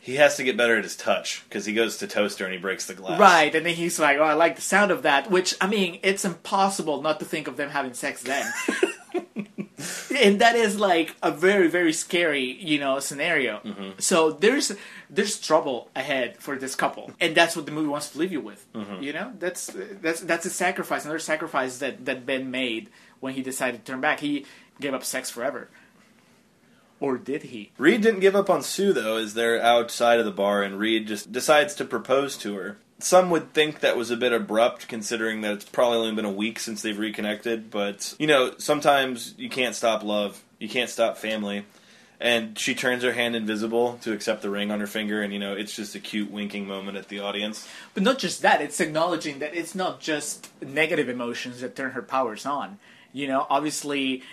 He 0.01 0.17
has 0.17 0.37
to 0.37 0.43
get 0.43 0.57
better 0.57 0.77
at 0.77 0.83
his 0.83 0.97
touch 0.97 1.45
because 1.49 1.67
he 1.67 1.75
goes 1.75 1.99
to 1.99 2.09
toaster 2.09 2.45
and 2.47 2.53
he 2.53 2.59
breaks 2.59 2.87
the 2.87 2.95
glass. 2.95 3.21
Right, 3.21 3.55
and 3.55 3.65
then 3.65 3.75
he's 3.77 4.01
like, 4.01 4.19
"Oh, 4.19 4.25
I 4.25 4.35
like 4.35 4.57
the 4.57 4.63
sound 4.63 4.91
of 4.91 5.03
that." 5.03 5.31
Which 5.31 5.55
I 5.61 5.69
mean, 5.69 6.01
it's 6.03 6.25
impossible 6.25 7.01
not 7.01 7.21
to 7.21 7.25
think 7.25 7.47
of 7.47 7.57
them 7.57 7.71
having 7.71 7.95
sex 7.95 8.25
then. 8.25 8.53
and 10.17 10.41
that 10.41 10.57
is 10.57 10.79
like 10.79 11.15
a 11.23 11.31
very 11.31 11.69
very 11.69 11.93
scary 11.93 12.45
you 12.45 12.79
know 12.79 12.99
scenario. 12.99 13.59
Mm-hmm. 13.59 13.91
so 13.99 14.31
there's 14.31 14.73
there's 15.11 15.41
trouble 15.41 15.91
ahead 15.97 16.37
for 16.39 16.57
this 16.57 16.75
couple. 16.75 17.13
And 17.21 17.35
that's 17.35 17.57
what 17.57 17.67
the 17.67 17.73
movie 17.73 17.89
wants 17.89 18.11
to 18.11 18.19
leave 18.19 18.33
you 18.33 18.41
with. 18.41 18.71
Mm-hmm. 18.73 19.03
you 19.03 19.13
know? 19.13 19.33
That's 19.39 19.71
that's 19.75 20.21
that's 20.21 20.47
a 20.47 20.51
sacrifice 20.51 21.05
another 21.05 21.19
sacrifice 21.19 21.79
that 21.79 22.05
that 22.05 22.27
ben 22.27 22.51
made 22.51 22.91
when 23.21 23.35
he 23.35 23.43
decided 23.43 23.85
to 23.85 23.93
turn 23.93 24.01
back. 24.01 24.21
He 24.21 24.47
gave 24.81 24.95
up 24.95 25.05
sex 25.05 25.31
forever. 25.31 25.69
Or 27.01 27.17
did 27.17 27.45
he? 27.45 27.71
Reed 27.79 28.01
didn't 28.01 28.21
give 28.21 28.35
up 28.35 28.51
on 28.51 28.63
Sue 28.63 28.93
though, 28.93 29.17
as 29.17 29.35
they're 29.35 29.63
outside 29.63 30.19
of 30.19 30.25
the 30.25 30.33
bar, 30.33 30.63
and 30.63 30.79
Reed 30.79 31.07
just 31.07 31.31
decides 31.31 31.75
to 31.77 31.85
propose 31.85 32.37
to 32.39 32.57
her. 32.57 32.79
Some 33.01 33.31
would 33.31 33.53
think 33.53 33.81
that 33.81 33.97
was 33.97 34.11
a 34.11 34.17
bit 34.17 34.33
abrupt, 34.33 34.89
considering 34.89 35.43
that 35.43 35.53
it's 35.53 35.65
probably 35.65 35.99
only 35.99 36.15
been 36.17 36.25
a 36.25 36.31
week 36.31 36.59
since 36.59 36.83
they've 36.83 36.99
reconnected. 36.99 37.71
But 37.71 38.15
you 38.19 38.27
know, 38.27 38.55
sometimes 38.59 39.35
you 39.39 39.49
can't 39.49 39.75
stop 39.75 40.03
love, 40.03 40.43
you 40.59 40.69
can't 40.69 40.91
stop 40.91 41.17
family. 41.17 41.65
And 42.21 42.59
she 42.59 42.75
turns 42.75 43.05
her 43.05 43.13
hand 43.13 43.37
invisible 43.37 43.99
to 44.03 44.13
accept 44.13 44.43
the 44.43 44.51
ring 44.51 44.73
on 44.73 44.81
her 44.81 44.89
finger, 44.89 45.23
and 45.23 45.33
you 45.33 45.39
know, 45.39 45.55
it's 45.55 45.77
just 45.77 45.95
a 45.95 46.01
cute 46.01 46.33
winking 46.33 46.67
moment 46.67 46.97
at 46.97 47.09
the 47.09 47.21
audience. 47.21 47.69
But 47.95 48.03
not 48.03 48.19
just 48.19 48.43
that, 48.43 48.61
it's 48.61 48.81
acknowledging 48.81 49.39
that 49.39 49.55
it's 49.55 49.77
not 49.77 50.01
just 50.01 50.51
negative 50.61 51.09
emotions 51.09 51.61
that 51.61 51.77
turn 51.77 51.93
her 51.93 52.03
powers 52.03 52.45
on. 52.45 52.81
You 53.13 53.29
know, 53.29 53.47
obviously, 53.49 54.25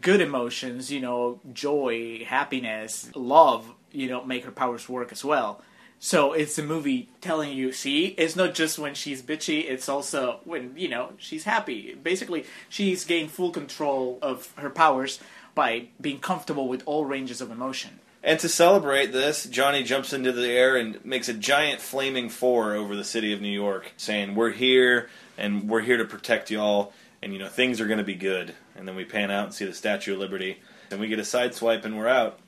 good 0.00 0.20
emotions, 0.20 0.90
you 0.90 1.00
know, 1.00 1.40
joy, 1.52 2.24
happiness, 2.26 3.08
love, 3.14 3.72
you 3.92 4.08
know, 4.08 4.24
make 4.24 4.44
her 4.44 4.50
powers 4.50 4.88
work 4.88 5.12
as 5.12 5.24
well. 5.24 5.62
So 6.00 6.32
it's 6.32 6.58
a 6.58 6.62
movie 6.62 7.08
telling 7.20 7.52
you, 7.52 7.72
see, 7.72 8.06
it's 8.18 8.36
not 8.36 8.54
just 8.54 8.78
when 8.78 8.94
she's 8.94 9.20
bitchy, 9.20 9.68
it's 9.68 9.88
also 9.88 10.40
when, 10.44 10.74
you 10.76 10.88
know, 10.88 11.12
she's 11.18 11.44
happy. 11.44 11.96
Basically, 12.00 12.44
she's 12.68 13.04
gained 13.04 13.32
full 13.32 13.50
control 13.50 14.18
of 14.22 14.52
her 14.56 14.70
powers 14.70 15.18
by 15.56 15.88
being 16.00 16.20
comfortable 16.20 16.68
with 16.68 16.84
all 16.86 17.04
ranges 17.04 17.40
of 17.40 17.50
emotion. 17.50 17.98
And 18.22 18.38
to 18.40 18.48
celebrate 18.48 19.06
this, 19.12 19.44
Johnny 19.44 19.82
jumps 19.82 20.12
into 20.12 20.32
the 20.32 20.48
air 20.48 20.76
and 20.76 21.04
makes 21.04 21.28
a 21.28 21.34
giant 21.34 21.80
flaming 21.80 22.28
four 22.28 22.74
over 22.74 22.94
the 22.94 23.04
city 23.04 23.32
of 23.32 23.40
New 23.40 23.48
York, 23.48 23.92
saying, 23.96 24.34
"We're 24.34 24.50
here, 24.50 25.08
and 25.36 25.68
we're 25.68 25.82
here 25.82 25.96
to 25.96 26.04
protect 26.04 26.50
y'all, 26.50 26.92
and 27.22 27.32
you 27.32 27.38
know 27.38 27.48
things 27.48 27.80
are 27.80 27.86
going 27.86 27.98
to 27.98 28.04
be 28.04 28.16
good." 28.16 28.54
And 28.76 28.86
then 28.86 28.96
we 28.96 29.04
pan 29.04 29.30
out 29.30 29.46
and 29.46 29.54
see 29.54 29.64
the 29.64 29.72
Statue 29.72 30.14
of 30.14 30.18
Liberty, 30.18 30.58
and 30.90 31.00
we 31.00 31.06
get 31.08 31.20
a 31.20 31.24
side 31.24 31.54
swipe, 31.54 31.84
and 31.84 31.96
we're 31.96 32.08
out, 32.08 32.40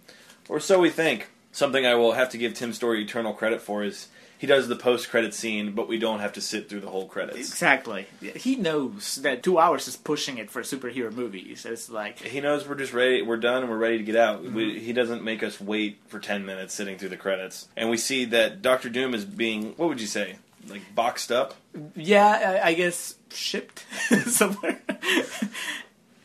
or 0.48 0.58
so 0.58 0.80
we 0.80 0.90
think. 0.90 1.28
Something 1.52 1.86
I 1.86 1.94
will 1.94 2.12
have 2.12 2.30
to 2.30 2.38
give 2.38 2.54
Tim 2.54 2.72
Story 2.72 3.02
eternal 3.02 3.32
credit 3.32 3.60
for 3.60 3.82
is 3.82 4.08
he 4.40 4.46
does 4.46 4.68
the 4.68 4.76
post-credit 4.76 5.34
scene, 5.34 5.72
but 5.72 5.86
we 5.86 5.98
don't 5.98 6.20
have 6.20 6.32
to 6.32 6.40
sit 6.40 6.70
through 6.70 6.80
the 6.80 6.88
whole 6.88 7.06
credits. 7.06 7.50
Exactly. 7.50 8.06
He 8.20 8.56
knows 8.56 9.16
that 9.16 9.42
two 9.42 9.58
hours 9.58 9.86
is 9.86 9.98
pushing 9.98 10.38
it 10.38 10.50
for 10.50 10.62
superhero 10.62 11.12
movies. 11.12 11.66
It's 11.66 11.90
like, 11.90 12.20
He 12.20 12.40
knows 12.40 12.66
we're 12.66 12.76
just 12.76 12.94
ready, 12.94 13.20
we're 13.20 13.36
done, 13.36 13.64
and 13.64 13.70
we're 13.70 13.76
ready 13.76 13.98
to 13.98 14.02
get 14.04 14.16
out. 14.16 14.42
We, 14.42 14.48
mm-hmm. 14.48 14.78
he 14.78 14.94
doesn't 14.94 15.22
make 15.22 15.42
us 15.42 15.60
wait 15.60 15.98
for 16.08 16.18
10 16.18 16.46
minutes 16.46 16.72
sitting 16.72 16.96
through 16.96 17.10
the 17.10 17.18
credits. 17.18 17.68
And 17.76 17.90
we 17.90 17.98
see 17.98 18.24
that 18.26 18.62
Doctor 18.62 18.88
Doom 18.88 19.12
is 19.12 19.26
being, 19.26 19.74
what 19.76 19.90
would 19.90 20.00
you 20.00 20.06
say, 20.06 20.36
like 20.68 20.94
boxed 20.94 21.30
up? 21.30 21.54
yeah, 21.94 22.60
I, 22.64 22.68
I 22.68 22.74
guess 22.74 23.16
shipped 23.30 23.84
somewhere. 24.26 24.80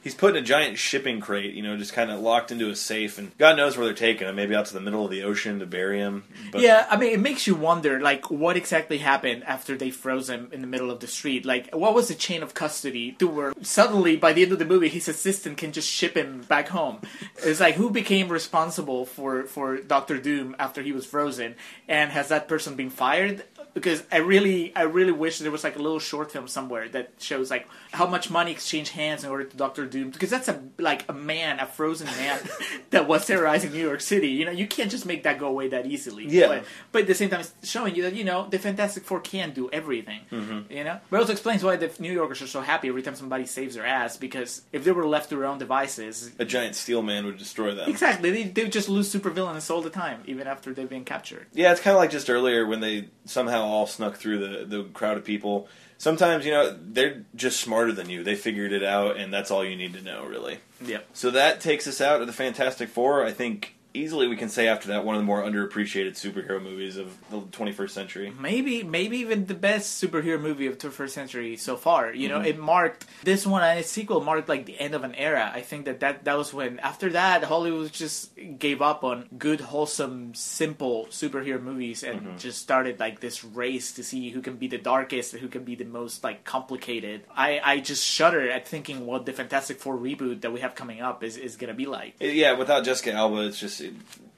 He's 0.05 0.13
put 0.13 0.35
in 0.35 0.43
a 0.43 0.45
giant 0.45 0.77
shipping 0.77 1.19
crate, 1.19 1.55
you 1.55 1.63
know, 1.63 1.75
just 1.77 1.93
kind 1.93 2.11
of 2.11 2.19
locked 2.19 2.51
into 2.51 2.69
a 2.69 2.75
safe, 2.75 3.17
and 3.17 3.35
God 3.39 3.57
knows 3.57 3.75
where 3.75 3.87
they're 3.87 3.95
taking 3.95 4.27
him. 4.27 4.35
Maybe 4.35 4.53
out 4.53 4.67
to 4.67 4.75
the 4.75 4.79
middle 4.79 5.03
of 5.03 5.09
the 5.09 5.23
ocean 5.23 5.57
to 5.61 5.65
bury 5.65 5.97
him. 5.97 6.25
But 6.51 6.61
yeah, 6.61 6.85
I 6.91 6.95
mean, 6.95 7.11
it 7.11 7.19
makes 7.19 7.47
you 7.47 7.55
wonder, 7.55 7.99
like, 7.99 8.29
what 8.29 8.55
exactly 8.55 8.99
happened 8.99 9.43
after 9.45 9.75
they 9.75 9.89
froze 9.89 10.29
him 10.29 10.49
in 10.51 10.61
the 10.61 10.67
middle 10.67 10.91
of 10.91 10.99
the 10.99 11.07
street? 11.07 11.43
Like, 11.43 11.73
what 11.73 11.95
was 11.95 12.07
the 12.07 12.13
chain 12.13 12.43
of 12.43 12.53
custody 12.53 13.13
to 13.13 13.27
where 13.27 13.53
suddenly, 13.63 14.15
by 14.15 14.31
the 14.31 14.43
end 14.43 14.51
of 14.51 14.59
the 14.59 14.65
movie, 14.65 14.89
his 14.89 15.07
assistant 15.07 15.57
can 15.57 15.71
just 15.71 15.89
ship 15.89 16.15
him 16.15 16.41
back 16.41 16.67
home? 16.67 17.01
It's 17.37 17.59
like, 17.59 17.73
who 17.73 17.89
became 17.89 18.29
responsible 18.29 19.07
for, 19.07 19.45
for 19.45 19.77
Doctor 19.77 20.19
Doom 20.19 20.55
after 20.59 20.83
he 20.83 20.91
was 20.91 21.07
frozen? 21.07 21.55
And 21.87 22.11
has 22.11 22.27
that 22.27 22.47
person 22.47 22.75
been 22.75 22.91
fired? 22.91 23.43
Because 23.73 24.03
I 24.09 24.17
really, 24.17 24.73
I 24.73 24.83
really 24.83 25.11
wish 25.11 25.39
there 25.39 25.51
was 25.51 25.63
like 25.65 25.75
a 25.75 25.81
little 25.81 25.99
short 25.99 26.31
film 26.31 26.47
somewhere 26.47 26.87
that 26.89 27.11
shows 27.17 27.51
like 27.51 27.67
how 27.91 28.07
much 28.07 28.29
money 28.29 28.51
exchanged 28.51 28.91
hands 28.91 29.25
in 29.25 29.29
order 29.29 29.43
to 29.43 29.57
Doctor 29.57 29.85
Doom. 29.95 30.09
Because 30.11 30.29
that's 30.29 30.47
a 30.47 30.61
like 30.77 31.05
a 31.09 31.13
man, 31.13 31.59
a 31.59 31.65
frozen 31.65 32.07
man 32.07 32.39
that 32.91 33.07
was 33.07 33.25
terrorizing 33.25 33.71
New 33.71 33.83
York 33.83 34.01
City. 34.01 34.29
You 34.29 34.45
know, 34.45 34.51
you 34.51 34.67
can't 34.67 34.91
just 34.91 35.05
make 35.05 35.23
that 35.23 35.39
go 35.39 35.47
away 35.47 35.69
that 35.69 35.85
easily. 35.85 36.27
Yeah. 36.27 36.47
But, 36.47 36.65
but 36.91 37.01
at 37.03 37.07
the 37.07 37.15
same 37.15 37.29
time, 37.29 37.41
it's 37.41 37.53
showing 37.69 37.95
you 37.95 38.03
that 38.03 38.15
you 38.15 38.23
know 38.23 38.47
the 38.47 38.59
Fantastic 38.59 39.03
Four 39.03 39.19
can 39.21 39.51
do 39.51 39.69
everything. 39.71 40.21
Mm-hmm. 40.31 40.71
You 40.71 40.83
know, 40.83 40.99
but 41.09 41.17
it 41.17 41.19
also 41.21 41.31
explains 41.31 41.63
why 41.63 41.75
the 41.77 41.91
New 41.99 42.11
Yorkers 42.11 42.41
are 42.41 42.47
so 42.47 42.61
happy 42.61 42.89
every 42.89 43.01
time 43.01 43.15
somebody 43.15 43.45
saves 43.45 43.75
their 43.75 43.85
ass. 43.85 44.17
Because 44.17 44.61
if 44.71 44.83
they 44.83 44.91
were 44.91 45.07
left 45.07 45.29
to 45.29 45.35
their 45.35 45.45
own 45.45 45.57
devices, 45.57 46.31
a 46.39 46.45
giant 46.45 46.75
steel 46.75 47.01
man 47.01 47.25
would 47.25 47.37
destroy 47.37 47.73
them. 47.73 47.89
exactly, 47.89 48.31
they 48.31 48.43
they 48.43 48.63
would 48.63 48.71
just 48.71 48.89
lose 48.89 49.13
supervillains 49.13 49.69
all 49.71 49.81
the 49.81 49.89
time, 49.89 50.21
even 50.25 50.47
after 50.47 50.73
they've 50.73 50.89
been 50.89 51.05
captured. 51.05 51.47
Yeah, 51.53 51.71
it's 51.71 51.81
kind 51.81 51.95
of 51.95 51.99
like 51.99 52.11
just 52.11 52.29
earlier 52.29 52.65
when 52.65 52.79
they 52.79 53.09
somehow 53.25 53.63
all 53.63 53.87
snuck 53.87 54.15
through 54.15 54.39
the, 54.39 54.65
the 54.65 54.83
crowd 54.93 55.17
of 55.17 55.23
people. 55.23 55.67
Sometimes, 55.97 56.45
you 56.45 56.51
know, 56.51 56.77
they're 56.79 57.23
just 57.35 57.59
smarter 57.59 57.91
than 57.91 58.09
you. 58.09 58.23
They 58.23 58.35
figured 58.35 58.73
it 58.73 58.83
out, 58.83 59.17
and 59.17 59.33
that's 59.33 59.49
all 59.49 59.63
you 59.63 59.75
need 59.75 59.93
to 59.93 60.01
know, 60.01 60.25
really. 60.25 60.59
Yep. 60.85 61.07
So 61.13 61.31
that 61.31 61.61
takes 61.61 61.87
us 61.87 62.01
out 62.01 62.21
of 62.21 62.27
the 62.27 62.33
Fantastic 62.33 62.89
Four. 62.89 63.25
I 63.25 63.31
think 63.31 63.75
easily 63.95 64.27
we 64.27 64.35
can 64.35 64.49
say 64.49 64.67
after 64.67 64.89
that 64.89 65.05
one 65.05 65.15
of 65.15 65.21
the 65.21 65.25
more 65.25 65.41
underappreciated 65.43 66.11
superhero 66.13 66.61
movies 66.61 66.97
of 66.97 67.15
the 67.29 67.39
21st 67.41 67.89
century. 67.89 68.33
Maybe, 68.39 68.83
maybe 68.83 69.17
even 69.19 69.45
the 69.45 69.53
best 69.55 70.01
superhero 70.03 70.39
movie 70.39 70.67
of 70.67 70.77
the 70.79 70.91
first 70.91 71.13
century 71.15 71.57
so 71.57 71.75
far. 71.77 72.13
You 72.13 72.29
Mm-hmm. 72.29 72.37
know, 72.43 72.47
it 72.47 72.57
marked 72.59 73.05
this 73.23 73.45
one 73.47 73.63
and 73.63 73.79
its 73.79 73.89
sequel 73.89 74.21
marked 74.21 74.49
like 74.49 74.65
the 74.65 74.79
end 74.79 74.93
of 74.95 75.03
an 75.03 75.15
era. 75.15 75.49
I 75.53 75.61
think 75.61 75.85
that 75.85 75.99
that, 76.01 76.25
that 76.25 76.37
was 76.37 76.53
when 76.53 76.79
after 76.79 77.09
that 77.11 77.43
Hollywood 77.43 77.91
just 77.93 78.31
gave 78.59 78.81
up 78.81 79.03
on 79.03 79.27
good, 79.37 79.61
wholesome, 79.61 80.33
simple 80.35 81.07
superhero 81.09 81.61
movies 81.61 82.03
and 82.03 82.15
Mm-hmm. 82.21 82.37
just 82.37 82.59
started 82.61 82.99
like 82.99 83.19
this 83.19 83.43
race 83.43 83.91
to 83.93 84.03
see 84.03 84.29
who 84.29 84.41
can 84.41 84.55
be 84.57 84.67
the 84.67 84.77
darkest, 84.77 85.33
who 85.35 85.47
can 85.47 85.63
be 85.63 85.75
the 85.75 85.85
most 85.85 86.23
like 86.23 86.43
complicated. 86.43 87.21
I 87.35 87.59
I 87.63 87.79
just 87.79 88.03
shudder 88.05 88.49
at 88.49 88.67
thinking 88.67 89.05
what 89.05 89.25
the 89.25 89.33
Fantastic 89.33 89.79
Four 89.79 89.97
reboot 89.97 90.41
that 90.41 90.51
we 90.51 90.61
have 90.61 90.75
coming 90.75 91.01
up 91.01 91.23
is 91.23 91.37
is 91.37 91.55
gonna 91.55 91.73
be 91.73 91.85
like. 91.85 92.15
Yeah, 92.19 92.53
without 92.53 92.83
Jessica 92.85 93.13
Alba, 93.13 93.47
it's 93.47 93.59
just 93.59 93.81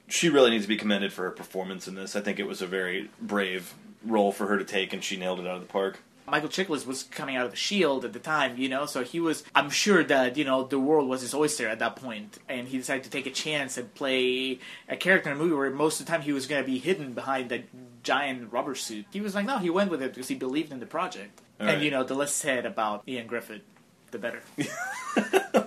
she 0.08 0.28
really 0.28 0.50
needs 0.50 0.64
to 0.64 0.68
be 0.68 0.76
commended 0.76 1.12
for 1.12 1.22
her 1.24 1.30
performance 1.30 1.86
in 1.86 1.94
this. 1.94 2.16
I 2.16 2.20
think 2.20 2.38
it 2.38 2.46
was 2.46 2.62
a 2.62 2.66
very 2.66 3.10
brave 3.20 3.74
role 4.04 4.32
for 4.32 4.46
her 4.46 4.58
to 4.58 4.64
take, 4.64 4.92
and 4.92 5.02
she 5.02 5.16
nailed 5.16 5.40
it 5.40 5.46
out 5.46 5.56
of 5.56 5.60
the 5.60 5.66
park. 5.66 6.00
Michael 6.30 6.48
Chiklis 6.48 6.86
was 6.86 7.04
coming 7.04 7.36
out 7.36 7.46
of 7.46 7.52
the 7.52 7.56
Shield 7.56 8.04
at 8.04 8.12
the 8.12 8.18
time, 8.18 8.58
you 8.58 8.68
know, 8.68 8.86
so 8.86 9.02
he 9.02 9.18
was. 9.20 9.44
I'm 9.54 9.70
sure 9.70 10.04
that 10.04 10.36
you 10.36 10.44
know 10.44 10.64
the 10.64 10.78
world 10.78 11.08
was 11.08 11.22
his 11.22 11.34
oyster 11.34 11.68
at 11.68 11.78
that 11.78 11.96
point, 11.96 12.38
and 12.48 12.68
he 12.68 12.78
decided 12.78 13.04
to 13.04 13.10
take 13.10 13.26
a 13.26 13.30
chance 13.30 13.76
and 13.76 13.92
play 13.94 14.58
a 14.88 14.96
character 14.96 15.30
in 15.30 15.36
a 15.36 15.38
movie 15.38 15.54
where 15.54 15.70
most 15.70 16.00
of 16.00 16.06
the 16.06 16.12
time 16.12 16.22
he 16.22 16.32
was 16.32 16.46
going 16.46 16.62
to 16.62 16.70
be 16.70 16.78
hidden 16.78 17.12
behind 17.12 17.48
that 17.48 17.64
giant 18.02 18.52
rubber 18.52 18.74
suit. 18.74 19.06
He 19.10 19.20
was 19.20 19.34
like, 19.34 19.46
no, 19.46 19.58
he 19.58 19.70
went 19.70 19.90
with 19.90 20.02
it 20.02 20.14
because 20.14 20.28
he 20.28 20.34
believed 20.34 20.72
in 20.72 20.80
the 20.80 20.86
project. 20.86 21.40
All 21.60 21.66
and 21.66 21.76
right. 21.76 21.84
you 21.84 21.90
know, 21.90 22.04
the 22.04 22.14
less 22.14 22.34
said 22.34 22.66
about 22.66 23.06
Ioan 23.06 23.26
Gruffudd, 23.26 23.62
the 24.10 24.18
better. 24.18 24.42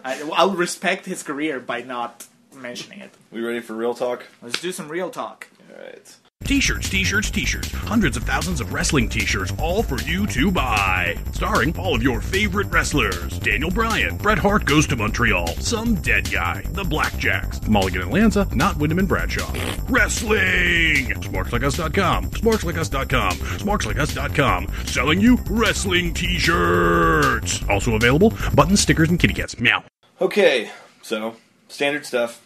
I, 0.04 0.30
I'll 0.34 0.52
respect 0.52 1.06
his 1.06 1.24
career 1.24 1.60
by 1.60 1.82
not 1.82 2.28
mentioning 2.54 2.99
it. 2.99 3.12
We 3.32 3.41
ready 3.41 3.60
for 3.60 3.74
real 3.74 3.93
talk? 3.93 4.26
Let's 4.41 4.60
do 4.62 4.72
some 4.72 4.88
real 4.89 5.10
talk. 5.10 5.47
All 5.70 5.84
right. 5.84 6.16
T-shirts, 6.43 6.89
t-shirts, 6.89 7.30
t-shirts. 7.30 7.72
Hundreds 7.72 8.18
of 8.18 8.24
thousands 8.24 8.60
of 8.62 8.74
wrestling 8.74 9.08
t-shirts, 9.08 9.54
all 9.60 9.84
for 9.84 10.02
you 10.02 10.26
to 10.28 10.52
buy. 10.52 11.16
Starring 11.32 11.78
all 11.78 11.95
of 11.95 12.04
your 12.04 12.20
favorite 12.20 12.68
wrestlers. 12.68 13.39
Daniel 13.39 13.70
Bryan, 13.70 14.18
Bret 14.18 14.39
Hart 14.39 14.66
goes 14.66 14.88
to 14.88 14.95
Montreal, 14.95 15.47
some 15.47 15.95
dead 15.95 16.30
guy, 16.32 16.64
the 16.72 16.84
Blackjacks, 16.84 17.66
Mulligan 17.68 18.02
and 18.02 18.12
Lanza, 18.12 18.47
not 18.54 18.76
Windham 18.78 18.99
and 18.99 19.08
Bradshaw. 19.08 19.54
Wrestling! 19.88 21.06
SmarksLikeUs.com, 21.22 22.32
SmarksLikeUs.com, 22.32 23.32
SmarksLikeUs.com. 23.32 24.68
Selling 24.88 25.22
you 25.22 25.38
wrestling 25.49 26.14
t-shirts. 26.14 27.64
Also 27.70 27.95
available, 27.95 28.34
buttons, 28.56 28.82
stickers, 28.82 29.10
and 29.10 29.20
kitty 29.20 29.36
cats. 29.36 29.60
Meow. 29.60 29.84
Okay, 30.20 30.72
so 31.02 31.36
standard 31.72 32.05
stuff. 32.05 32.45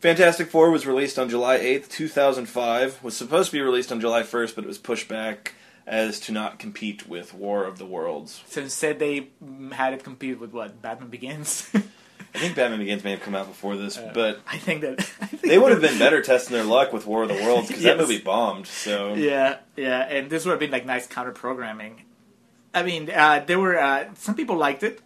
Fantastic 0.00 0.48
Four 0.48 0.70
was 0.70 0.86
released 0.86 1.18
on 1.18 1.28
July 1.28 1.58
8th, 1.58 1.88
2005. 1.90 3.02
Was 3.02 3.16
supposed 3.16 3.50
to 3.50 3.56
be 3.56 3.60
released 3.60 3.92
on 3.92 4.00
July 4.00 4.22
1st, 4.22 4.54
but 4.54 4.64
it 4.64 4.66
was 4.66 4.78
pushed 4.78 5.08
back 5.08 5.54
as 5.86 6.20
to 6.20 6.32
not 6.32 6.58
compete 6.58 7.08
with 7.08 7.34
War 7.34 7.64
of 7.64 7.78
the 7.78 7.84
Worlds. 7.84 8.42
So 8.46 8.62
instead, 8.62 8.98
they 8.98 9.28
had 9.72 9.92
it 9.92 10.04
compete 10.04 10.40
with 10.40 10.52
what 10.52 10.80
Batman 10.80 11.10
Begins. 11.10 11.68
I 12.32 12.38
think 12.38 12.54
Batman 12.54 12.78
Begins 12.78 13.02
may 13.02 13.10
have 13.10 13.22
come 13.22 13.34
out 13.34 13.48
before 13.48 13.76
this, 13.76 13.98
but 14.14 14.40
I 14.46 14.56
think 14.56 14.82
that 14.82 15.00
I 15.20 15.26
think 15.26 15.42
they 15.42 15.58
would 15.58 15.72
have 15.72 15.80
been 15.80 15.98
better 15.98 16.22
testing 16.22 16.54
their 16.54 16.64
luck 16.64 16.92
with 16.92 17.06
War 17.06 17.24
of 17.24 17.28
the 17.28 17.34
Worlds 17.34 17.68
because 17.68 17.82
that 17.82 17.98
movie 17.98 18.20
bombed. 18.20 18.68
So 18.68 19.14
Yeah, 19.14 19.58
yeah, 19.76 20.00
and 20.02 20.30
this 20.30 20.44
would 20.44 20.52
have 20.52 20.60
been 20.60 20.70
like 20.70 20.86
nice 20.86 21.06
counter 21.06 21.32
programming. 21.32 22.02
I 22.72 22.84
mean, 22.84 23.10
uh, 23.10 23.42
there 23.44 23.58
were 23.58 23.78
uh, 23.78 24.14
some 24.14 24.36
people 24.36 24.56
liked 24.56 24.84
it. 24.84 25.00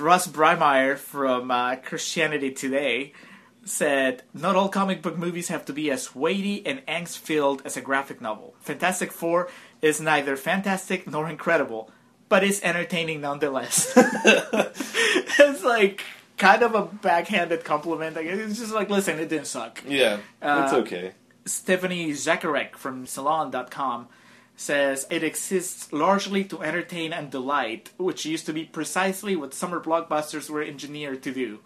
Russ 0.00 0.26
Breimeier 0.26 0.96
from 0.96 1.50
uh, 1.50 1.76
Christianity 1.76 2.50
Today 2.50 3.12
said, 3.64 4.22
"Not 4.32 4.56
all 4.56 4.68
comic 4.68 5.02
book 5.02 5.16
movies 5.16 5.48
have 5.48 5.64
to 5.66 5.72
be 5.72 5.90
as 5.90 6.14
weighty 6.14 6.64
and 6.66 6.84
angst-filled 6.86 7.62
as 7.64 7.76
a 7.76 7.80
graphic 7.80 8.20
novel. 8.20 8.54
Fantastic 8.60 9.12
Four 9.12 9.48
is 9.80 10.00
neither 10.00 10.36
fantastic 10.36 11.06
nor 11.10 11.28
incredible, 11.28 11.90
but 12.28 12.44
it's 12.44 12.62
entertaining 12.62 13.20
nonetheless." 13.20 13.92
it's 13.96 15.62
like 15.64 16.02
kind 16.36 16.62
of 16.62 16.74
a 16.74 16.82
backhanded 16.82 17.64
compliment. 17.64 18.16
Like, 18.16 18.26
it's 18.26 18.58
just 18.58 18.72
like, 18.74 18.90
listen, 18.90 19.18
it 19.18 19.28
didn't 19.28 19.46
suck. 19.46 19.82
yeah, 19.86 20.18
it's 20.42 20.72
Uh, 20.72 20.76
okay. 20.78 21.12
Stephanie 21.46 22.10
Zacharek 22.12 22.76
from 22.76 23.06
Salon.com 23.06 24.08
says 24.56 25.06
it 25.10 25.22
exists 25.22 25.92
largely 25.92 26.44
to 26.44 26.62
entertain 26.62 27.12
and 27.12 27.30
delight, 27.30 27.90
which 27.96 28.24
used 28.24 28.46
to 28.46 28.52
be 28.52 28.64
precisely 28.64 29.34
what 29.34 29.54
summer 29.54 29.80
blockbusters 29.80 30.48
were 30.48 30.62
engineered 30.62 31.22
to 31.22 31.32
do. 31.32 31.60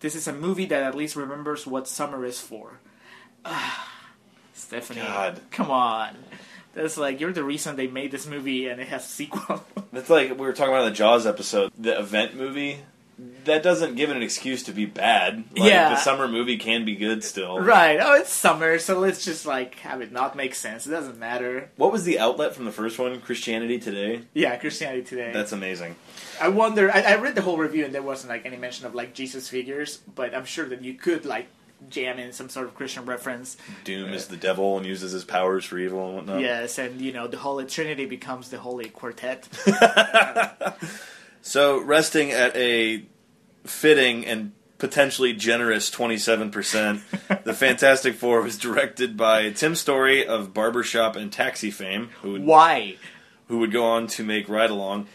This 0.00 0.14
is 0.14 0.26
a 0.28 0.32
movie 0.32 0.66
that 0.66 0.82
at 0.82 0.94
least 0.94 1.16
remembers 1.16 1.66
what 1.66 1.88
summer 1.88 2.24
is 2.24 2.40
for. 2.40 2.80
Ah, 3.44 3.88
Stephanie, 4.54 5.00
God. 5.00 5.40
come 5.50 5.70
on. 5.70 6.16
That's 6.74 6.98
like 6.98 7.20
you're 7.20 7.32
the 7.32 7.44
reason 7.44 7.76
they 7.76 7.86
made 7.86 8.10
this 8.10 8.26
movie 8.26 8.68
and 8.68 8.80
it 8.80 8.88
has 8.88 9.04
a 9.04 9.08
sequel. 9.08 9.64
It's 9.92 10.10
like 10.10 10.30
we 10.30 10.36
were 10.36 10.52
talking 10.52 10.74
about 10.74 10.84
in 10.84 10.92
the 10.92 10.96
Jaws 10.96 11.26
episode, 11.26 11.72
the 11.78 11.98
event 11.98 12.34
movie. 12.36 12.80
That 13.44 13.62
doesn't 13.62 13.94
give 13.94 14.10
it 14.10 14.16
an 14.16 14.22
excuse 14.22 14.62
to 14.64 14.72
be 14.72 14.84
bad. 14.84 15.44
Like, 15.56 15.70
Yeah. 15.70 15.88
the 15.88 15.96
summer 15.96 16.28
movie 16.28 16.58
can 16.58 16.84
be 16.84 16.94
good 16.96 17.24
still. 17.24 17.58
right. 17.58 17.98
Oh, 18.00 18.12
it's 18.14 18.30
summer, 18.30 18.78
so 18.78 18.98
let's 18.98 19.24
just 19.24 19.46
like 19.46 19.76
have 19.76 20.02
it 20.02 20.12
not 20.12 20.36
make 20.36 20.54
sense. 20.54 20.86
It 20.86 20.90
doesn't 20.90 21.18
matter. 21.18 21.70
What 21.76 21.92
was 21.92 22.04
the 22.04 22.18
outlet 22.18 22.54
from 22.54 22.66
the 22.66 22.72
first 22.72 22.98
one? 22.98 23.18
Christianity 23.22 23.78
Today. 23.78 24.20
Yeah, 24.34 24.56
Christianity 24.56 25.02
Today. 25.02 25.30
That's 25.32 25.52
amazing. 25.52 25.96
I 26.40 26.48
wonder. 26.48 26.90
I, 26.92 27.00
I 27.02 27.16
read 27.16 27.34
the 27.34 27.42
whole 27.42 27.56
review 27.56 27.86
and 27.86 27.94
there 27.94 28.02
wasn't 28.02 28.30
like 28.30 28.44
any 28.44 28.56
mention 28.58 28.84
of 28.84 28.94
like 28.94 29.14
Jesus 29.14 29.48
figures, 29.48 29.98
but 30.14 30.34
I'm 30.34 30.44
sure 30.44 30.68
that 30.68 30.82
you 30.82 30.92
could 30.92 31.24
like 31.24 31.46
jam 31.88 32.18
in 32.18 32.32
some 32.32 32.48
sort 32.50 32.66
of 32.66 32.74
Christian 32.74 33.06
reference. 33.06 33.56
Doom 33.84 34.12
is 34.12 34.26
uh, 34.26 34.30
the 34.32 34.36
devil 34.36 34.76
and 34.76 34.84
uses 34.86 35.12
his 35.12 35.24
powers 35.24 35.64
for 35.64 35.78
evil 35.78 36.06
and 36.08 36.16
whatnot. 36.16 36.40
Yes, 36.40 36.78
and 36.78 37.00
you 37.00 37.12
know 37.12 37.28
the 37.28 37.38
Holy 37.38 37.64
Trinity 37.64 38.04
becomes 38.04 38.50
the 38.50 38.58
Holy 38.58 38.90
Quartet. 38.90 39.48
Uh, 39.66 40.72
So 41.46 41.80
resting 41.80 42.32
at 42.32 42.56
a 42.56 43.04
fitting 43.64 44.26
and 44.26 44.50
potentially 44.78 45.32
generous 45.32 45.88
27%, 45.92 47.44
The 47.44 47.54
Fantastic 47.54 48.16
Four 48.16 48.42
was 48.42 48.58
directed 48.58 49.16
by 49.16 49.50
Tim 49.50 49.76
Story 49.76 50.26
of 50.26 50.52
Barbershop 50.52 51.14
and 51.14 51.32
Taxi 51.32 51.70
fame, 51.70 52.10
who 52.22 52.32
would, 52.32 52.44
Why? 52.44 52.96
who 53.46 53.58
would 53.58 53.70
go 53.70 53.84
on 53.84 54.08
to 54.08 54.24
make 54.24 54.48
Ride 54.48 54.70
Along. 54.70 55.06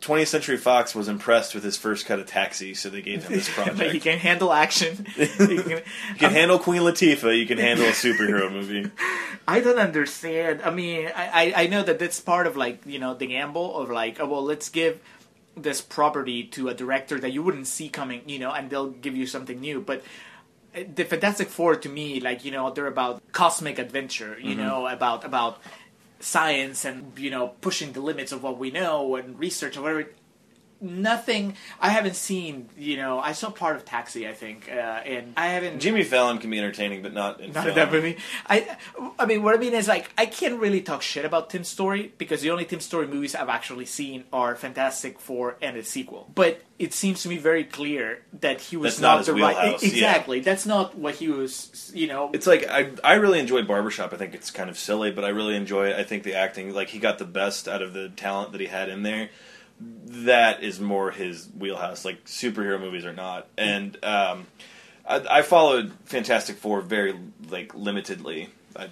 20th 0.00 0.26
Century 0.28 0.56
Fox 0.56 0.94
was 0.94 1.06
impressed 1.08 1.54
with 1.54 1.62
his 1.64 1.76
first 1.76 2.06
cut 2.06 2.18
of 2.18 2.24
Taxi, 2.26 2.72
so 2.72 2.88
they 2.88 3.02
gave 3.02 3.22
him 3.24 3.32
this 3.32 3.48
project. 3.52 3.76
but 3.78 3.92
he 3.92 4.00
can 4.00 4.18
handle 4.18 4.52
action. 4.54 5.06
He 5.16 5.26
can- 5.26 5.68
You 5.70 5.82
can 6.16 6.30
handle 6.30 6.58
Queen 6.58 6.80
Latifah, 6.80 7.38
you 7.38 7.46
can 7.46 7.58
handle 7.58 7.84
a 7.86 7.90
superhero 7.90 8.50
movie. 8.50 8.90
I 9.46 9.60
don't 9.60 9.78
understand. 9.78 10.62
I 10.62 10.70
mean, 10.70 11.10
I, 11.14 11.52
I, 11.54 11.62
I 11.64 11.66
know 11.66 11.82
that 11.82 11.98
that's 11.98 12.20
part 12.20 12.46
of 12.46 12.56
like 12.56 12.80
you 12.86 12.98
know 12.98 13.12
the 13.14 13.26
gamble 13.26 13.76
of 13.78 13.90
like, 13.90 14.18
oh 14.18 14.26
well, 14.26 14.42
let's 14.42 14.70
give 14.70 14.98
this 15.56 15.80
property 15.80 16.44
to 16.44 16.68
a 16.68 16.74
director 16.74 17.18
that 17.18 17.32
you 17.32 17.42
wouldn't 17.42 17.66
see 17.66 17.88
coming, 17.88 18.22
you 18.26 18.38
know, 18.38 18.52
and 18.52 18.70
they'll 18.70 18.90
give 18.90 19.16
you 19.16 19.26
something 19.26 19.60
new. 19.60 19.80
But 19.80 20.02
uh, 20.74 20.80
the 20.94 21.04
Fantastic 21.04 21.48
Four, 21.48 21.76
to 21.76 21.88
me, 21.88 22.20
like 22.20 22.44
you 22.44 22.50
know, 22.50 22.70
they're 22.70 22.86
about 22.86 23.22
cosmic 23.32 23.78
adventure, 23.78 24.38
you 24.40 24.54
know, 24.54 24.86
about 24.86 25.24
about 25.24 25.60
science 26.20 26.86
and 26.86 27.18
you 27.18 27.30
know 27.30 27.48
pushing 27.60 27.92
the 27.92 28.00
limits 28.00 28.32
of 28.32 28.42
what 28.42 28.58
we 28.58 28.70
know 28.70 29.16
and 29.16 29.38
research 29.38 29.76
and 29.76 29.84
whatever. 29.84 30.08
Nothing. 30.84 31.56
I 31.80 31.88
haven't 31.88 32.16
seen. 32.16 32.68
You 32.76 32.96
know, 32.98 33.18
I 33.18 33.32
saw 33.32 33.50
part 33.50 33.76
of 33.76 33.84
Taxi, 33.84 34.28
I 34.28 34.34
think, 34.34 34.68
uh, 34.70 34.74
and 34.74 35.32
I 35.36 35.48
haven't. 35.48 35.80
Jimmy 35.80 36.04
Fallon 36.04 36.38
can 36.38 36.50
be 36.50 36.58
entertaining, 36.58 37.02
but 37.02 37.12
not 37.14 37.40
in 37.40 37.52
Not 37.52 37.64
film. 37.64 37.74
that 37.76 37.90
movie. 37.90 38.18
I, 38.46 38.76
I 39.18 39.26
mean, 39.26 39.42
what 39.42 39.54
I 39.54 39.58
mean 39.58 39.72
is 39.74 39.88
like 39.88 40.10
I 40.18 40.26
can't 40.26 40.60
really 40.60 40.82
talk 40.82 41.02
shit 41.02 41.24
about 41.24 41.50
Tim 41.50 41.64
Story 41.64 42.12
because 42.18 42.42
the 42.42 42.50
only 42.50 42.64
Tim 42.64 42.80
Story 42.80 43.06
movies 43.06 43.34
I've 43.34 43.48
actually 43.48 43.86
seen 43.86 44.24
are 44.32 44.54
Fantastic 44.54 45.18
Four 45.18 45.56
and 45.62 45.76
its 45.76 45.88
sequel. 45.88 46.30
But 46.34 46.62
it 46.78 46.92
seems 46.92 47.22
to 47.22 47.28
me 47.28 47.38
very 47.38 47.64
clear 47.64 48.22
that 48.40 48.60
he 48.60 48.76
was 48.76 48.94
That's 48.94 49.00
not 49.00 49.18
his 49.18 49.26
the 49.28 49.34
right. 49.34 49.56
wheelhouse, 49.56 49.82
yeah. 49.82 49.90
Exactly, 49.90 50.40
that's 50.40 50.66
not 50.66 50.98
what 50.98 51.14
he 51.14 51.28
was. 51.28 51.90
You 51.94 52.08
know, 52.08 52.30
It's 52.34 52.46
like 52.46 52.66
I 52.68 52.90
I 53.02 53.14
really 53.14 53.38
enjoy 53.38 53.62
Barbershop. 53.62 54.12
I 54.12 54.16
think 54.16 54.34
it's 54.34 54.50
kind 54.50 54.68
of 54.68 54.78
silly, 54.78 55.10
but 55.10 55.24
I 55.24 55.28
really 55.28 55.56
enjoy 55.56 55.88
it. 55.88 55.96
I 55.96 56.04
think 56.04 56.24
the 56.24 56.34
acting, 56.34 56.74
like 56.74 56.88
he 56.88 56.98
got 56.98 57.18
the 57.18 57.24
best 57.24 57.68
out 57.68 57.80
of 57.80 57.92
the 57.94 58.08
talent 58.10 58.52
that 58.52 58.60
he 58.60 58.66
had 58.66 58.88
in 58.88 59.02
there. 59.02 59.30
That 59.80 60.62
is 60.62 60.80
more 60.80 61.10
his 61.10 61.48
wheelhouse. 61.58 62.04
Like 62.04 62.24
superhero 62.24 62.80
movies 62.80 63.04
or 63.04 63.12
not. 63.12 63.48
And 63.58 64.02
um, 64.04 64.46
I, 65.06 65.38
I 65.38 65.42
followed 65.42 65.92
Fantastic 66.06 66.56
Four 66.56 66.80
very 66.80 67.14
like 67.50 67.72
limitedly. 67.74 68.48
I, 68.76 68.88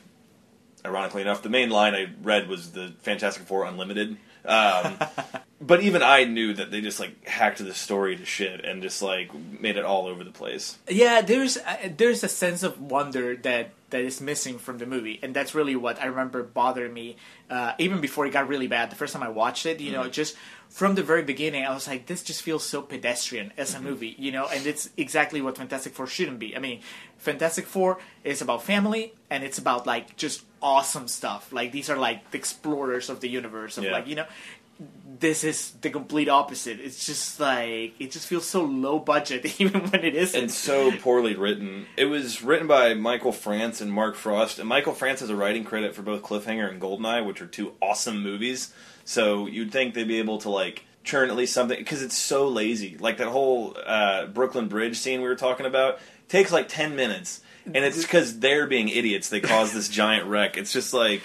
ironically 0.84 1.22
enough, 1.22 1.42
the 1.42 1.48
main 1.48 1.70
line 1.70 1.94
I 1.94 2.08
read 2.22 2.48
was 2.48 2.72
the 2.72 2.92
Fantastic 3.02 3.44
Four 3.44 3.64
Unlimited. 3.64 4.16
Um, 4.44 4.98
but 5.60 5.82
even 5.82 6.02
I 6.02 6.24
knew 6.24 6.52
that 6.54 6.70
they 6.70 6.80
just 6.80 6.98
like 6.98 7.26
hacked 7.26 7.58
the 7.58 7.74
story 7.74 8.16
to 8.16 8.24
shit 8.24 8.64
and 8.64 8.82
just 8.82 9.00
like 9.00 9.30
made 9.34 9.76
it 9.76 9.84
all 9.84 10.06
over 10.06 10.24
the 10.24 10.30
place. 10.30 10.78
yeah, 10.88 11.20
there's 11.20 11.56
uh, 11.56 11.90
there's 11.96 12.24
a 12.24 12.28
sense 12.28 12.62
of 12.62 12.80
wonder 12.80 13.36
that 13.36 13.70
that 13.90 14.00
is 14.00 14.20
missing 14.20 14.58
from 14.58 14.78
the 14.78 14.86
movie, 14.86 15.20
and 15.22 15.34
that's 15.34 15.54
really 15.54 15.76
what 15.76 16.00
I 16.02 16.06
remember 16.06 16.42
bothering 16.42 16.92
me 16.92 17.16
uh, 17.50 17.74
even 17.78 18.00
before 18.00 18.26
it 18.26 18.32
got 18.32 18.48
really 18.48 18.66
bad. 18.66 18.90
The 18.90 18.96
first 18.96 19.12
time 19.12 19.22
I 19.22 19.28
watched 19.28 19.66
it, 19.66 19.80
you 19.80 19.92
know, 19.92 20.08
just 20.08 20.36
from 20.72 20.94
the 20.94 21.02
very 21.02 21.22
beginning, 21.22 21.66
I 21.66 21.74
was 21.74 21.86
like, 21.86 22.06
this 22.06 22.22
just 22.22 22.40
feels 22.40 22.64
so 22.64 22.80
pedestrian 22.80 23.52
as 23.58 23.74
a 23.74 23.76
mm-hmm. 23.76 23.84
movie, 23.84 24.16
you 24.18 24.32
know, 24.32 24.46
and 24.46 24.66
it's 24.66 24.88
exactly 24.96 25.42
what 25.42 25.58
Fantastic 25.58 25.92
Four 25.92 26.06
shouldn't 26.06 26.38
be. 26.38 26.56
I 26.56 26.60
mean, 26.60 26.80
Fantastic 27.18 27.66
Four 27.66 27.98
is 28.24 28.40
about 28.40 28.62
family, 28.62 29.12
and 29.28 29.44
it's 29.44 29.58
about 29.58 29.86
like 29.86 30.16
just 30.16 30.44
awesome 30.62 31.08
stuff. 31.08 31.52
Like 31.52 31.72
these 31.72 31.90
are 31.90 31.98
like 31.98 32.30
the 32.30 32.38
explorers 32.38 33.10
of 33.10 33.20
the 33.20 33.28
universe, 33.28 33.76
of 33.76 33.84
Yeah. 33.84 33.92
like 33.92 34.06
you 34.06 34.14
know 34.14 34.26
this 35.22 35.44
is 35.44 35.70
the 35.82 35.90
complete 35.90 36.28
opposite. 36.28 36.80
It's 36.80 37.06
just 37.06 37.38
like 37.38 37.94
it 38.00 38.10
just 38.10 38.26
feels 38.26 38.48
so 38.48 38.64
low 38.64 38.98
budget, 38.98 39.44
even 39.60 39.82
when 39.88 40.04
it 40.04 40.14
isn't. 40.14 40.40
and 40.40 40.50
so 40.50 40.92
poorly 40.98 41.34
written. 41.36 41.86
It 41.96 42.06
was 42.06 42.42
written 42.42 42.66
by 42.66 42.94
Michael 42.94 43.32
France 43.32 43.80
and 43.80 43.92
Mark 43.92 44.16
Frost, 44.16 44.58
and 44.58 44.68
Michael 44.68 44.94
France 44.94 45.20
has 45.20 45.30
a 45.30 45.36
writing 45.36 45.64
credit 45.64 45.94
for 45.94 46.02
both 46.02 46.22
Cliffhanger 46.22 46.68
and 46.68 46.80
Goldeneye, 46.80 47.24
which 47.24 47.40
are 47.40 47.46
two 47.46 47.74
awesome 47.80 48.22
movies. 48.22 48.72
So 49.04 49.46
you'd 49.46 49.72
think 49.72 49.94
they'd 49.94 50.08
be 50.08 50.18
able 50.18 50.38
to 50.38 50.50
like 50.50 50.84
churn 51.04 51.30
at 51.30 51.36
least 51.36 51.52
something 51.52 51.78
because 51.78 52.02
it's 52.02 52.16
so 52.16 52.48
lazy. 52.48 52.96
Like 52.98 53.18
that 53.18 53.28
whole 53.28 53.76
uh, 53.86 54.26
Brooklyn 54.26 54.68
Bridge 54.68 54.98
scene 54.98 55.20
we 55.22 55.28
were 55.28 55.36
talking 55.36 55.66
about 55.66 56.00
takes 56.28 56.50
like 56.50 56.68
ten 56.68 56.96
minutes, 56.96 57.40
and 57.66 57.76
it's 57.76 58.02
because 58.02 58.40
they're 58.40 58.66
being 58.66 58.88
idiots. 58.88 59.28
They 59.28 59.40
caused 59.40 59.74
this 59.74 59.88
giant 59.88 60.26
wreck. 60.26 60.56
It's 60.56 60.72
just 60.72 60.92
like. 60.92 61.22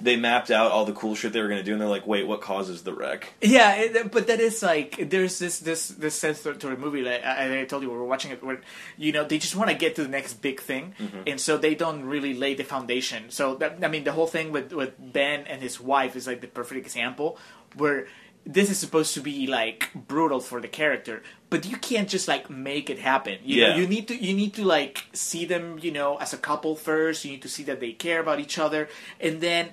They 0.00 0.16
mapped 0.16 0.50
out 0.50 0.70
all 0.70 0.84
the 0.84 0.92
cool 0.92 1.16
shit 1.16 1.32
they 1.32 1.40
were 1.40 1.48
going 1.48 1.58
to 1.58 1.64
do, 1.64 1.72
and 1.72 1.80
they're 1.80 1.88
like, 1.88 2.06
"Wait, 2.06 2.26
what 2.26 2.40
causes 2.40 2.82
the 2.82 2.92
wreck?" 2.92 3.32
yeah, 3.40 3.74
it, 3.74 4.12
but 4.12 4.28
that 4.28 4.38
is 4.38 4.62
like 4.62 5.10
there's 5.10 5.38
this 5.38 5.58
this 5.58 5.88
this 5.88 6.14
sense 6.14 6.42
to, 6.44 6.54
to 6.54 6.68
the 6.68 6.76
movie 6.76 7.02
that 7.02 7.26
I, 7.26 7.62
I 7.62 7.64
told 7.64 7.82
you 7.82 7.90
we 7.90 7.96
were 7.96 8.04
watching 8.04 8.30
it 8.30 8.42
where 8.42 8.60
you 8.96 9.10
know 9.12 9.24
they 9.24 9.38
just 9.38 9.56
want 9.56 9.70
to 9.70 9.76
get 9.76 9.96
to 9.96 10.02
the 10.02 10.08
next 10.08 10.34
big 10.34 10.60
thing, 10.60 10.94
mm-hmm. 10.98 11.22
and 11.26 11.40
so 11.40 11.58
they 11.58 11.74
don't 11.74 12.04
really 12.04 12.34
lay 12.34 12.54
the 12.54 12.64
foundation. 12.64 13.30
So 13.30 13.56
that, 13.56 13.82
I 13.82 13.88
mean, 13.88 14.04
the 14.04 14.12
whole 14.12 14.28
thing 14.28 14.52
with 14.52 14.72
with 14.72 14.94
Ben 14.98 15.46
and 15.46 15.60
his 15.60 15.80
wife 15.80 16.14
is 16.14 16.26
like 16.28 16.40
the 16.42 16.46
perfect 16.48 16.78
example 16.78 17.36
where 17.74 18.06
this 18.46 18.70
is 18.70 18.78
supposed 18.78 19.12
to 19.14 19.20
be 19.20 19.46
like 19.46 19.90
brutal 19.94 20.40
for 20.40 20.60
the 20.60 20.68
character 20.68 21.22
but 21.50 21.66
you 21.66 21.76
can't 21.76 22.08
just 22.08 22.26
like 22.28 22.48
make 22.48 22.88
it 22.88 22.98
happen 22.98 23.36
you 23.42 23.60
know 23.60 23.68
Yeah. 23.68 23.76
you 23.76 23.86
need 23.86 24.08
to 24.08 24.16
you 24.16 24.32
need 24.32 24.54
to 24.54 24.64
like 24.64 25.04
see 25.12 25.44
them 25.44 25.78
you 25.82 25.92
know 25.92 26.16
as 26.16 26.32
a 26.32 26.38
couple 26.38 26.74
first 26.74 27.24
you 27.26 27.32
need 27.32 27.42
to 27.42 27.48
see 27.48 27.64
that 27.64 27.80
they 27.80 27.92
care 27.92 28.20
about 28.20 28.40
each 28.40 28.58
other 28.58 28.88
and 29.20 29.42
then 29.42 29.70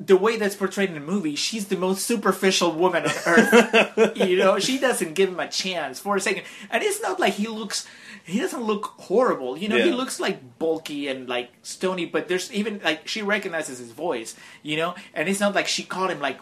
the 0.00 0.16
way 0.16 0.36
that's 0.36 0.56
portrayed 0.56 0.88
in 0.88 0.94
the 0.96 1.00
movie 1.00 1.36
she's 1.36 1.68
the 1.68 1.76
most 1.76 2.04
superficial 2.04 2.72
woman 2.72 3.04
on 3.04 3.12
earth. 3.26 4.16
You 4.16 4.36
know 4.38 4.58
she 4.58 4.78
doesn't 4.78 5.14
give 5.14 5.28
him 5.28 5.38
a 5.40 5.48
chance 5.48 6.00
for 6.00 6.16
a 6.16 6.20
second. 6.20 6.42
And 6.70 6.82
it's 6.82 7.00
not 7.00 7.20
like 7.20 7.34
he 7.34 7.46
looks 7.46 7.86
he 8.24 8.40
doesn't 8.40 8.62
look 8.62 8.86
horrible. 8.98 9.56
You 9.56 9.68
know 9.68 9.76
he 9.78 9.92
looks 9.92 10.18
like 10.18 10.58
bulky 10.58 11.06
and 11.08 11.28
like 11.28 11.50
stony 11.62 12.06
but 12.06 12.26
there's 12.28 12.52
even 12.52 12.80
like 12.82 13.06
she 13.06 13.22
recognizes 13.22 13.78
his 13.78 13.92
voice 13.92 14.34
you 14.62 14.76
know? 14.76 14.94
And 15.14 15.28
it's 15.28 15.40
not 15.40 15.54
like 15.54 15.68
she 15.68 15.84
caught 15.84 16.10
him 16.10 16.18
like 16.20 16.38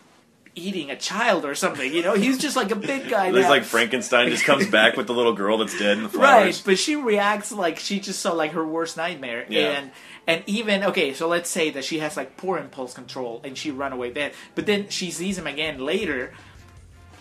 eating 0.54 0.90
a 0.90 0.96
child 0.96 1.44
or 1.44 1.54
something 1.54 1.92
you 1.92 2.02
know? 2.02 2.14
He's 2.14 2.38
just 2.38 2.56
like 2.56 2.70
a 2.70 2.76
big 2.76 3.08
guy 3.10 3.32
There's 3.32 3.44
now. 3.44 3.50
like 3.50 3.64
Frankenstein 3.64 4.28
just 4.30 4.44
comes 4.44 4.66
back 4.78 4.96
with 4.96 5.06
the 5.06 5.14
little 5.14 5.32
girl 5.34 5.58
that's 5.58 5.78
dead 5.78 5.98
in 5.98 6.04
the 6.04 6.08
Right, 6.10 6.60
but 6.64 6.78
she 6.78 6.96
reacts 6.96 7.52
like 7.52 7.78
she 7.78 8.00
just 8.00 8.20
saw 8.20 8.32
like 8.32 8.52
her 8.52 8.64
worst 8.66 8.96
nightmare, 8.96 9.44
Yeah. 9.48 9.72
and 9.78 9.90
and 10.26 10.42
even 10.46 10.84
okay, 10.84 11.12
so 11.14 11.28
let's 11.28 11.50
say 11.50 11.70
that 11.70 11.84
she 11.84 11.98
has 11.98 12.16
like 12.16 12.36
poor 12.36 12.58
impulse 12.58 12.94
control 12.94 13.40
and 13.44 13.56
she 13.58 13.70
run 13.70 13.92
away 13.92 14.10
then, 14.10 14.32
but 14.54 14.66
then 14.66 14.88
she 14.88 15.10
sees 15.10 15.36
him 15.38 15.46
again 15.46 15.78
later, 15.78 16.32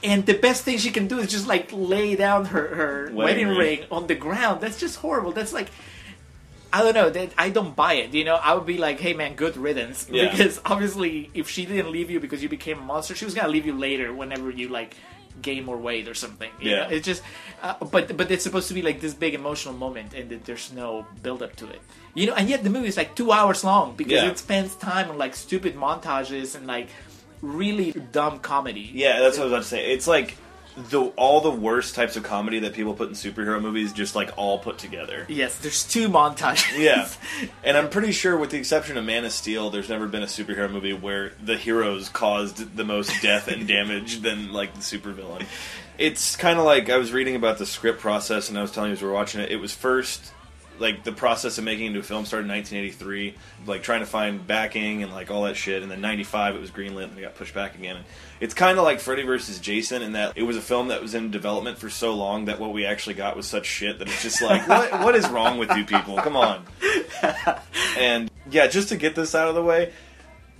and 0.03 0.25
the 0.25 0.33
best 0.33 0.63
thing 0.63 0.77
she 0.77 0.91
can 0.91 1.07
do 1.07 1.19
is 1.19 1.29
just 1.31 1.47
like 1.47 1.69
lay 1.73 2.15
down 2.15 2.45
her 2.45 2.67
her 2.75 3.03
wedding, 3.05 3.15
Wedding 3.15 3.47
ring. 3.49 3.57
ring. 3.57 3.83
on 3.91 4.07
the 4.07 4.15
ground. 4.15 4.61
That's 4.61 4.79
just 4.79 4.97
horrible. 4.97 5.31
That's 5.31 5.53
like. 5.53 5.69
I 6.73 6.83
don't 6.83 6.93
know. 6.93 7.09
That 7.09 7.33
I 7.37 7.49
don't 7.49 7.75
buy 7.75 7.95
it. 7.95 8.13
You 8.13 8.23
know, 8.23 8.35
I 8.35 8.53
would 8.53 8.65
be 8.65 8.77
like, 8.77 8.97
"Hey, 8.97 9.11
man, 9.13 9.35
good 9.35 9.57
riddance." 9.57 10.07
Yeah. 10.09 10.29
Because 10.31 10.61
obviously, 10.63 11.29
if 11.33 11.49
she 11.49 11.65
didn't 11.65 11.91
leave 11.91 12.09
you 12.09 12.21
because 12.21 12.41
you 12.41 12.47
became 12.47 12.77
a 12.79 12.81
monster, 12.81 13.13
she 13.13 13.25
was 13.25 13.33
gonna 13.33 13.49
leave 13.49 13.65
you 13.65 13.77
later 13.77 14.13
whenever 14.13 14.49
you 14.49 14.69
like 14.69 14.95
gain 15.41 15.65
more 15.65 15.77
weight 15.77 16.07
or 16.07 16.13
something. 16.13 16.49
you 16.59 16.71
Yeah. 16.71 16.83
know? 16.83 16.89
it's 16.89 17.05
just. 17.05 17.21
Uh, 17.61 17.75
but 17.91 18.17
but 18.17 18.31
it's 18.31 18.43
supposed 18.43 18.67
to 18.69 18.73
be 18.73 18.81
like 18.81 19.01
this 19.01 19.13
big 19.13 19.33
emotional 19.35 19.73
moment, 19.75 20.13
and 20.13 20.29
that 20.29 20.45
there's 20.45 20.71
no 20.73 21.05
build 21.21 21.41
up 21.43 21.55
to 21.57 21.67
it. 21.69 21.81
You 22.13 22.27
know, 22.27 22.33
and 22.33 22.49
yet 22.49 22.63
the 22.63 22.69
movie 22.69 22.87
is 22.87 22.97
like 22.97 23.15
two 23.15 23.31
hours 23.31 23.63
long 23.63 23.95
because 23.95 24.13
Yeah. 24.13 24.29
it 24.31 24.37
spends 24.39 24.75
time 24.75 25.09
on 25.09 25.17
like 25.17 25.35
stupid 25.35 25.75
montages 25.75 26.55
and 26.55 26.65
like 26.67 26.89
really 27.41 27.91
dumb 28.11 28.39
comedy. 28.39 28.89
Yeah, 28.93 29.19
that's 29.19 29.37
what 29.37 29.43
I 29.43 29.45
was 29.45 29.53
about 29.53 29.63
to 29.63 29.69
say. 29.69 29.93
It's 29.93 30.07
like 30.07 30.35
the 30.75 31.01
all 31.17 31.41
the 31.41 31.51
worst 31.51 31.95
types 31.95 32.15
of 32.15 32.23
comedy 32.23 32.59
that 32.59 32.73
people 32.73 32.93
put 32.93 33.09
in 33.09 33.15
superhero 33.15 33.61
movies, 33.61 33.93
just 33.93 34.15
like 34.15 34.31
all 34.37 34.59
put 34.59 34.77
together. 34.77 35.25
Yes, 35.27 35.57
there's 35.57 35.83
two 35.83 36.09
montages. 36.09 36.77
Yeah, 36.77 37.09
and 37.63 37.77
I'm 37.77 37.89
pretty 37.89 38.11
sure, 38.11 38.37
with 38.37 38.51
the 38.51 38.57
exception 38.57 38.97
of 38.97 39.05
Man 39.05 39.25
of 39.25 39.31
Steel, 39.31 39.69
there's 39.69 39.89
never 39.89 40.07
been 40.07 40.23
a 40.23 40.27
superhero 40.27 40.71
movie 40.71 40.93
where 40.93 41.33
the 41.43 41.57
heroes 41.57 42.09
caused 42.09 42.75
the 42.75 42.83
most 42.83 43.21
death 43.21 43.47
and 43.47 43.67
damage 43.67 44.21
than 44.21 44.53
like 44.53 44.73
the 44.73 44.79
supervillain. 44.79 45.45
It's 45.97 46.35
kind 46.35 46.57
of 46.57 46.65
like 46.65 46.89
I 46.89 46.97
was 46.97 47.11
reading 47.11 47.35
about 47.35 47.57
the 47.57 47.65
script 47.65 47.99
process, 47.99 48.49
and 48.49 48.57
I 48.57 48.61
was 48.61 48.71
telling 48.71 48.89
you 48.89 48.93
as 48.93 49.01
we 49.01 49.07
were 49.07 49.13
watching 49.13 49.41
it. 49.41 49.51
It 49.51 49.57
was 49.57 49.73
first 49.73 50.31
like 50.81 51.03
the 51.03 51.11
process 51.11 51.57
of 51.57 51.63
making 51.63 51.85
it 51.85 51.87
into 51.89 51.99
a 51.99 52.03
film 52.03 52.25
started 52.25 52.45
in 52.45 52.55
1983, 52.55 53.35
like 53.67 53.83
trying 53.83 54.01
to 54.01 54.05
find 54.05 54.45
backing 54.45 55.03
and 55.03 55.11
like 55.11 55.31
all 55.31 55.43
that 55.43 55.55
shit. 55.55 55.83
And 55.83 55.91
then 55.91 56.01
95, 56.01 56.55
it 56.55 56.59
was 56.59 56.71
greenlit, 56.71 57.05
and 57.05 57.17
it 57.17 57.21
got 57.21 57.35
pushed 57.35 57.53
back 57.53 57.75
again. 57.75 57.97
And 57.97 58.05
it's 58.39 58.53
kind 58.53 58.77
of 58.77 58.83
like 58.83 58.99
Freddy 58.99 59.23
vs. 59.23 59.59
Jason 59.59 60.01
in 60.01 60.13
that 60.13 60.33
it 60.35 60.43
was 60.43 60.57
a 60.57 60.61
film 60.61 60.89
that 60.89 61.01
was 61.01 61.13
in 61.13 61.31
development 61.31 61.77
for 61.77 61.89
so 61.89 62.13
long 62.15 62.45
that 62.45 62.59
what 62.59 62.73
we 62.73 62.85
actually 62.85 63.15
got 63.15 63.37
was 63.37 63.47
such 63.47 63.65
shit 63.65 63.99
that 63.99 64.07
it's 64.07 64.23
just 64.23 64.41
like, 64.41 64.67
what 64.67 64.91
what 65.03 65.15
is 65.15 65.29
wrong 65.29 65.57
with 65.57 65.71
you 65.77 65.85
people? 65.85 66.17
Come 66.17 66.35
on. 66.35 66.65
And 67.97 68.31
yeah, 68.49 68.67
just 68.67 68.89
to 68.89 68.95
get 68.95 69.15
this 69.15 69.35
out 69.35 69.47
of 69.47 69.55
the 69.55 69.63
way, 69.63 69.91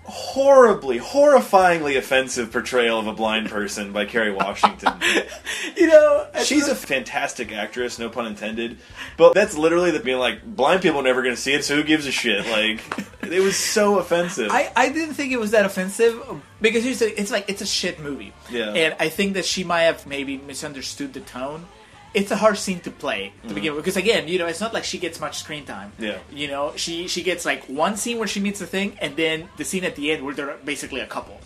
horribly, 0.04 1.00
horrifyingly 1.00 1.98
offensive 1.98 2.52
portrayal 2.52 3.00
of 3.00 3.08
a 3.08 3.14
blind 3.14 3.50
person 3.52 3.92
by 3.92 4.06
Kerry 4.06 4.32
Washington. 4.32 4.94
you 5.78 5.88
know, 5.88 6.28
She's 6.44 6.68
a 6.68 6.76
fantastic 6.76 7.52
actress, 7.52 8.00
no 8.00 8.10
pun 8.10 8.28
intended. 8.28 8.78
But 9.18 9.34
that's 9.34 9.58
literally 9.58 9.92
the 9.92 10.00
being 10.00 10.20
like, 10.20 10.44
blind 10.44 10.82
people 10.82 11.00
are 11.00 11.04
never 11.04 11.22
going 11.22 11.36
to 11.36 11.42
see 11.42 11.54
it, 11.54 11.64
so 11.64 11.76
who 11.76 11.84
gives 11.84 12.08
a 12.08 12.12
shit? 12.12 12.46
Like, 12.48 12.82
it 13.22 13.42
was 13.42 13.56
so 13.56 14.00
offensive. 14.00 14.50
I, 14.52 14.72
I 14.76 14.90
didn't 14.90 15.16
think 15.16 15.32
it 15.32 15.40
was 15.40 15.52
that 15.52 15.66
offensive 15.66 16.22
because 16.60 16.86
it's 16.86 17.32
like 17.32 17.50
it's 17.50 17.62
a 17.62 17.68
shit 17.68 18.00
movie. 18.00 18.34
Yeah. 18.50 18.74
And 18.74 18.96
I 19.00 19.10
think 19.10 19.34
that 19.36 19.46
she 19.46 19.64
might 19.64 19.84
have 19.84 20.06
maybe 20.06 20.38
misunderstood 20.38 21.14
the 21.14 21.22
tone. 21.22 21.68
It's 22.14 22.32
a 22.32 22.36
hard 22.36 22.58
scene 22.58 22.82
to 22.82 22.92
play 22.92 23.32
to 23.42 23.48
mm-hmm. 23.48 23.56
begin 23.56 23.76
with 23.76 23.84
because 23.86 23.98
again, 23.98 24.28
you 24.28 24.38
know, 24.38 24.48
it's 24.48 24.60
not 24.60 24.74
like 24.74 24.84
she 24.84 24.98
gets 24.98 25.20
much 25.20 25.40
screen 25.40 25.66
time. 25.66 25.94
Yeah. 25.98 26.18
You 26.32 26.48
know, 26.48 26.74
she 26.76 27.08
she 27.08 27.24
gets 27.24 27.46
like 27.46 27.64
one 27.66 27.96
scene 27.96 28.18
where 28.20 28.28
she 28.28 28.40
meets 28.40 28.60
the 28.60 28.68
thing, 28.68 28.98
and 29.00 29.16
then 29.16 29.48
the 29.58 29.64
scene 29.64 29.86
at 29.86 29.96
the 29.96 30.12
end 30.12 30.26
where 30.26 30.34
they're 30.34 30.58
basically 30.66 31.00
a 31.02 31.08
couple. 31.08 31.40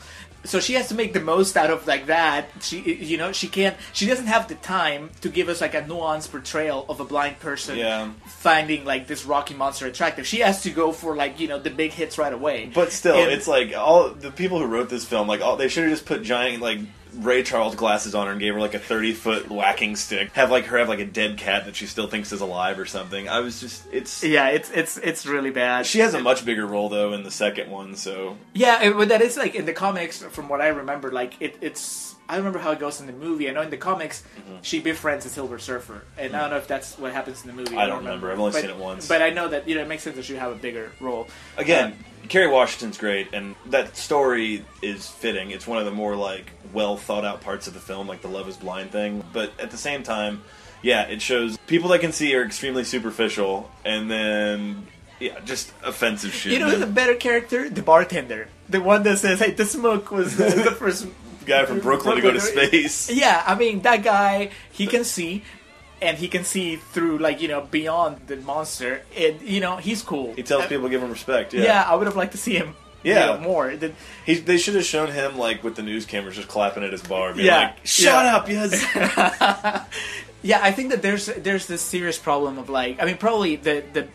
So 0.45 0.59
she 0.59 0.73
has 0.73 0.89
to 0.89 0.95
make 0.95 1.13
the 1.13 1.19
most 1.19 1.57
out 1.57 1.71
of 1.71 1.87
like 1.87 2.05
that. 2.05 2.49
She, 2.61 2.79
you 2.79 3.17
know, 3.17 3.31
she 3.31 3.47
can't. 3.47 3.75
She 3.93 4.05
doesn't 4.05 4.27
have 4.27 4.47
the 4.47 4.55
time 4.55 5.09
to 5.21 5.29
give 5.29 5.49
us 5.49 5.59
like 5.59 5.73
a 5.73 5.81
nuanced 5.81 6.29
portrayal 6.31 6.85
of 6.87 6.99
a 6.99 7.05
blind 7.05 7.39
person 7.39 7.77
Yeah. 7.77 8.11
finding 8.27 8.85
like 8.85 9.07
this 9.07 9.25
rocky 9.25 9.55
monster 9.55 9.87
attractive. 9.87 10.27
She 10.27 10.39
has 10.39 10.61
to 10.63 10.69
go 10.69 10.91
for 10.91 11.15
like 11.15 11.39
you 11.39 11.47
know 11.47 11.59
the 11.59 11.71
big 11.71 11.91
hits 11.91 12.17
right 12.17 12.33
away. 12.33 12.71
but 12.73 12.91
still, 12.91 13.15
And- 13.15 13.31
it's 13.31 13.47
like 13.47 13.75
all 13.75 14.09
the 14.09 14.31
people 14.31 14.59
who 14.59 14.65
wrote 14.65 14.89
this 14.89 15.03
film, 15.03 15.27
like, 15.27 15.41
all, 15.41 15.57
they 15.57 15.67
should 15.67 15.83
have 15.83 15.91
just 15.91 16.05
put 16.05 16.21
giant, 16.21 16.61
like, 16.61 16.79
Ray 17.17 17.43
Charles 17.43 17.75
glasses 17.75 18.13
on 18.15 18.25
her 18.27 18.31
and 18.31 18.39
gave 18.41 18.53
her 18.53 18.59
like 18.59 18.73
a 18.73 18.79
thirty 18.79 19.13
foot 19.13 19.49
whacking 19.49 19.95
stick. 19.95 20.31
Have 20.33 20.51
like 20.51 20.65
her 20.65 20.77
have 20.77 20.89
like 20.89 20.99
a 20.99 21.05
dead 21.05 21.37
cat 21.37 21.65
that 21.65 21.75
she 21.75 21.85
still 21.85 22.07
thinks 22.07 22.31
is 22.31 22.41
alive 22.41 22.77
or 22.79 22.85
something. 22.85 23.27
I 23.29 23.39
was 23.39 23.59
just 23.59 23.83
it's 23.91 24.23
Yeah, 24.23 24.49
it's 24.49 24.69
it's 24.71 24.97
it's 24.97 25.25
really 25.25 25.51
bad. 25.51 25.85
she 25.85 25.99
has 25.99 26.13
a 26.13 26.19
much 26.19 26.45
bigger 26.45 26.65
role 26.65 26.89
though 26.89 27.13
in 27.13 27.23
the 27.23 27.31
second 27.31 27.69
one. 27.71 27.95
So 27.95 28.37
yeah, 28.53 28.81
it- 28.83 28.95
but 28.97 29.09
that 29.09 29.21
is 29.21 29.37
like 29.37 29.55
in 29.55 29.65
the 29.65 29.73
comics, 29.73 30.21
from 30.23 30.49
what 30.49 30.61
I 30.61 30.67
remember, 30.67 31.11
like 31.11 31.33
it, 31.39 31.57
it's. 31.61 32.13
I 32.27 32.37
don't 32.37 32.45
remember 32.45 32.57
how 32.57 32.71
it 32.71 32.79
goes 32.79 32.99
in 32.99 33.05
the 33.05 33.13
movie. 33.13 33.47
I 33.47 33.53
know 33.53 33.61
in 33.61 33.69
the 33.69 33.77
comics 33.77 34.23
Mm-hmm. 34.39 34.55
she 34.63 34.79
befriends 34.79 35.27
a 35.27 35.29
Silver 35.29 35.59
Surfer, 35.59 36.01
and 36.17 36.35
I 36.35 36.41
don't 36.41 36.49
know 36.49 36.57
if 36.57 36.67
that's 36.67 36.97
what 36.97 37.13
happens 37.13 37.43
in 37.45 37.47
the 37.47 37.53
movie. 37.55 37.77
I 37.77 37.85
don't 37.85 37.99
remember. 37.99 38.31
I've 38.31 38.39
only 38.39 38.51
But- 38.51 38.61
seen 38.61 38.69
it 38.71 38.77
once. 38.77 39.07
But 39.07 39.21
I 39.21 39.29
know 39.29 39.47
that 39.49 39.67
you 39.69 39.75
know 39.75 39.81
it 39.81 39.87
makes 39.87 40.01
sense 40.03 40.15
that 40.15 40.25
she'd 40.25 40.37
have 40.37 40.51
a 40.51 40.55
bigger 40.55 40.91
role. 40.99 41.27
again, 41.55 41.95
Kerry 42.29 42.47
Washington's 42.47 42.97
great, 42.97 43.33
and 43.33 43.55
that 43.67 43.97
story 43.97 44.65
is 44.81 45.07
fitting. 45.07 45.51
It's 45.51 45.67
one 45.67 45.77
of 45.77 45.85
the 45.85 45.91
more 45.91 46.15
like 46.15 46.51
well 46.73 46.97
thought 46.97 47.25
out 47.25 47.41
parts 47.41 47.67
of 47.67 47.73
the 47.73 47.79
film, 47.79 48.07
like 48.07 48.21
the 48.21 48.27
Love 48.27 48.47
Is 48.47 48.57
Blind 48.57 48.91
thing. 48.91 49.23
But 49.33 49.51
at 49.59 49.71
the 49.71 49.77
same 49.77 50.03
time, 50.03 50.41
yeah, 50.81 51.03
it 51.03 51.21
shows 51.21 51.57
people 51.67 51.89
that 51.89 51.99
can 51.99 52.11
see 52.11 52.35
are 52.35 52.43
extremely 52.43 52.83
superficial, 52.83 53.69
and 53.83 54.09
then 54.09 54.87
yeah, 55.19 55.39
just 55.41 55.71
offensive 55.83 56.33
shit. 56.33 56.53
You 56.53 56.59
know 56.59 56.69
who's 56.69 56.81
a 56.81 56.87
better 56.87 57.15
character? 57.15 57.69
The 57.69 57.81
bartender, 57.81 58.47
the 58.69 58.81
one 58.81 59.03
that 59.03 59.19
says, 59.19 59.39
"Hey, 59.39 59.51
the 59.51 59.65
smoke 59.65 60.11
was 60.11 60.37
the, 60.37 60.45
the 60.45 60.71
first 60.79 61.07
guy 61.45 61.65
from 61.65 61.79
Brooklyn 61.79 62.15
to 62.15 62.21
go 62.21 62.31
to 62.31 62.41
space. 62.41 63.09
Yeah, 63.09 63.43
I 63.45 63.55
mean 63.55 63.81
that 63.81 64.03
guy, 64.03 64.51
he 64.71 64.87
can 64.87 65.03
see, 65.03 65.43
and 66.05 66.17
he 66.17 66.27
can 66.27 66.43
see 66.43 66.75
through 66.77 67.17
like 67.17 67.41
you 67.41 67.47
know 67.47 67.61
beyond 67.61 68.21
the 68.27 68.35
monster, 68.37 69.01
and 69.17 69.41
you 69.41 69.59
know 69.59 69.77
he's 69.77 70.01
cool. 70.01 70.33
He 70.35 70.43
tells 70.43 70.63
Uh, 70.65 70.67
people 70.67 70.87
give 70.89 71.01
him 71.03 71.09
respect. 71.11 71.53
Yeah. 71.53 71.63
Yeah, 71.63 71.83
I 71.87 71.95
would 71.95 72.07
have 72.07 72.15
liked 72.15 72.31
to 72.33 72.37
see 72.37 72.55
him. 72.55 72.75
you 73.03 73.13
Yeah. 73.13 73.25
know, 73.27 73.37
more. 73.39 73.75
The- 73.75 73.91
He, 74.25 74.35
they 74.35 74.57
should 74.57 74.75
have 74.75 74.85
shown 74.85 75.09
him 75.11 75.37
like 75.37 75.63
with 75.63 75.75
the 75.75 75.83
news 75.83 76.05
cameras 76.05 76.35
just 76.35 76.47
clapping 76.47 76.83
at 76.83 76.91
his 76.91 77.03
bar, 77.03 77.33
being 77.33 77.45
Yeah, 77.47 77.57
like, 77.57 77.85
"Shut 77.85 78.25
yeah. 78.25 78.35
up, 78.35 78.49
yes." 78.49 78.71
Yeah, 80.41 80.59
I 80.61 80.71
think 80.71 80.91
that 80.91 81.01
there's 81.01 81.25
there's 81.25 81.65
this 81.65 81.81
serious 81.81 82.19
problem 82.19 82.59
of 82.59 82.69
like 82.69 83.01
I 83.01 83.05
mean 83.05 83.17
probably 83.17 83.55
the 83.55 83.83
the 83.93 84.07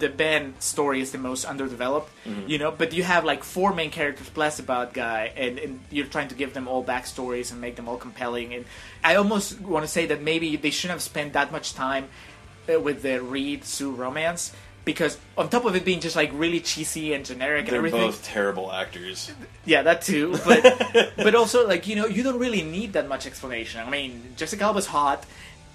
the 0.00 0.08
Ben 0.08 0.54
story 0.58 1.00
is 1.00 1.12
the 1.12 1.18
most 1.18 1.44
underdeveloped, 1.44 2.10
Mm-hmm. 2.26 2.50
you 2.50 2.58
know. 2.58 2.70
But 2.72 2.92
you 2.92 3.02
have 3.04 3.24
like 3.24 3.44
four 3.44 3.72
main 3.72 3.90
characters 3.90 4.28
plus 4.28 4.60
bad 4.60 4.92
guy, 4.92 5.32
and, 5.36 5.58
and 5.58 5.80
you're 5.90 6.06
trying 6.06 6.28
to 6.28 6.34
give 6.34 6.52
them 6.52 6.66
all 6.68 6.82
backstories 6.84 7.52
and 7.52 7.60
make 7.60 7.76
them 7.76 7.88
all 7.88 7.96
compelling. 7.96 8.52
And 8.54 8.64
I 9.04 9.14
almost 9.14 9.60
want 9.60 9.84
to 9.84 9.90
say 9.90 10.06
that 10.06 10.20
maybe 10.22 10.56
they 10.56 10.70
shouldn't 10.70 10.96
have 10.98 11.02
spent 11.02 11.32
that 11.34 11.52
much 11.52 11.74
time 11.74 12.08
uh, 12.68 12.80
with 12.80 13.02
the 13.02 13.22
Reed 13.22 13.64
Sue 13.64 13.92
romance 13.92 14.52
because 14.84 15.18
on 15.36 15.48
top 15.50 15.64
of 15.66 15.76
it 15.76 15.84
being 15.84 16.00
just 16.00 16.16
like 16.16 16.30
really 16.32 16.58
cheesy 16.60 17.12
and 17.12 17.24
generic 17.24 17.60
and 17.60 17.68
They're 17.68 17.78
everything, 17.78 18.00
both 18.00 18.24
terrible 18.24 18.72
actors. 18.72 19.30
yeah, 19.66 19.82
that 19.82 20.02
too. 20.02 20.36
But 20.44 21.12
but 21.16 21.34
also 21.34 21.68
like 21.68 21.86
you 21.86 21.96
know 21.96 22.06
you 22.06 22.22
don't 22.22 22.38
really 22.40 22.62
need 22.62 22.94
that 22.94 23.06
much 23.08 23.26
explanation. 23.26 23.80
I 23.86 23.90
mean, 23.90 24.34
Jessica 24.36 24.64
Alba's 24.64 24.86
hot. 24.86 25.24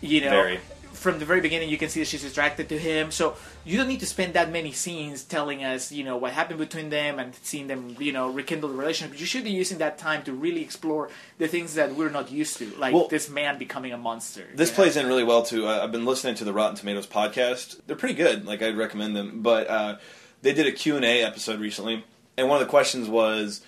You 0.01 0.21
know, 0.21 0.29
Very. 0.29 0.59
From 1.05 1.19
the 1.19 1.25
very 1.25 1.39
beginning 1.39 1.69
you 1.69 1.77
can 1.77 1.87
see 1.87 1.99
that 1.99 2.07
she's 2.07 2.23
attracted 2.23 2.67
to 2.69 2.79
him. 2.79 3.11
So 3.11 3.35
you 3.63 3.77
don't 3.77 3.87
need 3.87 3.99
to 3.99 4.07
spend 4.07 4.33
that 4.33 4.51
many 4.51 4.71
scenes 4.71 5.23
telling 5.23 5.63
us 5.63 5.91
you 5.91 6.03
know 6.03 6.17
what 6.17 6.33
happened 6.33 6.57
between 6.57 6.89
them 6.89 7.19
and 7.19 7.35
seeing 7.43 7.67
them 7.67 7.95
you 7.99 8.11
know 8.11 8.27
rekindle 8.31 8.69
the 8.69 8.75
relationship. 8.75 9.19
You 9.19 9.27
should 9.27 9.43
be 9.43 9.51
using 9.51 9.77
that 9.77 9.99
time 9.99 10.23
to 10.23 10.33
really 10.33 10.61
explore 10.63 11.09
the 11.37 11.47
things 11.47 11.75
that 11.75 11.93
we're 11.95 12.09
not 12.09 12.31
used 12.31 12.57
to, 12.57 12.65
like 12.77 12.93
Well, 12.95 13.07
this 13.07 13.29
man 13.29 13.59
becoming 13.59 13.93
a 13.93 13.97
monster. 13.99 14.45
This 14.55 14.69
you 14.69 14.73
know? 14.73 14.75
plays 14.83 14.97
in 14.97 15.05
really 15.05 15.23
well 15.23 15.43
too. 15.43 15.67
I- 15.67 15.83
I've 15.83 15.91
been 15.91 16.05
listening 16.05 16.33
to 16.35 16.43
the 16.43 16.53
Rotten 16.53 16.75
Tomatoes 16.75 17.05
podcast. 17.05 17.79
They're 17.85 17.95
pretty 17.95 18.15
good. 18.15 18.45
Like 18.47 18.63
I'd 18.63 18.75
recommend 18.75 19.15
them. 19.15 19.41
But 19.43 19.69
uh, 19.69 19.97
they 20.41 20.53
did 20.53 20.65
a 20.65 20.71
Q 20.71 20.95
and 20.95 21.05
A 21.05 21.21
episode 21.23 21.59
recently, 21.59 22.03
and 22.35 22.49
one 22.49 22.59
of 22.59 22.65
the 22.65 22.71
questions 22.71 23.07
was, 23.07 23.61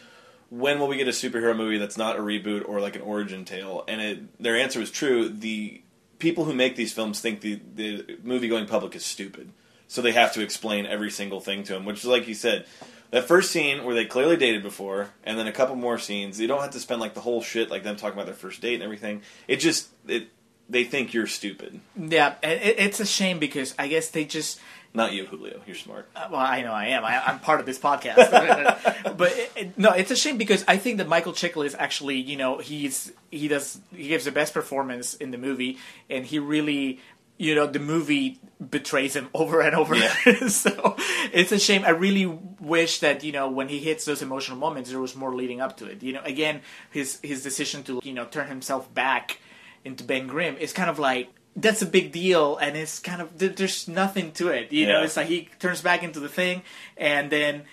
"When 0.49 0.79
will 0.79 0.87
we 0.87 0.97
get 0.97 1.07
a 1.07 1.11
superhero 1.11 1.55
movie 1.55 1.77
that's 1.77 1.97
not 1.97 2.15
a 2.17 2.19
reboot 2.19 2.67
or 2.67 2.81
like 2.81 2.95
an 2.95 3.03
origin 3.03 3.45
tale?" 3.45 3.83
And 3.87 4.01
it, 4.01 4.41
their 4.41 4.55
answer 4.55 4.79
was 4.79 4.89
true. 4.89 5.29
The 5.29 5.81
people 6.19 6.45
who 6.45 6.53
make 6.53 6.75
these 6.75 6.93
films 6.93 7.19
think 7.19 7.41
the 7.41 7.59
the 7.75 8.17
movie 8.23 8.47
going 8.47 8.65
public 8.65 8.95
is 8.95 9.05
stupid, 9.05 9.51
so 9.87 10.01
they 10.01 10.11
have 10.11 10.33
to 10.33 10.41
explain 10.41 10.85
every 10.85 11.11
single 11.11 11.39
thing 11.39 11.63
to 11.63 11.73
them. 11.73 11.85
Which 11.85 11.99
is 11.99 12.05
like 12.05 12.27
you 12.27 12.35
said. 12.35 12.65
That 13.09 13.25
first 13.25 13.51
scene 13.51 13.85
where 13.85 13.95
they 13.95 14.03
clearly 14.03 14.35
dated 14.35 14.63
before, 14.63 15.11
and 15.23 15.39
then 15.39 15.47
a 15.47 15.53
couple 15.53 15.77
more 15.77 15.97
scenes, 15.97 16.41
you 16.41 16.47
don't 16.47 16.59
have 16.59 16.71
to 16.71 16.79
spend 16.81 16.99
like 16.99 17.13
the 17.13 17.21
whole 17.21 17.41
shit, 17.41 17.71
like 17.71 17.83
them 17.83 17.95
talking 17.95 18.15
about 18.15 18.25
their 18.25 18.35
first 18.35 18.59
date 18.59 18.73
and 18.73 18.83
everything. 18.83 19.21
It 19.47 19.61
just 19.61 19.87
it 20.09 20.27
they 20.69 20.83
think 20.83 21.13
you're 21.13 21.27
stupid. 21.27 21.79
Yeah, 21.95 22.35
it, 22.43 22.75
it's 22.77 22.99
a 22.99 23.05
shame 23.05 23.39
because 23.39 23.73
I 23.79 23.87
guess 23.87 24.09
they 24.09 24.25
just 24.25 24.59
Not 24.93 25.13
you, 25.13 25.25
Julio. 25.25 25.61
You're 25.67 25.75
smart. 25.75 26.09
Uh, 26.15 26.27
Well, 26.31 26.39
I 26.39 26.61
know 26.63 26.71
I 26.71 26.87
am. 26.87 27.05
I, 27.05 27.21
I'm 27.25 27.39
part 27.39 27.59
of 27.59 27.65
this 27.65 27.77
podcast. 27.77 28.15
but 29.17 29.31
it, 29.33 29.51
it- 29.55 29.77
no, 29.77 29.91
it's 29.91 30.09
a 30.11 30.15
shame 30.15 30.37
because 30.37 30.63
I 30.67 30.77
think 30.77 30.97
that 30.97 31.07
Michael 31.07 31.33
Chiklis 31.33 31.75
actually, 31.77 32.17
you 32.17 32.35
know, 32.37 32.57
he's 32.57 33.11
he 33.29 33.47
does 33.47 33.79
he 33.95 34.07
gives 34.07 34.25
the 34.25 34.31
best 34.31 34.53
performance 34.53 35.13
in 35.13 35.31
the 35.31 35.37
movie, 35.37 35.77
and 36.09 36.25
he 36.25 36.39
really, 36.39 36.99
you 37.37 37.53
know, 37.53 37.67
the 37.67 37.79
movie 37.79 38.39
betrays 38.71 39.15
him 39.15 39.29
over 39.35 39.61
and 39.61 39.75
over. 39.75 39.93
Yeah. 39.95 40.47
so 40.47 40.95
it's 41.31 41.51
a 41.51 41.59
shame. 41.59 41.83
I 41.85 41.89
really 41.89 42.25
wish 42.25 42.99
that 43.01 43.23
you 43.23 43.31
know 43.31 43.49
when 43.49 43.67
he 43.69 43.79
hits 43.79 44.05
those 44.05 44.21
emotional 44.23 44.57
moments, 44.57 44.89
there 44.89 44.99
was 44.99 45.15
more 45.15 45.35
leading 45.35 45.61
up 45.61 45.77
to 45.77 45.85
it. 45.85 46.01
You 46.01 46.13
know, 46.13 46.21
again, 46.23 46.61
his 46.89 47.19
his 47.21 47.43
decision 47.43 47.83
to 47.83 47.99
you 48.03 48.13
know 48.13 48.25
turn 48.25 48.47
himself 48.47 48.91
back 48.93 49.39
into 49.85 50.03
Ben 50.03 50.25
Grimm 50.27 50.57
is 50.57 50.73
kind 50.73 50.89
of 50.89 50.97
like 50.97 51.29
that's 51.57 51.81
a 51.81 51.85
big 51.87 52.11
deal, 52.11 52.55
and 52.57 52.77
it's 52.77 52.99
kind 52.99 53.21
of 53.21 53.37
there's 53.37 53.87
nothing 53.87 54.31
to 54.33 54.49
it. 54.49 54.71
You 54.71 54.87
know, 54.87 55.01
it's 55.03 55.17
like 55.17 55.27
he 55.27 55.49
turns 55.59 55.81
back 55.81 56.03
into 56.03 56.19
the 56.21 56.29
thing, 56.29 56.61
and 56.95 57.29
then 57.31 57.63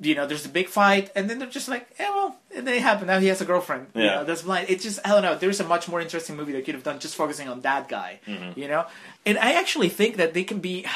you 0.00 0.14
know, 0.16 0.26
there's 0.26 0.42
the 0.42 0.48
big 0.48 0.68
fight, 0.68 1.10
and 1.14 1.28
then 1.30 1.38
they're 1.38 1.48
just 1.48 1.68
like, 1.68 1.88
yeah, 2.00 2.10
well, 2.10 2.36
and 2.54 2.66
then 2.66 2.74
it 2.74 2.82
happened. 2.82 3.06
Now 3.06 3.20
he 3.20 3.28
has 3.28 3.40
a 3.40 3.44
girlfriend. 3.44 3.86
You 3.94 4.02
Yeah. 4.02 4.14
know, 4.16 4.24
that's 4.24 4.42
blind. 4.42 4.66
It's 4.68 4.82
just 4.82 4.98
I 5.04 5.10
don't 5.10 5.22
know. 5.22 5.36
There's 5.36 5.60
a 5.60 5.64
much 5.64 5.88
more 5.88 6.00
interesting 6.00 6.36
movie 6.36 6.52
they 6.52 6.62
could 6.62 6.74
have 6.74 6.82
done 6.84 6.98
just 6.98 7.14
focusing 7.16 7.48
on 7.48 7.60
that 7.62 7.88
guy. 7.88 8.20
Mm-hmm. 8.26 8.58
You 8.58 8.68
know, 8.68 8.86
and 9.26 9.36
I 9.38 9.52
actually 9.52 9.88
think 9.90 10.16
that 10.16 10.32
they 10.34 10.44
can 10.44 10.60
be. 10.60 10.86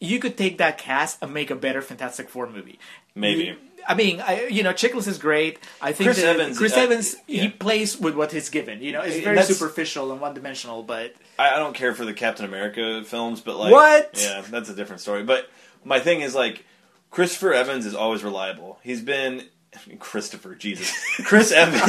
You 0.00 0.18
could 0.18 0.36
take 0.36 0.58
that 0.58 0.78
cast 0.78 1.22
and 1.22 1.32
make 1.32 1.50
a 1.50 1.54
better 1.54 1.80
Fantastic 1.80 2.28
Four 2.28 2.48
movie. 2.50 2.78
Maybe. 3.14 3.56
I 3.86 3.94
mean, 3.94 4.20
I, 4.20 4.46
you 4.46 4.62
know, 4.62 4.72
Chiklis 4.72 5.08
is 5.08 5.18
great. 5.18 5.58
I 5.80 5.92
think 5.92 6.06
Chris 6.08 6.20
that 6.22 6.36
Evans, 6.36 6.56
Chris 6.58 6.76
uh, 6.76 6.80
Evans, 6.80 7.16
yeah. 7.26 7.42
he 7.42 7.48
plays 7.48 7.98
with 7.98 8.14
what 8.14 8.30
he's 8.30 8.48
given. 8.48 8.80
You 8.80 8.92
know, 8.92 9.00
it's 9.02 9.16
very 9.18 9.36
that's- 9.36 9.48
superficial 9.48 10.12
and 10.12 10.20
one 10.20 10.34
dimensional, 10.34 10.82
but 10.82 11.14
I, 11.38 11.54
I 11.54 11.58
don't 11.58 11.74
care 11.74 11.92
for 11.94 12.04
the 12.04 12.14
Captain 12.14 12.44
America 12.44 13.02
films, 13.04 13.40
but 13.40 13.56
like 13.56 13.72
What? 13.72 14.20
Yeah, 14.22 14.42
that's 14.48 14.68
a 14.68 14.74
different 14.74 15.00
story. 15.00 15.24
But 15.24 15.48
my 15.84 15.98
thing 15.98 16.20
is 16.20 16.34
like 16.34 16.64
Christopher 17.10 17.52
Evans 17.52 17.84
is 17.84 17.94
always 17.94 18.22
reliable. 18.22 18.78
He's 18.84 19.02
been 19.02 19.48
Christopher, 19.98 20.54
Jesus, 20.54 20.92
Chris 21.24 21.50
Evans 21.50 21.82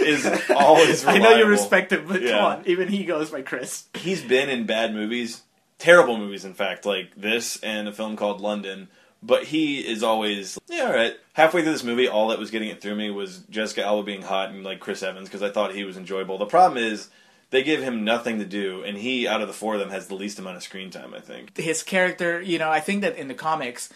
is 0.00 0.26
always. 0.50 1.04
Reliable. 1.04 1.26
I 1.26 1.30
know 1.30 1.36
you 1.36 1.46
respect 1.46 1.92
him. 1.92 2.06
But 2.08 2.22
Yeah. 2.22 2.30
come 2.38 2.44
on, 2.44 2.62
even 2.66 2.88
he 2.88 3.04
goes 3.04 3.30
by 3.30 3.42
Chris. 3.42 3.84
He's 3.94 4.22
been 4.22 4.48
in 4.50 4.66
bad 4.66 4.92
movies, 4.92 5.42
terrible 5.78 6.18
movies, 6.18 6.44
in 6.44 6.54
fact, 6.54 6.84
like 6.84 7.14
this 7.16 7.58
and 7.62 7.86
a 7.86 7.92
film 7.92 8.16
called 8.16 8.40
London. 8.40 8.88
But 9.22 9.44
he 9.44 9.78
is 9.78 10.02
always 10.02 10.58
yeah, 10.68 10.86
all 10.86 10.92
right. 10.92 11.14
Halfway 11.34 11.62
through 11.62 11.72
this 11.72 11.84
movie, 11.84 12.08
all 12.08 12.28
that 12.28 12.38
was 12.38 12.50
getting 12.50 12.68
it 12.68 12.80
through 12.80 12.96
me 12.96 13.10
was 13.10 13.38
Jessica 13.50 13.84
Alba 13.84 14.02
being 14.02 14.22
hot 14.22 14.50
and 14.50 14.64
like 14.64 14.80
Chris 14.80 15.02
Evans 15.02 15.28
because 15.28 15.42
I 15.42 15.50
thought 15.50 15.74
he 15.74 15.84
was 15.84 15.96
enjoyable. 15.96 16.38
The 16.38 16.46
problem 16.46 16.82
is 16.82 17.08
they 17.50 17.62
give 17.62 17.82
him 17.82 18.04
nothing 18.04 18.38
to 18.38 18.44
do, 18.44 18.82
and 18.82 18.98
he 18.98 19.28
out 19.28 19.40
of 19.40 19.46
the 19.46 19.54
four 19.54 19.74
of 19.74 19.80
them 19.80 19.90
has 19.90 20.08
the 20.08 20.14
least 20.14 20.38
amount 20.38 20.56
of 20.56 20.62
screen 20.62 20.90
time. 20.90 21.14
I 21.14 21.20
think. 21.20 21.56
his 21.56 21.82
character, 21.82 22.40
you 22.40 22.58
know, 22.58 22.70
I 22.70 22.80
think 22.80 23.02
that 23.02 23.16
in 23.16 23.28
the 23.28 23.34
comics, 23.34 23.92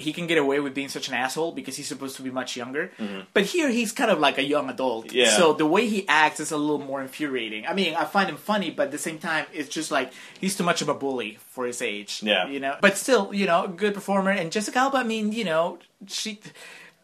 he 0.00 0.12
can 0.12 0.28
get 0.28 0.38
away 0.38 0.60
with 0.60 0.74
being 0.74 0.88
such 0.88 1.08
an 1.08 1.14
asshole 1.14 1.50
because 1.50 1.76
he's 1.76 1.88
supposed 1.88 2.14
to 2.16 2.22
be 2.22 2.30
much 2.30 2.56
younger. 2.56 2.92
But 3.34 3.44
here, 3.46 3.68
he's 3.68 3.90
kind 3.90 4.12
of 4.12 4.20
like 4.20 4.38
a 4.38 4.44
young 4.44 4.70
adult. 4.70 5.08
Mm-hmm. 5.08 5.16
Yeah. 5.16 5.36
So 5.36 5.52
the 5.54 5.66
way 5.66 5.88
he 5.88 6.06
acts 6.06 6.38
is 6.38 6.52
a 6.52 6.56
little 6.56 6.78
more 6.78 7.02
infuriating. 7.02 7.66
I 7.66 7.74
mean, 7.74 7.96
I 7.96 8.04
find 8.04 8.28
him 8.30 8.36
funny, 8.36 8.70
but 8.70 8.84
at 8.86 8.90
the 8.92 8.98
same 8.98 9.18
time, 9.18 9.46
it's 9.52 9.68
just 9.68 9.90
like 9.90 10.12
he's 10.40 10.56
too 10.56 10.62
much 10.62 10.82
of 10.82 10.88
a 10.88 10.94
bully 10.94 11.38
for 11.50 11.66
his 11.66 11.82
age. 11.82 12.20
Yeah. 12.22 12.46
You 12.46 12.60
know, 12.60 12.76
but 12.80 12.96
still, 12.96 13.34
you 13.34 13.46
know, 13.46 13.66
good 13.66 13.92
performer. 13.92 14.30
And 14.30 14.52
Jessica 14.52 14.78
Alba, 14.78 14.98
I 14.98 15.02
mean, 15.02 15.32
you 15.32 15.44
know, 15.44 15.78
she 16.06 16.38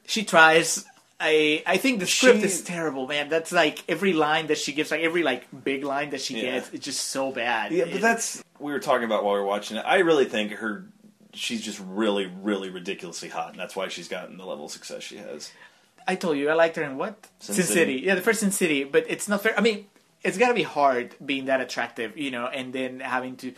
she 0.06 0.24
tries. 0.24 0.84
I 1.18 1.62
I 1.66 1.78
think 1.78 1.98
the 2.00 2.06
script 2.06 2.40
She- 2.40 2.44
is 2.46 2.62
terrible, 2.62 3.06
man. 3.08 3.28
That's 3.28 3.50
like 3.50 3.82
every 3.88 4.12
line 4.12 4.46
that 4.48 4.58
she 4.58 4.72
gives, 4.72 4.92
like 4.92 5.00
every 5.00 5.22
like 5.24 5.46
big 5.64 5.82
line 5.82 6.10
that 6.10 6.20
she 6.20 6.34
Yeah. 6.36 6.52
gets, 6.52 6.70
it's 6.72 6.84
just 6.84 7.08
so 7.08 7.32
bad. 7.32 7.72
Yeah, 7.72 7.84
It- 7.84 7.92
but 7.92 8.00
that's 8.02 8.42
we 8.60 8.70
were 8.72 8.78
talking 8.80 9.04
about 9.04 9.24
while 9.24 9.34
we 9.34 9.40
were 9.40 9.46
watching 9.46 9.76
it. 9.78 9.84
I 9.86 9.98
really 9.98 10.26
think 10.26 10.52
her. 10.52 10.84
She's 11.34 11.62
just 11.62 11.80
really, 11.84 12.26
really 12.42 12.70
ridiculously 12.70 13.28
hot, 13.28 13.50
and 13.50 13.58
that's 13.58 13.74
why 13.76 13.88
she's 13.88 14.08
gotten 14.08 14.36
the 14.38 14.44
level 14.46 14.66
of 14.66 14.70
success 14.70 15.02
she 15.02 15.16
has. 15.16 15.50
I 16.06 16.14
told 16.16 16.36
you 16.36 16.50
I 16.50 16.54
liked 16.54 16.76
her 16.76 16.82
in 16.82 16.96
what 16.98 17.26
Sin 17.40 17.54
Sin, 17.54 17.64
City. 17.64 17.74
City. 17.74 18.06
Yeah, 18.06 18.14
the 18.14 18.20
first 18.20 18.40
Sin 18.40 18.50
City, 18.50 18.84
but 18.84 19.04
it's 19.08 19.28
not 19.28 19.42
fair. 19.42 19.56
I 19.58 19.62
mean, 19.62 19.86
it's 20.22 20.38
got 20.38 20.48
to 20.48 20.54
be 20.54 20.62
hard 20.62 21.14
being 21.24 21.46
that 21.46 21.60
attractive, 21.60 22.16
you 22.16 22.30
know, 22.30 22.46
and 22.46 22.72
then 22.72 23.00
having 23.00 23.36
to, 23.38 23.52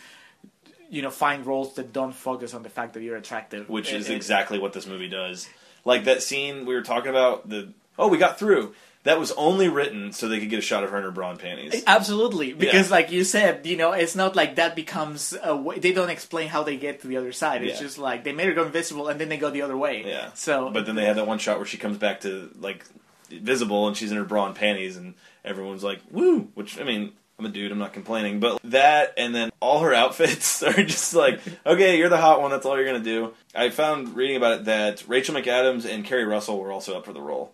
you 0.88 1.02
know, 1.02 1.10
find 1.10 1.44
roles 1.44 1.74
that 1.74 1.92
don't 1.92 2.12
focus 2.14 2.54
on 2.54 2.62
the 2.62 2.68
fact 2.68 2.94
that 2.94 3.02
you're 3.02 3.16
attractive, 3.16 3.68
which 3.68 3.88
And- 3.90 3.98
is 4.00 4.06
and- 4.06 4.16
exactly 4.16 4.58
what 4.58 4.72
this 4.72 4.86
movie 4.86 5.08
does. 5.08 5.48
Like 5.84 6.04
that 6.04 6.22
scene 6.22 6.66
we 6.66 6.74
were 6.74 6.82
talking 6.82 7.10
about. 7.10 7.48
The 7.48 7.72
oh, 7.98 8.08
we 8.08 8.18
got 8.18 8.38
through. 8.38 8.74
That 9.06 9.18
was 9.18 9.32
only 9.32 9.68
written 9.68 10.12
so 10.12 10.28
they 10.28 10.38
could 10.40 10.50
get 10.50 10.58
a 10.58 10.62
shot 10.62 10.84
of 10.84 10.90
her 10.90 10.98
in 10.98 11.02
her 11.04 11.10
bra 11.10 11.30
and 11.30 11.38
panties. 11.40 11.74
Eh, 11.74 11.80
absolutely, 11.86 12.52
because 12.52 12.88
Yeah. 12.88 12.94
like 12.96 13.10
you 13.10 13.24
said, 13.24 13.66
you 13.66 13.76
know, 13.76 13.92
it's 13.92 14.14
not 14.14 14.36
like 14.36 14.56
that 14.56 14.76
becomes 14.76 15.34
a 15.42 15.56
way. 15.56 15.78
They 15.78 15.92
don't 15.92 16.10
explain 16.10 16.48
how 16.48 16.62
they 16.62 16.76
get 16.76 17.00
to 17.00 17.06
the 17.06 17.16
other 17.16 17.32
side. 17.32 17.62
It's 17.64 17.80
Yeah. 17.80 17.86
just 17.86 17.98
like 17.98 18.24
they 18.24 18.32
made 18.32 18.46
her 18.48 18.52
go 18.54 18.64
invisible 18.64 19.08
and 19.08 19.20
then 19.20 19.28
they 19.28 19.36
go 19.38 19.50
the 19.50 19.62
other 19.62 19.76
way. 19.76 20.04
Yeah. 20.06 20.30
So, 20.34 20.70
But 20.70 20.86
then 20.86 20.94
they 20.96 21.04
had 21.04 21.16
that 21.16 21.26
one 21.26 21.38
shot 21.38 21.56
where 21.58 21.66
she 21.66 21.78
comes 21.78 21.98
back 21.98 22.20
to 22.22 22.50
like 22.60 22.84
visible 23.30 23.86
and 23.88 23.96
she's 23.96 24.10
in 24.10 24.16
her 24.18 24.24
bra 24.24 24.46
and 24.46 24.54
panties, 24.54 24.96
and 24.96 25.14
everyone's 25.44 25.82
like, 25.84 26.00
"Woo!" 26.10 26.48
Which 26.54 26.78
I 26.80 26.84
mean, 26.84 27.12
I'm 27.38 27.46
a 27.46 27.48
dude, 27.48 27.70
I'm 27.72 27.78
not 27.78 27.92
complaining. 27.92 28.40
But 28.40 28.58
that 28.64 29.14
and 29.16 29.34
then 29.34 29.50
all 29.60 29.80
her 29.80 29.92
outfits 30.02 30.62
are 30.62 30.72
just 30.82 31.14
like, 31.14 31.40
okay, 31.66 31.98
you're 31.98 32.08
the 32.08 32.16
hot 32.16 32.40
one. 32.40 32.50
That's 32.50 32.64
all 32.66 32.76
you're 32.76 32.86
gonna 32.86 33.00
do. 33.00 33.34
I 33.54 33.70
found 33.70 34.16
reading 34.16 34.36
about 34.36 34.52
it 34.60 34.64
that 34.66 35.04
Rachel 35.06 35.34
McAdams 35.34 35.84
and 35.88 36.04
Keri 36.04 36.24
Russell 36.24 36.58
were 36.58 36.72
also 36.72 36.96
up 36.96 37.04
for 37.04 37.12
the 37.12 37.20
role. 37.20 37.52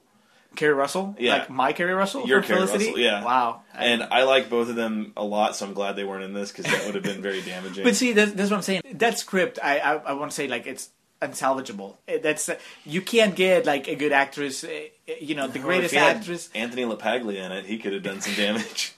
Keri 0.57 0.75
Russell, 0.75 1.17
Yeah. 1.19 1.35
like 1.39 1.51
my 1.51 1.73
Keri 1.73 1.93
Russell, 1.95 2.27
Your 2.27 2.43
Keri 2.43 2.59
Felicity? 2.61 2.87
Russell, 2.87 2.99
yeah. 3.01 3.25
Wow. 3.25 3.63
And 3.75 4.03
I 4.03 4.25
like 4.25 4.51
both 4.51 4.69
of 4.69 4.77
them 4.77 5.13
a 5.17 5.25
lot, 5.25 5.57
so 5.57 5.67
I'm 5.67 5.73
glad 5.75 5.97
they 5.97 6.05
weren't 6.05 6.25
in 6.25 6.33
this 6.35 6.53
because 6.53 6.67
that 6.67 6.85
would 6.87 6.95
have 6.95 7.05
been 7.05 7.23
very 7.23 7.41
damaging. 7.43 7.85
But 7.85 7.97
see, 7.97 8.13
that's, 8.13 8.33
that's 8.33 8.51
what 8.51 8.57
I'm 8.59 8.63
saying. 8.63 8.83
That 8.95 9.19
script, 9.19 9.59
I 9.63 9.79
I, 9.79 9.95
I 9.95 10.13
want 10.13 10.31
to 10.31 10.35
say 10.35 10.49
like 10.49 10.67
it's 10.67 10.91
unsalvageable. 11.23 11.97
Eh, 12.09 12.19
That's 12.23 12.51
you 12.85 13.01
can't 13.01 13.35
get 13.37 13.65
like 13.65 13.87
a 13.89 13.95
good 13.95 14.13
actress. 14.13 14.65
eh, 14.65 14.89
eh, 15.09 15.15
You 15.21 15.35
know, 15.37 15.47
the 15.49 15.59
greatest 15.61 15.95
if 15.95 16.01
he 16.01 16.05
had 16.05 16.17
actress 16.17 16.51
Anthony 16.55 16.83
LaPaglia 16.85 17.45
in 17.47 17.53
it, 17.53 17.65
he 17.65 17.79
could 17.79 17.93
have 17.93 18.03
done 18.03 18.21
some 18.21 18.35
damage. 18.35 18.95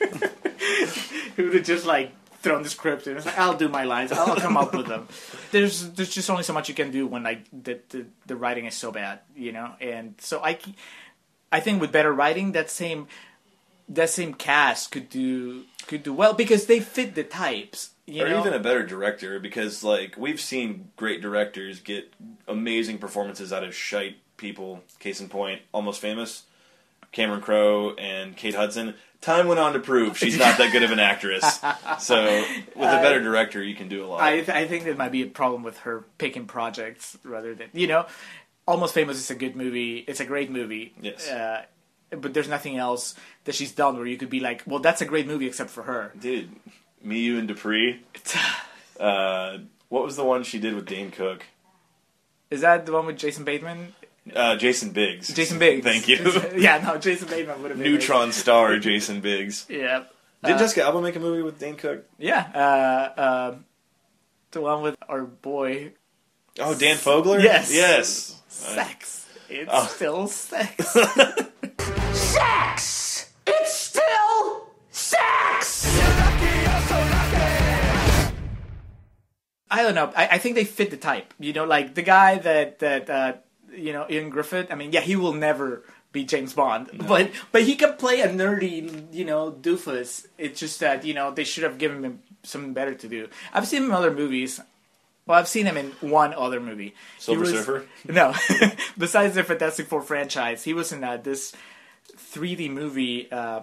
who 1.36 1.44
would 1.44 1.54
have 1.54 1.64
just 1.64 1.86
like 1.86 2.12
thrown 2.44 2.62
the 2.62 2.68
script 2.68 3.06
and 3.06 3.16
it's 3.16 3.26
like, 3.26 3.38
I'll 3.38 3.56
do 3.56 3.68
my 3.68 3.84
lines. 3.84 4.12
I'll 4.12 4.36
come 4.36 4.56
up 4.56 4.74
with 4.74 4.86
them. 4.86 5.08
There's 5.50 5.90
there's 5.90 6.10
just 6.10 6.30
only 6.30 6.42
so 6.42 6.52
much 6.52 6.68
you 6.68 6.74
can 6.74 6.90
do 6.90 7.06
when 7.06 7.22
like 7.22 7.44
the 7.50 7.80
the, 7.88 8.06
the 8.26 8.36
writing 8.36 8.66
is 8.66 8.74
so 8.74 8.92
bad, 8.92 9.20
you 9.34 9.52
know. 9.52 9.74
And 9.80 10.14
so 10.18 10.44
I 10.44 10.58
I 11.50 11.60
think 11.60 11.80
with 11.80 11.90
better 11.90 12.12
writing, 12.12 12.52
that 12.52 12.70
same 12.70 13.08
that 13.88 14.10
same 14.10 14.34
cast 14.34 14.90
could 14.90 15.08
do 15.08 15.64
could 15.86 16.02
do 16.02 16.12
well 16.12 16.34
because 16.34 16.66
they 16.66 16.80
fit 16.80 17.14
the 17.14 17.24
types. 17.24 17.90
You 18.06 18.24
or 18.24 18.28
know? 18.28 18.40
even 18.40 18.52
a 18.52 18.58
better 18.58 18.84
director, 18.84 19.40
because 19.40 19.82
like 19.82 20.16
we've 20.18 20.40
seen 20.40 20.90
great 20.96 21.22
directors 21.22 21.80
get 21.80 22.12
amazing 22.46 22.98
performances 22.98 23.52
out 23.52 23.64
of 23.64 23.74
shite 23.74 24.16
people. 24.36 24.82
Case 24.98 25.20
in 25.20 25.28
point, 25.28 25.62
Almost 25.72 26.00
Famous, 26.00 26.42
Cameron 27.12 27.40
Crowe 27.40 27.94
and 27.94 28.36
Kate 28.36 28.54
Hudson. 28.54 28.94
Time 29.24 29.46
went 29.48 29.58
on 29.58 29.72
to 29.72 29.80
prove 29.80 30.18
she's 30.18 30.38
not 30.38 30.58
that 30.58 30.70
good 30.70 30.82
of 30.82 30.90
an 30.90 30.98
actress. 30.98 31.60
So 31.98 32.24
with 32.76 32.90
a 32.90 33.00
better 33.00 33.22
director, 33.22 33.62
you 33.62 33.74
can 33.74 33.88
do 33.88 34.04
a 34.04 34.06
lot. 34.06 34.20
I, 34.20 34.40
I 34.40 34.66
think 34.66 34.84
there 34.84 34.94
might 34.94 35.12
be 35.12 35.22
a 35.22 35.26
problem 35.26 35.62
with 35.62 35.78
her 35.78 36.04
picking 36.18 36.44
projects 36.44 37.16
rather 37.24 37.54
than 37.54 37.68
you 37.72 37.86
know, 37.86 38.04
Almost 38.68 38.92
Famous 38.92 39.16
is 39.16 39.30
a 39.30 39.34
good 39.34 39.56
movie. 39.56 40.04
It's 40.06 40.20
a 40.20 40.26
great 40.26 40.50
movie. 40.50 40.92
Yes. 41.00 41.26
Uh, 41.26 41.64
but 42.10 42.34
there's 42.34 42.48
nothing 42.48 42.76
else 42.76 43.14
that 43.44 43.54
she's 43.54 43.72
done 43.72 43.96
where 43.96 44.06
you 44.06 44.18
could 44.18 44.28
be 44.28 44.40
like, 44.40 44.62
well, 44.66 44.80
that's 44.80 45.00
a 45.00 45.06
great 45.06 45.26
movie 45.26 45.46
except 45.46 45.70
for 45.70 45.84
her. 45.84 46.12
Dude, 46.20 46.50
Me, 47.02 47.20
You, 47.20 47.38
and 47.38 47.48
Dupree. 47.48 48.02
Uh, 49.00 49.58
what 49.88 50.04
was 50.04 50.14
the 50.14 50.24
one 50.24 50.44
she 50.44 50.60
did 50.60 50.72
with 50.72 50.86
Dane 50.86 51.10
Cook? 51.10 51.44
Is 52.48 52.60
that 52.60 52.86
the 52.86 52.92
one 52.92 53.06
with 53.06 53.18
Jason 53.18 53.42
Bateman? 53.42 53.92
Uh, 54.34 54.56
Jason 54.56 54.90
Biggs. 54.90 55.28
Jason 55.34 55.58
Biggs. 55.58 55.84
Thank 55.84 56.08
you. 56.08 56.16
yeah, 56.56 56.78
no, 56.78 56.96
Jason 56.98 57.28
Bateman 57.28 57.60
would 57.62 57.70
have 57.72 57.78
been 57.80 57.92
Neutron 57.92 58.32
star 58.32 58.78
Jason 58.78 59.20
Biggs. 59.20 59.66
Yeah. 59.70 60.04
Did 60.42 60.56
Uh, 60.56 60.58
Jessica 60.58 60.82
Alba 60.84 61.00
make 61.00 61.16
a 61.16 61.20
movie 61.20 61.42
with 61.42 61.58
Dane 61.58 61.76
Cook? 61.76 62.04
Yeah. 62.18 62.46
Uh, 62.54 63.20
uh, 63.20 63.54
the 64.50 64.60
one 64.60 64.82
with 64.82 64.96
our 65.08 65.22
boy 65.24 65.92
Oh, 66.58 66.74
Dan 66.74 66.96
Fogler? 66.96 67.42
Yes. 67.42 67.72
Yes. 67.72 68.40
Sex. 68.48 69.26
It's 69.48 69.70
Oh. 69.72 69.86
still 69.86 70.26
sex. 70.28 70.92
Sex! 72.14 73.32
It's 73.46 73.72
still 73.72 74.66
sex! 74.90 75.84
I 79.70 79.82
don't 79.82 79.94
know. 79.94 80.12
I, 80.16 80.28
I 80.32 80.38
think 80.38 80.54
they 80.54 80.64
fit 80.64 80.90
the 80.90 80.96
type. 80.96 81.34
You 81.38 81.52
know, 81.52 81.64
like 81.64 81.94
the 81.94 82.02
guy 82.02 82.38
that 82.38 82.78
that 82.80 83.10
uh, 83.10 83.32
you 83.76 83.92
know 83.92 84.04
Ioan 84.08 84.30
Gruffudd. 84.32 84.70
I 84.70 84.74
mean, 84.74 84.92
yeah, 84.92 85.00
he 85.00 85.16
will 85.16 85.32
never 85.32 85.82
be 86.12 86.24
James 86.24 86.52
Bond, 86.52 86.90
but 87.08 87.30
but 87.52 87.62
he 87.62 87.74
can 87.76 87.94
play 87.94 88.20
a 88.20 88.28
nerdy, 88.28 89.12
you 89.12 89.24
know, 89.24 89.50
doofus. 89.50 90.26
It's 90.38 90.60
just 90.60 90.80
that 90.80 91.04
you 91.04 91.14
know 91.14 91.30
they 91.32 91.44
should 91.44 91.64
have 91.64 91.78
given 91.78 92.04
him 92.04 92.20
something 92.42 92.72
better 92.72 92.94
to 92.94 93.08
do. 93.08 93.28
I've 93.52 93.66
seen 93.66 93.82
him 93.84 93.88
in 93.90 93.94
other 93.96 94.12
movies. 94.12 94.60
Well, 95.26 95.38
I've 95.38 95.48
seen 95.48 95.64
him 95.64 95.78
in 95.78 95.90
one 96.02 96.34
other 96.34 96.60
movie. 96.60 96.94
Silver 97.18 97.40
was- 97.40 97.50
Surfer? 97.50 97.86
No, 98.06 98.34
besides 98.98 99.34
the 99.34 99.42
Fantastic 99.42 99.86
Four 99.86 100.02
franchise, 100.02 100.62
he 100.62 100.74
was 100.74 100.92
in 100.92 101.02
uh, 101.02 101.16
this 101.16 101.54
3D 102.32 102.70
movie 102.70 103.32
uh, 103.32 103.60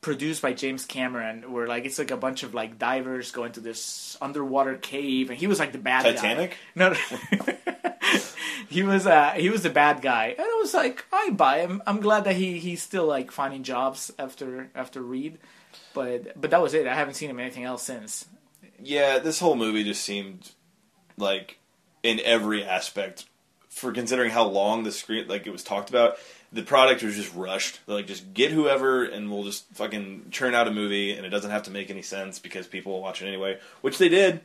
produced 0.00 0.42
by 0.42 0.52
James 0.52 0.84
Cameron, 0.84 1.52
where 1.52 1.66
like 1.66 1.84
it's 1.86 1.98
like 1.98 2.12
a 2.12 2.16
bunch 2.16 2.44
of 2.44 2.54
like 2.54 2.78
divers 2.78 3.32
go 3.32 3.42
into 3.44 3.58
this 3.60 4.16
underwater 4.22 4.76
cave, 4.76 5.30
and 5.30 5.38
he 5.38 5.48
was 5.48 5.58
like 5.58 5.72
the 5.72 5.78
bad 5.78 6.04
Titanic? 6.04 6.50
guy. 6.50 6.56
No, 6.76 6.94
he 8.72 8.82
was 8.82 9.06
uh, 9.06 9.32
he 9.32 9.48
was 9.50 9.62
the 9.62 9.70
bad 9.70 10.02
guy, 10.02 10.34
and 10.36 10.40
I 10.40 10.58
was 10.60 10.74
like, 10.74 11.04
I 11.12 11.30
buy 11.30 11.60
him. 11.60 11.82
I'm 11.86 12.00
glad 12.00 12.24
that 12.24 12.36
he 12.36 12.58
he's 12.58 12.82
still 12.82 13.06
like 13.06 13.30
finding 13.30 13.62
jobs 13.62 14.10
after 14.18 14.70
after 14.74 15.02
Reed, 15.02 15.38
but 15.94 16.40
but 16.40 16.50
that 16.50 16.62
was 16.62 16.74
it. 16.74 16.86
I 16.86 16.94
haven't 16.94 17.14
seen 17.14 17.30
him 17.30 17.38
anything 17.38 17.64
else 17.64 17.82
since. 17.82 18.26
Yeah, 18.80 19.18
this 19.18 19.38
whole 19.38 19.54
movie 19.54 19.84
just 19.84 20.02
seemed 20.02 20.52
like 21.16 21.58
in 22.02 22.20
every 22.24 22.64
aspect 22.64 23.26
for 23.68 23.92
considering 23.92 24.30
how 24.30 24.44
long 24.44 24.82
the 24.82 24.92
screen 24.92 25.26
like 25.28 25.46
it 25.46 25.50
was 25.50 25.64
talked 25.64 25.88
about 25.88 26.16
the 26.52 26.62
product 26.62 27.02
was 27.02 27.16
just 27.16 27.34
rushed 27.34 27.80
They're 27.86 27.96
like 27.96 28.06
just 28.06 28.34
get 28.34 28.50
whoever 28.50 29.04
and 29.04 29.30
we'll 29.30 29.44
just 29.44 29.64
fucking 29.74 30.26
churn 30.30 30.54
out 30.54 30.68
a 30.68 30.70
movie 30.70 31.16
and 31.16 31.24
it 31.24 31.30
doesn't 31.30 31.50
have 31.50 31.62
to 31.64 31.70
make 31.70 31.90
any 31.90 32.02
sense 32.02 32.38
because 32.38 32.66
people 32.66 32.92
will 32.92 33.00
watch 33.00 33.22
it 33.22 33.28
anyway 33.28 33.58
which 33.80 33.96
they 33.96 34.10
did 34.10 34.42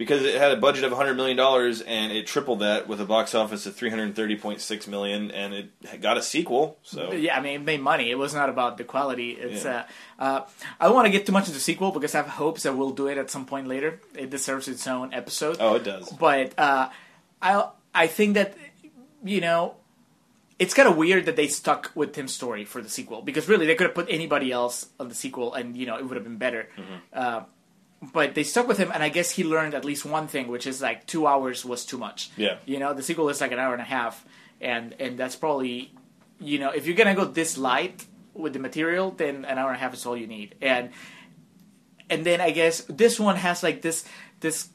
because 0.00 0.22
it 0.22 0.34
had 0.36 0.50
a 0.50 0.56
budget 0.56 0.82
of 0.84 0.92
100 0.92 1.14
million 1.14 1.36
dollars 1.36 1.82
and 1.82 2.10
it 2.10 2.26
tripled 2.26 2.60
that 2.60 2.88
with 2.88 3.02
a 3.02 3.04
box 3.04 3.34
office 3.34 3.66
of 3.66 3.76
330.6 3.76 4.88
million, 4.88 5.30
and 5.30 5.52
it 5.52 6.00
got 6.00 6.16
a 6.16 6.22
sequel. 6.22 6.78
So 6.82 7.12
Yeah, 7.12 7.36
I 7.36 7.42
mean, 7.42 7.56
it 7.60 7.64
made 7.64 7.82
money. 7.82 8.10
It 8.10 8.14
was 8.16 8.32
not 8.32 8.48
about 8.48 8.78
the 8.78 8.84
quality. 8.84 9.32
It's 9.32 9.62
Yeah. 9.66 9.84
uh, 10.18 10.22
uh, 10.22 10.46
I 10.80 10.86
don't 10.86 10.94
want 10.94 11.04
to 11.04 11.12
get 11.12 11.26
too 11.26 11.32
much 11.32 11.42
into 11.48 11.52
the 11.52 11.60
sequel 11.60 11.92
because 11.92 12.14
I 12.14 12.18
have 12.22 12.28
hopes 12.28 12.62
that 12.62 12.74
we'll 12.74 12.92
do 12.92 13.08
it 13.08 13.18
at 13.18 13.30
some 13.30 13.44
point 13.44 13.68
later. 13.68 14.00
It 14.14 14.30
deserves 14.30 14.68
its 14.68 14.86
own 14.86 15.12
episode. 15.12 15.58
oh, 15.60 15.74
it 15.74 15.84
does. 15.84 16.08
But 16.08 16.58
uh, 16.58 16.88
I 17.42 17.68
I 17.94 18.06
think 18.06 18.36
that 18.36 18.56
you 19.22 19.42
know 19.42 19.74
it's 20.58 20.72
kind 20.72 20.88
of 20.88 20.96
weird 20.96 21.26
that 21.26 21.36
they 21.36 21.46
stuck 21.48 21.90
with 21.94 22.14
Tim 22.14 22.26
Story 22.26 22.64
for 22.64 22.80
the 22.80 22.88
sequel 22.88 23.20
because 23.20 23.48
really 23.50 23.66
they 23.66 23.74
could 23.74 23.88
have 23.88 23.94
put 23.94 24.06
anybody 24.08 24.50
else 24.50 24.88
on 24.98 25.08
the 25.10 25.14
sequel 25.14 25.52
and 25.52 25.76
you 25.76 25.84
know 25.84 25.98
it 25.98 26.06
would 26.06 26.16
have 26.16 26.24
been 26.24 26.38
better. 26.38 26.68
Mm-hmm. 26.78 27.18
But 28.12 28.34
they 28.34 28.44
stuck 28.44 28.66
with 28.66 28.78
him, 28.78 28.90
and 28.94 29.02
I 29.02 29.10
guess 29.10 29.30
he 29.30 29.44
learned 29.44 29.74
at 29.74 29.84
least 29.84 30.06
one 30.06 30.26
thing, 30.26 30.48
which 30.48 30.66
is 30.66 30.80
like 30.80 31.06
two 31.06 31.26
hours 31.26 31.64
was 31.66 31.84
too 31.84 31.98
much. 31.98 32.30
Yeah. 32.36 32.56
you 32.64 32.78
know 32.78 32.94
the 32.94 33.02
sequel 33.02 33.28
is 33.28 33.40
like 33.42 33.52
an 33.52 33.58
hour 33.58 33.72
and 33.74 33.82
a 33.82 33.84
half, 33.84 34.24
and 34.60 34.94
and 34.98 35.18
that's 35.18 35.36
probably 35.36 35.92
you 36.38 36.58
know 36.58 36.70
if 36.70 36.86
you're 36.86 36.96
gonna 36.96 37.14
go 37.14 37.26
this 37.26 37.58
light 37.58 38.06
with 38.32 38.54
the 38.54 38.58
material, 38.58 39.10
then 39.10 39.44
an 39.44 39.58
hour 39.58 39.68
and 39.68 39.76
a 39.76 39.80
half 39.80 39.92
is 39.92 40.06
all 40.06 40.16
you 40.16 40.26
need. 40.26 40.54
And 40.62 40.90
and 42.08 42.24
then 42.24 42.40
I 42.40 42.50
guess 42.50 42.80
this 42.88 43.20
one 43.20 43.36
has 43.36 43.62
like 43.62 43.82
this 43.82 44.04
this 44.40 44.68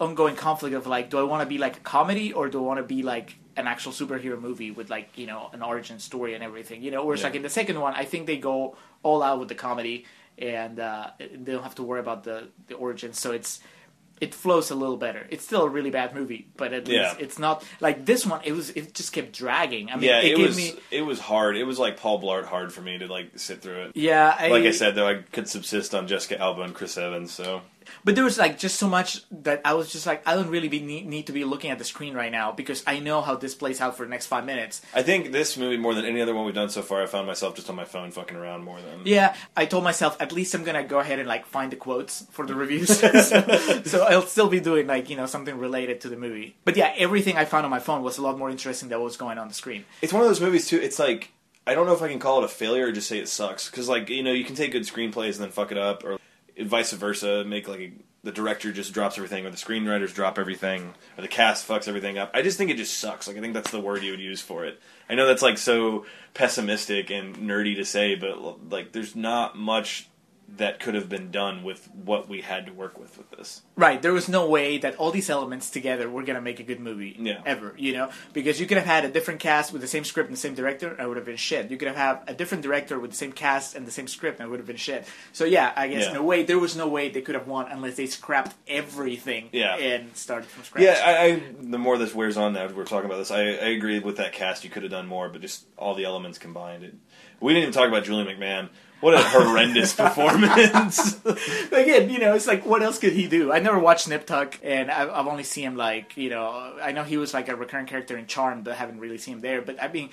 ongoing 0.00 0.34
conflict 0.36 0.74
of 0.74 0.86
like, 0.86 1.10
do 1.10 1.18
I 1.18 1.22
want 1.22 1.42
to 1.42 1.46
be 1.46 1.58
like 1.58 1.76
a 1.76 1.80
comedy 1.80 2.32
or 2.32 2.48
do 2.48 2.58
I 2.58 2.66
want 2.66 2.78
to 2.78 2.84
be 2.84 3.02
like 3.02 3.36
an 3.56 3.66
actual 3.66 3.92
superhero 3.92 4.40
movie 4.40 4.70
with 4.70 4.88
like 4.90 5.18
you 5.18 5.26
know 5.26 5.50
an 5.52 5.62
origin 5.62 5.98
story 5.98 6.34
and 6.34 6.42
everything? 6.42 6.82
You 6.82 6.90
know, 6.92 7.04
whereas 7.04 7.20
Yeah. 7.20 7.26
like 7.28 7.36
in 7.36 7.42
the 7.42 7.50
second 7.50 7.78
one, 7.78 7.94
I 7.94 8.04
think 8.04 8.26
they 8.26 8.38
go 8.38 8.76
all 9.02 9.22
out 9.22 9.38
with 9.38 9.48
the 9.48 9.54
comedy 9.54 10.06
and 10.40 10.80
uh, 10.80 11.10
they 11.18 11.52
don't 11.52 11.62
have 11.62 11.74
to 11.76 11.82
worry 11.82 12.00
about 12.00 12.24
the 12.24 12.48
the 12.68 12.74
origin, 12.74 13.12
so 13.12 13.32
it's. 13.32 13.60
It 14.20 14.34
flows 14.34 14.70
a 14.70 14.74
little 14.74 14.98
better. 14.98 15.26
It's 15.30 15.42
still 15.46 15.62
a 15.62 15.68
really 15.70 15.88
bad 15.88 16.14
movie, 16.14 16.46
but 16.58 16.74
at 16.74 16.86
least 16.86 16.94
Yeah. 17.00 17.14
it's 17.18 17.38
not 17.38 17.64
like 17.80 18.04
this 18.04 18.26
one. 18.26 18.42
It 18.44 18.52
was. 18.52 18.68
It 18.68 18.92
just 18.92 19.14
kept 19.14 19.32
dragging. 19.32 19.88
I 19.90 19.94
mean, 19.94 20.04
Yeah, 20.10 20.20
it, 20.20 20.32
it, 20.32 20.36
gave 20.36 20.46
was 20.48 20.56
me. 20.58 20.74
it 20.90 21.00
was 21.00 21.18
hard. 21.18 21.56
It 21.56 21.64
was 21.64 21.78
like 21.78 21.96
Paul 21.96 22.20
Blart 22.20 22.44
hard 22.44 22.70
for 22.70 22.82
me 22.82 22.98
to 22.98 23.06
like 23.06 23.38
sit 23.38 23.62
through 23.62 23.84
it. 23.84 23.92
Yeah, 23.96 24.36
I, 24.38 24.48
Like 24.48 24.64
I 24.64 24.72
said, 24.72 24.94
though, 24.94 25.08
I 25.08 25.22
could 25.32 25.48
subsist 25.48 25.94
on 25.94 26.06
Jessica 26.06 26.38
Alba 26.38 26.60
and 26.60 26.74
Chris 26.74 26.98
Evans. 26.98 27.32
So 27.32 27.62
But 28.04 28.14
there 28.14 28.24
was 28.24 28.38
like 28.38 28.58
just 28.58 28.78
so 28.78 28.88
much 28.88 29.22
that 29.30 29.60
I 29.64 29.74
was 29.74 29.90
just 29.90 30.06
like, 30.06 30.26
I 30.26 30.34
don't 30.34 30.48
really 30.48 30.68
be, 30.68 30.80
need, 30.80 31.06
need 31.06 31.26
to 31.26 31.32
be 31.32 31.44
looking 31.44 31.70
at 31.70 31.78
the 31.78 31.84
screen 31.84 32.14
right 32.14 32.32
now 32.32 32.52
because 32.52 32.82
I 32.86 32.98
know 32.98 33.20
how 33.20 33.36
this 33.36 33.54
plays 33.54 33.80
out 33.80 33.96
for 33.96 34.04
the 34.04 34.10
next 34.10 34.26
five 34.26 34.44
minutes. 34.44 34.82
I 34.94 35.02
think 35.02 35.32
this 35.32 35.56
movie 35.56 35.76
more 35.76 35.94
than 35.94 36.04
any 36.04 36.20
other 36.20 36.34
one 36.34 36.44
we've 36.44 36.54
done 36.54 36.70
so 36.70 36.82
far, 36.82 37.02
I 37.02 37.06
found 37.06 37.26
myself 37.26 37.54
just 37.54 37.68
on 37.70 37.76
my 37.76 37.84
phone 37.84 38.10
fucking 38.10 38.36
around 38.36 38.64
more 38.64 38.80
than. 38.80 39.02
Yeah, 39.04 39.34
I 39.56 39.66
told 39.66 39.84
myself 39.84 40.16
at 40.20 40.32
least 40.32 40.54
I'm 40.54 40.64
gonna 40.64 40.84
go 40.84 40.98
ahead 40.98 41.18
and 41.18 41.28
like 41.28 41.46
find 41.46 41.72
the 41.72 41.76
quotes 41.76 42.26
for 42.30 42.46
the 42.46 42.54
reviews, 42.54 42.98
so, 42.98 43.82
so 43.84 44.04
I'll 44.04 44.22
still 44.22 44.48
be 44.48 44.60
doing 44.60 44.86
like 44.86 45.10
you 45.10 45.16
know 45.16 45.26
something 45.26 45.58
related 45.58 46.00
to 46.02 46.08
the 46.08 46.16
movie. 46.16 46.56
But 46.64 46.76
yeah, 46.76 46.92
everything 46.96 47.36
I 47.36 47.44
found 47.44 47.64
on 47.64 47.70
my 47.70 47.80
phone 47.80 48.02
was 48.02 48.18
a 48.18 48.22
lot 48.22 48.38
more 48.38 48.50
interesting 48.50 48.88
than 48.88 48.98
what 48.98 49.04
was 49.04 49.16
going 49.16 49.38
on 49.38 49.48
the 49.48 49.54
screen. 49.54 49.84
It's 50.02 50.12
one 50.12 50.22
of 50.22 50.28
those 50.28 50.40
movies 50.40 50.66
too. 50.66 50.78
It's 50.78 50.98
like 50.98 51.32
I 51.66 51.74
don't 51.74 51.86
know 51.86 51.92
if 51.92 52.02
I 52.02 52.08
can 52.08 52.18
call 52.18 52.42
it 52.42 52.44
a 52.44 52.48
failure 52.48 52.86
or 52.86 52.92
just 52.92 53.08
say 53.08 53.18
it 53.18 53.28
sucks 53.28 53.70
because 53.70 53.88
like 53.88 54.08
you 54.10 54.22
know 54.22 54.32
you 54.32 54.44
can 54.44 54.54
take 54.54 54.72
good 54.72 54.82
screenplays 54.82 55.34
and 55.34 55.44
then 55.44 55.50
fuck 55.50 55.70
it 55.70 55.78
up 55.78 56.04
or 56.04 56.18
vice 56.62 56.92
versa. 56.92 57.44
Make 57.44 57.68
like 57.68 57.80
a, 57.80 57.92
the 58.22 58.32
director 58.32 58.72
just 58.72 58.92
drops 58.92 59.16
everything 59.16 59.46
or 59.46 59.50
the 59.50 59.56
screenwriters 59.56 60.14
drop 60.14 60.38
everything 60.38 60.94
or 61.16 61.22
the 61.22 61.28
cast 61.28 61.66
fucks 61.66 61.88
everything 61.88 62.18
up. 62.18 62.30
I 62.34 62.42
just 62.42 62.58
think 62.58 62.70
it 62.70 62.76
just 62.76 62.98
sucks. 62.98 63.26
Like 63.26 63.36
I 63.36 63.40
think 63.40 63.54
that's 63.54 63.70
the 63.70 63.80
word 63.80 64.02
you 64.02 64.10
would 64.10 64.20
use 64.20 64.42
for 64.42 64.64
it. 64.64 64.80
I 65.08 65.14
know 65.14 65.26
that's 65.26 65.42
like 65.42 65.58
so 65.58 66.04
pessimistic 66.34 67.10
and 67.10 67.36
nerdy 67.36 67.76
to 67.76 67.84
say, 67.84 68.14
but 68.14 68.68
like 68.70 68.92
there's 68.92 69.16
not 69.16 69.56
much 69.56 70.09
that 70.56 70.80
could 70.80 70.94
have 70.94 71.08
been 71.08 71.30
done 71.30 71.62
with 71.62 71.88
what 71.94 72.28
we 72.28 72.40
had 72.40 72.66
to 72.66 72.72
work 72.72 72.98
with 72.98 73.16
with 73.16 73.30
this. 73.30 73.62
Right, 73.76 74.02
there 74.02 74.12
was 74.12 74.28
no 74.28 74.48
way 74.48 74.78
that 74.78 74.96
all 74.96 75.10
these 75.10 75.30
elements 75.30 75.70
together 75.70 76.10
were 76.10 76.22
gonna 76.22 76.40
make 76.40 76.58
a 76.60 76.62
good 76.64 76.80
movie 76.80 77.16
Yeah. 77.18 77.40
ever, 77.46 77.74
you 77.78 77.92
know? 77.92 78.10
Because 78.32 78.60
you 78.60 78.66
could 78.66 78.76
have 78.76 78.86
had 78.86 79.04
a 79.04 79.08
different 79.08 79.40
cast 79.40 79.72
with 79.72 79.80
the 79.80 79.88
same 79.88 80.04
script 80.04 80.28
and 80.28 80.36
the 80.36 80.40
same 80.40 80.54
director, 80.54 80.88
and 80.90 81.00
it 81.00 81.06
would 81.08 81.16
have 81.16 81.24
been 81.26 81.36
shit. 81.36 81.70
You 81.70 81.76
could 81.76 81.88
have 81.88 81.96
had 81.96 82.20
a 82.26 82.34
different 82.34 82.62
director 82.62 82.98
with 82.98 83.12
the 83.12 83.16
same 83.16 83.32
cast 83.32 83.74
and 83.74 83.86
the 83.86 83.90
same 83.92 84.08
script, 84.08 84.40
and 84.40 84.46
it 84.48 84.50
would 84.50 84.58
have 84.60 84.66
been 84.66 84.76
shit. 84.76 85.06
So 85.32 85.44
yeah, 85.44 85.72
I 85.76 85.88
guess 85.88 86.04
Yeah. 86.04 86.10
in 86.10 86.16
a 86.16 86.22
way, 86.22 86.42
there 86.42 86.58
was 86.58 86.76
no 86.76 86.88
way 86.88 87.08
they 87.08 87.22
could 87.22 87.36
have 87.36 87.46
won 87.46 87.66
unless 87.70 87.94
they 87.96 88.06
scrapped 88.06 88.54
everything 88.66 89.50
Yeah. 89.52 89.76
and 89.76 90.16
started 90.16 90.48
from 90.48 90.64
scratch. 90.64 90.82
Yeah, 90.84 91.00
I, 91.04 91.24
I 91.26 91.42
the 91.60 91.78
more 91.78 91.96
this 91.96 92.14
wears 92.14 92.36
on 92.36 92.52
now, 92.54 92.66
we're 92.68 92.84
talking 92.84 93.06
about 93.06 93.18
this. 93.18 93.30
I, 93.30 93.40
I 93.40 93.68
agree 93.70 93.98
with 94.00 94.16
that 94.16 94.32
cast. 94.32 94.64
You 94.64 94.70
could 94.70 94.82
have 94.82 94.92
done 94.92 95.06
more, 95.06 95.28
but 95.28 95.40
just 95.42 95.66
all 95.76 95.94
the 95.94 96.04
elements 96.04 96.38
combined. 96.38 96.82
It, 96.84 96.94
we 97.40 97.52
didn't 97.52 97.62
even 97.68 97.72
talk 97.74 97.88
about 97.88 98.04
Julian 98.04 98.26
McMahon. 98.26 98.68
What 99.00 99.14
a 99.14 99.22
horrendous 99.22 99.94
performance! 99.94 101.18
Again, 101.72 102.10
you 102.10 102.18
know, 102.18 102.34
it's 102.34 102.46
like, 102.46 102.66
what 102.66 102.82
else 102.82 102.98
could 102.98 103.14
he 103.14 103.28
do? 103.28 103.50
I 103.50 103.58
never 103.58 103.78
watched 103.78 104.08
Nip 104.08 104.26
Tuck, 104.26 104.58
and 104.62 104.90
I've, 104.90 105.08
I've 105.08 105.26
only 105.26 105.42
seen 105.42 105.64
him 105.64 105.76
like, 105.76 106.16
you 106.18 106.28
know, 106.28 106.76
I 106.82 106.92
know 106.92 107.02
he 107.02 107.16
was 107.16 107.32
like 107.32 107.48
a 107.48 107.56
recurring 107.56 107.86
character 107.86 108.18
in 108.18 108.26
Charm, 108.26 108.62
but 108.62 108.74
I 108.74 108.76
haven't 108.76 109.00
really 109.00 109.16
seen 109.16 109.34
him 109.34 109.40
there. 109.40 109.62
But 109.62 109.82
I 109.82 109.88
mean, 109.88 110.10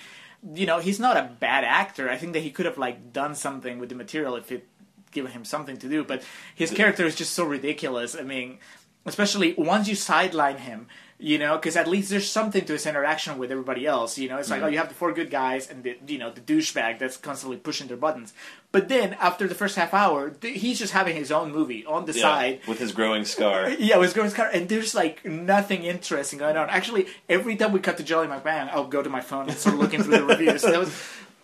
you 0.53 0.65
know, 0.65 0.79
he's 0.79 0.99
not 0.99 1.17
a 1.17 1.29
bad 1.39 1.65
actor. 1.65 2.09
I 2.09 2.17
think 2.17 2.33
that 2.33 2.39
he 2.39 2.49
could 2.49 2.65
have 2.65 2.77
like 2.77 3.11
done 3.11 3.35
something 3.35 3.79
with 3.79 3.89
the 3.89 3.95
material 3.95 4.35
if 4.35 4.51
it 4.51 4.65
given 5.11 5.31
him 5.31 5.43
something 5.43 5.77
to 5.77 5.89
do. 5.89 6.03
But 6.03 6.23
his 6.55 6.71
character 6.71 7.05
is 7.05 7.15
just 7.15 7.33
so 7.33 7.43
ridiculous. 7.43 8.15
I 8.15 8.21
mean, 8.23 8.59
especially 9.05 9.53
once 9.57 9.87
you 9.87 9.95
sideline 9.95 10.57
him. 10.57 10.87
You 11.19 11.39
know, 11.39 11.55
because 11.55 11.75
at 11.75 11.87
least 11.87 12.11
there's 12.11 12.29
something 12.29 12.63
to 12.65 12.73
his 12.73 12.85
interaction 12.85 13.39
with 13.39 13.51
everybody 13.51 13.87
else. 13.87 14.19
You 14.19 14.29
know, 14.29 14.37
it's 14.37 14.51
like, 14.51 14.59
mm-hmm. 14.59 14.65
oh, 14.67 14.69
you 14.69 14.77
have 14.77 14.89
the 14.89 14.93
four 14.93 15.13
good 15.13 15.31
guys 15.31 15.67
and 15.67 15.83
the 15.83 15.97
you 16.05 16.19
know 16.19 16.31
the 16.31 16.41
douchebag 16.41 16.99
that's 16.99 17.17
constantly 17.17 17.57
pushing 17.57 17.87
their 17.87 17.97
buttons. 17.97 18.33
But 18.71 18.87
then 18.87 19.13
after 19.15 19.47
the 19.47 19.55
first 19.55 19.75
half 19.77 19.95
hour, 19.95 20.29
th- 20.29 20.59
he's 20.61 20.77
just 20.77 20.93
having 20.93 21.15
his 21.15 21.31
own 21.31 21.51
movie 21.51 21.83
on 21.87 22.05
the 22.05 22.13
Yeah, 22.13 22.21
side. 22.21 22.59
with 22.67 22.77
his 22.77 22.91
growing 22.91 23.25
scar. 23.25 23.69
Yeah, 23.79 23.97
with 23.97 24.09
his 24.09 24.13
growing 24.13 24.29
scar, 24.29 24.49
and 24.53 24.69
there's 24.69 24.93
like 24.93 25.25
nothing 25.25 25.83
interesting 25.85 26.37
going 26.37 26.55
on. 26.55 26.69
Actually, 26.69 27.07
every 27.27 27.55
time 27.55 27.71
we 27.71 27.79
cut 27.79 27.97
to 27.97 28.03
Julian 28.03 28.29
McMahon, 28.31 28.69
I'll 28.69 28.87
go 28.87 29.01
to 29.01 29.09
my 29.09 29.21
phone 29.21 29.49
and 29.49 29.57
start 29.57 29.77
looking 29.77 30.03
through 30.03 30.17
the 30.19 30.25
reviews. 30.25 30.61
So 30.61 30.69
that 30.69 30.79
was, 30.79 30.93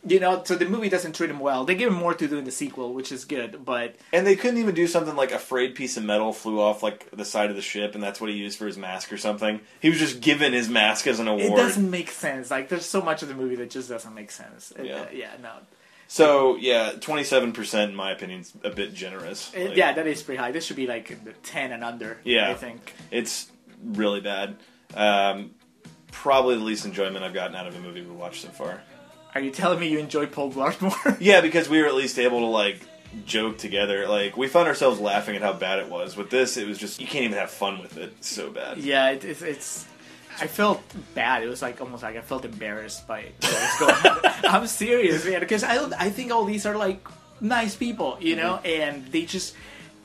you 0.05 0.19
know, 0.19 0.43
so 0.43 0.55
the 0.55 0.65
movie 0.65 0.89
doesn't 0.89 1.13
treat 1.15 1.29
him 1.29 1.39
well. 1.39 1.63
They 1.65 1.75
give 1.75 1.87
him 1.91 1.97
more 1.97 2.13
to 2.13 2.27
do 2.27 2.37
in 2.37 2.43
the 2.45 2.51
sequel, 2.51 2.93
which 2.93 3.11
is 3.11 3.23
good, 3.25 3.63
but 3.63 3.95
And 4.11 4.27
they 4.27 4.35
couldn't 4.35 4.57
even 4.57 4.75
do 4.75 4.85
something 4.87 5.15
like 5.15 5.31
a 5.31 5.39
frayed 5.39 5.75
piece 5.75 5.95
of 5.97 6.03
metal 6.03 6.33
flew 6.33 6.59
off 6.59 6.83
like 6.83 7.09
the 7.11 7.23
side 7.25 7.49
of 7.49 7.55
the 7.55 7.61
ship, 7.61 7.95
and 7.95 8.03
that's 8.03 8.19
what 8.19 8.29
he 8.29 8.35
used 8.35 8.57
for 8.59 8.65
his 8.67 8.77
mask 8.77 9.13
or 9.13 9.17
something. 9.17 9.61
He 9.79 9.89
was 9.89 9.99
just 9.99 10.19
given 10.21 10.51
his 10.53 10.67
mask 10.69 11.07
as 11.07 11.19
an 11.19 11.27
award. 11.27 11.53
it 11.53 11.55
doesn't 11.55 11.89
make 11.89 12.11
sense. 12.11 12.51
Like, 12.51 12.69
there's 12.69 12.85
so 12.85 13.01
much 13.01 13.21
of 13.21 13.29
the 13.29 13.35
movie 13.35 13.55
that 13.55 13.69
just 13.69 13.87
doesn't 13.89 14.13
make 14.13 14.31
sense. 14.31 14.71
It- 14.77 14.85
Yeah. 14.87 14.95
uh, 15.01 15.05
yeah, 15.13 15.31
no. 15.41 15.51
So 16.07 16.57
yeah, 16.57 16.91
twenty 16.99 17.23
seven 17.23 17.53
percent 17.53 17.89
in 17.91 17.95
my 17.95 18.11
opinion 18.11 18.41
is 18.41 18.53
a 18.63 18.69
bit 18.69 18.93
generous. 18.93 19.51
It- 19.55 19.69
Like, 19.69 19.77
yeah, 19.77 19.93
that 19.93 20.05
is 20.05 20.21
pretty 20.21 20.37
high. 20.39 20.51
This 20.51 20.65
should 20.65 20.75
be 20.75 20.85
like 20.85 21.23
the 21.23 21.31
10 21.31 21.71
and 21.71 21.83
under, 21.83 22.19
Yeah. 22.23 22.51
I 22.51 22.53
think. 22.55 22.93
it's 23.09 23.49
really 23.83 24.19
bad. 24.21 24.57
Um, 24.93 25.51
probably 26.11 26.55
the 26.55 26.63
least 26.63 26.85
enjoyment 26.85 27.23
I've 27.23 27.33
gotten 27.33 27.55
out 27.55 27.67
of 27.67 27.75
a 27.75 27.79
movie 27.79 28.01
we 28.01 28.11
watched 28.13 28.43
so 28.43 28.49
far. 28.49 28.83
Are 29.35 29.41
you 29.41 29.51
telling 29.51 29.79
me 29.79 29.87
you 29.89 29.99
enjoy 29.99 30.27
Paul 30.27 30.51
Blart 30.51 30.81
more? 30.81 31.17
Yeah, 31.19 31.41
because 31.41 31.67
we 31.67 31.81
were 31.81 31.87
at 31.87 31.95
least 31.95 32.19
able 32.19 32.39
to 32.39 32.45
like 32.45 32.79
joke 33.25 33.57
together. 33.57 34.07
Like 34.07 34.37
we 34.37 34.47
found 34.47 34.67
ourselves 34.67 34.99
laughing 34.99 35.35
at 35.35 35.41
how 35.41 35.53
bad 35.53 35.79
it 35.79 35.89
was. 35.89 36.15
With 36.15 36.29
this, 36.29 36.57
it 36.57 36.67
was 36.67 36.77
just 36.77 37.01
you 37.01 37.07
can't 37.07 37.25
even 37.25 37.37
have 37.37 37.49
fun 37.49 37.81
with 37.81 37.97
it. 37.97 38.13
It's 38.17 38.29
so 38.29 38.51
bad. 38.51 38.77
Yeah, 38.77 39.09
it, 39.09 39.23
it's, 39.23 39.41
it's. 39.41 39.87
I 40.39 40.47
felt 40.47 40.81
bad. 41.13 41.43
It 41.43 41.47
was 41.47 41.61
like 41.61 41.79
almost 41.81 42.03
like 42.03 42.15
I 42.15 42.21
felt 42.21 42.45
embarrassed 42.45 43.07
by 43.07 43.25
what 43.41 43.53
was 43.53 43.79
going 43.79 44.17
on. 44.25 44.31
I'm 44.61 44.67
serious, 44.67 45.25
man, 45.25 45.39
because 45.39 45.63
I 45.63 45.75
don't. 45.75 45.93
I 45.93 46.09
think 46.09 46.31
all 46.31 46.45
these 46.45 46.65
are 46.65 46.75
like 46.75 47.07
nice 47.41 47.75
people, 47.75 48.17
you 48.19 48.35
know, 48.35 48.59
mm-hmm. 48.63 48.81
and 48.81 49.07
they 49.07 49.25
just. 49.25 49.55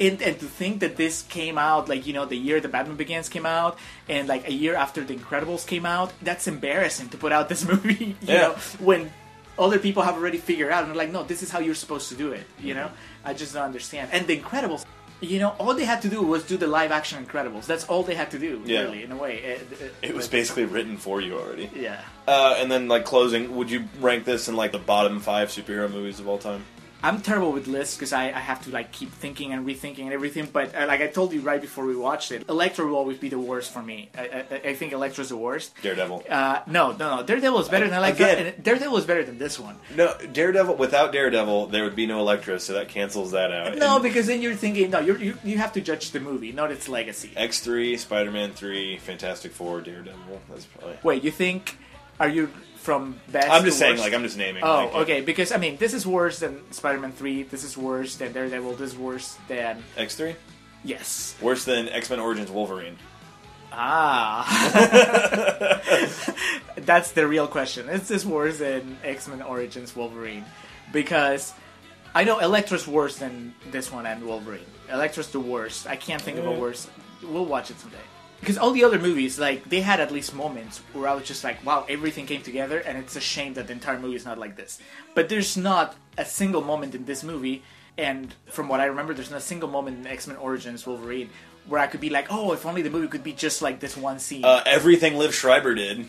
And, 0.01 0.23
and 0.23 0.39
to 0.39 0.47
think 0.47 0.79
that 0.81 0.97
this 0.97 1.23
came 1.23 1.59
out 1.59 1.89
like 1.89 2.07
you 2.07 2.13
know 2.13 2.25
the 2.25 2.37
year 2.37 2.61
the 2.61 2.69
Batman 2.69 2.97
Begins 2.97 3.29
came 3.29 3.45
out 3.47 3.77
and 4.09 4.29
like 4.29 4.47
a 4.47 4.53
year 4.53 4.75
after 4.77 5.03
the 5.03 5.15
Incredibles 5.15 5.67
came 5.67 5.85
out 5.85 6.13
that's 6.23 6.47
embarrassing 6.47 7.09
to 7.09 7.17
put 7.17 7.33
out 7.33 7.49
this 7.49 7.67
movie 7.73 8.05
you 8.05 8.15
Yeah. 8.23 8.41
know 8.43 8.53
when 8.79 9.11
other 9.59 9.79
people 9.81 10.05
have 10.05 10.15
already 10.15 10.39
figured 10.39 10.71
out 10.71 10.83
and 10.85 10.91
they're 10.91 10.97
like 11.05 11.11
no 11.11 11.25
this 11.25 11.43
is 11.43 11.51
how 11.51 11.59
you're 11.59 11.75
supposed 11.75 12.09
to 12.11 12.15
do 12.15 12.31
it 12.31 12.47
you 12.61 12.75
know 12.75 12.89
I 13.25 13.35
just 13.35 13.55
don't 13.55 13.65
understand 13.65 14.11
and 14.13 14.25
the 14.29 14.39
Incredibles 14.39 14.85
you 15.21 15.41
know 15.41 15.49
all 15.59 15.75
they 15.75 15.85
had 15.85 16.01
to 16.03 16.09
do 16.09 16.23
was 16.23 16.45
do 16.45 16.57
the 16.57 16.69
live 16.69 16.93
action 16.93 17.25
Incredibles 17.27 17.67
that's 17.67 17.85
all 17.87 18.05
they 18.05 18.15
had 18.15 18.31
to 18.31 18.39
do 18.39 18.63
Yeah. 18.65 18.83
really 18.83 19.03
in 19.03 19.11
a 19.11 19.17
way 19.17 19.39
it, 19.39 19.93
It 20.01 20.15
was 20.15 20.29
basically 20.29 20.65
written 20.65 20.97
for 20.97 21.21
you 21.21 21.37
already. 21.41 21.69
yeah 21.75 22.03
Uh, 22.29 22.55
and 22.61 22.71
then 22.71 22.87
like 22.87 23.05
closing, 23.05 23.57
would 23.57 23.69
you 23.69 23.81
rank 24.01 24.25
this 24.27 24.47
in 24.47 24.55
like 24.55 24.71
the 24.71 24.79
bottom 24.79 25.19
five 25.19 25.49
superhero 25.49 25.91
movies 25.91 26.21
of 26.21 26.29
all 26.29 26.39
time? 26.39 26.63
I'm 27.03 27.21
terrible 27.21 27.53
with 27.53 27.69
lists 27.69 27.95
because 27.97 28.13
I, 28.13 28.25
I 28.27 28.41
have 28.41 28.63
to 28.65 28.71
like 28.71 28.91
keep 28.91 29.13
thinking 29.13 29.53
and 29.53 29.65
rethinking 29.65 30.01
and 30.01 30.13
everything. 30.13 30.49
But 30.53 30.75
uh, 30.75 30.87
like 30.89 31.01
I 31.01 31.07
told 31.07 31.33
you 31.33 31.41
right 31.41 31.61
before 31.61 31.85
we 31.87 31.95
watched 31.95 32.33
it, 32.33 32.49
Elektra 32.49 32.85
will 32.87 32.97
always 32.97 33.19
be 33.19 33.29
the 33.29 33.39
worst 33.39 33.73
for 33.73 33.81
me. 33.83 34.11
I, 34.19 34.45
I, 34.51 34.55
I 34.71 34.75
think 34.75 34.93
Elektra's 34.93 35.29
the 35.29 35.37
worst. 35.37 35.73
Daredevil. 35.81 36.25
Uh, 36.29 36.61
no, 36.67 36.93
no, 36.93 37.17
no. 37.19 37.23
Daredevil 37.23 37.61
is 37.61 37.69
better 37.69 37.89
than 37.89 37.99
Elektra. 37.99 38.27
Again- 38.27 38.47
and 38.55 38.65
Daredevil 38.65 38.97
is 38.99 39.05
better 39.05 39.23
than 39.25 39.39
this 39.39 39.59
one. 39.61 39.77
No, 39.95 40.13
Daredevil. 40.33 40.75
Without 40.75 41.13
Daredevil, 41.13 41.69
there 41.69 41.85
would 41.85 41.95
be 41.97 42.07
no 42.07 42.19
Elektra, 42.19 42.59
so 42.59 42.73
that 42.73 42.89
cancels 42.89 43.31
that 43.31 43.53
out. 43.53 43.77
No, 43.77 43.95
And 43.97 44.03
because 44.03 44.27
then 44.27 44.43
you're 44.43 44.57
thinking 44.57 44.91
no. 44.91 44.99
You're, 44.99 45.19
you 45.19 45.39
you 45.45 45.59
have 45.59 45.73
to 45.75 45.81
judge 45.81 46.11
the 46.11 46.21
movie, 46.21 46.51
not 46.53 46.73
its 46.73 46.89
legacy. 46.89 47.31
X 47.37 47.61
three, 47.61 47.97
Spider 47.97 48.33
Man 48.33 48.53
three, 48.53 48.99
Fantastic 48.99 49.53
Four, 49.53 49.81
Daredevil. 49.83 50.41
That's 50.51 50.65
probably. 50.65 50.99
Wait, 51.05 51.23
you 51.23 51.31
think? 51.31 51.79
Are 52.21 52.29
you 52.29 52.51
from 52.79 53.21
best? 53.31 53.51
I'm 53.51 53.65
just 53.65 53.79
saying, 53.79 53.93
worst? 53.95 54.05
like 54.05 54.15
I'm 54.15 54.23
just 54.23 54.39
naming. 54.39 54.63
Oh, 54.65 54.87
like, 54.87 54.95
okay. 54.95 55.21
Because 55.21 55.53
I 55.53 55.59
mean, 55.59 55.77
this 55.77 55.95
is 55.95 56.07
worse 56.07 56.39
than 56.39 56.71
Spider-Man 56.73 57.13
Three. 57.13 57.43
This 57.43 57.65
is 57.65 57.77
worse 57.77 58.17
than 58.17 58.33
Daredevil. 58.33 58.75
This 58.77 58.93
is 58.93 58.99
worse 58.99 59.37
than 59.49 59.83
X 59.97 60.15
three. 60.17 60.37
Yes. 60.85 61.35
Worse 61.41 61.65
than 61.65 61.89
X 61.89 62.11
Men 62.11 62.21
Origins 62.21 62.51
Wolverine. 62.51 62.97
Ah. 63.73 64.45
That's 66.77 67.13
the 67.13 67.27
real 67.27 67.47
question. 67.47 67.89
Is 67.89 68.09
this 68.09 68.25
worse 68.25 68.59
than 68.59 68.99
X 69.05 69.29
Men 69.29 69.43
Origins 69.43 69.95
Wolverine? 69.95 70.45
Because 70.93 71.53
I 72.15 72.25
know 72.25 72.39
Elektra's 72.39 72.89
worse 72.89 73.19
than 73.19 73.55
this 73.71 73.93
one 73.93 74.07
and 74.07 74.25
Wolverine. 74.25 74.65
Elektra's 74.91 75.29
the 75.29 75.41
worst. 75.41 75.87
I 75.87 75.97
can't 75.97 76.23
think 76.23 76.39
of 76.39 76.47
a 76.47 76.53
worse. 76.53 76.89
We'll 77.23 77.45
watch 77.45 77.71
it 77.71 77.79
someday. 77.79 77.99
Because 78.41 78.57
all 78.57 78.71
the 78.71 78.85
other 78.85 78.99
movies, 78.99 79.39
like, 79.39 79.65
they 79.69 79.81
had 79.81 80.01
at 80.01 80.13
least 80.13 80.35
moments 80.35 80.79
where 80.93 81.09
I 81.09 81.15
was 81.15 81.27
just 81.27 81.43
like, 81.43 81.65
wow, 81.65 81.85
everything 81.89 82.27
came 82.27 82.43
together, 82.43 82.79
and 82.79 82.97
it's 82.97 83.17
a 83.17 83.21
shame 83.21 83.55
that 83.55 83.67
the 83.67 83.73
entire 83.73 83.99
movie 83.99 84.15
is 84.15 84.25
not 84.25 84.39
like 84.39 84.57
this. 84.57 84.79
But 85.15 85.29
there's 85.29 85.57
not 85.57 85.97
a 86.17 86.25
single 86.25 86.63
moment 86.63 86.95
in 86.95 87.05
this 87.05 87.25
movie, 87.25 87.65
and 87.97 88.33
from 88.47 88.69
what 88.69 88.81
I 88.81 88.87
remember, 88.87 89.13
there's 89.13 89.31
not 89.31 89.39
a 89.39 89.41
single 89.41 89.69
moment 89.69 89.99
in 89.99 90.07
X 90.07 90.29
Men 90.29 90.37
Origins 90.37 90.87
Wolverine 90.87 91.31
where 91.67 91.81
I 91.81 91.87
could 91.87 92.01
be 92.01 92.11
like, 92.11 92.29
oh, 92.31 92.53
if 92.53 92.65
only 92.65 92.83
the 92.83 92.91
movie 92.91 93.09
could 93.09 93.25
be 93.25 93.33
just 93.33 93.61
like 93.61 93.81
this 93.81 93.97
one 93.97 94.19
scene. 94.19 94.45
Uh, 94.45 94.63
everything 94.65 95.15
Liev 95.15 95.33
Schreiber 95.33 95.75
did. 95.75 96.07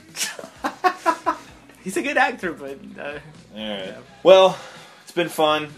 He's 1.84 1.98
a 1.98 2.02
good 2.02 2.18
actor, 2.18 2.54
but 2.54 2.80
uh, 2.98 3.20
All 3.56 3.70
right. 3.70 3.96
Well, 4.24 4.58
it's 5.04 5.12
been 5.12 5.30
fun. 5.30 5.70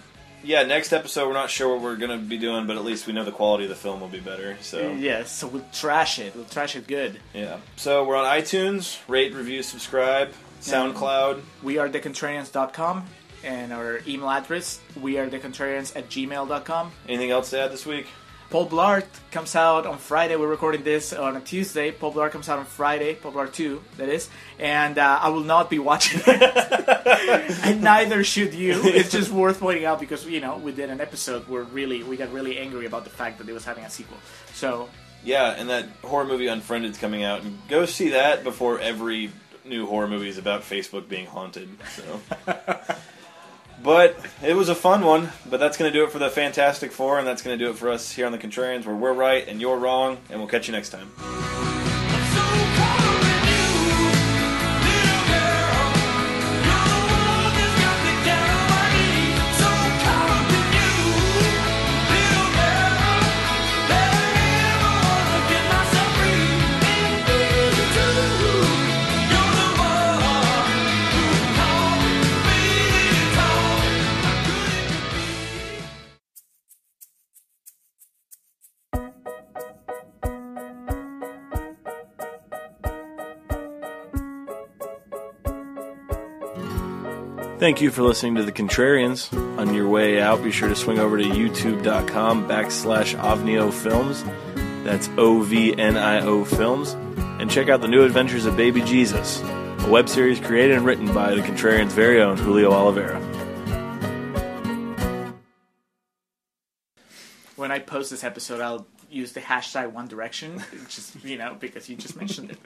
Yeah, 0.44 0.64
next 0.64 0.94
episode 0.94 1.28
we're 1.28 1.34
not 1.34 1.50
sure 1.50 1.74
what 1.74 1.82
we're 1.82 1.98
gonna 1.98 2.18
be 2.18 2.38
doing, 2.38 2.68
but 2.68 2.78
at 2.78 2.84
least 2.84 3.08
we 3.08 3.14
know 3.14 3.24
the 3.24 3.32
quality 3.32 3.66
of 3.66 3.70
the 3.70 3.76
film 3.76 4.02
will 4.02 4.08
be 4.08 4.20
better. 4.20 4.58
So 4.62 4.92
yes, 4.94 5.32
so 5.32 5.48
we'll 5.48 5.66
trash 5.72 6.20
it. 6.20 6.36
We'll 6.36 6.46
trash 6.46 6.76
it 6.76 6.88
good. 6.88 7.20
yeah. 7.34 7.58
So 7.76 8.06
we're 8.06 8.18
on 8.18 8.26
iTunes. 8.26 9.00
Rate, 9.08 9.34
review, 9.34 9.64
subscribe. 9.64 10.34
SoundCloud. 10.62 11.42
We 11.64 11.80
are 11.80 11.90
thecontrarians.com 11.90 13.06
and 13.44 13.74
our 13.74 14.02
email 14.08 14.30
address, 14.30 14.80
we 15.00 15.18
are 15.18 15.28
thecontrarians 15.28 15.96
at 15.96 16.10
gmail.com. 16.10 16.92
Anything 17.08 17.32
else 17.32 17.50
to 17.52 17.60
add 17.60 17.72
this 17.72 17.86
week? 17.86 18.08
Paul 18.52 18.68
Blart 18.68 19.06
comes 19.32 19.56
out 19.56 19.86
on 19.86 19.98
Friday. 19.98 20.36
We're 20.36 20.50
recording 20.50 20.84
this 20.84 21.14
on 21.14 21.38
a 21.38 21.40
Tuesday. 21.40 21.90
Paul 21.90 22.14
Blart 22.14 22.32
comes 22.32 22.50
out 22.50 22.60
on 22.60 22.66
Friday. 22.66 23.16
Paul 23.16 23.32
Blart 23.32 23.54
2, 23.54 23.82
that 23.96 24.10
is. 24.10 24.30
And 24.60 24.98
uh, 24.98 25.20
I 25.22 25.30
will 25.30 25.46
not 25.46 25.70
be 25.70 25.80
watching 25.80 26.20
it. 26.28 27.60
and 27.64 27.82
neither 27.82 28.26
should 28.26 28.54
you. 28.54 28.82
It's 28.84 29.10
just 29.10 29.32
worth 29.32 29.62
pointing 29.62 29.86
out 29.86 30.02
because, 30.02 30.28
you 30.28 30.42
know, 30.42 30.58
we 30.58 30.74
did 30.74 30.90
an 30.90 31.00
episode 31.00 31.48
where 31.48 31.64
really, 31.64 32.04
we 32.04 32.18
got 32.18 32.30
really 32.34 32.58
angry 32.60 32.86
about 32.86 33.06
the 33.06 33.10
fact 33.10 33.38
that 33.38 33.48
it 33.48 33.54
was 33.54 33.64
having 33.64 33.86
a 33.86 33.90
sequel. 33.90 34.18
So, 34.54 34.90
Yeah, 35.24 35.52
and 35.52 35.70
that 35.70 35.88
horror 36.04 36.26
movie 36.26 36.48
Unfriended's 36.48 36.98
coming 36.98 37.24
out, 37.24 37.44
and 37.44 37.58
go 37.70 37.86
see 37.86 38.10
that 38.10 38.44
before 38.44 38.82
every 38.82 39.32
new 39.64 39.86
horror 39.86 40.10
movie 40.10 40.28
is 40.28 40.38
about 40.38 40.64
Facebook 40.64 41.08
being 41.08 41.26
haunted. 41.26 41.70
So. 41.96 42.20
But 43.84 44.18
it 44.44 44.56
was 44.56 44.70
a 44.70 44.76
fun 44.76 45.04
one. 45.04 45.30
But 45.50 45.60
that's 45.60 45.78
going 45.78 45.92
to 45.92 45.98
do 45.98 46.04
it 46.04 46.12
for 46.12 46.20
the 46.20 46.30
Fantastic 46.30 46.92
Four, 46.92 47.20
and 47.20 47.28
that's 47.28 47.42
going 47.42 47.58
to 47.58 47.64
do 47.64 47.72
it 47.72 47.78
for 47.78 47.90
us 47.90 48.12
here 48.12 48.26
on 48.26 48.32
the 48.32 48.38
Contrarians, 48.38 48.86
where 48.86 48.96
we're 48.96 49.14
right 49.14 49.48
and 49.48 49.60
you're 49.60 49.78
wrong. 49.78 50.18
And 50.30 50.40
we'll 50.40 50.50
catch 50.50 50.68
you 50.68 50.74
next 50.74 50.90
time. 50.90 51.71
Thank 87.62 87.80
you 87.80 87.92
for 87.92 88.02
listening 88.02 88.34
to 88.38 88.44
The 88.44 88.52
Contrarians. 88.52 89.32
On 89.60 89.72
your 89.76 89.88
way 89.88 90.20
out, 90.20 90.44
be 90.44 90.50
sure 90.50 90.68
to 90.68 90.76
swing 90.76 90.98
over 90.98 91.20
to 91.20 91.24
youtube.com 91.24 92.48
backslash 92.48 93.16
Ovnio 93.16 93.72
Films. 93.72 94.24
That's 94.84 95.08
O 95.16 95.42
V 95.44 95.78
N 95.78 95.96
I 95.96 96.22
O 96.22 96.44
Films. 96.44 96.94
And 97.40 97.52
check 97.52 97.70
out 97.70 97.82
the 97.82 97.88
new 97.88 98.04
adventures 98.04 98.48
of 98.48 98.58
Baby 98.58 98.82
Jesus, 98.82 99.44
a 99.44 99.90
web 99.92 100.10
series 100.10 100.40
created 100.40 100.78
and 100.78 100.88
written 100.88 101.14
by 101.14 101.36
The 101.36 101.42
Contrarians' 101.42 101.92
very 101.92 102.20
own 102.20 102.38
Julio 102.38 102.72
Oliveira. 102.72 103.20
when 107.58 107.72
I 107.72 107.78
post 107.78 108.10
this 108.10 108.24
episode, 108.24 108.60
I'll 108.60 108.88
use 109.08 109.34
the 109.34 109.40
hashtag 109.40 109.92
One 109.92 110.08
Direction, 110.08 110.64
just, 110.90 111.24
you 111.24 111.38
know, 111.38 111.56
because 111.60 111.88
you 111.88 111.96
just 111.96 112.16
mentioned 112.18 112.50
it. 112.50 112.58